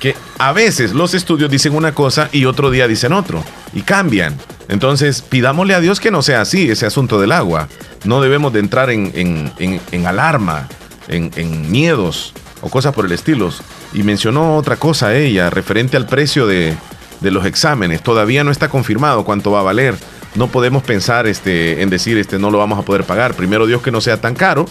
que 0.00 0.16
a 0.38 0.52
veces 0.52 0.92
los 0.92 1.14
estudios 1.14 1.50
dicen 1.50 1.76
una 1.76 1.94
cosa 1.94 2.28
y 2.32 2.44
otro 2.44 2.70
día 2.70 2.88
dicen 2.88 3.12
otro 3.12 3.44
y 3.72 3.82
cambian. 3.82 4.36
Entonces 4.68 5.22
pidámosle 5.22 5.74
a 5.74 5.80
Dios 5.80 6.00
que 6.00 6.10
no 6.10 6.22
sea 6.22 6.40
así 6.40 6.70
ese 6.70 6.86
asunto 6.86 7.20
del 7.20 7.32
agua. 7.32 7.68
No 8.04 8.20
debemos 8.20 8.52
de 8.52 8.58
entrar 8.60 8.90
en, 8.90 9.52
en 9.58 10.06
alarma, 10.06 10.68
en, 11.08 11.70
miedos 11.70 12.32
o 12.62 12.70
cosas 12.70 12.94
por 12.94 13.04
el 13.04 13.12
estilo. 13.12 13.50
Y 13.92 14.02
mencionó 14.02 14.56
otra 14.56 14.76
cosa 14.76 15.14
ella 15.14 15.50
referente 15.50 15.98
al 15.98 16.06
precio 16.06 16.46
de, 16.46 16.74
de 17.20 17.30
los 17.30 17.44
exámenes. 17.44 18.02
Todavía 18.02 18.44
no 18.44 18.50
está 18.50 18.68
confirmado 18.68 19.24
cuánto 19.24 19.50
va 19.50 19.60
a 19.60 19.64
valer. 19.64 19.94
No 20.34 20.46
podemos 20.48 20.82
pensar 20.82 21.26
este, 21.26 21.82
en 21.82 21.90
decir 21.90 22.16
este, 22.16 22.38
no 22.38 22.50
lo 22.50 22.58
vamos 22.58 22.78
a 22.78 22.82
poder 22.82 23.04
pagar. 23.04 23.34
Primero 23.34 23.66
Dios 23.66 23.82
que 23.82 23.90
no 23.90 24.00
sea 24.00 24.20
tan 24.20 24.34
caro. 24.34 24.66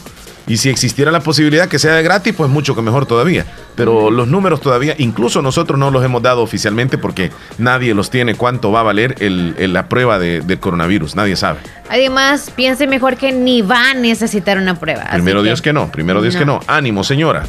Y 0.48 0.58
si 0.58 0.70
existiera 0.70 1.12
la 1.12 1.20
posibilidad 1.20 1.70
que 1.70 1.78
sea 1.78 1.94
de 1.94 2.02
gratis, 2.02 2.34
pues 2.36 2.50
mucho 2.50 2.76
que 2.76 2.82
mejor 2.82 3.06
todavía. 3.06 3.46
Pero 3.76 4.10
los 4.10 4.28
números 4.28 4.60
todavía, 4.60 4.96
incluso 4.98 5.42
nosotros 5.44 5.78
no 5.78 5.92
los 5.92 6.04
hemos 6.04 6.24
dado 6.24 6.42
oficialmente 6.42 6.98
porque 6.98 7.32
nadie 7.60 7.94
los 7.94 8.10
tiene 8.10 8.34
cuánto 8.34 8.72
va 8.72 8.80
a 8.80 8.84
valer 8.84 9.16
el, 9.20 9.72
la 9.72 9.88
prueba 9.88 10.18
de, 10.18 10.42
del 10.42 10.60
coronavirus. 10.60 11.16
Nadie 11.16 11.36
sabe. 11.36 11.60
Además, 11.90 12.52
piense 12.56 12.88
mejor 12.88 13.18
que 13.18 13.32
ni 13.32 13.62
va 13.62 13.92
a 13.92 13.94
necesitar 13.94 14.58
una 14.58 14.80
prueba. 14.80 15.08
Primero 15.12 15.44
Dios 15.44 15.62
que 15.62 15.74
no, 15.74 15.92
primero 15.92 16.24
Dios 16.24 16.36
que 16.36 16.46
no. 16.46 16.60
Ánimo, 16.66 17.04
señora. 17.04 17.46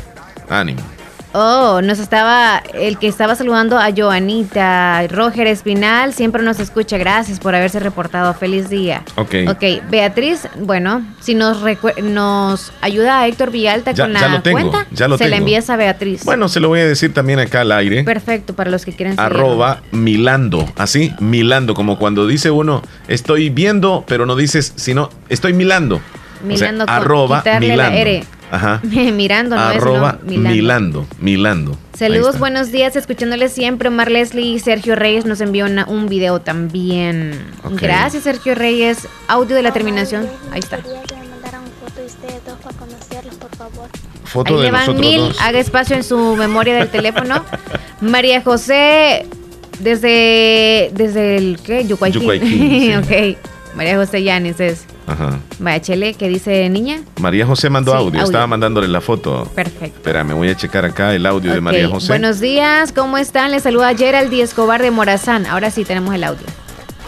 Ánimo. 0.52 0.82
Oh, 1.34 1.80
nos 1.82 1.98
estaba, 1.98 2.62
el 2.74 2.98
que 2.98 3.08
estaba 3.08 3.34
saludando 3.34 3.78
a 3.78 3.90
Joanita, 3.96 5.06
Roger 5.08 5.46
Espinal, 5.46 6.12
siempre 6.12 6.42
nos 6.42 6.60
escucha, 6.60 6.98
gracias 6.98 7.40
por 7.40 7.54
haberse 7.54 7.80
reportado, 7.80 8.34
feliz 8.34 8.68
día. 8.68 9.02
Ok. 9.16 9.36
Ok, 9.48 9.88
Beatriz, 9.90 10.46
bueno, 10.58 11.02
si 11.20 11.34
nos, 11.34 11.58
nos 12.02 12.72
ayuda 12.82 13.20
a 13.20 13.28
Héctor 13.28 13.50
Villalta 13.50 13.94
con 13.94 14.12
la 14.12 14.42
cuenta, 14.42 14.86
ya 14.90 15.08
lo 15.08 15.16
se 15.16 15.28
la 15.28 15.36
envías 15.36 15.70
a 15.70 15.76
Beatriz. 15.76 16.22
Bueno, 16.24 16.48
se 16.48 16.60
lo 16.60 16.68
voy 16.68 16.80
a 16.80 16.86
decir 16.86 17.14
también 17.14 17.38
acá 17.38 17.62
al 17.62 17.72
aire. 17.72 18.04
Perfecto, 18.04 18.54
para 18.54 18.70
los 18.70 18.84
que 18.84 18.94
quieren 18.94 19.18
Arroba 19.18 19.80
Milando, 19.90 20.70
así, 20.76 21.14
Milando, 21.18 21.72
como 21.72 21.98
cuando 21.98 22.26
dice 22.26 22.50
uno, 22.50 22.82
estoy 23.08 23.48
viendo, 23.48 24.04
pero 24.06 24.26
no 24.26 24.36
dices, 24.36 24.74
sino, 24.76 25.08
estoy 25.30 25.54
milando. 25.54 26.02
Milando 26.42 26.84
arroba 26.88 27.42
Milando. 27.60 28.26
Ajá. 28.50 28.80
Mirando, 28.82 29.56
¿no? 29.56 29.62
Arroba 29.62 30.18
Milando. 30.24 31.06
Milando. 31.18 31.76
Saludos, 31.96 32.38
buenos 32.38 32.70
días, 32.70 32.96
escuchándoles 32.96 33.52
siempre. 33.52 33.88
Omar 33.88 34.10
Leslie 34.10 34.54
y 34.54 34.58
Sergio 34.58 34.94
Reyes 34.94 35.24
nos 35.24 35.40
envió 35.40 35.66
un 35.86 36.08
video 36.08 36.40
también. 36.40 37.40
Gracias, 37.80 38.24
Sergio 38.24 38.54
Reyes. 38.54 39.08
Audio 39.28 39.56
de 39.56 39.62
la 39.62 39.72
terminación. 39.72 40.28
Ahí 40.50 40.60
está. 40.60 40.80
Foto 44.24 44.56
Ahí 44.56 44.62
de 44.62 44.70
van 44.70 44.98
mil, 44.98 45.32
haga 45.40 45.58
espacio 45.58 45.94
en 45.94 46.04
su 46.04 46.36
memoria 46.36 46.74
del 46.74 46.88
teléfono. 46.88 47.44
María 48.00 48.42
José 48.42 49.26
Desde, 49.78 50.90
desde 50.94 51.36
el, 51.36 51.58
¿qué? 51.64 51.86
Yucuayquín. 51.86 52.96
ok. 52.98 53.38
María 53.76 53.96
José 53.96 54.22
Yanis 54.22 54.60
es. 54.60 54.86
Ajá. 55.06 55.38
Vaya, 55.58 55.80
Chele, 55.80 56.14
¿qué 56.14 56.28
dice 56.28 56.68
niña? 56.68 57.02
María 57.20 57.46
José 57.46 57.68
mandó 57.70 57.94
audio. 57.94 58.22
Estaba 58.22 58.46
mandándole 58.46 58.88
la 58.88 59.00
foto. 59.00 59.48
Perfecto. 59.54 59.96
Espera, 59.96 60.24
me 60.24 60.34
voy 60.34 60.48
a 60.48 60.56
checar 60.56 60.84
acá 60.84 61.14
el 61.14 61.26
audio 61.26 61.52
de 61.52 61.60
María 61.60 61.88
José. 61.88 62.08
Buenos 62.08 62.40
días, 62.40 62.92
¿cómo 62.92 63.18
están? 63.18 63.50
Les 63.50 63.64
saluda 63.64 63.94
Gerald 63.94 64.32
Escobar 64.32 64.82
de 64.82 64.90
Morazán. 64.90 65.46
Ahora 65.46 65.70
sí 65.70 65.84
tenemos 65.84 66.14
el 66.14 66.24
audio. 66.24 66.46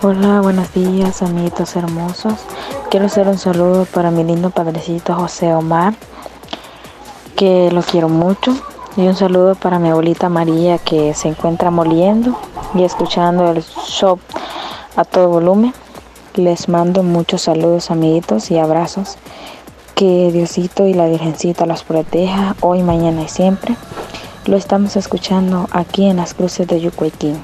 Hola, 0.03 0.41
buenos 0.41 0.73
días, 0.75 1.23
amiguitos 1.23 1.77
hermosos. 1.77 2.35
Quiero 2.91 3.07
hacer 3.07 3.27
un 3.27 3.39
saludo 3.39 3.87
para 3.87 4.11
mi 4.11 4.23
lindo 4.23 4.51
padrecito 4.51 5.15
José 5.15 5.55
Omar, 5.55 5.95
que 7.37 7.71
lo 7.73 7.83
quiero 7.83 8.09
mucho. 8.09 8.55
Y 8.97 9.03
un 9.03 9.17
saludo 9.17 9.55
para 9.55 9.79
mi 9.79 9.89
abuelita 9.89 10.29
María, 10.29 10.79
que 10.79 11.15
se 11.15 11.29
encuentra 11.29 11.71
moliendo 11.71 12.39
y 12.75 12.85
escuchando 12.85 13.51
el 13.51 13.63
show 13.63 14.21
a 14.95 15.05
todo 15.05 15.29
volumen. 15.29 15.73
Les 16.37 16.69
mando 16.69 17.05
muchos 17.05 17.43
saludos, 17.43 17.93
amiguitos, 17.93 18.51
y 18.51 18.59
abrazos. 18.59 19.19
Que 19.95 20.31
Diosito 20.33 20.89
y 20.89 20.93
la 20.93 21.07
Virgencita 21.07 21.65
los 21.65 21.85
proteja 21.85 22.57
hoy, 22.61 22.83
mañana 22.83 23.23
y 23.23 23.29
siempre. 23.29 23.77
Lo 24.47 24.57
estamos 24.57 24.97
escuchando 24.97 25.69
aquí 25.71 26.07
en 26.07 26.17
las 26.17 26.35
cruces 26.35 26.67
de 26.67 26.81
Yucuayquín. 26.81 27.37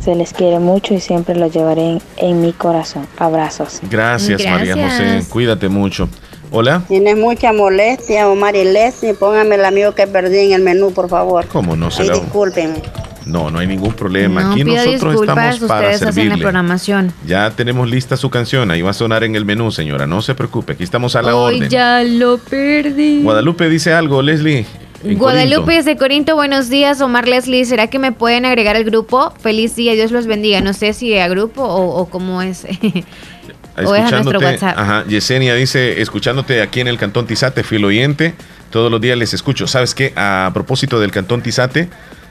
Se 0.00 0.16
les 0.16 0.32
quiere 0.32 0.58
mucho 0.58 0.92
y 0.92 1.00
siempre 1.00 1.36
lo 1.36 1.46
llevaré 1.46 2.00
en, 2.16 2.40
mi 2.40 2.52
corazón. 2.52 3.06
Abrazos. 3.16 3.78
Gracias, 3.88 4.44
María 4.44 4.74
José. 4.74 5.22
Cuídate 5.30 5.68
mucho. 5.68 6.08
Hola. 6.50 6.82
Tienes 6.88 7.16
mucha 7.16 7.52
molestia, 7.52 8.28
Omar 8.28 8.56
y 8.56 8.64
Leslie. 8.64 9.14
Póngame 9.14 9.54
el 9.54 9.64
amigo 9.64 9.94
que 9.94 10.08
perdí 10.08 10.38
en 10.38 10.52
el 10.52 10.62
menú, 10.62 10.92
por 10.92 11.08
favor. 11.08 11.46
¿Cómo 11.46 11.76
no 11.76 11.92
se 11.92 12.04
lo... 12.06 12.18
Discúlpenme. 12.18 12.82
No, 13.30 13.50
no 13.50 13.58
hay 13.58 13.66
ningún 13.66 13.92
problema. 13.92 14.50
Aquí 14.50 14.64
nosotros 14.64 15.20
estamos 15.20 15.58
para 15.60 15.96
servirle. 15.96 16.30
La 16.30 16.36
programación. 16.36 17.12
Ya 17.26 17.50
tenemos 17.50 17.88
lista 17.88 18.16
su 18.16 18.30
canción, 18.30 18.70
ahí 18.70 18.82
va 18.82 18.90
a 18.90 18.94
sonar 18.94 19.24
en 19.24 19.36
el 19.36 19.44
menú, 19.44 19.70
señora. 19.70 20.06
No 20.06 20.22
se 20.22 20.34
preocupe, 20.34 20.72
aquí 20.72 20.84
estamos 20.84 21.16
a 21.16 21.22
la 21.22 21.34
Hoy 21.34 21.56
orden. 21.56 21.70
ya 21.70 22.02
lo 22.02 22.38
perdí. 22.38 23.22
Guadalupe 23.22 23.68
dice 23.68 23.92
algo, 23.92 24.22
Leslie. 24.22 24.66
Guadalupe 25.02 25.74
desde 25.74 25.96
Corinto, 25.96 26.34
buenos 26.34 26.68
días, 26.68 27.00
Omar 27.00 27.26
Leslie. 27.26 27.64
¿Será 27.64 27.86
que 27.86 27.98
me 27.98 28.12
pueden 28.12 28.44
agregar 28.44 28.76
al 28.76 28.84
grupo? 28.84 29.32
Feliz 29.40 29.74
día, 29.74 29.94
Dios 29.94 30.10
los 30.10 30.26
bendiga. 30.26 30.60
No 30.60 30.74
sé 30.74 30.92
si 30.92 31.16
a 31.16 31.26
grupo 31.28 31.62
o, 31.62 32.04
cómo 32.10 32.42
es. 32.42 32.66
o 33.84 33.94
es 33.94 34.02
a 34.02 34.10
nuestro 34.10 34.38
WhatsApp. 34.40 34.78
Ajá, 34.78 35.04
Yesenia 35.06 35.54
dice, 35.54 36.02
escuchándote 36.02 36.60
aquí 36.60 36.80
en 36.80 36.88
el 36.88 36.98
Cantón 36.98 37.26
Tizate, 37.26 37.62
fiel 37.62 37.84
oyente, 37.86 38.34
todos 38.70 38.90
los 38.90 39.00
días 39.00 39.16
les 39.16 39.32
escucho. 39.32 39.66
¿Sabes 39.66 39.94
qué? 39.94 40.12
A 40.16 40.50
propósito 40.52 41.00
del 41.00 41.12
Cantón 41.12 41.40
Tizate, 41.40 41.88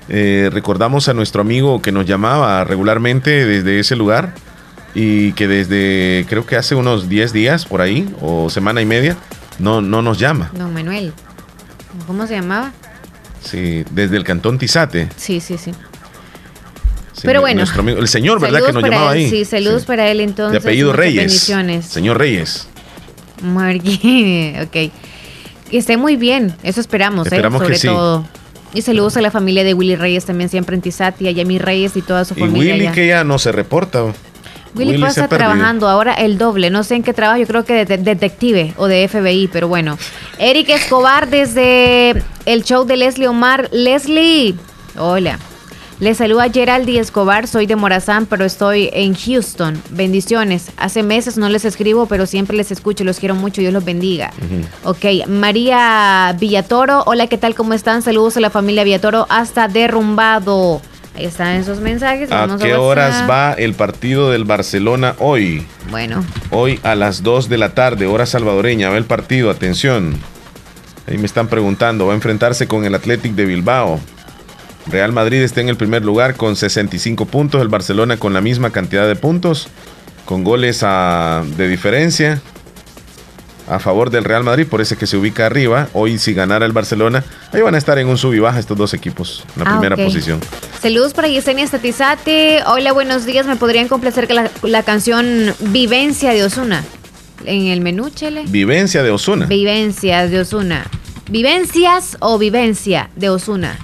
eh, 0.09 0.49
recordamos 0.51 1.07
a 1.07 1.13
nuestro 1.13 1.41
amigo 1.41 1.81
que 1.81 1.91
nos 1.91 2.05
llamaba 2.05 2.63
regularmente 2.63 3.45
desde 3.45 3.79
ese 3.79 3.95
lugar 3.95 4.33
y 4.95 5.33
que 5.33 5.47
desde 5.47 6.25
creo 6.27 6.45
que 6.45 6.55
hace 6.55 6.73
unos 6.75 7.09
10 7.09 7.31
días 7.31 7.65
por 7.65 7.81
ahí 7.81 8.11
o 8.21 8.49
semana 8.49 8.81
y 8.81 8.85
media 8.85 9.17
no, 9.59 9.81
no 9.81 10.01
nos 10.01 10.17
llama. 10.17 10.51
Don 10.53 10.73
Manuel. 10.73 11.13
¿Cómo 12.07 12.25
se 12.25 12.35
llamaba? 12.35 12.71
Sí, 13.41 13.85
desde 13.91 14.17
el 14.17 14.23
cantón 14.23 14.57
Tizate. 14.57 15.09
Sí, 15.15 15.39
sí, 15.39 15.57
sí. 15.57 15.71
Pero 17.23 17.41
bueno. 17.41 17.63
el 17.63 18.07
señor, 18.07 18.39
¿verdad? 18.39 18.65
Que 18.65 18.73
nos 18.73 18.83
llamaba 18.83 19.11
ahí. 19.11 19.29
Sí, 19.29 19.45
saludos 19.45 19.85
para 19.85 20.09
él 20.09 20.21
entonces. 20.21 20.63
De 20.63 20.69
apellido 20.69 20.93
Reyes. 20.93 21.51
Señor 21.87 22.17
Reyes. 22.17 22.67
Ok. 23.41 24.91
Que 25.69 25.77
esté 25.77 25.97
muy 25.97 26.15
bien, 26.15 26.55
eso 26.63 26.81
esperamos, 26.81 27.27
¿eh? 27.27 27.29
esperamos 27.29 27.61
sobre 27.61 27.79
todo. 27.79 28.25
Y 28.73 28.81
saludos 28.83 29.17
a 29.17 29.21
la 29.21 29.31
familia 29.31 29.63
de 29.63 29.73
Willy 29.73 29.95
Reyes 29.95 30.25
también 30.25 30.49
siempre 30.49 30.75
en 30.75 30.81
Tizati, 30.81 31.27
a 31.27 31.31
Yami 31.31 31.57
Reyes 31.57 31.97
y 31.97 32.01
toda 32.01 32.23
su 32.25 32.35
familia. 32.35 32.75
Y 32.75 32.79
Willy 32.81 32.93
que 32.93 33.07
ya 33.07 33.23
no 33.23 33.39
se 33.39 33.51
reporta. 33.51 34.13
Willy, 34.75 34.99
pasa 34.99 35.27
trabajando 35.27 35.87
ahora 35.87 36.13
el 36.13 36.37
doble, 36.37 36.69
no 36.69 36.83
sé 36.83 36.95
en 36.95 37.03
qué 37.03 37.11
trabajo, 37.11 37.39
yo 37.39 37.47
creo 37.47 37.65
que 37.65 37.85
de, 37.85 37.97
detective 37.97 38.73
o 38.77 38.87
de 38.87 39.07
FBI, 39.07 39.49
pero 39.51 39.67
bueno. 39.67 39.97
Eric 40.37 40.69
Escobar 40.69 41.27
desde 41.29 42.23
el 42.45 42.63
show 42.63 42.85
de 42.85 42.97
Leslie 42.97 43.27
Omar. 43.27 43.67
Leslie, 43.71 44.55
hola. 44.95 45.39
Les 45.99 46.15
saluda 46.15 46.49
Geraldi 46.49 46.97
Escobar, 46.97 47.45
soy 47.45 47.65
de 47.65 47.75
Morazán, 47.75 48.25
pero 48.25 48.45
estoy 48.45 48.89
en 48.93 49.13
Houston. 49.13 49.81
Bendiciones. 49.89 50.71
Hace 50.77 51.03
meses 51.03 51.37
no 51.37 51.49
les 51.49 51.65
escribo, 51.65 52.05
pero 52.05 52.25
siempre 52.25 52.55
les 52.55 52.71
escucho, 52.71 53.03
los 53.03 53.19
quiero 53.19 53.35
mucho, 53.35 53.59
Dios 53.59 53.73
los 53.73 53.83
bendiga. 53.83 54.31
Ok, 54.85 55.27
María 55.27 56.33
Villatoro, 56.39 57.03
hola, 57.05 57.27
¿qué 57.27 57.37
tal? 57.37 57.53
¿Cómo 57.53 57.73
están? 57.73 58.01
Saludos 58.01 58.37
a 58.37 58.39
la 58.39 58.49
familia 58.49 58.85
Villatoro 58.85 59.25
hasta 59.27 59.67
Derrumbado. 59.67 60.81
Ahí 61.17 61.25
están 61.25 61.55
esos 61.55 61.81
mensajes. 61.81 62.31
¿A 62.31 62.47
qué 62.57 62.75
horas 62.75 63.29
va 63.29 63.51
el 63.51 63.73
partido 63.73 64.31
del 64.31 64.45
Barcelona 64.45 65.15
hoy? 65.19 65.67
Bueno. 65.91 66.23
Hoy 66.49 66.79
a 66.83 66.95
las 66.95 67.23
2 67.23 67.49
de 67.49 67.57
la 67.57 67.73
tarde, 67.73 68.05
hora 68.05 68.25
salvadoreña, 68.25 68.89
va 68.89 68.95
el 68.95 69.03
partido, 69.03 69.49
atención. 69.49 70.17
Ahí 71.07 71.17
me 71.17 71.25
están 71.25 71.49
preguntando, 71.49 72.05
va 72.05 72.13
a 72.13 72.15
enfrentarse 72.15 72.69
con 72.69 72.85
el 72.85 72.95
Athletic 72.95 73.33
de 73.33 73.43
Bilbao. 73.43 73.99
Real 74.89 75.11
Madrid 75.13 75.41
está 75.41 75.61
en 75.61 75.69
el 75.69 75.77
primer 75.77 76.03
lugar 76.03 76.35
con 76.35 76.55
65 76.55 77.25
puntos, 77.25 77.61
el 77.61 77.67
Barcelona 77.67 78.17
con 78.17 78.33
la 78.33 78.41
misma 78.41 78.71
cantidad 78.71 79.07
de 79.07 79.15
puntos, 79.15 79.67
con 80.25 80.43
goles 80.43 80.81
de 80.81 81.67
diferencia 81.67 82.41
a 83.67 83.77
favor 83.77 84.09
del 84.09 84.23
Real 84.23 84.43
Madrid, 84.43 84.65
por 84.67 84.81
eso 84.81 84.97
que 84.97 85.05
se 85.05 85.15
ubica 85.15 85.45
arriba. 85.45 85.89
Hoy 85.93 86.17
si 86.17 86.33
ganara 86.33 86.65
el 86.65 86.71
Barcelona, 86.71 87.23
ahí 87.53 87.61
van 87.61 87.75
a 87.75 87.77
estar 87.77 87.99
en 87.99 88.07
un 88.07 88.17
sub 88.17 88.33
y 88.33 88.39
baja 88.39 88.59
estos 88.59 88.75
dos 88.77 88.95
equipos, 88.95 89.45
en 89.55 89.63
la 89.63 89.69
ah, 89.69 89.79
primera 89.79 89.95
posición. 89.95 90.39
Saludos 90.81 91.13
para 91.13 91.27
Yesenia 91.27 91.67
Statizate. 91.67 92.63
Hola, 92.65 92.91
buenos 92.91 93.25
días. 93.25 93.45
¿Me 93.45 93.55
podrían 93.55 93.87
complacer 93.87 94.27
que 94.27 94.33
la, 94.33 94.83
canción 94.83 95.53
Vivencia 95.59 96.31
de 96.31 96.43
Osuna? 96.43 96.83
En 97.45 97.67
el 97.67 97.81
menú, 97.81 98.09
Chele. 98.09 98.45
Vivencia 98.47 99.03
de 99.03 99.11
Osuna. 99.11 99.45
Vivencias 99.45 100.31
de 100.31 100.39
Osuna. 100.39 100.85
¿Vivencias 101.29 102.17
o 102.21 102.39
vivencia 102.39 103.11
de 103.15 103.29
Osuna? 103.29 103.77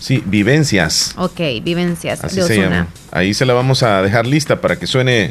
Sí, 0.00 0.22
Vivencias. 0.26 1.12
Ok, 1.16 1.40
Vivencias. 1.62 2.24
Así 2.24 2.40
se 2.42 2.56
llama. 2.56 2.88
Ahí 3.12 3.34
se 3.34 3.46
la 3.46 3.52
vamos 3.52 3.82
a 3.82 4.02
dejar 4.02 4.26
lista 4.26 4.60
para 4.60 4.76
que 4.76 4.86
suene 4.86 5.30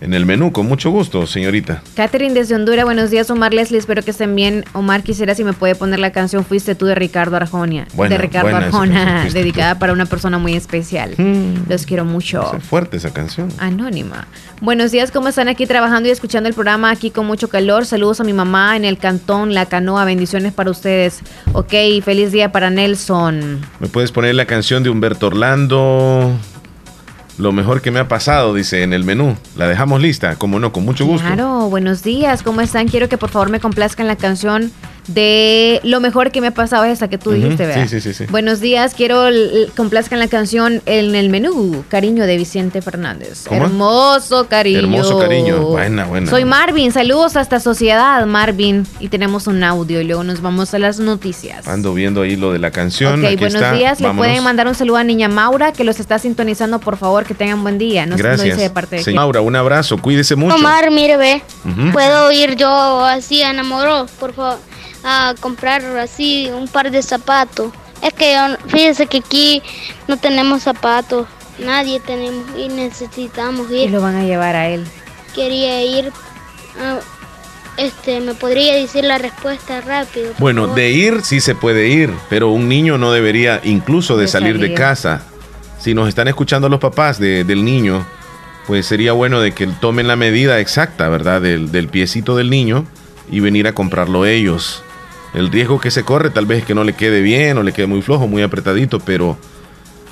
en 0.00 0.14
el 0.14 0.26
menú, 0.26 0.52
con 0.52 0.66
mucho 0.66 0.90
gusto, 0.90 1.26
señorita. 1.26 1.82
Catherine 1.94 2.34
desde 2.34 2.54
Honduras, 2.54 2.84
buenos 2.84 3.10
días, 3.10 3.30
Omar 3.30 3.54
Leslie, 3.54 3.78
espero 3.78 4.02
que 4.02 4.10
estén 4.10 4.34
bien. 4.36 4.64
Omar, 4.72 5.02
quisiera 5.02 5.34
si 5.34 5.42
me 5.42 5.52
puede 5.52 5.74
poner 5.74 5.98
la 5.98 6.10
canción 6.10 6.44
Fuiste 6.44 6.74
tú 6.74 6.86
de 6.86 6.94
Ricardo 6.94 7.36
Arjona. 7.36 7.86
de 7.96 8.18
Ricardo 8.18 8.54
Arjona, 8.54 9.26
dedicada 9.32 9.78
para 9.78 9.92
una 9.92 10.06
persona 10.06 10.38
muy 10.38 10.54
especial. 10.54 11.14
Hmm. 11.16 11.68
Los 11.68 11.86
quiero 11.86 12.04
mucho. 12.04 12.54
Es 12.56 12.62
fuerte 12.62 12.98
esa 12.98 13.12
canción. 13.12 13.48
Anónima. 13.58 14.26
Buenos 14.60 14.90
días, 14.90 15.10
¿cómo 15.10 15.28
están 15.28 15.48
aquí 15.48 15.66
trabajando 15.66 16.08
y 16.08 16.12
escuchando 16.12 16.48
el 16.48 16.54
programa 16.54 16.90
aquí 16.90 17.10
con 17.10 17.26
mucho 17.26 17.48
calor? 17.48 17.86
Saludos 17.86 18.20
a 18.20 18.24
mi 18.24 18.32
mamá 18.32 18.76
en 18.76 18.84
el 18.84 18.98
cantón 18.98 19.54
La 19.54 19.66
Canoa, 19.66 20.04
bendiciones 20.04 20.52
para 20.52 20.70
ustedes. 20.70 21.20
Ok, 21.52 21.72
feliz 22.04 22.32
día 22.32 22.52
para 22.52 22.70
Nelson. 22.70 23.60
¿Me 23.80 23.88
puedes 23.88 24.12
poner 24.12 24.34
la 24.34 24.46
canción 24.46 24.82
de 24.82 24.90
Humberto 24.90 25.28
Orlando? 25.28 26.32
Lo 27.38 27.52
mejor 27.52 27.82
que 27.82 27.90
me 27.90 28.00
ha 28.00 28.08
pasado, 28.08 28.54
dice 28.54 28.82
en 28.82 28.92
el 28.94 29.04
menú. 29.04 29.36
La 29.56 29.68
dejamos 29.68 30.00
lista, 30.00 30.36
como 30.36 30.58
no, 30.58 30.72
con 30.72 30.84
mucho 30.84 31.04
gusto. 31.04 31.26
Claro, 31.26 31.68
buenos 31.68 32.02
días, 32.02 32.42
¿cómo 32.42 32.62
están? 32.62 32.88
Quiero 32.88 33.08
que 33.08 33.18
por 33.18 33.28
favor 33.28 33.50
me 33.50 33.60
complazcan 33.60 34.06
la 34.06 34.16
canción 34.16 34.72
de 35.06 35.80
lo 35.84 36.00
mejor 36.00 36.30
que 36.30 36.40
me 36.40 36.48
ha 36.48 36.54
pasado 36.54 36.84
esa 36.84 37.08
que 37.08 37.18
tú 37.18 37.30
dijiste, 37.30 37.66
¿verdad? 37.66 37.86
Sí, 37.88 38.00
sí, 38.00 38.12
sí, 38.12 38.24
Buenos 38.30 38.60
días, 38.60 38.94
quiero 38.94 39.24
complazcan 39.76 40.18
la 40.18 40.28
canción 40.28 40.82
en 40.86 41.14
el 41.14 41.28
menú, 41.28 41.84
Cariño 41.88 42.24
de 42.26 42.36
Vicente 42.36 42.82
Fernández. 42.82 43.46
Hermoso 43.50 44.48
cariño. 44.48 44.78
Hermoso 44.80 45.18
cariño. 45.18 45.60
Buena, 45.62 46.04
buena. 46.04 46.30
Soy 46.30 46.44
Marvin, 46.44 46.92
saludos 46.92 47.36
hasta 47.36 47.60
Sociedad, 47.60 48.24
Marvin. 48.26 48.86
Y 49.00 49.08
tenemos 49.08 49.46
un 49.46 49.62
audio 49.62 50.00
y 50.00 50.04
luego 50.04 50.24
nos 50.24 50.40
vamos 50.40 50.74
a 50.74 50.78
las 50.78 50.98
noticias. 50.98 51.66
Ando 51.68 51.94
viendo 51.94 52.22
ahí 52.22 52.36
lo 52.36 52.52
de 52.52 52.58
la 52.58 52.70
canción. 52.70 53.24
Ok, 53.24 53.38
buenos 53.38 53.72
días. 53.78 54.00
Le 54.00 54.12
pueden 54.12 54.42
mandar 54.42 54.66
un 54.66 54.74
saludo 54.74 54.96
a 54.96 55.04
Niña 55.04 55.28
Maura 55.28 55.72
que 55.72 55.84
los 55.84 56.00
está 56.00 56.18
sintonizando, 56.18 56.80
por 56.80 56.96
favor, 56.96 57.24
que 57.24 57.34
tengan 57.34 57.62
buen 57.62 57.78
día. 57.78 58.06
No 58.06 58.16
Gracias. 58.16 58.58
de 58.58 58.70
parte 58.70 59.02
de 59.02 59.12
Maura, 59.12 59.40
un 59.40 59.56
abrazo, 59.56 59.98
cuídese 59.98 60.36
mucho. 60.36 60.54
Omar, 60.56 60.90
mire, 60.90 61.16
ve. 61.16 61.42
¿Puedo 61.92 62.32
ir 62.32 62.56
yo 62.56 63.04
así 63.04 63.42
enamoró, 63.42 64.06
por 64.18 64.32
favor? 64.34 64.58
A 65.04 65.34
comprar 65.40 65.82
así 65.98 66.50
un 66.52 66.68
par 66.68 66.90
de 66.90 67.02
zapatos. 67.02 67.72
Es 68.02 68.12
que 68.12 68.36
fíjese 68.68 69.06
que 69.06 69.18
aquí 69.18 69.62
no 70.06 70.16
tenemos 70.16 70.62
zapatos, 70.62 71.26
nadie 71.58 72.00
tenemos 72.00 72.44
y 72.56 72.68
necesitamos 72.68 73.70
ir. 73.70 73.88
Y 73.88 73.88
lo 73.88 74.00
van 74.00 74.16
a 74.16 74.24
llevar 74.24 74.56
a 74.56 74.68
él. 74.68 74.86
Quería 75.34 75.82
ir, 75.82 76.12
este, 77.76 78.20
me 78.20 78.34
podría 78.34 78.74
decir 78.74 79.04
la 79.04 79.18
respuesta 79.18 79.80
rápido. 79.80 80.32
Bueno, 80.38 80.66
de 80.66 80.90
ir 80.90 81.22
sí 81.22 81.40
se 81.40 81.54
puede 81.54 81.88
ir, 81.88 82.12
pero 82.28 82.50
un 82.50 82.68
niño 82.68 82.98
no 82.98 83.12
debería 83.12 83.60
incluso 83.64 84.16
de, 84.16 84.28
salir, 84.28 84.58
de 84.58 84.74
casa. 84.74 85.22
Si 85.78 85.94
nos 85.94 86.08
están 86.08 86.28
escuchando 86.28 86.68
los 86.68 86.80
papás 86.80 87.18
del 87.18 87.64
niño, 87.64 88.06
pues 88.66 88.86
sería 88.86 89.12
bueno 89.12 89.40
de 89.40 89.52
que 89.52 89.66
tomen 89.66 90.08
la 90.08 90.16
medida 90.16 90.58
exacta, 90.58 91.08
¿verdad? 91.08 91.40
Del, 91.40 91.70
del 91.70 91.88
piecito 91.88 92.34
del 92.34 92.50
niño 92.50 92.86
y 93.30 93.40
venir 93.40 93.66
a 93.66 93.72
comprarlo 93.72 94.26
ellos. 94.26 94.82
El 95.36 95.52
riesgo 95.52 95.80
que 95.80 95.92
se 95.92 96.02
corre 96.02 96.30
tal 96.30 96.46
vez 96.46 96.60
es 96.60 96.64
que 96.64 96.74
no 96.74 96.82
le 96.82 96.94
quede 96.94 97.20
bien 97.20 97.56
o 97.58 97.62
le 97.62 97.72
quede 97.72 97.86
muy 97.86 98.02
flojo, 98.02 98.26
muy 98.26 98.42
apretadito, 98.42 98.98
pero 98.98 99.38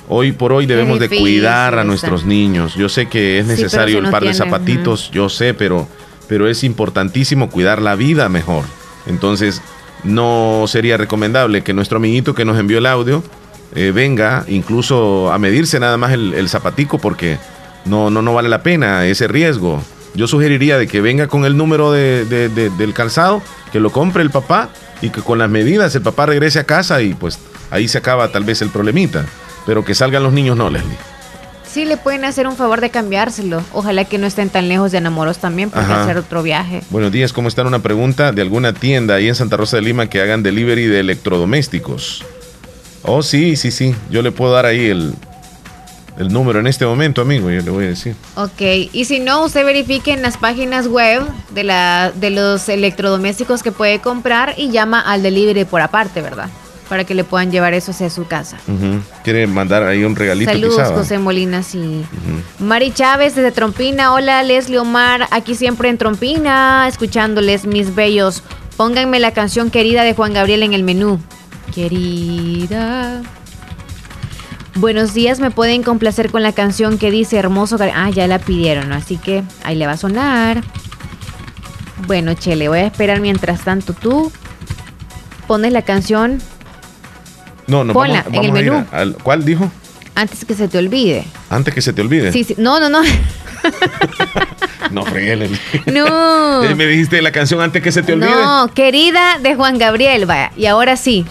Hoy 0.07 0.33
por 0.33 0.53
hoy 0.53 0.67
debemos 0.67 0.99
de 0.99 1.09
cuidar 1.09 1.79
a 1.79 1.83
nuestros 1.83 2.25
niños. 2.25 2.75
Yo 2.75 2.89
sé 2.89 3.07
que 3.07 3.39
es 3.39 3.47
necesario 3.47 3.97
el 3.97 4.11
par 4.11 4.23
de 4.23 4.35
zapatitos, 4.35 5.09
yo 5.11 5.29
sé, 5.29 5.55
pero, 5.55 5.87
pero 6.27 6.47
es 6.47 6.63
importantísimo 6.63 7.49
cuidar 7.49 7.81
la 7.81 7.95
vida 7.95 8.29
mejor. 8.29 8.65
Entonces, 9.07 9.61
no 10.03 10.65
sería 10.67 10.97
recomendable 10.97 11.63
que 11.63 11.73
nuestro 11.73 11.97
amiguito 11.97 12.35
que 12.35 12.45
nos 12.45 12.59
envió 12.59 12.77
el 12.77 12.85
audio 12.85 13.23
eh, 13.73 13.91
venga 13.93 14.45
incluso 14.47 15.33
a 15.33 15.39
medirse 15.39 15.79
nada 15.79 15.97
más 15.97 16.13
el, 16.13 16.47
zapatico 16.49 16.99
porque 16.99 17.39
no, 17.85 18.11
no, 18.11 18.21
no 18.21 18.33
vale 18.35 18.49
la 18.49 18.61
pena 18.61 19.07
ese 19.07 19.27
riesgo. 19.27 19.83
Yo 20.15 20.27
sugeriría 20.27 20.77
de 20.77 20.87
que 20.87 21.01
venga 21.01 21.27
con 21.27 21.45
el 21.45 21.57
número 21.57 21.91
de, 21.91 22.25
del 22.25 22.93
calzado, 22.93 23.41
que 23.71 23.79
lo 23.79 23.91
compre 23.91 24.23
el 24.23 24.29
papá 24.29 24.69
y 25.01 25.09
que 25.09 25.21
con 25.21 25.37
las 25.37 25.49
medidas 25.49 25.93
el 25.95 26.01
papá 26.01 26.25
regrese 26.25 26.59
a 26.59 26.63
casa 26.63 27.01
y 27.01 27.13
pues 27.13 27.37
ahí 27.69 27.87
se 27.87 27.97
acaba 27.97 28.31
tal 28.31 28.43
vez 28.43 28.61
el 28.61 28.69
problemita. 28.69 29.25
Pero 29.65 29.83
que 29.83 29.95
salgan 29.95 30.23
los 30.23 30.31
niños 30.31 30.55
no, 30.55 30.69
Leslie. 30.69 30.97
Sí, 31.65 31.83
le 31.83 31.97
pueden 31.97 32.23
hacer 32.23 32.47
un 32.47 32.55
favor 32.55 32.79
de 32.79 32.89
cambiárselo. 32.89 33.61
Ojalá 33.73 34.05
que 34.05 34.17
no 34.17 34.27
estén 34.27 34.49
tan 34.49 34.69
lejos 34.69 34.93
de 34.93 34.99
enamoros 34.99 35.39
también 35.39 35.69
para 35.69 36.03
hacer 36.03 36.17
otro 36.17 36.41
viaje. 36.41 36.81
Buenos 36.89 37.11
días, 37.11 37.33
¿cómo 37.33 37.49
están? 37.49 37.67
Una 37.67 37.79
pregunta 37.79 38.31
de 38.31 38.41
alguna 38.41 38.73
tienda 38.73 39.15
ahí 39.15 39.27
en 39.27 39.35
Santa 39.35 39.57
Rosa 39.57 39.75
de 39.75 39.81
Lima 39.81 40.07
que 40.07 40.21
hagan 40.21 40.41
delivery 40.41 40.85
de 40.85 41.01
electrodomésticos. 41.01 42.23
Oh, 43.03 43.21
sí, 43.21 43.57
sí, 43.57 43.71
sí. 43.71 43.93
Yo 44.09 44.21
le 44.21 44.31
puedo 44.31 44.53
dar 44.53 44.65
ahí 44.65 44.85
el, 44.85 45.15
el 46.17 46.31
número 46.31 46.59
en 46.59 46.67
este 46.67 46.85
momento, 46.85 47.21
amigo, 47.21 47.49
yo 47.49 47.61
le 47.61 47.71
voy 47.71 47.85
a 47.85 47.89
decir. 47.89 48.15
Ok, 48.35 48.61
y 48.93 49.05
si 49.05 49.19
no, 49.19 49.43
usted 49.43 49.65
verifique 49.65 50.11
en 50.11 50.21
las 50.21 50.37
páginas 50.37 50.87
web 50.87 51.23
de, 51.51 51.63
la, 51.63 52.11
de 52.15 52.29
los 52.29 52.69
electrodomésticos 52.69 53.63
que 53.63 53.71
puede 53.71 53.99
comprar 53.99 54.53
y 54.57 54.69
llama 54.71 54.99
al 54.99 55.23
delivery 55.23 55.65
por 55.65 55.81
aparte, 55.81 56.21
¿verdad? 56.21 56.49
Para 56.87 57.03
que 57.03 57.15
le 57.15 57.23
puedan 57.23 57.51
llevar 57.51 57.73
eso 57.73 57.91
hacia 57.91 58.09
su 58.11 58.27
casa. 58.27 58.57
¿Quiere 59.23 59.47
mandar 59.47 59.83
ahí 59.83 60.03
un 60.03 60.15
regalito? 60.15 60.51
Saludos, 60.51 60.91
José 60.91 61.17
Molina, 61.17 61.63
sí. 61.63 62.05
Mari 62.59 62.91
Chávez 62.91 63.35
desde 63.35 63.51
Trompina. 63.51 64.13
Hola, 64.13 64.43
Leslie 64.43 64.77
Omar. 64.77 65.27
Aquí 65.31 65.55
siempre 65.55 65.89
en 65.89 65.97
Trompina, 65.97 66.87
escuchándoles 66.87 67.65
mis 67.65 67.95
bellos. 67.95 68.43
Pónganme 68.77 69.19
la 69.19 69.31
canción 69.31 69.71
querida 69.71 70.03
de 70.03 70.13
Juan 70.13 70.33
Gabriel 70.33 70.61
en 70.61 70.73
el 70.73 70.83
menú. 70.83 71.19
Querida. 71.73 73.23
Buenos 74.75 75.13
días, 75.13 75.39
me 75.39 75.51
pueden 75.51 75.83
complacer 75.83 76.29
con 76.29 76.43
la 76.43 76.51
canción 76.51 76.97
que 76.97 77.09
dice 77.09 77.37
Hermoso. 77.37 77.77
Ah, 77.79 78.09
ya 78.09 78.27
la 78.27 78.39
pidieron, 78.39 78.91
así 78.91 79.15
que 79.15 79.41
ahí 79.63 79.77
le 79.77 79.87
va 79.87 79.93
a 79.93 79.97
sonar. 79.97 80.61
Bueno, 82.07 82.33
Chele, 82.33 82.67
voy 82.67 82.79
a 82.79 82.87
esperar 82.87 83.21
mientras 83.21 83.61
tanto 83.61 83.93
tú 83.93 84.33
pones 85.47 85.71
la 85.71 85.81
canción. 85.81 86.41
No, 87.67 87.85
no, 87.85 87.93
Ponla 87.93 88.25
en 88.29 88.43
el 88.43 88.51
menú. 88.51 88.85
¿Cuál 89.23 89.45
dijo? 89.45 89.71
Antes 90.13 90.43
que 90.43 90.53
se 90.53 90.67
te 90.67 90.77
olvide. 90.77 91.23
Antes 91.49 91.73
que 91.73 91.81
se 91.81 91.93
te 91.93 92.01
olvide. 92.01 92.33
Sí, 92.33 92.43
sí. 92.43 92.55
No, 92.57 92.81
no, 92.81 92.89
no. 92.89 93.01
no, 94.91 95.05
freguele. 95.05 95.51
No. 95.85 96.63
Me 96.75 96.85
dijiste 96.85 97.21
la 97.21 97.31
canción 97.31 97.61
antes 97.61 97.81
que 97.81 97.93
se 97.93 98.03
te 98.03 98.11
olvide. 98.11 98.29
No, 98.29 98.69
querida 98.73 99.39
de 99.39 99.55
Juan 99.55 99.77
Gabriel, 99.77 100.25
vaya. 100.25 100.51
Y 100.57 100.65
ahora 100.65 100.97
sí 100.97 101.25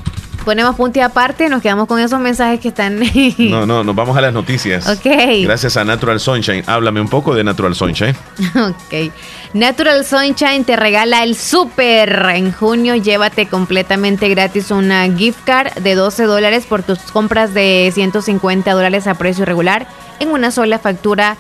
ponemos 0.44 0.76
punto 0.76 0.98
y 0.98 1.02
aparte, 1.02 1.48
nos 1.48 1.62
quedamos 1.62 1.88
con 1.88 1.98
esos 1.98 2.20
mensajes 2.20 2.60
que 2.60 2.68
están. 2.68 3.00
no, 3.38 3.66
no, 3.66 3.82
nos 3.82 3.94
vamos 3.94 4.16
a 4.16 4.20
las 4.20 4.32
noticias. 4.32 4.86
Ok. 4.88 5.06
Gracias 5.42 5.76
a 5.76 5.84
Natural 5.84 6.20
Sunshine. 6.20 6.62
Háblame 6.66 7.00
un 7.00 7.08
poco 7.08 7.34
de 7.34 7.42
Natural 7.42 7.74
Sunshine. 7.74 8.14
ok. 8.54 9.12
Natural 9.54 10.04
Sunshine 10.04 10.64
te 10.64 10.76
regala 10.76 11.22
el 11.22 11.36
súper. 11.36 12.26
En 12.34 12.52
junio, 12.52 12.96
llévate 12.96 13.46
completamente 13.46 14.28
gratis 14.28 14.70
una 14.70 15.08
gift 15.16 15.44
card 15.44 15.72
de 15.74 15.94
12 15.94 16.24
dólares 16.24 16.66
por 16.66 16.82
tus 16.82 16.98
compras 16.98 17.54
de 17.54 17.90
150 17.94 18.72
dólares 18.72 19.06
a 19.06 19.14
precio 19.14 19.44
regular 19.44 19.86
en 20.20 20.28
una 20.28 20.50
sola 20.50 20.78
factura. 20.78 21.36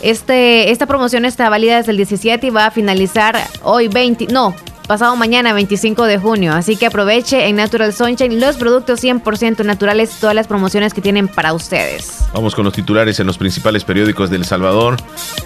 Este, 0.00 0.70
esta 0.70 0.86
promoción 0.86 1.24
está 1.24 1.48
válida 1.48 1.76
desde 1.76 1.90
el 1.90 1.96
17 1.96 2.46
y 2.46 2.50
va 2.50 2.66
a 2.66 2.70
finalizar 2.70 3.36
hoy 3.62 3.88
20, 3.88 4.28
no, 4.28 4.54
pasado 4.88 5.14
mañana 5.14 5.52
25 5.52 6.06
de 6.06 6.18
junio. 6.18 6.54
Así 6.54 6.76
que 6.76 6.86
aproveche 6.86 7.46
en 7.46 7.56
Natural 7.56 7.92
Sunshine 7.92 8.40
los 8.40 8.56
productos 8.56 9.04
100% 9.04 9.64
naturales, 9.64 10.10
todas 10.18 10.34
las 10.34 10.48
promociones 10.48 10.94
que 10.94 11.00
tienen 11.00 11.28
para 11.28 11.52
ustedes. 11.52 12.24
Vamos 12.32 12.54
con 12.56 12.64
los 12.64 12.74
titulares 12.74 13.20
en 13.20 13.26
los 13.26 13.38
principales 13.38 13.84
periódicos 13.84 14.30
de 14.30 14.36
El 14.36 14.44
Salvador. 14.44 14.96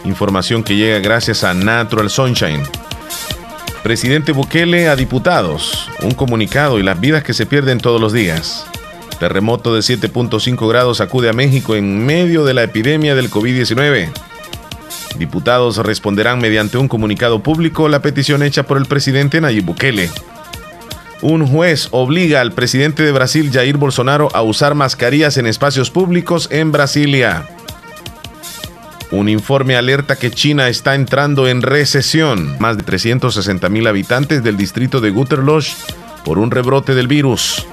Información 0.05 0.63
que 0.63 0.77
llega 0.77 1.01
gracias 1.01 1.45
a 1.45 1.53
Natural 1.53 2.09
Sunshine. 2.09 2.63
Presidente 3.83 4.31
Bukele 4.31 4.89
a 4.89 4.97
diputados. 4.97 5.91
Un 6.03 6.13
comunicado 6.13 6.79
y 6.79 6.85
las 6.85 6.99
vidas 7.01 7.25
que 7.25 7.35
se 7.35 7.45
pierden 7.45 7.79
todos 7.79 8.01
los 8.01 8.13
días. 8.13 8.65
Terremoto 9.19 9.75
de 9.75 9.81
7.5 9.81 10.69
grados 10.69 11.01
acude 11.01 11.29
a 11.29 11.33
México 11.33 11.75
en 11.75 12.07
medio 12.07 12.45
de 12.45 12.55
la 12.55 12.63
epidemia 12.63 13.15
del 13.17 13.31
COVID-19. 13.31 14.32
Diputados 15.17 15.77
responderán 15.79 16.41
mediante 16.41 16.79
un 16.79 16.89
comunicado 16.89 17.43
público 17.43 17.89
la 17.89 18.03
petición 18.03 18.43
hecha 18.43 18.65
por 18.65 18.79
el 18.79 18.87
presidente 18.87 19.41
Nayib 19.41 19.65
Bukele. 19.65 20.11
Un 21.21 21.47
juez 21.47 21.89
obliga 21.93 22.41
al 22.41 22.53
presidente 22.53 23.05
de 23.05 23.13
Brasil, 23.13 23.51
Jair 23.53 23.77
Bolsonaro, 23.77 24.29
a 24.35 24.43
usar 24.43 24.75
mascarillas 24.75 25.37
en 25.37 25.47
espacios 25.47 25.91
públicos 25.91 26.49
en 26.51 26.73
Brasilia. 26.73 27.49
Un 29.13 29.29
informe 29.29 29.77
alerta 29.77 30.17
que 30.17 30.31
China 30.31 30.69
está 30.69 30.95
entrando 30.95 31.47
en 31.47 31.63
recesión. 31.63 32.57
Más 32.59 32.77
de 32.77 32.83
360 32.83 33.69
mil 33.69 33.87
habitantes 33.87 34.43
del 34.43 34.57
distrito 34.57 35.01
de 35.01 35.11
Guterloch 35.11 35.67
por 36.25 36.39
un 36.39 36.51
rebrote 36.51 36.95
del 36.95 37.07
virus. 37.07 37.67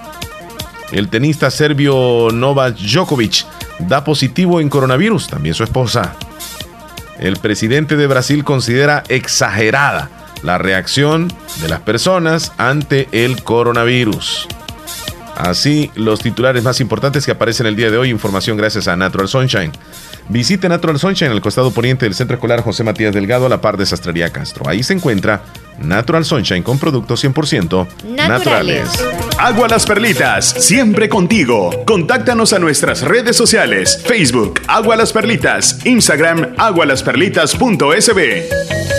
El 0.91 1.07
tenista 1.07 1.49
serbio 1.49 2.30
Novak 2.32 2.76
Djokovic 2.76 3.45
da 3.80 4.03
positivo 4.03 4.60
en 4.60 4.70
coronavirus, 4.70 5.28
también 5.28 5.56
su 5.56 5.64
esposa. 5.64 6.16
El 7.20 7.38
presidente 7.38 7.98
de 7.98 8.08
Brasil 8.08 8.44
considera 8.44 9.04
exagerada 9.10 10.10
la 10.41 10.58
reacción 10.58 11.28
de 11.62 11.68
las 11.68 11.82
personas 11.82 12.54
ante 12.58 13.10
el 13.12 13.44
coronavirus. 13.44 14.48
Así, 15.40 15.90
los 15.95 16.20
titulares 16.20 16.64
más 16.64 16.82
importantes 16.82 17.26
que 17.26 17.32
aparecen 17.32 17.66
el 17.66 17.78
día 17.78 17.90
de 17.90 17.98
hoy, 17.98 18.10
información 18.10 18.57
gracias 18.57 18.90
a 18.90 18.98
Natural 18.98 19.30
Sunshine. 19.30 19.72
Visite 20.28 20.68
Natural 20.68 20.99
Sunshine 20.99 21.28
en 21.28 21.36
el 21.36 21.41
costado 21.41 21.72
poniente 21.72 22.06
del 22.06 22.14
Centro 22.14 22.36
Escolar 22.36 22.61
José 22.61 22.84
Matías 22.84 23.14
Delgado 23.14 23.45
a 23.45 23.49
la 23.49 23.61
par 23.61 23.78
de 23.78 23.86
Sastrería 23.86 24.32
Castro. 24.32 24.68
Ahí 24.68 24.84
se 24.84 24.91
encuentra 24.91 25.44
Natural 25.80 26.26
Sunshine 26.26 26.61
con 26.61 26.78
productos 26.78 27.24
100% 27.24 27.88
naturales. 28.03 28.90
Agua 29.40 29.70
Las 29.70 29.86
Perlitas, 29.86 30.45
siempre 30.45 31.07
contigo. 31.07 31.86
Contáctanos 31.86 32.52
a 32.52 32.60
nuestras 32.60 33.03
redes 33.03 33.38
sociales: 33.38 34.03
Facebook, 34.06 34.60
Agua 34.68 34.98
Las 34.98 35.14
Perlitas, 35.14 35.86
Instagram, 35.86 36.53
agualasperlitas.sb. 36.57 38.99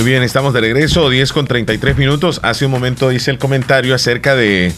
Muy 0.00 0.12
bien, 0.12 0.22
estamos 0.22 0.54
de 0.54 0.62
regreso, 0.62 1.10
10 1.10 1.30
con 1.34 1.46
33 1.46 1.98
minutos. 1.98 2.40
Hace 2.42 2.64
un 2.64 2.70
momento 2.70 3.12
hice 3.12 3.30
el 3.30 3.36
comentario 3.36 3.94
acerca 3.94 4.34
de 4.34 4.72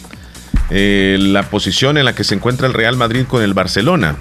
eh, 0.68 1.16
la 1.20 1.44
posición 1.44 1.96
en 1.96 2.06
la 2.06 2.12
que 2.16 2.24
se 2.24 2.34
encuentra 2.34 2.66
el 2.66 2.74
Real 2.74 2.96
Madrid 2.96 3.26
con 3.28 3.40
el 3.40 3.54
Barcelona. 3.54 4.16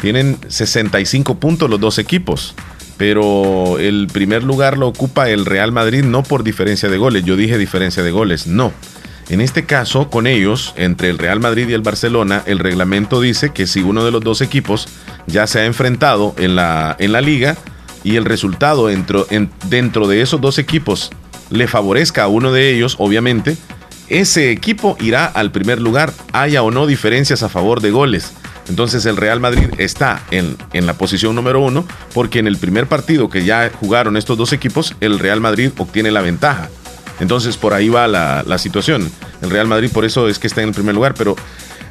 Tienen 0.00 0.36
65 0.48 1.36
puntos 1.36 1.70
los 1.70 1.78
dos 1.78 1.98
equipos, 2.00 2.56
pero 2.96 3.78
el 3.78 4.08
primer 4.12 4.42
lugar 4.42 4.76
lo 4.76 4.88
ocupa 4.88 5.30
el 5.30 5.46
Real 5.46 5.70
Madrid 5.70 6.02
no 6.02 6.24
por 6.24 6.42
diferencia 6.42 6.88
de 6.88 6.98
goles. 6.98 7.24
Yo 7.24 7.36
dije 7.36 7.56
diferencia 7.56 8.02
de 8.02 8.10
goles, 8.10 8.48
no. 8.48 8.72
En 9.28 9.40
este 9.40 9.66
caso, 9.66 10.10
con 10.10 10.26
ellos, 10.26 10.74
entre 10.76 11.10
el 11.10 11.18
Real 11.18 11.38
Madrid 11.38 11.68
y 11.68 11.74
el 11.74 11.82
Barcelona, 11.82 12.42
el 12.46 12.58
reglamento 12.58 13.20
dice 13.20 13.50
que 13.50 13.68
si 13.68 13.82
uno 13.82 14.04
de 14.04 14.10
los 14.10 14.20
dos 14.20 14.40
equipos 14.40 14.88
ya 15.28 15.46
se 15.46 15.60
ha 15.60 15.64
enfrentado 15.64 16.34
en 16.38 16.56
la, 16.56 16.96
en 16.98 17.12
la 17.12 17.20
liga, 17.20 17.56
y 18.04 18.16
el 18.16 18.24
resultado 18.24 18.86
dentro, 18.86 19.26
dentro 19.68 20.06
de 20.06 20.20
esos 20.20 20.40
dos 20.40 20.58
equipos 20.58 21.10
le 21.50 21.66
favorezca 21.66 22.24
a 22.24 22.28
uno 22.28 22.52
de 22.52 22.74
ellos, 22.74 22.96
obviamente, 22.98 23.56
ese 24.08 24.50
equipo 24.50 24.96
irá 25.00 25.24
al 25.24 25.50
primer 25.50 25.80
lugar, 25.80 26.12
haya 26.32 26.62
o 26.62 26.70
no 26.70 26.86
diferencias 26.86 27.42
a 27.42 27.48
favor 27.48 27.80
de 27.80 27.90
goles. 27.90 28.32
Entonces 28.68 29.04
el 29.06 29.16
Real 29.16 29.40
Madrid 29.40 29.68
está 29.78 30.22
en, 30.30 30.56
en, 30.72 30.86
la 30.86 30.94
posición 30.94 31.34
número 31.34 31.60
uno 31.60 31.86
porque 32.14 32.38
en 32.38 32.46
el 32.46 32.56
primer 32.56 32.86
partido 32.86 33.28
que 33.28 33.44
ya 33.44 33.70
jugaron 33.78 34.16
estos 34.16 34.38
dos 34.38 34.52
equipos, 34.52 34.94
el 35.00 35.18
Real 35.18 35.40
Madrid 35.40 35.70
obtiene 35.76 36.10
la 36.10 36.22
ventaja. 36.22 36.70
Entonces 37.20 37.56
por 37.56 37.74
ahí 37.74 37.88
va 37.88 38.08
la, 38.08 38.42
la 38.46 38.58
situación. 38.58 39.10
El 39.42 39.50
Real 39.50 39.68
Madrid 39.68 39.90
por 39.92 40.04
eso 40.04 40.28
es 40.28 40.38
que 40.38 40.46
está 40.46 40.62
en 40.62 40.68
el 40.68 40.74
primer 40.74 40.94
lugar, 40.94 41.14
pero 41.14 41.36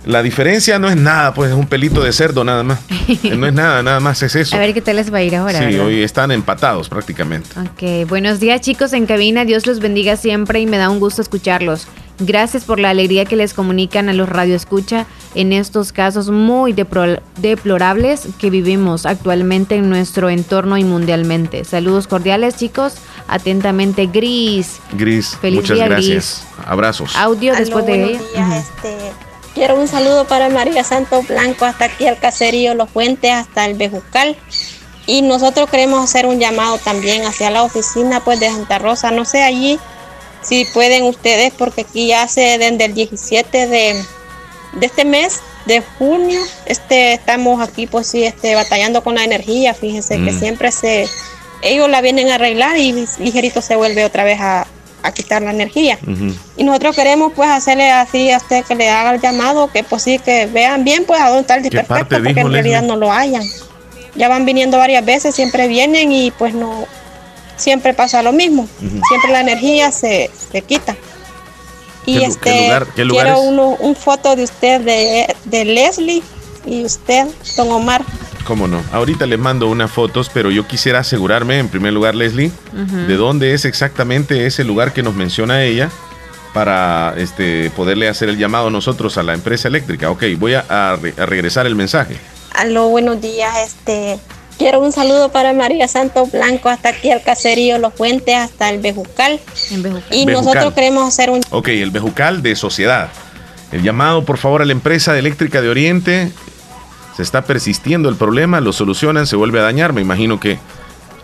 la 0.05 0.21
diferencia 0.21 0.79
no 0.79 0.89
es 0.89 0.97
nada, 0.97 1.33
pues 1.33 1.51
es 1.51 1.55
un 1.55 1.67
pelito 1.67 2.03
de 2.03 2.11
cerdo 2.11 2.43
nada 2.43 2.63
más. 2.63 2.79
No 3.23 3.47
es 3.47 3.53
nada, 3.53 3.83
nada 3.83 3.99
más 3.99 4.21
es 4.23 4.35
eso. 4.35 4.55
A 4.55 4.59
ver 4.59 4.73
qué 4.73 4.81
tal 4.81 4.95
les 4.95 5.13
va 5.13 5.17
a 5.17 5.23
ir 5.23 5.35
ahora. 5.35 5.69
Sí, 5.69 5.77
hoy 5.77 6.01
están 6.03 6.31
empatados 6.31 6.87
prácticamente. 6.87 7.49
Ok, 7.59 8.07
buenos 8.07 8.39
días 8.39 8.61
chicos 8.61 8.93
en 8.93 9.05
cabina, 9.05 9.43
Dios 9.43 9.67
los 9.67 9.79
bendiga 9.79 10.15
siempre 10.15 10.61
y 10.61 10.65
me 10.65 10.77
da 10.77 10.89
un 10.89 10.99
gusto 10.99 11.21
escucharlos. 11.21 11.87
Gracias 12.19 12.63
por 12.63 12.79
la 12.79 12.91
alegría 12.91 13.25
que 13.25 13.35
les 13.35 13.53
comunican 13.53 14.07
a 14.07 14.13
los 14.13 14.29
radioescucha 14.29 15.05
en 15.35 15.51
estos 15.51 15.91
casos 15.91 16.29
muy 16.29 16.73
deplorables 16.73 18.27
que 18.37 18.49
vivimos 18.49 19.05
actualmente 19.05 19.75
en 19.75 19.89
nuestro 19.89 20.29
entorno 20.29 20.77
y 20.77 20.83
mundialmente. 20.83 21.65
Saludos 21.65 22.07
cordiales 22.07 22.55
chicos, 22.55 22.95
atentamente 23.27 24.05
Gris. 24.05 24.79
Gris, 24.93 25.35
Feliz 25.41 25.61
muchas 25.61 25.77
gracias. 25.79 26.47
Abrazos. 26.65 27.15
Audio 27.15 27.55
después 27.55 27.85
de 27.85 28.03
ella. 28.03 28.57
este 28.57 29.32
Quiero 29.53 29.75
un 29.79 29.87
saludo 29.87 30.25
para 30.25 30.49
María 30.49 30.83
Santo 30.83 31.21
Blanco, 31.21 31.65
hasta 31.65 31.85
aquí 31.85 32.07
al 32.07 32.17
caserío 32.17 32.73
Los 32.73 32.89
Fuentes, 32.89 33.31
hasta 33.31 33.65
el 33.65 33.75
Bejucal. 33.75 34.35
Y 35.05 35.21
nosotros 35.21 35.69
queremos 35.69 36.03
hacer 36.03 36.25
un 36.25 36.39
llamado 36.39 36.77
también 36.79 37.25
hacia 37.25 37.51
la 37.51 37.63
oficina 37.63 38.23
pues 38.23 38.39
de 38.39 38.49
Santa 38.49 38.79
Rosa, 38.79 39.11
no 39.11 39.25
sé 39.25 39.43
allí 39.43 39.79
si 40.41 40.65
pueden 40.65 41.03
ustedes, 41.03 41.53
porque 41.57 41.81
aquí 41.81 42.07
ya 42.07 42.23
hace 42.23 42.57
desde 42.57 42.85
el 42.85 42.93
17 42.93 43.67
de, 43.67 44.03
de 44.73 44.85
este 44.85 45.05
mes, 45.05 45.39
de 45.65 45.81
junio, 45.97 46.41
este, 46.65 47.13
estamos 47.13 47.61
aquí 47.61 47.87
pues 47.87 48.07
sí, 48.07 48.23
este, 48.23 48.55
batallando 48.55 49.03
con 49.03 49.15
la 49.15 49.23
energía, 49.23 49.73
fíjense 49.73 50.15
que 50.15 50.31
mm. 50.31 50.39
siempre 50.39 50.71
se, 50.71 51.07
ellos 51.61 51.89
la 51.89 52.01
vienen 52.01 52.29
a 52.29 52.35
arreglar 52.35 52.77
y 52.77 53.07
ligerito 53.19 53.61
se 53.61 53.75
vuelve 53.75 54.03
otra 54.03 54.23
vez 54.23 54.39
a, 54.41 54.67
a 55.03 55.11
quitar 55.11 55.41
la 55.41 55.51
energía. 55.51 55.99
Y 56.57 56.63
nosotros 56.63 56.95
queremos 56.95 57.33
pues 57.35 57.49
hacerle 57.49 57.91
así 57.91 58.31
a 58.31 58.37
usted 58.37 58.63
que 58.65 58.75
le 58.75 58.89
haga 58.89 59.13
el 59.13 59.21
llamado, 59.21 59.69
que 59.71 59.83
pues 59.83 60.03
sí, 60.03 60.17
que 60.17 60.47
vean 60.47 60.83
bien 60.83 61.05
pues 61.05 61.21
a 61.21 61.27
dónde 61.27 61.41
está 61.41 61.55
el 61.55 61.63
desperfecto, 61.63 62.23
porque 62.23 62.39
en 62.39 62.51
realidad 62.51 62.81
no 62.81 62.95
lo 62.95 63.11
hayan. 63.11 63.43
Ya 64.15 64.29
van 64.29 64.45
viniendo 64.45 64.77
varias 64.77 65.03
veces, 65.03 65.35
siempre 65.35 65.67
vienen 65.67 66.11
y 66.11 66.31
pues 66.31 66.53
no, 66.53 66.85
siempre 67.57 67.93
pasa 67.93 68.21
lo 68.23 68.31
mismo, 68.31 68.67
siempre 68.79 69.31
la 69.31 69.41
energía 69.41 69.91
se, 69.91 70.29
se 70.51 70.61
quita. 70.61 70.95
Y 72.05 72.21
este, 72.21 72.69
quiero 72.95 73.39
uno, 73.41 73.77
un 73.79 73.95
foto 73.95 74.35
de 74.35 74.43
usted, 74.43 74.81
de, 74.81 75.33
de 75.45 75.65
Leslie 75.65 76.21
y 76.65 76.83
usted, 76.83 77.27
don 77.55 77.71
Omar. 77.71 78.03
Cómo 78.45 78.67
no. 78.67 78.83
Ahorita 78.91 79.25
le 79.25 79.37
mando 79.37 79.69
unas 79.69 79.91
fotos, 79.91 80.29
pero 80.33 80.51
yo 80.51 80.67
quisiera 80.67 80.99
asegurarme, 80.99 81.59
en 81.59 81.69
primer 81.69 81.93
lugar, 81.93 82.13
Leslie, 82.15 82.51
de 82.73 83.15
dónde 83.15 83.53
es 83.53 83.65
exactamente 83.65 84.45
ese 84.45 84.63
lugar 84.63 84.93
que 84.93 85.01
nos 85.01 85.15
menciona 85.15 85.63
ella 85.63 85.89
para 86.53 87.15
este, 87.17 87.71
poderle 87.71 88.07
hacer 88.07 88.29
el 88.29 88.37
llamado 88.37 88.69
nosotros 88.69 89.17
a 89.17 89.23
la 89.23 89.33
empresa 89.33 89.67
eléctrica. 89.67 90.09
Ok, 90.09 90.23
voy 90.37 90.53
a, 90.53 90.97
regresar 91.17 91.65
el 91.65 91.75
mensaje. 91.75 92.17
Aló, 92.53 92.89
buenos 92.89 93.21
días. 93.21 93.55
Este, 93.65 94.19
quiero 94.57 94.81
un 94.81 94.91
saludo 94.91 95.29
para 95.29 95.53
María 95.53 95.87
Santo 95.87 96.25
Blanco, 96.27 96.69
hasta 96.69 96.89
aquí 96.89 97.11
al 97.11 97.23
caserío 97.23 97.79
Los 97.79 97.93
Fuentes, 97.93 98.35
hasta 98.35 98.69
el 98.69 98.79
Bejucal. 98.79 99.39
Y 100.11 100.25
nosotros 100.25 100.73
queremos 100.73 101.07
hacer 101.07 101.29
un... 101.29 101.41
Ok, 101.49 101.69
el 101.69 101.91
Bejucal 101.91 102.43
de 102.43 102.55
Sociedad. 102.55 103.09
El 103.71 103.81
llamado, 103.81 104.23
por 104.23 104.37
favor, 104.37 104.61
a 104.61 104.65
la 104.65 104.73
empresa 104.73 105.17
eléctrica 105.17 105.61
de 105.61 105.69
Oriente 105.69 106.31
se 107.15 107.21
está 107.21 107.43
persistiendo 107.43 108.09
el 108.09 108.15
problema, 108.15 108.61
lo 108.61 108.73
solucionan, 108.73 109.27
se 109.27 109.35
vuelve 109.35 109.59
a 109.59 109.63
dañar. 109.63 109.93
Me 109.93 110.01
imagino 110.01 110.39
que 110.39 110.59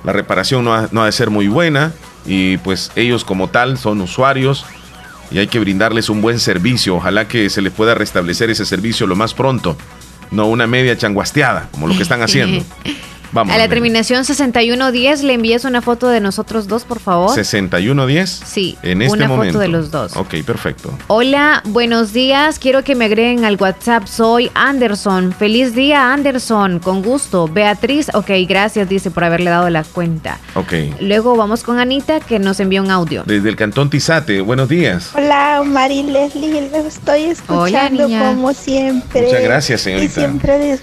la 0.03 0.13
reparación 0.13 0.63
no 0.63 0.73
ha, 0.73 1.05
de 1.05 1.11
ser 1.11 1.29
muy 1.29 1.47
buena 1.47 1.91
y 2.25 2.57
pues 2.57 2.91
ellos 2.95 3.23
como 3.23 3.49
tal 3.49 3.77
son 3.77 4.01
usuarios 4.01 4.65
y 5.31 5.39
hay 5.39 5.47
que 5.47 5.59
brindarles 5.59 6.09
un 6.09 6.21
buen 6.21 6.39
servicio. 6.39 6.95
Ojalá 6.95 7.27
que 7.27 7.49
se 7.49 7.61
les 7.61 7.73
pueda 7.73 7.95
restablecer 7.95 8.49
ese 8.49 8.65
servicio 8.65 9.07
lo 9.07 9.15
más 9.15 9.33
pronto, 9.33 9.77
no 10.31 10.47
una 10.47 10.67
media 10.67 10.97
changuasteada 10.97 11.69
como 11.71 11.87
lo 11.87 11.95
que 11.95 12.03
están 12.03 12.21
haciendo. 12.23 12.63
A 13.35 13.57
la 13.57 13.67
terminación 13.67 14.25
6110 14.25 15.23
le 15.23 15.33
envías 15.33 15.65
una 15.65 15.81
foto 15.81 16.07
de 16.07 16.19
nosotros 16.19 16.67
dos, 16.67 16.83
por 16.83 16.99
favor. 16.99 17.33
6110. 17.33 18.29
Sí, 18.45 18.77
en 18.81 19.01
este 19.01 19.17
una 19.17 19.29
foto 19.29 19.59
de 19.59 19.67
los 19.67 19.91
dos. 19.91 20.15
Ok, 20.15 20.35
perfecto. 20.45 20.97
Hola, 21.07 21.61
buenos 21.65 22.13
días. 22.13 22.59
Quiero 22.59 22.83
que 22.83 22.95
me 22.95 23.05
agreguen 23.05 23.45
al 23.45 23.57
WhatsApp. 23.57 24.07
Soy 24.07 24.51
Anderson. 24.53 25.33
Feliz 25.33 25.75
día, 25.75 26.13
Anderson. 26.13 26.79
Con 26.79 27.01
gusto. 27.01 27.47
Beatriz, 27.47 28.09
ok, 28.13 28.31
gracias, 28.47 28.89
dice, 28.89 29.11
por 29.11 29.23
haberle 29.23 29.49
dado 29.49 29.69
la 29.69 29.83
cuenta. 29.83 30.39
Ok. 30.55 30.73
Luego 30.99 31.35
vamos 31.35 31.63
con 31.63 31.79
Anita, 31.79 32.19
que 32.19 32.39
nos 32.39 32.59
envió 32.59 32.81
un 32.81 32.91
audio. 32.91 33.23
Desde 33.25 33.49
el 33.49 33.55
cantón 33.55 33.89
Tizate. 33.89 34.41
Buenos 34.41 34.69
días. 34.69 35.11
Hola, 35.13 35.63
Mari 35.65 36.03
Leslie. 36.03 36.69
Lo 36.69 36.77
estoy 36.87 37.23
escuchando 37.23 38.07
como 38.07 38.53
siempre. 38.53 39.23
Muchas 39.23 39.43
gracias, 39.43 39.81
señorita. 39.81 40.21
Y 40.21 40.23
siempre 40.23 40.79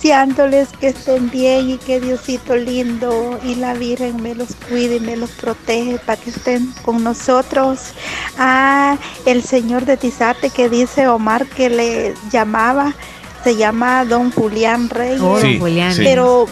deseándoles 0.00 0.68
que 0.80 0.88
estén 0.88 1.28
bien 1.30 1.70
y 1.70 1.76
que 1.76 2.00
Diosito 2.00 2.56
lindo 2.56 3.38
y 3.44 3.56
la 3.56 3.74
Virgen 3.74 4.22
me 4.22 4.34
los 4.34 4.54
cuide 4.66 4.96
y 4.96 5.00
me 5.00 5.14
los 5.14 5.30
protege 5.30 5.98
para 5.98 6.18
que 6.18 6.30
estén 6.30 6.72
con 6.82 7.04
nosotros. 7.04 7.92
Ah, 8.38 8.96
el 9.26 9.42
señor 9.42 9.84
de 9.84 9.98
Tizate 9.98 10.48
que 10.48 10.70
dice 10.70 11.06
Omar 11.06 11.46
que 11.46 11.68
le 11.68 12.14
llamaba, 12.32 12.94
se 13.44 13.56
llama 13.56 14.06
Don 14.06 14.30
Julián 14.30 14.88
Reyes. 14.88 15.20
Oh, 15.20 15.38
Julián. 15.38 15.94
Pero 15.98 16.46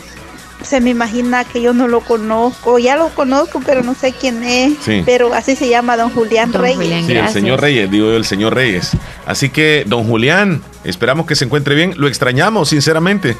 se 0.62 0.82
me 0.82 0.90
imagina 0.90 1.44
que 1.44 1.62
yo 1.62 1.72
no 1.72 1.88
lo 1.88 2.00
conozco, 2.00 2.78
ya 2.78 2.96
lo 2.96 3.08
conozco, 3.14 3.62
pero 3.64 3.82
no 3.82 3.94
sé 3.94 4.12
quién 4.12 4.44
es, 4.44 4.74
pero 5.06 5.32
así 5.32 5.56
se 5.56 5.70
llama 5.70 5.96
don 5.96 6.10
Julián 6.10 6.52
Reyes. 6.52 7.06
sí, 7.06 7.12
el 7.12 7.28
señor 7.30 7.62
Reyes, 7.62 7.90
digo 7.90 8.08
yo, 8.08 8.16
el 8.16 8.26
señor 8.26 8.54
Reyes. 8.54 8.90
Así 9.24 9.48
que, 9.48 9.84
don 9.86 10.04
Julián, 10.04 10.62
esperamos 10.89 11.27
que 11.27 11.36
se 11.36 11.44
encuentre 11.44 11.74
bien, 11.74 11.94
lo 11.97 12.09
extrañamos, 12.09 12.70
sinceramente. 12.70 13.36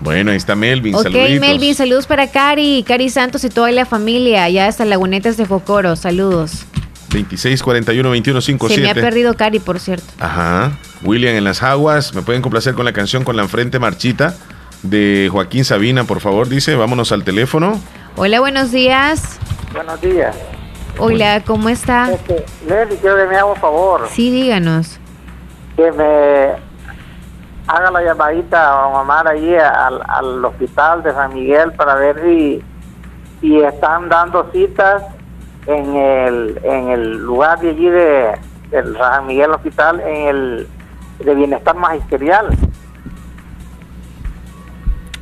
Bueno, 0.00 0.32
ahí 0.32 0.36
está 0.36 0.54
Melvin, 0.54 0.94
Ok, 0.94 1.10
Melvin, 1.40 1.74
saludos 1.74 2.06
para 2.06 2.30
Cari, 2.30 2.84
Cari 2.86 3.08
Santos 3.08 3.42
y 3.44 3.48
toda 3.48 3.70
la 3.72 3.86
familia. 3.86 4.48
Ya 4.50 4.66
hasta 4.66 4.84
Lagunetas 4.84 5.36
de 5.36 5.46
Focoro, 5.46 5.96
saludos. 5.96 6.66
26 7.12 7.62
41 7.62 8.10
21 8.10 8.40
57. 8.40 8.74
Se 8.88 8.94
me 8.94 9.00
ha 9.00 9.02
perdido 9.02 9.34
Cari, 9.34 9.60
por 9.60 9.80
cierto. 9.80 10.04
Ajá. 10.18 10.72
William 11.02 11.34
en 11.34 11.44
las 11.44 11.62
aguas. 11.62 12.14
Me 12.14 12.22
pueden 12.22 12.42
complacer 12.42 12.74
con 12.74 12.84
la 12.84 12.92
canción 12.92 13.24
con 13.24 13.36
la 13.36 13.46
frente 13.48 13.78
marchita 13.78 14.34
de 14.82 15.28
Joaquín 15.30 15.64
Sabina, 15.64 16.04
por 16.04 16.20
favor, 16.20 16.48
dice. 16.48 16.74
Vámonos 16.74 17.12
al 17.12 17.24
teléfono. 17.24 17.80
Hola, 18.16 18.40
buenos 18.40 18.72
días. 18.72 19.38
Buenos 19.72 20.00
días. 20.00 20.36
Hola, 20.98 21.42
¿cómo 21.44 21.68
está? 21.68 22.12
Este, 22.12 22.44
quiero 23.00 23.16
que 23.16 23.24
me 23.28 23.36
haga 23.36 23.46
un 23.46 23.56
favor. 23.56 24.08
Sí, 24.12 24.30
díganos. 24.30 24.98
Que 25.76 25.90
me 25.92 26.73
haga 27.66 27.90
la 27.90 28.02
llamadita 28.02 28.84
a 28.84 28.88
mamá 28.90 29.24
allí 29.26 29.54
al, 29.54 30.00
al, 30.06 30.44
hospital 30.44 31.02
de 31.02 31.12
San 31.12 31.34
Miguel 31.34 31.72
para 31.72 31.94
ver 31.94 32.20
si, 32.22 32.62
si 33.40 33.58
están 33.60 34.08
dando 34.08 34.48
citas 34.52 35.02
en 35.66 35.96
el, 35.96 36.60
en 36.62 36.88
el 36.90 37.18
lugar 37.18 37.58
de 37.60 37.70
allí 37.70 37.88
de, 37.88 38.38
del 38.70 38.96
San 38.96 39.26
Miguel 39.26 39.50
Hospital 39.50 40.00
en 40.00 40.28
el 40.28 40.68
de 41.20 41.34
bienestar 41.34 41.76
magisterial. 41.76 42.48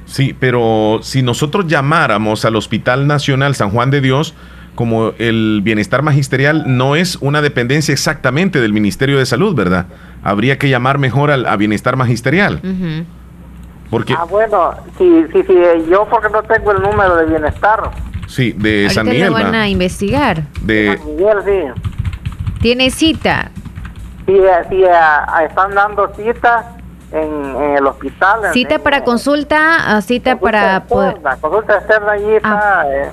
Sí, 0.07 0.37
pero 0.39 0.99
si 1.03 1.23
nosotros 1.23 1.67
llamáramos 1.67 2.45
al 2.45 2.57
Hospital 2.57 3.07
Nacional 3.07 3.55
San 3.55 3.71
Juan 3.71 3.91
de 3.91 4.01
Dios, 4.01 4.35
como 4.75 5.13
el 5.19 5.61
bienestar 5.63 6.03
magisterial 6.03 6.65
no 6.67 6.97
es 6.97 7.17
una 7.17 7.43
dependencia 7.43 7.93
exactamente 7.93 8.61
del 8.61 8.73
Ministerio 8.73 9.19
de 9.19 9.27
Salud, 9.27 9.55
¿verdad? 9.55 9.87
Habría 10.23 10.59
que 10.59 10.69
llamar 10.69 10.99
mejor 10.99 11.31
al 11.31 11.47
a 11.47 11.57
bienestar 11.57 11.97
magisterial. 11.97 12.61
Porque 13.91 14.15
Ah, 14.19 14.25
bueno, 14.25 14.73
sí, 14.97 15.27
sí, 15.33 15.43
sí, 15.47 15.55
yo 15.91 16.07
porque 16.09 16.31
no 16.31 16.43
tengo 16.43 16.73
el 16.73 16.81
número 16.81 17.17
de 17.17 17.27
bienestar. 17.27 17.91
Sí, 18.27 18.53
de 18.53 18.89
San 18.89 19.07
Miguel. 19.07 19.27
Lo 19.27 19.35
van 19.35 19.55
a 19.55 19.69
investigar. 19.69 20.45
De, 20.63 20.97
San 20.97 21.07
Miguel, 21.07 21.37
sí. 21.45 21.83
¿Tiene 22.63 22.91
cita? 22.91 23.51
Sí, 24.25 24.33
eh, 24.33 24.51
sí, 24.71 24.83
eh, 24.83 25.45
están 25.47 25.75
dando 25.75 26.11
cita 26.15 26.77
en, 27.11 27.77
el 27.77 27.87
hospital. 27.87 28.53
Cita 28.53 28.79
para 28.79 29.05
consulta, 29.05 30.01
cita 30.01 30.39
para... 30.39 30.85
la 31.23 31.37
consulta 31.41 31.77
externa 31.77 32.13
allí 32.13 32.37
está 32.37 32.81
ah. 32.81 32.85
eh, 32.89 33.11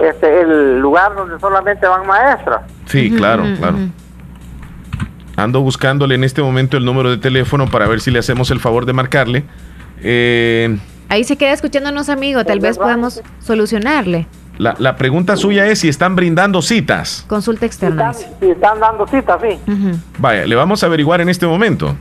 este, 0.00 0.40
el 0.42 0.80
lugar 0.80 1.14
donde 1.14 1.38
solamente 1.38 1.86
van 1.86 2.06
maestros. 2.06 2.60
Sí, 2.86 3.10
claro, 3.10 3.44
claro. 3.58 3.78
Ando 5.36 5.60
buscándole 5.60 6.14
en 6.14 6.24
este 6.24 6.42
momento 6.42 6.76
el 6.76 6.84
número 6.84 7.10
de 7.10 7.18
teléfono 7.18 7.68
para 7.68 7.86
ver 7.86 8.00
si 8.00 8.10
le 8.10 8.18
hacemos 8.18 8.50
el 8.50 8.60
favor 8.60 8.84
de 8.86 8.92
marcarle. 8.92 9.44
Eh, 10.02 10.78
Ahí 11.08 11.24
se 11.24 11.36
queda 11.36 11.52
escuchándonos, 11.52 12.08
amigo. 12.08 12.44
Tal 12.44 12.60
vez 12.60 12.78
podamos 12.78 13.22
solucionarle. 13.40 14.26
La, 14.58 14.74
la, 14.78 14.96
pregunta 14.96 15.36
suya 15.36 15.66
es 15.66 15.80
si 15.80 15.88
están 15.88 16.14
brindando 16.14 16.60
citas. 16.62 17.24
Consulta 17.28 17.66
externa. 17.66 18.12
Si 18.12 18.24
están, 18.24 18.50
están 18.50 18.80
dando 18.80 19.06
citas, 19.06 19.40
sí. 19.42 19.58
Vaya, 20.18 20.46
le 20.46 20.54
vamos 20.54 20.82
a 20.82 20.86
averiguar 20.86 21.20
en 21.20 21.28
este 21.28 21.46
momento. 21.46 21.96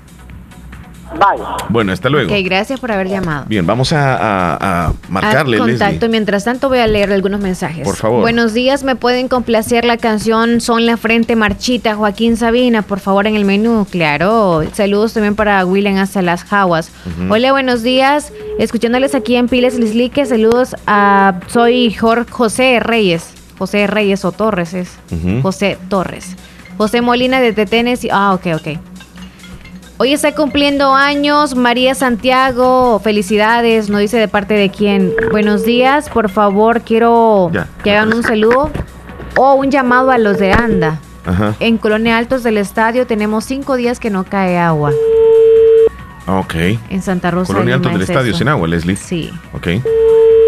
Bueno, 1.70 1.92
hasta 1.92 2.10
luego. 2.10 2.32
Ok, 2.34 2.40
gracias 2.44 2.80
por 2.80 2.92
haber 2.92 3.10
llamado. 3.10 3.46
Bien, 3.48 3.66
vamos 3.66 3.94
a, 3.94 4.94
marcarle. 5.10 5.58
contacto. 5.58 6.10
Mientras 6.10 6.44
tanto, 6.44 6.70
voy 6.70 6.80
a 6.80 6.88
leer 6.88 7.12
algunos 7.12 7.40
mensajes. 7.40 7.84
Por 7.84 7.96
favor. 7.96 8.22
Buenos 8.22 8.54
días, 8.54 8.84
me 8.84 8.96
pueden 8.96 9.28
complacer 9.28 9.86
la 9.86 9.98
canción 9.98 10.62
Son 10.62 10.86
la 10.86 10.98
Frente 10.98 11.36
Marchita, 11.36 11.96
Joaquín 11.96 12.38
Sabina, 12.38 12.82
por 12.82 13.00
favor, 13.00 13.28
en 13.28 13.36
el 13.36 13.46
menú. 13.46 13.86
Claro. 13.90 14.64
Saludos 14.74 15.14
también 15.14 15.36
para 15.36 15.66
William 15.66 15.98
hasta 15.98 16.22
las 16.22 16.44
Jaguas. 16.44 16.92
Hola, 17.30 17.52
buenos 17.52 17.84
días. 17.84 18.32
Escuchándoles 18.60 19.16
aquí 19.16 19.36
en 19.36 19.48
Piles 19.48 19.78
Lislique, 19.78 20.26
saludos 20.26 20.76
a. 20.88 21.40
Soy 21.48 21.94
Jorge 21.94 22.32
José 22.32 22.80
Reyes. 22.80 23.34
José 23.58 23.86
Reyes 23.88 24.26
o 24.26 24.32
Torres 24.32 24.74
es. 24.74 24.98
José 25.42 25.78
Torres. 25.90 26.36
José 26.78 27.02
Molina 27.02 27.40
de 27.42 27.54
Tetenes. 27.54 28.08
Ah, 28.12 28.34
ok, 28.34 28.48
ok. 28.56 28.91
Hoy 30.04 30.14
está 30.14 30.34
cumpliendo 30.34 30.96
años 30.96 31.54
María 31.54 31.94
Santiago. 31.94 33.00
Felicidades, 33.04 33.88
no 33.92 34.00
dice 34.00 34.18
de 34.18 34.28
parte 34.28 34.56
de 34.56 34.72
quién. 34.72 35.14
Buenos 35.30 35.64
días, 35.64 36.10
por 36.10 36.32
favor, 36.32 36.82
quiero 36.82 37.52
que 37.84 37.92
hagan 37.92 38.12
un 38.12 38.24
saludo 38.24 38.72
o 39.38 39.54
un 39.54 39.70
llamado 39.70 40.10
a 40.10 40.18
los 40.18 40.40
de 40.40 40.54
Anda. 40.54 41.00
En 41.60 41.78
Colonia 41.78 42.18
Altos 42.18 42.42
del 42.42 42.58
Estadio 42.58 43.06
tenemos 43.06 43.46
cinco 43.46 43.76
días 43.76 44.00
que 44.00 44.10
no 44.10 44.24
cae 44.24 44.58
agua. 44.58 44.92
Ok. 46.26 46.56
En 46.90 47.04
Santa 47.04 47.30
Rosa. 47.30 47.54
Colonia 47.54 47.76
Altos 47.76 47.94
del 47.94 48.02
Estadio 48.02 48.34
sin 48.34 48.48
agua, 48.48 48.68
Leslie. 48.68 48.96
Sí. 48.96 49.30
Ok. 49.54 49.68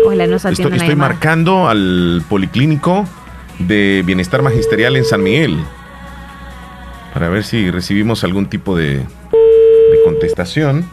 Ojalá 0.07 0.25
nos 0.25 0.45
Estoy, 0.45 0.73
estoy 0.77 0.95
marcando 0.95 1.67
al 1.67 2.23
Policlínico 2.27 3.05
de 3.59 4.01
Bienestar 4.03 4.41
Magisterial 4.41 4.95
en 4.95 5.05
San 5.05 5.21
Miguel 5.21 5.63
para 7.13 7.29
ver 7.29 7.43
si 7.43 7.69
recibimos 7.69 8.23
algún 8.23 8.47
tipo 8.47 8.75
de 8.75 9.05
contestación. 10.05 10.85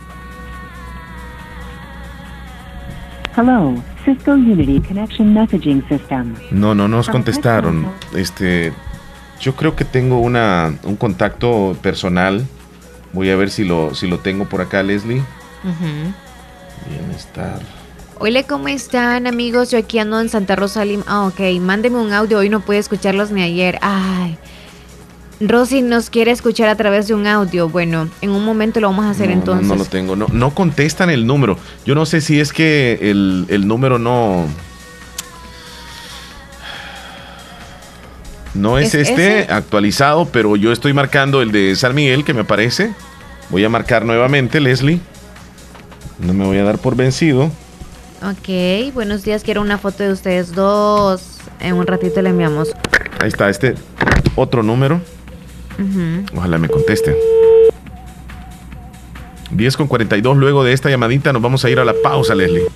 Hello, 3.36 3.74
Cisco 4.04 4.32
Unity 4.32 4.80
Connection 4.80 5.32
Messaging 5.32 5.86
System. 5.88 6.34
No, 6.50 6.74
no 6.74 6.88
nos 6.88 7.08
contestaron. 7.08 7.86
Este, 8.14 8.72
yo 9.40 9.54
creo 9.54 9.76
que 9.76 9.84
tengo 9.84 10.18
una, 10.18 10.74
un 10.82 10.96
contacto 10.96 11.76
personal. 11.80 12.46
Voy 13.12 13.30
a 13.30 13.36
ver 13.36 13.50
si 13.50 13.64
lo, 13.64 13.94
si 13.94 14.08
lo 14.08 14.18
tengo 14.18 14.46
por 14.46 14.60
acá, 14.60 14.82
Leslie. 14.82 15.22
Bienestar. 16.88 17.60
Hola, 18.18 18.42
¿cómo 18.42 18.68
están 18.68 19.26
amigos? 19.26 19.70
Yo 19.70 19.78
aquí 19.78 19.98
ando 19.98 20.20
en 20.20 20.28
Santa 20.28 20.54
Rosa 20.54 20.84
Lima. 20.84 21.04
Ah, 21.06 21.26
ok, 21.26 21.40
mándeme 21.60 21.96
un 21.96 22.12
audio. 22.12 22.38
Hoy 22.38 22.50
no 22.50 22.60
pude 22.60 22.78
escucharlos 22.78 23.30
ni 23.30 23.42
ayer. 23.42 23.78
Ay, 23.80 24.36
Rosy 25.40 25.80
nos 25.80 26.10
quiere 26.10 26.30
escuchar 26.30 26.68
a 26.68 26.76
través 26.76 27.08
de 27.08 27.14
un 27.14 27.26
audio. 27.26 27.68
Bueno, 27.68 28.10
en 28.20 28.30
un 28.30 28.44
momento 28.44 28.78
lo 28.78 28.88
vamos 28.88 29.06
a 29.06 29.10
hacer 29.10 29.30
entonces. 29.30 29.66
No, 29.66 29.74
lo 29.74 29.86
tengo. 29.86 30.14
No, 30.14 30.26
no 30.30 30.54
contestan 30.54 31.08
el 31.08 31.26
número. 31.26 31.58
Yo 31.86 31.94
no 31.94 32.04
sé 32.04 32.20
si 32.20 32.38
es 32.38 32.52
que 32.52 32.98
el, 33.00 33.66
número 33.66 33.98
no. 33.98 34.46
No 38.52 38.78
es, 38.78 38.94
este 38.94 39.46
actualizado, 39.48 40.26
pero 40.26 40.56
yo 40.56 40.72
estoy 40.72 40.92
marcando 40.92 41.40
el 41.40 41.52
de 41.52 41.74
San 41.76 41.94
Miguel, 41.94 42.24
que 42.24 42.34
me 42.34 42.44
parece. 42.44 42.92
Voy 43.48 43.64
a 43.64 43.68
marcar 43.68 44.04
nuevamente, 44.04 44.60
Leslie. 44.60 45.00
No 46.18 46.34
me 46.34 46.44
voy 46.44 46.58
a 46.58 46.64
dar 46.64 46.78
por 46.78 46.96
vencido. 46.96 47.50
Ok, 48.22 48.92
buenos 48.92 49.24
días. 49.24 49.42
Quiero 49.42 49.62
una 49.62 49.78
foto 49.78 50.02
de 50.02 50.12
ustedes 50.12 50.52
dos. 50.52 51.38
En 51.60 51.76
un 51.76 51.86
ratito 51.86 52.20
le 52.20 52.28
enviamos. 52.28 52.68
Ahí 53.20 53.28
está, 53.28 53.48
este 53.48 53.74
otro 54.36 54.62
número. 54.62 55.00
Ojalá 56.34 56.58
me 56.58 56.68
conteste. 56.68 57.16
10 59.50 59.76
con 59.76 59.86
42. 59.88 60.36
Luego 60.36 60.64
de 60.64 60.72
esta 60.72 60.90
llamadita 60.90 61.32
nos 61.32 61.42
vamos 61.42 61.64
a 61.64 61.70
ir 61.70 61.78
a 61.78 61.84
la 61.84 61.94
pausa, 62.02 62.34
Leslie. 62.34 62.66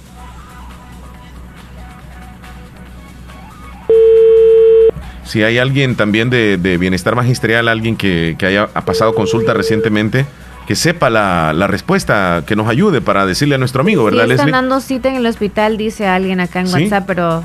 Si 5.25 5.43
hay 5.43 5.59
alguien 5.59 5.97
también 5.97 6.31
de, 6.31 6.77
bienestar 6.79 7.17
magisterial, 7.17 7.69
alguien 7.69 7.97
que, 7.97 8.37
haya 8.43 8.69
pasado 8.69 9.15
consulta 9.15 9.53
recientemente 9.55 10.27
que 10.67 10.77
sepa 10.77 11.11
la, 11.11 11.67
respuesta, 11.67 12.45
que 12.47 12.57
nos 12.57 12.69
ayude 12.69 13.01
para 13.01 13.27
decirle 13.27 13.57
a 13.57 13.59
nuestro 13.59 13.83
amigo, 13.83 14.05
¿verdad, 14.05 14.27
sí, 14.27 14.33
están 14.33 14.53
dando 14.53 14.81
cita 14.81 15.09
en 15.09 15.17
el 15.17 15.27
hospital, 15.27 15.77
dice 15.77 16.07
alguien 16.07 16.41
acá 16.41 16.61
en 16.61 16.69
WhatsApp, 16.69 17.05
pero 17.07 17.45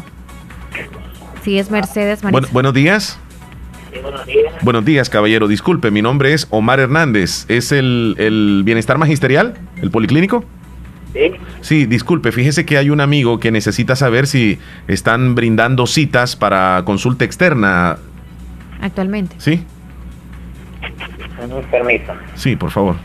sí 1.44 1.58
es 1.60 1.70
Mercedes. 1.70 2.22
buenos 2.52 2.74
días. 2.74 3.20
Buenos 4.02 4.26
días. 4.26 4.54
Buenos 4.62 4.86
días, 4.86 5.10
caballero. 5.10 5.48
Disculpe, 5.48 5.92
mi 5.92 6.02
nombre 6.02 6.34
es 6.34 6.48
Omar 6.50 6.80
Hernández. 6.80 7.46
¿Es 7.50 7.72
el, 7.72 8.16
el 8.18 8.64
bienestar 8.66 8.98
magisterial? 8.98 9.56
¿El 9.82 9.92
policlínico? 9.92 10.44
Sí. 11.14 11.32
Sí, 11.62 11.86
disculpe, 11.86 12.32
fíjese 12.32 12.66
que 12.66 12.78
hay 12.78 12.90
un 12.90 13.02
amigo 13.02 13.40
que 13.40 13.52
necesita 13.52 13.96
saber 13.96 14.28
si 14.28 14.60
están 14.88 15.34
brindando 15.36 15.88
citas 15.88 16.36
para 16.36 16.84
consulta 16.86 17.26
externa. 17.26 17.98
Actualmente. 18.82 19.36
Sí. 19.40 19.64
Un 21.42 21.64
permiso. 21.64 22.14
Sí, 22.36 22.56
por 22.56 22.70
favor. 22.70 22.96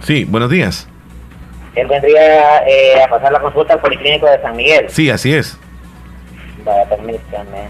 Sí, 0.00 0.24
buenos 0.24 0.50
días. 0.50 0.88
Él 1.74 1.88
vendría 1.88 2.58
eh, 2.66 3.02
a 3.02 3.08
pasar 3.08 3.32
la 3.32 3.40
consulta 3.40 3.74
al 3.74 3.80
Policlínico 3.80 4.26
de 4.26 4.40
San 4.40 4.56
Miguel. 4.56 4.86
Sí, 4.88 5.10
así 5.10 5.34
es. 5.34 5.58
Vaya, 6.64 6.88
permítame. 6.88 7.68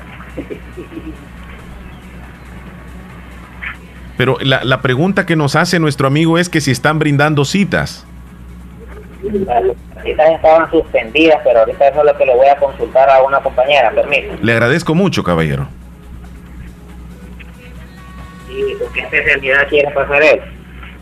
Pero 4.16 4.36
la, 4.40 4.62
la 4.62 4.82
pregunta 4.82 5.26
que 5.26 5.36
nos 5.36 5.56
hace 5.56 5.78
nuestro 5.78 6.06
amigo 6.06 6.38
es 6.38 6.48
que 6.48 6.60
si 6.60 6.70
están 6.70 6.98
brindando 6.98 7.44
citas. 7.44 8.06
Las 9.22 9.62
citas 10.04 10.30
estaban 10.32 10.70
suspendidas, 10.70 11.40
pero 11.42 11.60
ahorita 11.60 11.88
eso 11.88 12.00
es 12.00 12.04
lo 12.04 12.18
que 12.18 12.26
le 12.26 12.34
voy 12.36 12.46
a 12.46 12.56
consultar 12.56 13.08
a 13.08 13.22
una 13.22 13.40
compañera, 13.40 13.90
permiso. 13.90 14.34
Le 14.42 14.52
agradezco 14.52 14.94
mucho, 14.94 15.24
caballero. 15.24 15.66
¿Y 18.54 18.74
con 18.74 18.92
qué 18.92 19.00
especialidad 19.00 19.68
quiere 19.68 19.90
pasar 19.90 20.22
él? 20.22 20.40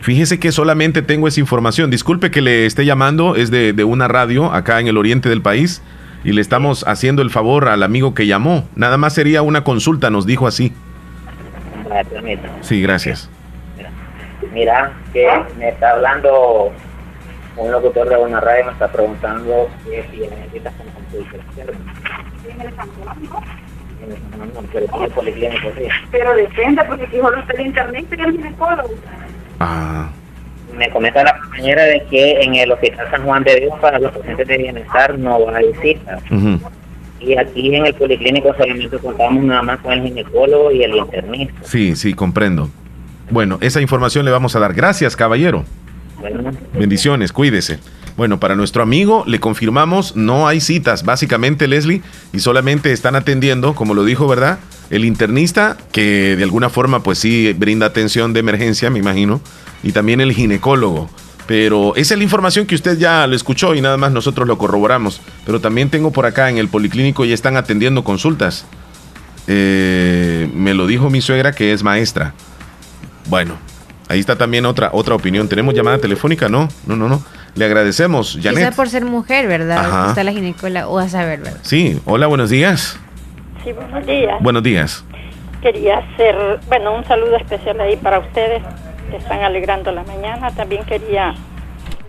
Fíjese 0.00 0.40
que 0.40 0.50
solamente 0.50 1.02
tengo 1.02 1.28
esa 1.28 1.38
información. 1.38 1.90
Disculpe 1.90 2.30
que 2.30 2.40
le 2.40 2.66
esté 2.66 2.84
llamando, 2.84 3.36
es 3.36 3.50
de, 3.50 3.72
una 3.84 4.08
radio 4.08 4.52
acá 4.52 4.80
en 4.80 4.88
el 4.88 4.96
oriente 4.98 5.28
del 5.28 5.42
país 5.42 5.82
y 6.24 6.32
le 6.32 6.40
estamos 6.40 6.84
haciendo 6.88 7.22
el 7.22 7.30
favor 7.30 7.68
al 7.68 7.84
amigo 7.84 8.12
que 8.14 8.26
llamó. 8.26 8.68
Nada 8.74 8.96
más 8.96 9.14
sería 9.14 9.42
una 9.42 9.62
consulta, 9.62 10.10
nos 10.10 10.26
dijo 10.26 10.48
así. 10.48 10.72
Sí, 12.62 12.82
gracias. 12.82 13.30
Mira, 14.52 14.92
que 15.12 15.28
me 15.56 15.68
está 15.68 15.92
hablando 15.92 16.72
un 17.56 17.70
locutor 17.70 18.08
de 18.08 18.16
una 18.16 18.40
radio, 18.40 18.66
me 18.66 18.72
está 18.72 18.90
preguntando 18.90 19.68
si 19.84 19.90
necesitas 19.90 20.74
con 20.74 20.86
Pero 26.10 26.34
depende, 26.34 26.82
porque 26.84 27.06
si 27.06 27.16
solo 27.18 27.38
está 27.38 27.52
el 27.54 27.66
internet, 27.66 28.06
sería 28.08 28.26
el 28.26 28.32
ginecólogo. 28.32 28.94
Me 30.76 30.90
comenta 30.90 31.22
la 31.22 31.38
compañera 31.38 31.84
de 31.84 32.02
que 32.10 32.40
en 32.40 32.54
el 32.54 32.72
Hospital 32.72 33.10
San 33.10 33.24
Juan 33.24 33.44
de 33.44 33.60
Dios 33.60 33.74
para 33.80 33.98
los 33.98 34.10
pacientes 34.12 34.48
de 34.48 34.58
bienestar 34.58 35.18
no 35.18 35.38
hay 35.54 35.72
citas. 35.82 36.22
Y 37.20 37.36
aquí 37.36 37.74
en 37.74 37.86
el 37.86 37.94
policlínico 37.94 38.52
solamente 38.54 38.98
contamos 38.98 39.44
nada 39.44 39.62
más 39.62 39.78
con 39.80 39.92
el 39.92 40.02
ginecólogo 40.02 40.72
y 40.72 40.82
el 40.82 40.96
internista. 40.96 41.60
Sí, 41.62 41.94
sí, 41.94 42.14
comprendo. 42.14 42.68
Bueno, 43.30 43.58
esa 43.60 43.80
información 43.80 44.24
le 44.24 44.30
vamos 44.30 44.56
a 44.56 44.58
dar. 44.58 44.74
Gracias, 44.74 45.14
caballero. 45.14 45.64
Bendiciones, 46.74 47.32
cuídese. 47.32 47.78
Bueno, 48.16 48.38
para 48.38 48.54
nuestro 48.54 48.82
amigo 48.82 49.24
le 49.26 49.40
confirmamos, 49.40 50.16
no 50.16 50.46
hay 50.46 50.60
citas, 50.60 51.04
básicamente, 51.04 51.66
Leslie, 51.66 52.02
y 52.32 52.40
solamente 52.40 52.92
están 52.92 53.16
atendiendo, 53.16 53.74
como 53.74 53.94
lo 53.94 54.04
dijo, 54.04 54.28
¿verdad? 54.28 54.58
El 54.90 55.04
internista, 55.04 55.78
que 55.92 56.36
de 56.36 56.42
alguna 56.42 56.68
forma, 56.68 57.02
pues 57.02 57.18
sí, 57.18 57.54
brinda 57.54 57.86
atención 57.86 58.32
de 58.32 58.40
emergencia, 58.40 58.90
me 58.90 58.98
imagino, 58.98 59.40
y 59.82 59.92
también 59.92 60.20
el 60.20 60.32
ginecólogo. 60.32 61.08
Pero 61.46 61.94
esa 61.96 62.14
es 62.14 62.18
la 62.18 62.24
información 62.24 62.66
que 62.66 62.74
usted 62.74 62.98
ya 62.98 63.26
lo 63.26 63.34
escuchó 63.34 63.74
y 63.74 63.80
nada 63.80 63.96
más 63.96 64.12
nosotros 64.12 64.46
lo 64.46 64.58
corroboramos. 64.58 65.20
Pero 65.44 65.60
también 65.60 65.90
tengo 65.90 66.12
por 66.12 66.24
acá 66.24 66.48
en 66.48 66.58
el 66.58 66.68
policlínico 66.68 67.24
ya 67.24 67.34
están 67.34 67.56
atendiendo 67.56 68.04
consultas. 68.04 68.64
Eh, 69.48 70.48
me 70.54 70.72
lo 70.72 70.86
dijo 70.86 71.10
mi 71.10 71.20
suegra 71.20 71.52
que 71.52 71.72
es 71.72 71.82
maestra. 71.82 72.32
Bueno, 73.28 73.56
ahí 74.08 74.20
está 74.20 74.36
también 74.36 74.66
otra, 74.66 74.90
otra 74.92 75.14
opinión. 75.14 75.48
¿Tenemos 75.48 75.74
llamada 75.74 75.98
telefónica? 75.98 76.48
No, 76.48 76.68
no, 76.86 76.96
no, 76.96 77.08
no. 77.08 77.22
Le 77.54 77.64
agradecemos, 77.66 78.38
Janet. 78.42 78.58
Quizá 78.58 78.70
por 78.72 78.88
ser 78.88 79.04
mujer, 79.04 79.46
¿verdad? 79.46 80.08
Está 80.08 80.24
la 80.24 80.32
ginecóloga 80.32 80.88
o 80.88 80.98
a 80.98 81.08
saber, 81.08 81.40
¿verdad? 81.40 81.60
Sí, 81.62 82.00
hola, 82.06 82.26
buenos 82.26 82.48
días. 82.50 82.98
Sí, 83.62 83.72
buenos 83.72 84.06
días. 84.06 84.42
Buenos 84.42 84.62
días. 84.62 85.04
Quería 85.60 85.98
hacer, 85.98 86.60
bueno, 86.68 86.94
un 86.94 87.04
saludo 87.04 87.36
especial 87.36 87.80
ahí 87.80 87.96
para 87.96 88.18
ustedes 88.18 88.62
que 89.10 89.16
están 89.18 89.42
alegrando 89.42 89.92
la 89.92 90.02
mañana. 90.02 90.50
También 90.50 90.84
quería 90.84 91.34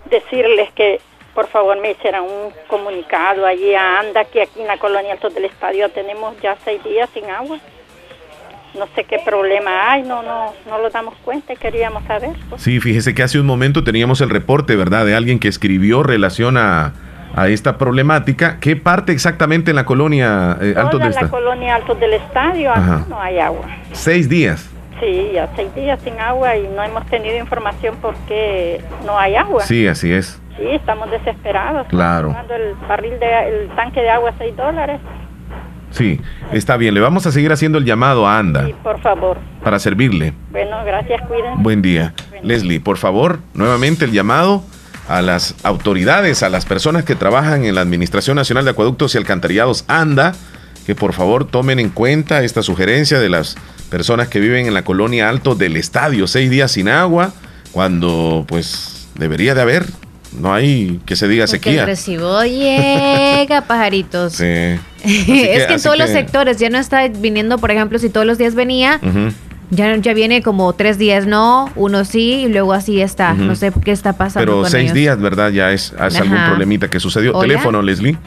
decirles 0.09 0.71
que 0.73 1.01
por 1.35 1.47
favor 1.47 1.79
me 1.81 1.91
hicieran 1.91 2.23
un 2.23 2.53
comunicado 2.67 3.45
allí 3.45 3.73
a 3.75 3.99
ANDA, 3.99 4.25
que 4.25 4.43
aquí 4.43 4.61
en 4.61 4.67
la 4.67 4.77
colonia 4.77 5.13
Alto 5.13 5.29
del 5.29 5.45
Estadio 5.45 5.89
tenemos 5.89 6.35
ya 6.41 6.55
seis 6.63 6.83
días 6.83 7.09
sin 7.13 7.29
agua 7.29 7.59
no 8.77 8.87
sé 8.95 9.03
qué 9.03 9.19
problema 9.23 9.91
hay, 9.91 10.03
no, 10.03 10.23
no, 10.23 10.53
no 10.67 10.79
lo 10.79 10.89
damos 10.89 11.15
cuenta 11.23 11.53
y 11.53 11.55
queríamos 11.55 12.03
saber. 12.05 12.31
Pues. 12.49 12.61
Sí, 12.61 12.79
fíjese 12.79 13.13
que 13.13 13.23
hace 13.23 13.39
un 13.39 13.45
momento 13.45 13.83
teníamos 13.83 14.21
el 14.21 14.29
reporte, 14.29 14.75
¿verdad?, 14.75 15.05
de 15.05 15.15
alguien 15.15 15.39
que 15.39 15.47
escribió 15.47 16.03
relación 16.03 16.57
a, 16.57 16.93
esta 17.47 17.79
problemática. 17.79 18.59
¿Qué 18.59 18.75
parte 18.75 19.11
exactamente 19.11 19.71
en 19.71 19.75
la 19.75 19.85
colonia 19.85 20.55
eh, 20.61 20.75
Alto 20.77 20.99
del 20.99 21.09
Estadio? 21.09 21.25
la 21.25 21.31
colonia 21.31 21.75
Alto 21.75 21.95
del 21.95 22.13
Estadio 22.13 22.71
no 23.09 23.19
hay 23.19 23.39
agua. 23.39 23.65
¿Seis 23.91 24.29
días? 24.29 24.69
Sí, 24.99 25.31
ya 25.33 25.49
seis 25.55 25.73
días 25.73 25.99
sin 26.03 26.19
agua 26.19 26.55
y 26.55 26.67
no 26.67 26.83
hemos 26.83 27.03
tenido 27.07 27.35
información 27.37 27.97
porque 28.01 28.81
no 29.03 29.17
hay 29.17 29.35
agua. 29.35 29.63
Sí, 29.63 29.87
así 29.87 30.13
es. 30.13 30.39
Sí, 30.57 30.67
estamos 30.69 31.09
desesperados. 31.09 31.87
Claro. 31.87 32.35
el 32.49 32.75
barril 32.87 33.19
de, 33.19 33.63
el 33.63 33.69
tanque 33.75 34.01
de 34.01 34.11
agua 34.11 34.29
a 34.29 34.37
seis 34.37 34.55
dólares. 34.55 34.99
Sí, 35.93 36.19
está 36.51 36.75
bien. 36.77 36.93
Le 36.93 36.99
vamos 36.99 37.25
a 37.25 37.31
seguir 37.31 37.51
haciendo 37.51 37.77
el 37.77 37.85
llamado 37.85 38.27
a 38.27 38.39
Anda. 38.39 38.65
Sí, 38.65 38.75
por 38.83 38.99
favor. 39.01 39.37
Para 39.63 39.79
servirle. 39.79 40.33
Bueno, 40.51 40.83
gracias, 40.85 41.21
cuídense. 41.27 41.61
Buen 41.61 41.81
día. 41.81 42.13
Leslie, 42.41 42.79
por 42.79 42.97
favor, 42.97 43.39
nuevamente 43.53 44.05
el 44.05 44.11
llamado 44.11 44.63
a 45.07 45.21
las 45.21 45.55
autoridades, 45.63 46.43
a 46.43 46.49
las 46.49 46.65
personas 46.65 47.03
que 47.03 47.15
trabajan 47.15 47.65
en 47.65 47.75
la 47.75 47.81
Administración 47.81 48.35
Nacional 48.35 48.65
de 48.65 48.71
Acueductos 48.71 49.15
y 49.15 49.17
Alcantarillados 49.17 49.85
ANDA, 49.87 50.33
que 50.85 50.95
por 50.95 51.13
favor 51.13 51.45
tomen 51.45 51.79
en 51.79 51.89
cuenta 51.89 52.43
esta 52.43 52.63
sugerencia 52.63 53.19
de 53.19 53.29
las 53.29 53.55
personas 53.89 54.27
que 54.27 54.39
viven 54.39 54.65
en 54.65 54.73
la 54.73 54.83
colonia 54.83 55.29
alto 55.29 55.55
del 55.55 55.77
estadio, 55.77 56.27
seis 56.27 56.49
días 56.49 56.71
sin 56.71 56.89
agua, 56.89 57.33
cuando 57.71 58.45
pues 58.47 59.07
debería 59.15 59.55
de 59.55 59.61
haber, 59.61 59.85
no 60.39 60.53
hay 60.53 60.99
que 61.05 61.15
se 61.15 61.27
diga 61.27 61.47
sequía. 61.47 61.81
el 61.81 61.85
recibo 61.85 62.43
llega, 62.43 63.61
pajaritos. 63.67 64.33
Sí. 64.33 64.43
es 65.03 65.67
que 65.67 65.73
en 65.73 65.81
todos 65.81 65.97
los 65.97 66.09
sectores 66.09 66.57
ya 66.57 66.69
no 66.69 66.77
está 66.77 67.07
viniendo, 67.07 67.57
por 67.57 67.71
ejemplo, 67.71 67.99
si 67.99 68.09
todos 68.09 68.25
los 68.25 68.37
días 68.37 68.55
venía, 68.55 68.99
ya, 69.69 69.95
ya 69.97 70.13
viene 70.13 70.41
como 70.41 70.71
tres 70.73 70.97
días 70.97 71.25
no, 71.25 71.69
uno 71.75 72.05
sí, 72.05 72.45
y 72.45 72.47
luego 72.47 72.73
así 72.73 73.01
está. 73.01 73.33
No 73.33 73.55
sé 73.55 73.71
qué 73.83 73.91
está 73.91 74.13
pasando. 74.13 74.45
Pero 74.45 74.69
seis 74.69 74.93
días, 74.93 75.19
¿verdad? 75.19 75.51
Ya 75.51 75.71
es, 75.71 75.93
algún 75.97 76.37
problemita 76.45 76.89
que 76.89 76.99
sucedió. 76.99 77.37
Teléfono, 77.39 77.81
Leslie. 77.81 78.17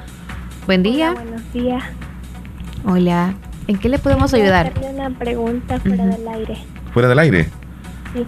Buen 0.67 0.83
día. 0.83 1.13
buenos 1.13 1.53
días. 1.53 1.85
Hola. 2.85 3.35
¿En 3.69 3.79
qué 3.79 3.89
le 3.89 3.99
podemos 3.99 4.33
ayudar? 4.33 4.73
una 4.83 5.11
pregunta 5.11 5.81
fuera 5.81 6.07
del 6.07 6.29
aire. 6.29 6.59
¿Fuera 6.93 7.09
del 7.09 7.19
aire? 7.19 7.49
Sí. 8.15 8.25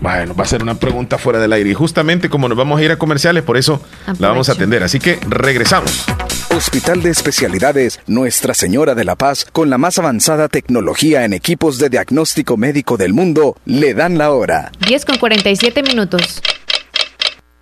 Bueno, 0.00 0.34
va 0.34 0.44
a 0.44 0.46
ser 0.46 0.62
una 0.62 0.74
pregunta 0.74 1.18
fuera 1.18 1.38
del 1.38 1.52
aire. 1.52 1.70
Y 1.70 1.74
justamente 1.74 2.28
como 2.28 2.48
nos 2.48 2.58
vamos 2.58 2.80
a 2.80 2.82
ir 2.82 2.90
a 2.90 2.98
comerciales, 2.98 3.42
por 3.42 3.56
eso 3.56 3.80
la 4.18 4.28
vamos 4.28 4.48
a 4.48 4.52
atender. 4.52 4.82
Así 4.82 4.98
que 4.98 5.18
regresamos. 5.28 6.04
Hospital 6.50 7.02
de 7.02 7.10
Especialidades 7.10 8.00
Nuestra 8.06 8.54
Señora 8.54 8.94
de 8.94 9.04
la 9.04 9.16
Paz, 9.16 9.46
con 9.52 9.68
la 9.68 9.78
más 9.78 9.98
avanzada 9.98 10.48
tecnología 10.48 11.24
en 11.24 11.32
equipos 11.32 11.78
de 11.78 11.90
diagnóstico 11.90 12.56
médico 12.56 12.96
del 12.96 13.12
mundo, 13.12 13.56
le 13.66 13.94
dan 13.94 14.16
la 14.16 14.30
hora. 14.30 14.72
10 14.86 15.04
con 15.04 15.18
47 15.18 15.82
minutos. 15.82 16.40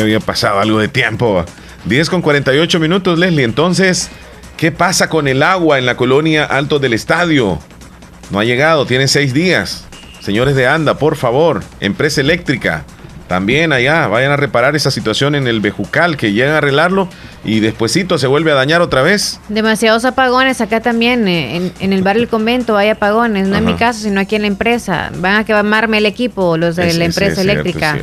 Había 0.00 0.20
pasado 0.20 0.60
algo 0.60 0.78
de 0.78 0.88
tiempo. 0.88 1.44
10 1.84 2.10
con 2.10 2.22
48 2.22 2.78
minutos, 2.78 3.18
Leslie. 3.18 3.44
Entonces, 3.44 4.10
¿qué 4.56 4.72
pasa 4.72 5.08
con 5.08 5.28
el 5.28 5.42
agua 5.42 5.78
en 5.78 5.86
la 5.86 5.96
colonia 5.96 6.44
Alto 6.44 6.78
del 6.78 6.92
Estadio? 6.92 7.58
No 8.30 8.38
ha 8.38 8.44
llegado, 8.44 8.86
tiene 8.86 9.08
seis 9.08 9.34
días. 9.34 9.86
Señores 10.20 10.54
de 10.54 10.66
ANDA, 10.66 10.98
por 10.98 11.16
favor, 11.16 11.62
empresa 11.80 12.20
eléctrica, 12.20 12.84
también 13.28 13.72
allá 13.72 14.06
vayan 14.08 14.32
a 14.32 14.36
reparar 14.36 14.76
esa 14.76 14.90
situación 14.90 15.34
en 15.34 15.46
el 15.46 15.60
Bejucal, 15.60 16.16
que 16.16 16.32
llegan 16.32 16.54
a 16.54 16.58
arreglarlo 16.58 17.08
y 17.44 17.60
despuesito 17.60 18.18
se 18.18 18.26
vuelve 18.26 18.52
a 18.52 18.54
dañar 18.54 18.82
otra 18.82 19.02
vez. 19.02 19.40
Demasiados 19.48 20.04
apagones 20.04 20.60
acá 20.60 20.80
también, 20.80 21.26
eh, 21.26 21.72
en, 21.80 21.92
el 21.92 22.02
barrio 22.02 22.22
El 22.22 22.28
Convento 22.28 22.76
hay 22.76 22.88
apagones, 22.88 23.48
no 23.48 23.56
en 23.56 23.64
mi 23.64 23.74
caso, 23.74 24.00
sino 24.00 24.20
aquí 24.20 24.36
en 24.36 24.42
la 24.42 24.48
empresa. 24.48 25.10
Van 25.16 25.36
a 25.36 25.44
quemarme 25.44 25.98
el 25.98 26.06
equipo, 26.06 26.56
los 26.56 26.76
de 26.76 26.92
la 26.94 27.04
empresa 27.04 27.40
eléctrica. 27.40 27.98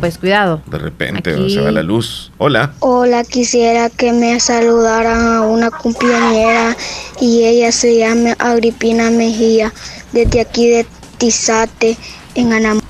pues 0.00 0.18
cuidado. 0.18 0.62
De 0.66 0.78
repente 0.78 1.50
se 1.50 1.60
va 1.60 1.70
la 1.70 1.82
luz. 1.82 2.32
Hola. 2.38 2.72
Hola, 2.80 3.24
quisiera 3.24 3.90
que 3.90 4.12
me 4.12 4.38
saludaran 4.38 5.26
a 5.26 5.42
una 5.42 5.70
compañera 5.70 6.76
y 7.20 7.44
ella 7.44 7.72
se 7.72 7.98
llama 7.98 8.34
Agripina 8.38 9.10
Mejía, 9.10 9.72
desde 10.12 10.40
aquí 10.40 10.68
de 10.68 10.86
Tizate, 11.18 11.96
en 12.34 12.52
Anam. 12.52 12.80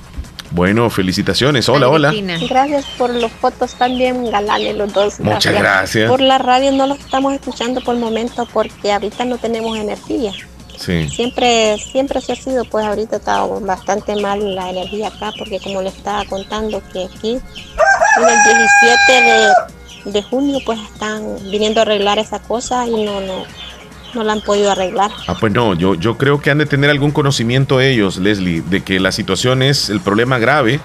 Bueno, 0.55 0.89
felicitaciones. 0.89 1.69
Hola, 1.69 1.89
hola. 1.89 2.15
Gracias 2.49 2.85
por 2.97 3.11
los 3.11 3.33
fotos 3.33 3.75
también 3.75 4.31
galanes 4.31 4.77
los 4.77 4.93
dos. 4.93 5.19
Muchas 5.19 5.53
gracias. 5.53 6.09
Por 6.09 6.21
la 6.21 6.39
radio 6.39 6.71
no 6.71 6.87
los 6.87 7.01
estamos 7.01 7.35
escuchando 7.35 7.81
por 7.81 7.97
el 7.97 8.01
momento 8.01 8.47
porque 8.53 8.93
ahorita 8.93 9.25
no 9.25 9.37
tenemos 9.39 9.77
energía. 9.77 10.31
Sí. 10.79 11.09
Siempre, 11.09 11.77
siempre 11.79 12.21
se 12.21 12.35
ha 12.35 12.37
sido, 12.37 12.65
pues 12.67 12.87
ahorita 12.87 13.17
está 13.17 13.45
bastante 13.45 14.15
mal 14.15 14.55
la 14.55 14.71
energía 14.71 15.09
acá 15.09 15.33
porque 15.37 15.59
como 15.59 15.83
le 15.83 15.89
estaba 15.89 16.25
contando 16.27 16.81
que 16.93 17.05
aquí 17.05 17.33
en 17.33 18.29
el 18.29 18.59
17 19.09 19.23
de, 20.05 20.13
de 20.13 20.23
junio 20.23 20.61
pues 20.65 20.79
están 20.79 21.37
viniendo 21.51 21.81
a 21.81 21.83
arreglar 21.83 22.21
esa 22.21 22.39
cosa 22.39 22.87
y 22.87 23.05
no, 23.05 23.21
no, 23.21 23.45
no 24.15 24.25
la 24.25 24.33
han 24.33 24.41
podido 24.41 24.71
arreglar. 24.71 25.11
Ah, 25.27 25.37
pues 25.39 25.53
no, 25.53 25.75
yo, 25.75 25.95
yo 25.95 26.17
creo 26.17 26.41
que 26.41 26.51
han 26.51 26.59
de 26.59 26.67
tener 26.67 26.91
algún 26.91 27.11
conocimiento 27.11 27.81
ellos, 27.81 28.19
Leslie, 28.19 28.63
de 28.63 28.83
que 28.83 29.01
la 29.01 29.13
situación 29.13 29.63
es 29.63 29.91
el 29.91 30.01
problema 30.01 30.39
grave 30.39 30.81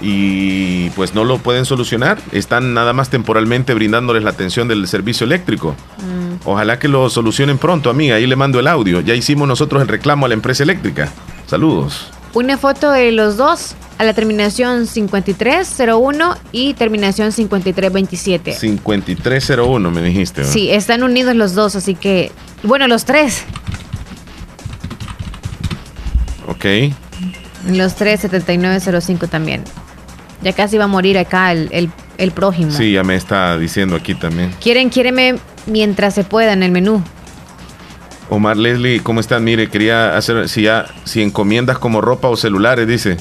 y 0.00 0.90
pues 0.90 1.14
no 1.14 1.24
lo 1.24 1.38
pueden 1.38 1.64
solucionar. 1.64 2.18
Están 2.32 2.74
nada 2.74 2.92
más 2.92 3.08
temporalmente 3.08 3.72
brindándoles 3.74 4.24
la 4.24 4.30
atención 4.30 4.68
del 4.68 4.86
servicio 4.88 5.24
eléctrico. 5.24 5.76
Mm. 5.98 6.48
Ojalá 6.48 6.78
que 6.78 6.88
lo 6.88 7.08
solucionen 7.08 7.58
pronto, 7.58 7.88
amiga. 7.88 8.16
Ahí 8.16 8.26
le 8.26 8.36
mando 8.36 8.58
el 8.58 8.66
audio. 8.66 9.00
Ya 9.00 9.14
hicimos 9.14 9.46
nosotros 9.46 9.80
el 9.80 9.88
reclamo 9.88 10.26
a 10.26 10.28
la 10.28 10.34
empresa 10.34 10.64
eléctrica. 10.64 11.12
Saludos. 11.46 12.10
Una 12.34 12.56
foto 12.56 12.90
de 12.90 13.12
los 13.12 13.36
dos 13.36 13.76
a 14.02 14.04
la 14.04 14.14
terminación 14.14 14.88
5301 14.88 16.36
y 16.50 16.74
terminación 16.74 17.30
5327. 17.30 18.52
5301 18.52 19.90
me 19.92 20.02
dijiste. 20.02 20.44
Sí, 20.44 20.70
están 20.70 21.04
unidos 21.04 21.36
los 21.36 21.54
dos, 21.54 21.76
así 21.76 21.94
que 21.94 22.32
bueno, 22.64 22.88
los 22.88 23.04
tres. 23.04 23.44
Ok. 26.48 26.92
Los 27.70 27.94
tres, 27.94 28.20
7905 28.20 29.28
también. 29.28 29.62
Ya 30.42 30.52
casi 30.52 30.78
va 30.78 30.84
a 30.84 30.88
morir 30.88 31.16
acá 31.16 31.52
el, 31.52 31.90
el, 32.18 32.32
prójimo. 32.32 32.72
Sí, 32.72 32.92
ya 32.92 33.04
me 33.04 33.14
está 33.14 33.56
diciendo 33.56 33.94
aquí 33.94 34.16
también. 34.16 34.52
Quieren, 34.60 34.90
quiéreme 34.90 35.36
mientras 35.66 36.14
se 36.14 36.24
pueda 36.24 36.52
en 36.52 36.64
el 36.64 36.72
menú. 36.72 37.00
Omar 38.30 38.56
Leslie, 38.56 39.00
¿cómo 39.00 39.20
están? 39.20 39.44
Mire, 39.44 39.68
quería 39.68 40.16
hacer, 40.16 40.48
si 40.48 40.62
ya, 40.62 40.86
si 41.04 41.22
encomiendas 41.22 41.78
como 41.78 42.00
ropa 42.00 42.26
o 42.28 42.36
celulares, 42.36 42.88
dice. 42.88 43.18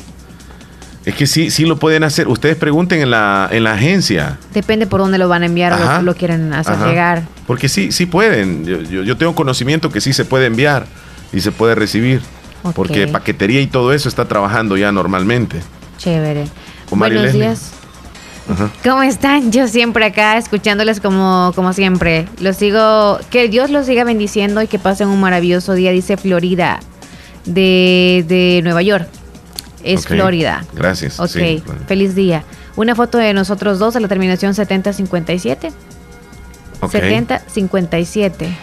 Es 1.06 1.16
que 1.16 1.26
sí, 1.26 1.50
sí 1.50 1.66
lo 1.66 1.78
pueden 1.78 2.04
hacer. 2.04 2.28
Ustedes 2.28 2.56
pregunten 2.56 3.02
en 3.02 3.10
la, 3.10 3.50
en 3.52 3.64
la 3.64 3.74
agencia. 3.74 4.38
Depende 4.54 4.86
por 4.86 5.00
dónde 5.00 5.18
lo 5.18 5.28
van 5.28 5.42
a 5.42 5.48
enviar 5.48 5.74
o 5.74 5.78
lo, 5.78 6.02
lo 6.04 6.16
quieren 6.16 6.54
hacer 6.54 6.78
llegar. 6.78 7.24
Porque 7.48 7.70
sí, 7.70 7.92
sí 7.92 8.06
pueden. 8.06 8.66
Yo, 8.66 9.02
yo, 9.02 9.18
tengo 9.18 9.34
conocimiento 9.34 9.90
que 9.90 10.00
sí 10.00 10.14
se 10.14 10.26
puede 10.26 10.46
enviar 10.46 10.86
y 11.34 11.42
se 11.42 11.52
puede 11.52 11.74
recibir. 11.74 12.22
Porque 12.76 13.08
paquetería 13.08 13.62
y 13.62 13.68
todo 13.68 13.94
eso 13.94 14.08
está 14.08 14.28
trabajando 14.28 14.78
ya 14.78 14.92
normalmente. 14.92 15.60
Chévere. 15.98 16.46
Buenos 16.92 17.34
días. 17.34 17.72
¿Cómo 18.84 19.02
están? 19.02 19.52
Yo 19.52 19.68
siempre 19.68 20.06
acá 20.06 20.38
escuchándoles 20.38 21.00
como, 21.00 21.52
como 21.56 21.74
siempre. 21.74 22.28
Los 22.40 22.58
sigo, 22.58 23.20
que 23.32 23.48
Dios 23.48 23.72
los 23.72 23.88
siga 23.88 24.04
bendiciendo 24.04 24.62
y 24.62 24.68
que 24.68 24.78
pasen 24.78 25.08
un 25.08 25.20
maravilloso 25.20 25.74
día, 25.74 25.92
dice 25.92 26.18
Florida, 26.18 26.80
de, 27.46 28.24
de 28.28 28.62
Nueva 28.64 28.84
York 28.84 29.08
es 29.84 30.06
Florida. 30.06 30.66
Gracias. 30.74 31.20
Ok, 31.20 31.64
feliz 31.88 32.16
día. 32.16 32.44
Una 32.76 32.96
foto 32.96 33.18
de 33.18 33.34
nosotros 33.34 33.80
dos 33.80 33.96
a 33.96 34.00
la 34.00 34.08
terminación 34.08 34.54
7057. 34.54 35.72
Okay. 36.82 37.02
7057. 37.02 38.58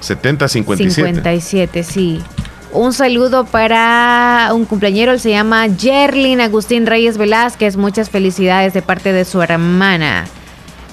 7057. 0.00 0.94
57, 0.94 1.82
sí. 1.84 2.22
Un 2.72 2.92
saludo 2.92 3.44
para 3.46 4.50
un 4.52 4.64
cumpleañero, 4.64 5.12
él 5.12 5.20
se 5.20 5.30
llama 5.30 5.66
Jerlin 5.76 6.40
Agustín 6.40 6.86
Reyes 6.86 7.18
Velázquez. 7.18 7.76
Muchas 7.76 8.10
felicidades 8.10 8.72
de 8.74 8.82
parte 8.82 9.12
de 9.12 9.24
su 9.24 9.42
hermana. 9.42 10.26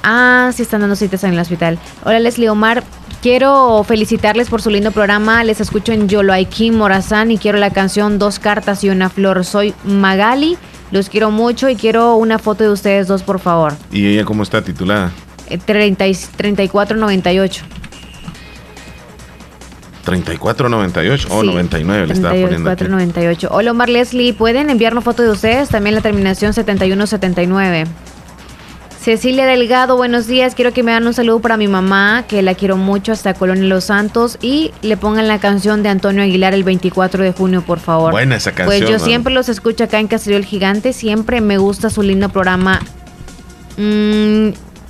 Ah, 0.04 0.52
sí 0.56 0.64
están 0.64 0.82
dando 0.82 0.96
citas 0.96 1.24
en 1.24 1.34
el 1.34 1.40
hospital. 1.40 1.78
Hola 2.04 2.20
Leslie 2.20 2.50
Omar, 2.50 2.84
Quiero 3.22 3.84
felicitarles 3.84 4.50
por 4.50 4.62
su 4.62 4.70
lindo 4.70 4.92
programa. 4.92 5.44
Les 5.44 5.60
escucho 5.60 5.92
en 5.92 6.08
Yoloaikim 6.08 6.76
Morazán 6.76 7.32
y 7.32 7.38
quiero 7.38 7.58
la 7.58 7.72
canción 7.72 8.20
Dos 8.20 8.40
cartas 8.40 8.84
y 8.84 8.90
una 8.90 9.10
flor. 9.10 9.44
Soy 9.44 9.74
Magali. 9.84 10.58
Los 10.92 11.10
quiero 11.10 11.32
mucho 11.32 11.70
y 11.70 11.76
quiero 11.76 12.16
una 12.16 12.40
foto 12.40 12.64
de 12.64 12.70
ustedes 12.70 13.08
dos, 13.08 13.24
por 13.24 13.40
favor. 13.40 13.74
¿Y 13.92 14.08
ella 14.08 14.24
cómo 14.24 14.44
está 14.44 14.62
titulada? 14.62 15.12
3498. 15.50 17.66
3498 20.06 21.28
o 21.32 21.44
99 21.44 22.08
le 22.08 22.14
estaba 22.14 22.34
poniendo. 22.34 22.76
3498. 22.76 23.50
Hola 23.52 23.72
Omar 23.72 23.90
Leslie, 23.90 24.34
¿pueden 24.34 24.70
enviarnos 24.70 25.04
foto 25.04 25.24
de 25.24 25.32
ustedes? 25.32 25.68
También 25.68 25.96
la 25.96 26.02
terminación 26.02 26.54
7179. 26.54 27.86
Cecilia 29.08 29.46
Delgado, 29.46 29.96
buenos 29.96 30.28
días. 30.28 30.54
Quiero 30.54 30.74
que 30.74 30.84
me 30.84 30.92
hagan 30.92 31.08
un 31.08 31.14
saludo 31.14 31.40
para 31.40 31.56
mi 31.56 31.70
mamá, 31.70 32.26
que 32.28 32.42
la 32.42 32.56
quiero 32.56 32.76
mucho 32.76 33.14
hasta 33.14 33.34
Colonia 33.34 33.64
Los 33.64 33.86
Santos. 33.86 34.38
Y 34.42 34.74
le 34.82 34.98
pongan 34.98 35.30
la 35.30 35.40
canción 35.40 35.82
de 35.82 35.88
Antonio 35.88 36.24
Aguilar 36.24 36.54
el 36.54 36.66
24 36.66 37.24
de 37.24 37.32
junio, 37.32 37.62
por 37.62 37.80
favor. 37.80 38.12
Buena 38.12 38.36
esa 38.36 38.52
canción. 38.52 38.82
Pues 38.82 38.90
yo 38.90 39.00
siempre 39.00 39.34
los 39.34 39.48
escucho 39.48 39.86
acá 39.86 40.02
en 40.02 40.08
Castillo 40.08 40.36
el 40.36 40.44
Gigante. 40.44 40.92
Siempre 40.92 41.40
me 41.40 41.58
gusta 41.58 41.90
su 41.90 42.04
lindo 42.04 42.28
programa. 42.28 42.82
Mm, 43.78 44.50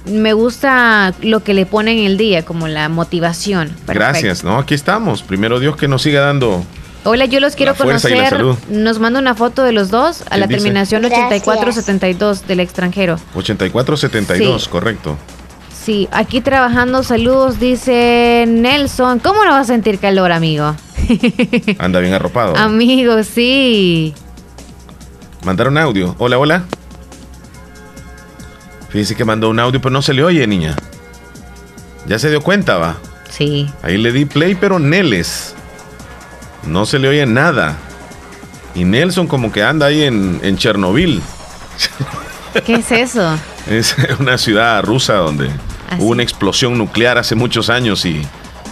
me 0.09 0.33
gusta 0.33 1.13
lo 1.21 1.43
que 1.43 1.53
le 1.53 1.67
ponen 1.67 1.99
en 1.99 2.05
el 2.05 2.17
día, 2.17 2.43
como 2.43 2.67
la 2.67 2.89
motivación. 2.89 3.69
Gracias, 3.85 4.43
¿no? 4.43 4.57
Aquí 4.57 4.73
estamos. 4.73 5.21
Primero 5.21 5.59
Dios 5.59 5.75
que 5.77 5.87
nos 5.87 6.01
siga 6.01 6.21
dando 6.21 6.65
Hola, 7.09 7.23
yo 7.23 7.39
los 7.39 7.55
quiero 7.55 7.73
conocer. 7.73 8.35
Nos 8.69 8.99
manda 8.99 9.17
una 9.17 9.33
foto 9.33 9.63
de 9.63 9.71
los 9.71 9.89
dos 9.89 10.25
a 10.29 10.35
la 10.35 10.45
terminación 10.45 11.05
8472 11.05 12.45
del 12.45 12.59
extranjero. 12.59 13.17
8472, 13.33 14.67
correcto. 14.67 15.17
Sí, 15.71 16.09
aquí 16.11 16.41
trabajando, 16.41 17.03
saludos, 17.03 17.61
dice 17.61 18.43
Nelson. 18.45 19.19
¿Cómo 19.19 19.45
no 19.45 19.51
va 19.51 19.61
a 19.61 19.63
sentir 19.63 19.99
calor, 19.99 20.33
amigo? 20.33 20.75
Anda 21.79 22.01
bien 22.01 22.13
arropado. 22.13 22.57
Amigo, 22.57 23.23
sí. 23.23 24.13
Mandaron 25.45 25.77
audio. 25.77 26.13
Hola, 26.17 26.37
hola. 26.37 26.63
Fíjese 28.89 29.15
que 29.15 29.23
mandó 29.23 29.49
un 29.49 29.61
audio, 29.61 29.79
pero 29.79 29.93
no 29.93 30.01
se 30.01 30.13
le 30.13 30.25
oye, 30.25 30.45
niña. 30.45 30.75
Ya 32.05 32.19
se 32.19 32.29
dio 32.29 32.41
cuenta, 32.41 32.77
va. 32.77 32.97
Sí. 33.29 33.69
Ahí 33.81 33.97
le 33.97 34.11
di 34.11 34.25
play, 34.25 34.55
pero 34.55 34.77
Neles. 34.77 35.55
No 36.67 36.85
se 36.85 36.99
le 36.99 37.07
oye 37.07 37.25
nada. 37.25 37.77
Y 38.75 38.83
Nelson 38.83 39.27
como 39.27 39.51
que 39.51 39.63
anda 39.63 39.87
ahí 39.87 40.03
en, 40.03 40.39
en 40.43 40.57
Chernobyl. 40.57 41.21
¿Qué 42.65 42.75
es 42.75 42.91
eso? 42.91 43.37
Es 43.67 43.97
una 44.17 44.37
ciudad 44.37 44.81
rusa 44.81 45.15
donde 45.15 45.49
¿Ah, 45.89 45.97
hubo 45.99 46.11
una 46.11 46.23
explosión 46.23 46.77
nuclear 46.77 47.17
hace 47.17 47.35
muchos 47.35 47.69
años 47.69 48.05
y, 48.05 48.25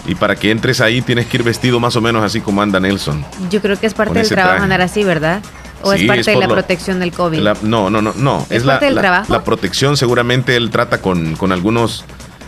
y, 0.06 0.14
para 0.14 0.36
que 0.36 0.50
entres 0.50 0.80
ahí 0.80 1.02
tienes 1.02 1.26
que 1.26 1.36
ir 1.36 1.42
vestido 1.42 1.78
más 1.80 1.96
o 1.96 2.00
menos 2.00 2.24
así 2.24 2.40
como 2.40 2.62
anda 2.62 2.80
Nelson. 2.80 3.22
Yo 3.50 3.60
creo 3.60 3.78
que 3.78 3.86
es 3.86 3.92
parte 3.92 4.18
del 4.18 4.26
trabajo 4.26 4.62
andar 4.62 4.80
así, 4.80 5.04
¿verdad? 5.04 5.42
¿O 5.82 5.92
es 5.92 6.02
parte 6.04 6.30
de 6.30 6.36
la 6.38 6.48
protección 6.48 6.98
del 6.98 7.12
COVID? 7.12 7.40
no, 7.62 7.90
no, 7.90 8.00
no, 8.00 8.14
no. 8.16 8.46
¿Es, 8.48 8.62
parte 8.62 8.86
del 8.86 8.94
trabajo? 8.94 9.30
La 9.30 9.44
protección 9.44 9.98
seguramente 9.98 10.56
él 10.56 10.70
trata 10.70 11.02
con, 11.02 11.36
con 11.36 11.52
algunos 11.52 12.06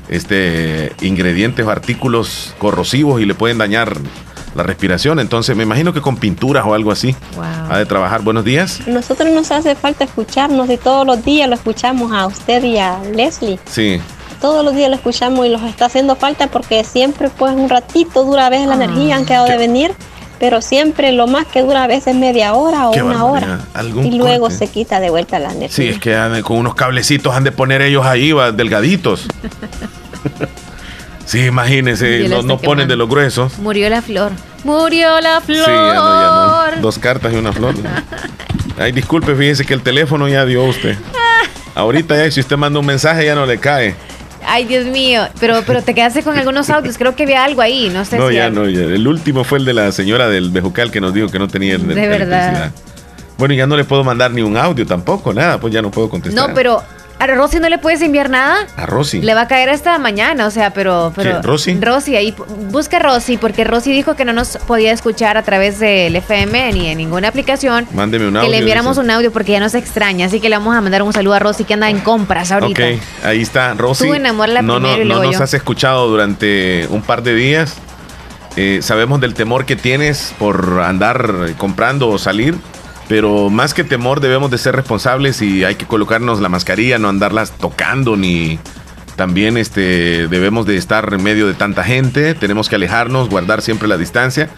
este, 0.09 0.93
ingredientes 1.03 1.67
o 1.67 1.71
artículos 1.71 2.55
corrosivos 2.59 3.21
y 3.21 3.27
le 3.27 3.35
pueden 3.35 3.59
dañar 3.59 3.99
la 4.55 4.63
respiración. 4.63 5.19
Entonces, 5.19 5.57
me 5.57 5.63
imagino 5.63 5.93
que 5.93 6.01
con 6.01 6.17
pinturas 6.17 6.65
o 6.67 6.75
algo 6.75 6.91
así 6.91 7.15
ha 7.71 7.79
de 7.79 7.87
trabajar. 7.87 8.23
Buenos 8.23 8.45
días. 8.45 8.87
Nosotros 8.87 9.33
nos 9.33 9.51
hace 9.51 9.75
falta 9.75 10.05
escucharnos 10.05 10.71
y 10.71 10.77
todos 10.77 11.07
los 11.07 11.25
días 11.25 11.49
lo 11.49 11.55
escuchamos 11.55 12.13
a 12.13 12.27
usted 12.27 12.63
y 12.65 12.79
a 12.79 13.01
Leslie. 13.15 13.59
Sí. 13.67 14.01
Todos 14.41 14.65
los 14.65 14.75
días 14.75 14.89
lo 14.89 14.97
escuchamos 14.97 15.47
y 15.47 15.49
los 15.49 15.63
está 15.63 15.87
haciendo 15.87 16.15
falta 16.15 16.47
porque 16.47 16.85
siempre, 16.85 17.29
pues, 17.31 17.55
un 17.55 17.69
ratito 17.69 18.25
dura 18.25 18.47
a 18.47 18.51
veces 18.51 18.67
la 18.69 18.75
ah. 18.75 18.85
energía, 18.85 19.17
han 19.17 19.27
quedado 19.27 19.47
de 19.47 19.57
venir 19.57 19.95
pero 20.39 20.63
siempre 20.63 21.13
lo 21.13 21.27
más 21.27 21.47
que 21.47 21.63
dura 21.63 21.85
a 21.85 21.87
veces 21.87 22.15
media 22.15 22.55
hora 22.55 22.89
o 22.89 22.93
una 22.93 23.25
hora. 23.25 23.61
Y 24.05 24.13
luego 24.13 24.51
se 24.51 24.69
quita 24.69 25.01
de 25.01 25.11
vuelta 25.11 25.39
la 25.39 25.51
energía. 25.51 25.69
Sí, 25.71 25.89
es 25.89 25.99
que 25.99 26.17
con 26.43 26.59
unos 26.59 26.75
cablecitos 26.75 27.35
han 27.35 27.45
de 27.45 27.53
poner 27.53 27.83
ellos 27.83 28.07
ahí, 28.07 28.33
va, 28.33 28.53
delgaditos. 28.53 29.27
sí, 31.29 31.47
imagínense, 31.47 32.29
no, 32.29 32.43
no 32.43 32.59
ponen 32.59 32.89
de 32.89 32.97
los 32.97 33.09
gruesos. 33.09 33.59
Murió 33.59 33.89
la 33.89 34.03
flor. 34.03 34.33
Murió 34.65 35.21
la 35.21 35.41
flor. 35.41 35.65
Sí, 35.65 35.71
ya 35.71 35.95
no, 35.95 36.71
ya 36.71 36.77
no. 36.77 36.83
Dos 36.83 36.99
cartas 36.99 37.33
y 37.33 37.37
una 37.37 37.53
flor. 37.53 37.75
Ay, 38.79 38.93
disculpe, 38.93 39.35
fíjese 39.35 39.65
que 39.65 39.75
el 39.75 39.83
teléfono 39.83 40.29
ya 40.29 40.45
dio 40.45 40.65
usted. 40.65 40.97
Ahorita 41.75 42.17
ya, 42.17 42.31
si 42.31 42.41
usted 42.41 42.57
manda 42.57 42.79
un 42.81 42.87
mensaje 42.87 43.25
ya 43.25 43.35
no 43.35 43.47
le 43.47 43.59
cae. 43.59 43.95
Ay, 44.47 44.65
Dios 44.65 44.87
mío. 44.87 45.29
Pero, 45.41 45.63
pero 45.67 45.83
te 45.83 45.95
quedaste 45.95 46.23
con 46.23 46.37
algunos 46.39 46.71
audios. 46.71 46.97
Creo 46.97 47.15
que 47.15 47.25
había 47.25 47.45
algo 47.45 47.61
ahí. 47.61 47.91
No 47.91 48.05
sé 48.05 48.19
no, 48.19 48.31
ya 48.31 48.51
no, 48.51 48.69
ya. 48.69 48.81
El 48.81 49.07
último 49.07 49.45
fue 49.45 49.59
el 49.59 49.65
de 49.65 49.75
la 49.75 49.93
señora 49.93 50.29
del 50.29 50.51
Bejucal 50.51 50.91
que 50.91 51.01
nos 51.01 51.13
dijo 51.13 51.29
que 51.29 51.39
no 51.39 51.49
tenía 51.49 51.77
de 51.77 52.09
verdad. 52.09 52.73
Bueno, 53.37 53.55
ya 53.55 53.67
no 53.67 53.77
le 53.77 53.85
puedo 53.85 54.03
mandar 54.03 54.33
ni 54.33 54.43
un 54.43 54.57
audio 54.57 54.85
tampoco, 54.85 55.33
nada, 55.33 55.61
pues 55.61 55.73
ya 55.73 55.81
no 55.81 55.93
puedo 55.93 56.09
contestar. 56.11 56.49
No, 56.49 56.55
pero 56.55 56.83
¿A 57.21 57.27
Rosy 57.27 57.59
no 57.59 57.69
le 57.69 57.79
puedes 57.79 58.01
enviar 58.01 58.31
nada? 58.31 58.67
A 58.77 58.87
Rosy. 58.87 59.21
Le 59.21 59.35
va 59.35 59.43
a 59.43 59.49
caer 59.49 59.69
esta 59.71 59.99
mañana, 59.99 60.47
o 60.47 60.51
sea, 60.51 60.73
pero... 60.73 61.13
pero 61.17 61.43
¿Rosy? 61.43 61.79
Rosy, 61.81 62.15
ahí 62.15 62.35
busca 62.71 63.01
Rosy, 63.01 63.37
porque 63.37 63.65
Rosy 63.65 63.91
dijo 63.91 64.15
que 64.15 64.25
no 64.25 64.33
nos 64.33 64.57
podía 64.59 64.93
escuchar 64.93 65.37
a 65.37 65.43
través 65.43 65.81
del 65.81 66.15
FM 66.15 66.73
ni 66.73 66.89
en 66.89 66.99
ninguna 66.99 67.29
aplicación. 67.29 67.89
Mándeme 67.93 68.29
un 68.29 68.37
audio. 68.37 68.49
Que 68.49 68.55
le 68.55 68.59
enviáramos 68.59 68.99
un 68.99 69.11
audio 69.11 69.33
porque 69.33 69.53
ya 69.53 69.61
nos 69.61 69.75
extraña, 69.75 70.27
así 70.27 70.39
que 70.39 70.49
le 70.49 70.57
vamos 70.57 70.77
a 70.77 70.81
mandar 70.81 71.03
un 71.03 71.13
saludo 71.13 71.35
a 71.35 71.39
Rosy 71.41 71.65
que 71.65 71.75
anda 71.75 71.91
en 71.91 71.99
compras 72.01 72.53
ahorita. 72.53 72.85
Ok, 72.85 73.01
ahí 73.25 73.43
está, 73.43 73.75
Rosy. 73.75 74.07
Tú 74.07 74.15
la 74.15 74.33
no, 74.63 74.79
no, 74.79 74.97
no 75.05 75.23
nos 75.25 75.41
has 75.41 75.55
escuchado 75.55 76.09
durante 76.09 76.87
un 76.89 77.03
par 77.03 77.25
de 77.25 77.35
días. 77.35 77.75
Eh, 78.57 78.79
sabemos 78.83 79.21
del 79.21 79.35
temor 79.35 79.67
que 79.67 79.77
tienes 79.77 80.35
por 80.39 80.81
andar 80.85 81.55
comprando 81.57 82.09
o 82.09 82.19
salir. 82.19 82.55
Pero 83.09 83.49
más 83.49 83.73
que 83.73 83.85
temor 83.85 84.21
debemos 84.21 84.51
de 84.51 84.59
ser 84.59 84.77
responsables 84.77 85.41
y 85.41 85.65
hay 85.65 85.77
que 85.77 85.87
colocarnos 85.87 86.41
la 86.41 86.49
mascarilla, 86.49 86.99
no 86.99 87.09
andarlas 87.09 87.53
tocando 87.53 88.17
ni 88.17 88.59
también 89.17 89.57
este 89.57 90.29
debemos 90.29 90.67
de 90.67 90.77
estar 90.77 91.13
en 91.13 91.23
medio 91.23 91.49
de 91.49 91.55
tanta 91.55 91.83
gente, 91.83 92.35
tenemos 92.35 92.69
que 92.69 92.77
alejarnos, 92.77 93.29
guardar 93.29 93.63
siempre 93.63 93.89
la 93.89 93.97
distancia. 93.97 94.49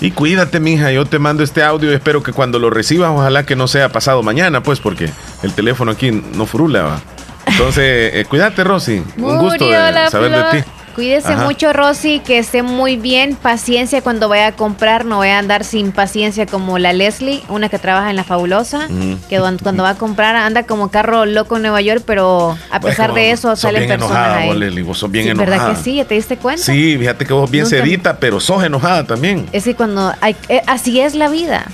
Y 0.00 0.12
cuídate, 0.12 0.58
mija, 0.60 0.90
yo 0.92 1.06
te 1.06 1.18
mando 1.18 1.42
este 1.42 1.62
audio, 1.62 1.92
espero 1.92 2.22
que 2.22 2.32
cuando 2.32 2.58
lo 2.58 2.70
recibas, 2.70 3.10
ojalá 3.10 3.44
que 3.44 3.56
no 3.56 3.68
sea 3.68 3.90
pasado 3.90 4.22
mañana, 4.22 4.62
pues 4.62 4.80
porque 4.80 5.10
el 5.42 5.52
teléfono 5.52 5.90
aquí 5.90 6.10
no 6.10 6.46
frula. 6.46 7.00
Entonces, 7.46 8.14
eh, 8.14 8.24
cuídate, 8.28 8.64
Rosy. 8.64 9.02
Un 9.16 9.38
gusto 9.38 9.68
de 9.68 10.10
saber 10.10 10.32
de 10.32 10.62
ti. 10.62 10.68
Cuídese 10.98 11.36
mucho, 11.36 11.72
Rosy, 11.72 12.18
que 12.18 12.38
esté 12.38 12.64
muy 12.64 12.96
bien. 12.96 13.36
Paciencia 13.36 14.02
cuando 14.02 14.28
vaya 14.28 14.48
a 14.48 14.52
comprar, 14.56 15.04
no 15.04 15.18
voy 15.18 15.28
a 15.28 15.38
andar 15.38 15.62
sin 15.62 15.92
paciencia 15.92 16.44
como 16.44 16.76
la 16.80 16.92
Leslie, 16.92 17.40
una 17.48 17.68
que 17.68 17.78
trabaja 17.78 18.10
en 18.10 18.16
la 18.16 18.24
Fabulosa, 18.24 18.88
que 19.28 19.38
cuando 19.62 19.84
va 19.84 19.90
a 19.90 19.94
comprar 19.94 20.34
anda 20.34 20.64
como 20.64 20.90
carro 20.90 21.24
loco 21.24 21.54
en 21.54 21.62
Nueva 21.62 21.80
York, 21.82 22.02
pero 22.04 22.58
a 22.72 22.80
pesar 22.80 23.14
de 23.14 23.30
eso 23.30 23.54
salen 23.54 23.86
personas 23.86 24.10
enojada, 24.10 24.36
ahí. 24.38 24.58
Leslie, 24.58 24.82
vos 24.82 24.98
sos 24.98 25.08
bien 25.08 25.26
sí, 25.26 25.30
enojada. 25.30 25.56
¿Verdad 25.56 25.76
que 25.76 25.84
sí? 25.84 26.02
¿Te 26.04 26.16
diste 26.16 26.36
cuenta? 26.36 26.64
Sí, 26.64 26.96
fíjate 26.98 27.24
que 27.24 27.32
vos 27.32 27.48
bien 27.48 27.66
sedita, 27.66 28.18
pero 28.18 28.40
sos 28.40 28.64
enojada 28.64 29.06
también. 29.06 29.48
Es 29.52 29.62
que 29.62 29.76
cuando 29.76 30.12
hay, 30.20 30.34
eh, 30.48 30.62
así 30.66 30.98
es 30.98 31.14
la 31.14 31.28
vida. 31.28 31.64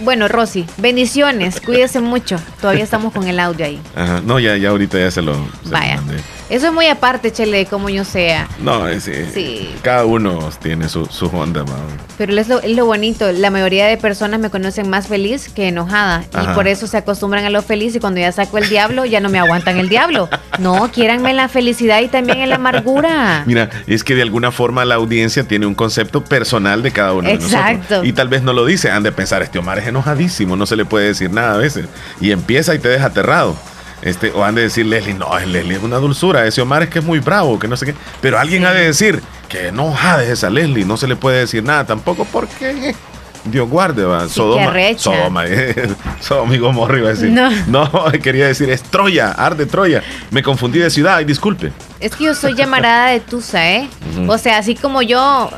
Bueno, 0.00 0.28
Rosy, 0.28 0.66
bendiciones, 0.76 1.62
cuídese 1.62 2.02
mucho. 2.02 2.38
Todavía 2.60 2.84
estamos 2.84 3.14
con 3.14 3.26
el 3.26 3.40
audio 3.40 3.64
ahí. 3.64 3.80
Ajá, 3.96 4.20
no, 4.22 4.38
ya, 4.38 4.54
ya 4.58 4.68
ahorita 4.68 4.98
ya 4.98 5.10
se 5.10 5.22
lo. 5.22 5.34
Vaya. 5.64 5.98
Eso 6.50 6.68
es 6.68 6.72
muy 6.72 6.86
aparte, 6.86 7.30
Chele, 7.30 7.66
como 7.66 7.90
yo 7.90 8.04
sea. 8.04 8.48
No, 8.58 8.88
sí. 9.00 9.12
sí. 9.34 9.74
Cada 9.82 10.06
uno 10.06 10.48
tiene 10.62 10.88
su, 10.88 11.04
su 11.04 11.26
onda, 11.26 11.62
Pero 12.16 12.38
es 12.38 12.48
lo, 12.48 12.60
es 12.60 12.74
lo, 12.74 12.86
bonito. 12.86 13.30
La 13.32 13.50
mayoría 13.50 13.86
de 13.86 13.98
personas 13.98 14.40
me 14.40 14.48
conocen 14.48 14.88
más 14.88 15.08
feliz 15.08 15.50
que 15.50 15.68
enojada. 15.68 16.24
Y 16.42 16.54
por 16.54 16.66
eso 16.66 16.86
se 16.86 16.96
acostumbran 16.96 17.44
a 17.44 17.50
lo 17.50 17.60
feliz. 17.60 17.94
Y 17.94 18.00
cuando 18.00 18.20
ya 18.20 18.32
saco 18.32 18.56
el 18.56 18.68
diablo, 18.68 19.04
ya 19.04 19.20
no 19.20 19.28
me 19.28 19.38
aguantan 19.38 19.78
el 19.78 19.90
diablo. 19.90 20.30
No, 20.58 20.90
quieranme 20.90 21.34
la 21.34 21.48
felicidad 21.48 22.00
y 22.00 22.08
también 22.08 22.38
en 22.38 22.48
la 22.48 22.56
amargura. 22.56 23.42
Mira, 23.46 23.68
es 23.86 24.02
que 24.02 24.14
de 24.14 24.22
alguna 24.22 24.50
forma 24.50 24.86
la 24.86 24.94
audiencia 24.94 25.44
tiene 25.44 25.66
un 25.66 25.74
concepto 25.74 26.24
personal 26.24 26.82
de 26.82 26.92
cada 26.92 27.12
uno 27.12 27.28
Exacto. 27.28 27.68
de 27.68 27.76
nosotros. 27.76 28.06
Y 28.06 28.12
tal 28.14 28.28
vez 28.28 28.42
no 28.42 28.54
lo 28.54 28.64
dice. 28.64 28.90
Han 28.90 29.02
de 29.02 29.12
pensar, 29.12 29.42
este 29.42 29.58
Omar 29.58 29.78
es 29.78 29.86
enojadísimo, 29.86 30.56
no 30.56 30.64
se 30.64 30.76
le 30.76 30.86
puede 30.86 31.08
decir 31.08 31.30
nada 31.30 31.54
a 31.54 31.58
veces. 31.58 31.86
Y 32.22 32.30
empieza 32.30 32.74
y 32.74 32.78
te 32.78 32.88
deja 32.88 33.06
aterrado. 33.06 33.54
Este, 34.02 34.30
o 34.30 34.44
han 34.44 34.54
de 34.54 34.62
decir 34.62 34.86
Leslie, 34.86 35.14
no, 35.14 35.36
Leslie 35.38 35.76
es 35.76 35.82
una 35.82 35.96
dulzura, 35.96 36.46
ese 36.46 36.60
Omar 36.60 36.84
es 36.84 36.88
que 36.88 37.00
es 37.00 37.04
muy 37.04 37.18
bravo, 37.18 37.58
que 37.58 37.66
no 37.66 37.76
sé 37.76 37.86
qué. 37.86 37.94
Pero 38.20 38.38
alguien 38.38 38.64
ha 38.64 38.72
de 38.72 38.84
decir 38.84 39.20
que 39.48 39.72
no 39.72 39.92
jades 39.92 40.28
esa 40.28 40.50
Leslie, 40.50 40.84
no 40.84 40.96
se 40.96 41.08
le 41.08 41.16
puede 41.16 41.40
decir 41.40 41.64
nada 41.64 41.84
tampoco 41.84 42.24
porque 42.24 42.94
Dios 43.44 43.68
guarde, 43.68 44.04
va. 44.04 44.28
Sodoma. 44.28 44.72
Sodoma, 44.96 45.44
Sodoma 46.20 46.54
y 46.54 46.58
Gomorra 46.58 46.98
iba 46.98 47.08
a 47.08 47.12
decir. 47.12 47.30
No. 47.30 47.50
no, 47.66 47.90
quería 48.22 48.46
decir 48.46 48.70
es 48.70 48.82
Troya, 48.82 49.32
arde 49.32 49.66
Troya. 49.66 50.02
Me 50.30 50.42
confundí 50.42 50.78
de 50.78 50.90
ciudad, 50.90 51.20
y 51.20 51.24
disculpe. 51.24 51.72
Es 52.00 52.14
que 52.14 52.24
yo 52.24 52.34
soy 52.34 52.54
llamarada 52.54 53.10
de 53.10 53.20
Tusa, 53.20 53.68
¿eh? 53.70 53.88
O 54.28 54.38
sea, 54.38 54.58
así 54.58 54.74
como 54.74 55.02
yo 55.02 55.50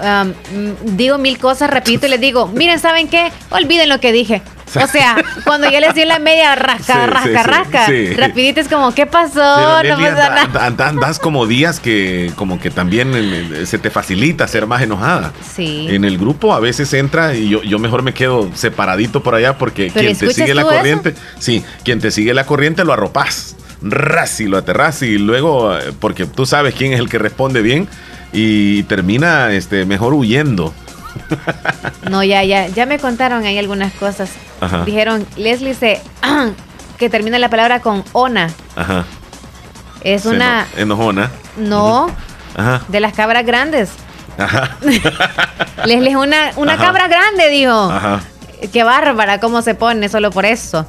digo 0.84 1.18
mil 1.18 1.38
cosas, 1.38 1.70
repito 1.70 2.06
y 2.06 2.10
les 2.10 2.20
digo, 2.20 2.46
miren, 2.46 2.78
¿saben 2.78 3.08
qué? 3.08 3.30
Olviden 3.50 3.88
lo 3.88 4.00
que 4.00 4.12
dije. 4.12 4.42
O 4.76 4.86
sea, 4.86 5.16
cuando 5.44 5.70
yo 5.70 5.80
les 5.80 5.94
di 5.94 6.04
la 6.04 6.18
media 6.18 6.54
rasca, 6.54 7.06
rasca, 7.06 7.42
rasca, 7.42 7.86
rapidito 8.16 8.60
es 8.60 8.68
como, 8.68 8.94
¿qué 8.94 9.06
pasó? 9.06 9.82
no 9.82 9.96
pasa 9.96 10.46
nada. 10.46 10.88
Andas 10.88 11.18
como 11.18 11.46
días 11.46 11.80
que 11.80 12.32
como 12.36 12.60
que 12.60 12.70
también 12.70 13.12
eh, 13.14 13.66
se 13.66 13.78
te 13.78 13.90
facilita 13.90 14.46
ser 14.48 14.66
más 14.66 14.82
enojada. 14.82 15.32
Sí. 15.54 15.86
En 15.90 16.04
el 16.04 16.18
grupo 16.18 16.54
a 16.54 16.60
veces 16.60 16.92
entra 16.94 17.34
y 17.34 17.48
yo, 17.48 17.62
yo 17.62 17.78
mejor 17.78 18.02
me 18.02 18.14
quedo 18.14 18.50
separadito 18.54 19.22
por 19.22 19.34
allá 19.34 19.58
porque 19.58 19.90
quien 19.90 20.16
te 20.16 20.32
sigue 20.32 20.54
la 20.54 20.64
corriente, 20.64 21.14
sí, 21.38 21.64
quien 21.84 22.00
te 22.00 22.10
sigue 22.10 22.34
la 22.34 22.44
corriente 22.46 22.84
lo 22.84 22.92
arropas. 22.92 23.56
Ras 23.82 24.40
y 24.40 24.44
lo 24.44 24.58
aterras 24.58 25.00
y 25.00 25.16
luego, 25.16 25.74
eh, 25.74 25.94
porque 25.98 26.26
tú 26.26 26.44
sabes 26.44 26.74
quién 26.74 26.92
es 26.92 27.00
el 27.00 27.08
que 27.08 27.18
responde 27.18 27.62
bien 27.62 27.88
y 28.32 28.82
termina 28.84 29.52
este, 29.52 29.86
mejor 29.86 30.12
huyendo. 30.12 30.74
No, 32.10 32.22
ya, 32.22 32.42
ya, 32.44 32.68
ya 32.68 32.86
me 32.86 32.98
contaron 32.98 33.44
ahí 33.44 33.58
algunas 33.58 33.92
cosas. 33.92 34.30
Dijeron, 34.84 35.26
Leslie 35.36 35.74
se 35.74 36.00
que 36.98 37.08
termina 37.10 37.38
la 37.38 37.48
palabra 37.48 37.80
con 37.80 38.04
ona. 38.12 38.50
Ajá. 38.76 39.04
Es 40.02 40.26
una. 40.26 40.66
enojona. 40.76 41.30
No. 41.56 42.10
Ajá. 42.56 42.82
De 42.88 43.00
las 43.00 43.12
cabras 43.12 43.44
grandes. 43.46 43.90
Ajá. 44.38 44.76
Leslie 45.84 46.10
es 46.10 46.16
una, 46.16 46.52
una 46.56 46.76
cabra 46.76 47.08
grande, 47.08 47.48
dijo. 47.48 47.90
Ajá. 47.90 48.20
Qué 48.72 48.84
bárbara, 48.84 49.40
cómo 49.40 49.62
se 49.62 49.74
pone 49.74 50.08
solo 50.08 50.30
por 50.30 50.44
eso. 50.44 50.86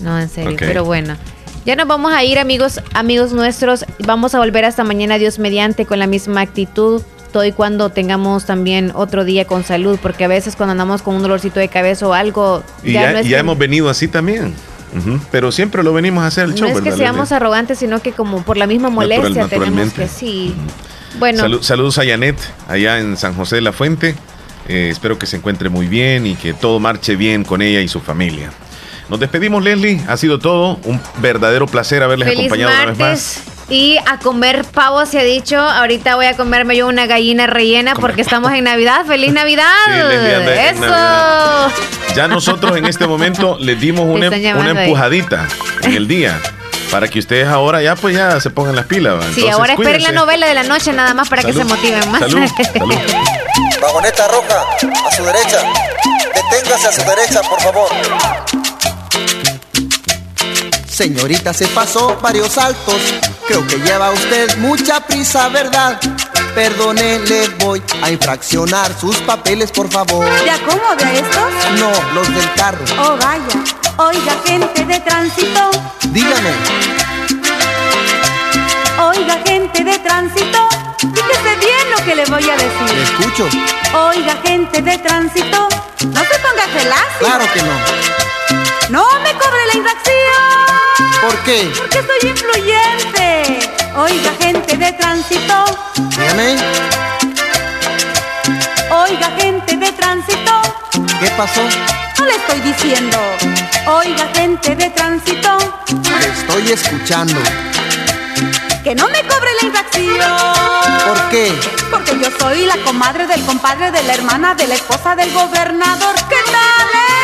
No, 0.00 0.18
en 0.18 0.28
serio, 0.28 0.56
pero 0.58 0.84
bueno. 0.84 1.16
Ya 1.64 1.76
nos 1.76 1.86
vamos 1.86 2.12
a 2.12 2.24
ir, 2.24 2.40
amigos, 2.40 2.80
amigos 2.92 3.32
nuestros. 3.32 3.84
Vamos 4.04 4.34
a 4.34 4.38
volver 4.38 4.64
hasta 4.64 4.82
mañana, 4.82 5.18
Dios 5.18 5.38
mediante, 5.38 5.86
con 5.86 6.00
la 6.00 6.08
misma 6.08 6.40
actitud 6.40 7.02
todo 7.32 7.44
y 7.44 7.52
cuando 7.52 7.90
tengamos 7.90 8.44
también 8.44 8.92
otro 8.94 9.24
día 9.24 9.46
con 9.46 9.64
salud, 9.64 9.98
porque 10.00 10.24
a 10.24 10.28
veces 10.28 10.54
cuando 10.54 10.72
andamos 10.72 11.02
con 11.02 11.16
un 11.16 11.22
dolorcito 11.22 11.58
de 11.58 11.68
cabeza 11.68 12.06
o 12.06 12.12
algo... 12.12 12.62
Y 12.84 12.92
ya, 12.92 13.20
hemos 13.20 13.58
venido 13.58 13.88
así 13.88 14.06
también. 14.06 14.54
Pero 15.30 15.50
siempre 15.50 15.82
lo 15.82 15.94
venimos 15.94 16.22
a 16.22 16.26
hacer 16.26 16.44
el 16.44 16.54
show, 16.54 16.68
No 16.68 16.76
es 16.76 16.82
que 16.82 16.92
seamos 16.92 17.32
arrogantes, 17.32 17.78
sino 17.78 18.00
que 18.00 18.12
como 18.12 18.42
por 18.42 18.58
la 18.58 18.66
misma 18.66 18.90
molestia 18.90 19.48
tenemos 19.48 19.92
que 19.92 20.06
sí. 20.06 20.54
Bueno. 21.18 21.62
saludos 21.62 21.98
a 21.98 22.04
Janet, 22.04 22.36
allá 22.68 22.98
en 22.98 23.16
San 23.16 23.34
José 23.34 23.56
de 23.56 23.62
la 23.62 23.72
Fuente. 23.72 24.14
Eh, 24.68 24.90
espero 24.90 25.18
que 25.18 25.26
se 25.26 25.36
encuentre 25.36 25.68
muy 25.68 25.88
bien 25.88 26.26
y 26.26 26.34
que 26.34 26.52
todo 26.52 26.78
marche 26.78 27.16
bien 27.16 27.42
con 27.42 27.62
ella 27.62 27.80
y 27.80 27.88
su 27.88 28.00
familia. 28.00 28.50
Nos 29.08 29.18
despedimos, 29.18 29.62
Leslie. 29.62 30.00
Ha 30.08 30.16
sido 30.16 30.38
todo. 30.38 30.78
Un 30.84 31.00
verdadero 31.18 31.66
placer 31.66 32.02
haberles 32.02 32.28
acompañado 32.28 32.72
una 32.72 32.86
vez 32.86 32.98
más. 32.98 33.42
Y 33.72 33.96
a 34.04 34.18
comer 34.18 34.66
pavo 34.66 35.06
se 35.06 35.18
ha 35.18 35.22
dicho. 35.24 35.58
Ahorita 35.58 36.14
voy 36.16 36.26
a 36.26 36.36
comerme 36.36 36.76
yo 36.76 36.86
una 36.86 37.06
gallina 37.06 37.46
rellena 37.46 37.94
porque 37.94 38.20
estamos 38.20 38.52
en 38.52 38.64
Navidad. 38.64 39.06
¡Feliz 39.06 39.32
Navidad! 39.32 39.64
¡Eso! 40.68 42.14
Ya 42.14 42.28
nosotros 42.28 42.76
en 42.76 42.84
este 42.84 43.06
momento 43.06 43.56
les 43.58 43.80
dimos 43.80 44.04
una, 44.04 44.28
una 44.28 44.82
empujadita 44.82 45.48
en 45.84 45.94
el 45.94 46.06
día 46.06 46.38
para 46.90 47.08
que 47.08 47.18
ustedes 47.18 47.48
ahora 47.48 47.80
ya 47.80 47.96
pues 47.96 48.14
ya 48.14 48.38
se 48.40 48.50
pongan 48.50 48.76
las 48.76 48.84
pilas. 48.84 49.24
sí, 49.34 49.48
ahora 49.48 49.72
esperen 49.72 50.02
la 50.02 50.12
novela 50.12 50.46
de 50.46 50.52
la 50.52 50.64
noche 50.64 50.92
nada 50.92 51.14
más 51.14 51.30
para 51.30 51.42
que 51.42 51.54
se 51.54 51.64
motiven 51.64 52.10
más. 52.10 52.20
Salud, 52.20 52.42
Vagoneta 53.80 54.28
roja, 54.28 54.66
a 55.06 55.16
su 55.16 55.24
derecha. 55.24 55.62
Deténgase 56.34 56.88
a 56.88 56.92
su 56.92 57.00
derecha, 57.00 57.40
por 57.40 57.60
favor. 57.62 57.88
Señorita, 60.92 61.54
se 61.54 61.66
pasó 61.68 62.18
varios 62.20 62.52
saltos. 62.52 63.00
Creo 63.48 63.66
que 63.66 63.76
lleva 63.78 64.10
usted 64.10 64.58
mucha 64.58 65.00
prisa, 65.00 65.48
¿verdad? 65.48 65.98
Perdone, 66.54 67.18
le 67.20 67.48
voy 67.64 67.82
a 68.02 68.10
infraccionar 68.10 68.92
sus 69.00 69.16
papeles, 69.18 69.72
por 69.72 69.90
favor. 69.90 70.26
¿De 70.44 70.50
acomode 70.50 71.02
a 71.02 71.12
estos? 71.14 71.80
No, 71.80 71.90
los 72.14 72.28
del 72.34 72.52
carro. 72.52 72.84
Oh, 73.00 73.16
vaya. 73.16 73.64
Oiga, 73.96 74.36
gente 74.44 74.84
de 74.84 75.00
tránsito. 75.00 75.70
Dígame. 76.10 76.50
Oiga, 79.00 79.40
gente 79.46 79.84
de 79.84 79.98
tránsito. 79.98 80.68
Fíjese 80.98 81.56
bien 81.56 81.90
lo 81.90 82.04
que 82.04 82.14
le 82.14 82.24
voy 82.26 82.50
a 82.50 82.56
decir. 82.56 82.94
Le 82.94 83.02
escucho. 83.02 83.48
Oiga, 83.96 84.36
gente 84.44 84.82
de 84.82 84.98
tránsito. 84.98 85.68
No 86.06 86.20
se 86.20 86.38
ponga 86.38 86.66
felacio. 86.74 87.18
Claro 87.18 87.44
que 87.54 87.62
no. 87.62 88.02
No 88.90 89.06
me 89.22 89.32
cobre 89.38 89.66
la 89.72 89.78
infracción. 89.78 90.71
¿Por 91.22 91.38
qué? 91.44 91.72
Porque 91.78 92.02
soy 92.02 92.30
influyente. 92.30 93.70
Oiga, 93.96 94.32
gente 94.40 94.76
de 94.76 94.92
tránsito. 94.92 95.64
Dígame. 96.18 96.56
Oiga, 98.90 99.30
gente 99.38 99.76
de 99.76 99.92
tránsito. 99.92 100.52
¿Qué 101.20 101.30
pasó? 101.36 101.62
No 102.18 102.24
le 102.24 102.34
estoy 102.34 102.60
diciendo. 102.62 103.18
Oiga, 103.86 104.26
gente 104.34 104.74
de 104.74 104.90
tránsito. 104.90 105.58
Le 106.18 106.26
estoy 106.26 106.72
escuchando. 106.72 107.40
Que 108.82 108.92
no 108.96 109.06
me 109.06 109.22
cobre 109.22 109.50
la 109.60 109.68
infracción. 109.68 111.06
¿Por 111.06 111.28
qué? 111.28 111.52
Porque 111.88 112.18
yo 112.18 112.36
soy 112.40 112.66
la 112.66 112.78
comadre 112.78 113.28
del 113.28 113.44
compadre 113.46 113.92
de 113.92 114.02
la 114.02 114.14
hermana 114.14 114.56
de 114.56 114.66
la 114.66 114.74
esposa 114.74 115.14
del 115.14 115.32
gobernador. 115.32 116.16
¿Qué 116.28 116.42
tal, 116.50 116.88
eh? 116.94 117.21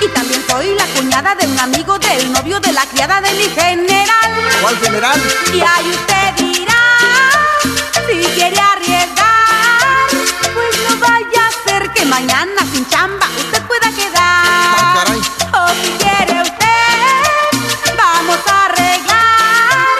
Y 0.00 0.08
también 0.08 0.44
soy 0.48 0.74
la 0.74 0.84
cuñada 0.86 1.34
de 1.34 1.46
un 1.46 1.58
amigo 1.58 1.98
del 1.98 2.32
novio 2.32 2.60
de 2.60 2.72
la 2.72 2.84
criada 2.86 3.20
de 3.20 3.32
mi 3.34 3.44
general. 3.44 4.30
¿Cuál 4.60 4.76
general? 4.78 5.20
Y 5.52 5.60
ahí 5.60 5.90
usted 5.90 6.34
dirá 6.36 6.82
si 8.06 8.24
quiere 8.34 8.58
arriesgar. 8.58 10.08
Pues 10.54 10.76
no 10.88 10.96
vaya 10.98 11.46
a 11.46 11.68
ser 11.68 11.90
que 11.92 12.04
mañana 12.04 12.62
sin 12.72 12.86
chamba 12.88 13.26
usted 13.38 13.62
pueda 13.62 13.90
quedar. 13.90 15.06
O 15.52 15.68
si 15.82 15.90
quiere 15.98 16.42
usted, 16.42 17.96
vamos 17.96 18.38
a 18.46 18.64
arreglar. 18.66 19.98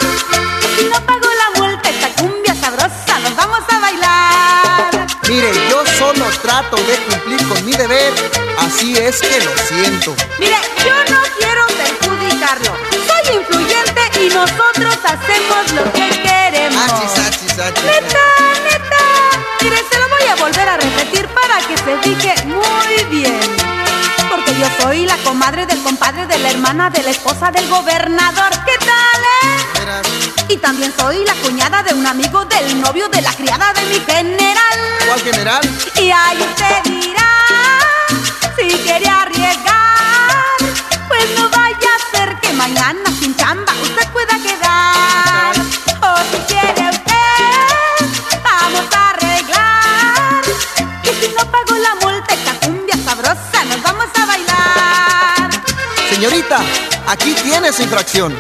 Si 0.77 0.85
no 0.85 1.01
pago 1.07 1.29
la 1.43 1.61
multa, 1.61 1.89
esta 1.89 2.09
cumbia 2.21 2.55
sabrosa, 2.55 3.19
nos 3.23 3.35
vamos 3.35 3.61
a 3.69 3.79
bailar. 3.79 5.07
Mire, 5.29 5.53
yo 5.71 5.83
solo 5.99 6.27
trato 6.43 6.77
de 6.77 6.97
cumplir 7.09 7.49
con 7.49 7.65
mi 7.65 7.73
deber, 7.73 8.13
así 8.59 8.97
es 8.97 9.21
que 9.21 9.41
lo 9.45 9.57
siento. 9.57 10.15
Mire, 10.39 10.57
yo 10.85 11.15
no 11.15 11.23
quiero 11.39 11.67
perjudicarlo. 11.67 12.77
Soy 12.91 13.37
influyente 13.37 14.03
y 14.21 14.29
nosotros 14.29 14.97
hacemos 15.05 15.73
lo 15.73 15.93
que 15.93 16.09
queremos. 16.23 16.83
Achis, 16.83 17.19
achis, 17.27 17.59
achis. 17.59 17.85
Neta, 17.85 18.27
neta. 18.65 19.05
Mire, 19.63 19.77
se 19.91 19.99
lo 19.99 20.09
voy 20.09 20.29
a 20.29 20.35
volver 20.37 20.69
a 20.69 20.77
repetir 20.77 21.29
para 21.29 21.59
que 21.67 21.77
se 21.77 21.99
fije 22.03 22.35
muy 22.47 23.05
bien. 23.11 23.41
Porque 24.31 24.55
yo 24.59 24.67
soy 24.83 25.07
la 25.07 25.17
comadre 25.19 25.67
del 25.67 25.83
compadre 25.83 26.27
de 26.27 26.39
la 26.39 26.51
hermana 26.51 26.91
de 26.91 27.03
la 27.03 27.11
esposa 27.11 27.51
del 27.51 27.69
gobernador. 27.69 28.51
¿Qué 28.67 28.77
tal, 28.79 29.23
eh? 29.43 30.26
Y 30.49 30.57
también 30.59 30.93
soy 30.97 31.25
la 31.25 31.35
cuñada 31.35 31.83
de 31.83 31.93
un 31.93 32.07
amigo 32.07 32.45
del 32.45 32.81
novio 32.81 33.09
de 33.09 33.21
la 33.21 33.33
criada 33.33 33.73
de 33.73 33.85
mi 33.87 34.01
general. 34.01 34.79
¿Cuál 35.07 35.21
general? 35.21 35.61
Y 35.97 36.11
ahí 36.11 36.39
usted 36.39 36.83
dirá 36.85 37.33
si 38.57 38.69
quiere 38.79 39.09
arriesgar. 39.09 40.57
Pues 41.09 41.25
no 41.37 41.49
vaya 41.51 41.91
a 41.97 42.17
ser 42.17 42.41
que 42.41 42.53
mañana 42.53 43.11
sin 43.19 43.35
chamba 43.37 43.73
usted 43.83 44.09
pueda 44.13 44.39
quedar. 44.41 45.57
O 46.01 46.17
si 46.31 46.39
quiere 46.53 46.91
usted, 46.91 48.07
vamos 48.45 48.85
a 48.95 49.11
arreglar. 49.11 50.45
Y 51.03 51.09
si 51.09 51.35
no 51.35 51.51
pago 51.51 51.77
la 51.77 51.95
multa, 51.97 52.35
esta 52.35 52.53
cumbia 52.67 52.97
sabrosa, 53.05 53.65
nos 53.69 53.83
vamos 53.83 54.07
a 54.15 54.27
bailar. 54.27 55.51
Señorita, 56.11 56.61
aquí 57.07 57.35
tiene 57.43 57.73
su 57.73 57.83
infracción. 57.83 58.35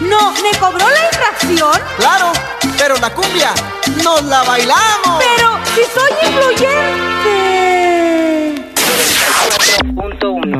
No, 0.00 0.32
¿me 0.32 0.50
cobró 0.58 0.88
la 0.88 1.04
infracción? 1.06 1.78
Claro, 1.96 2.32
pero 2.78 2.96
la 2.96 3.10
cumbia 3.10 3.52
nos 4.02 4.22
la 4.24 4.42
bailamos. 4.42 5.18
Pero 5.18 5.58
si 5.74 5.82
soy 5.92 6.10
influyente. 6.28 7.02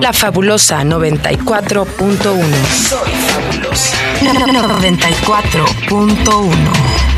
La 0.00 0.12
fabulosa 0.12 0.82
94.1. 0.82 2.44
Soy 2.88 3.10
fabulosa. 3.28 3.96
94.1. 4.20 6.50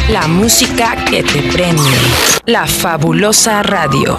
La 0.09 0.27
música 0.27 0.97
que 1.09 1.23
te 1.23 1.43
prende. 1.53 1.91
La 2.47 2.67
fabulosa 2.67 3.63
radio. 3.63 4.19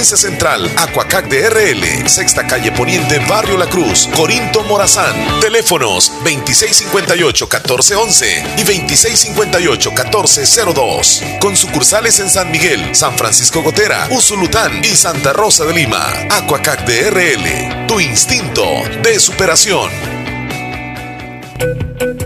Central, 0.03 0.67
Aquacac 0.77 1.27
DRL, 1.27 2.09
Sexta 2.09 2.47
Calle 2.47 2.71
Poniente, 2.71 3.19
Barrio 3.27 3.55
La 3.57 3.67
Cruz, 3.67 4.09
Corinto 4.15 4.63
Morazán. 4.63 5.13
Teléfonos 5.39 6.11
2658-1411 6.23 8.57
y 8.57 8.63
2658-1402. 8.63 11.39
Con 11.39 11.55
sucursales 11.55 12.19
en 12.19 12.29
San 12.29 12.51
Miguel, 12.51 12.93
San 12.95 13.17
Francisco 13.17 13.61
Gotera, 13.61 14.07
Usulután 14.11 14.83
y 14.83 14.95
Santa 14.95 15.31
Rosa 15.33 15.65
de 15.65 15.73
Lima. 15.73 16.01
Aquacac 16.29 16.85
DRL, 16.85 17.87
tu 17.87 17.99
instinto 17.99 18.83
de 19.03 19.19
superación. 19.19 20.20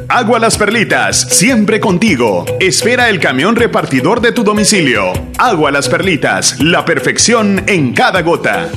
Agua 0.07 0.39
Las 0.39 0.57
Perlitas, 0.57 1.27
siempre 1.29 1.79
contigo. 1.79 2.45
Espera 2.59 3.09
el 3.09 3.19
camión 3.19 3.55
repartidor 3.55 4.21
de 4.21 4.31
tu 4.31 4.43
domicilio. 4.43 5.11
Agua 5.37 5.71
Las 5.71 5.89
Perlitas, 5.89 6.59
la 6.61 6.85
perfección 6.85 7.63
en 7.67 7.93
cada 7.93 8.21
gota. 8.21 8.69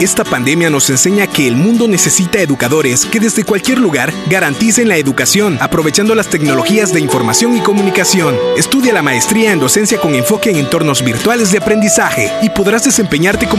Esta 0.00 0.24
pandemia 0.24 0.68
nos 0.68 0.90
enseña 0.90 1.26
que 1.26 1.48
el 1.48 1.56
mundo 1.56 1.88
necesita 1.88 2.38
educadores 2.38 3.06
que 3.06 3.18
desde 3.18 3.44
cualquier 3.44 3.78
lugar 3.78 4.12
garanticen 4.28 4.88
la 4.88 4.98
educación, 4.98 5.56
aprovechando 5.58 6.14
las 6.14 6.28
tecnologías 6.28 6.92
de 6.92 7.00
información 7.00 7.56
y 7.56 7.60
comunicación. 7.60 8.36
Estudia 8.58 8.92
la 8.92 9.00
maestría 9.00 9.52
en 9.52 9.58
docencia 9.58 9.98
con 9.98 10.14
enfoque 10.14 10.50
en 10.50 10.56
entornos 10.56 11.02
virtuales 11.02 11.50
de 11.50 11.58
aprendizaje 11.58 12.30
y 12.42 12.50
podrás 12.50 12.84
desempeñarte 12.84 13.48
como 13.48 13.54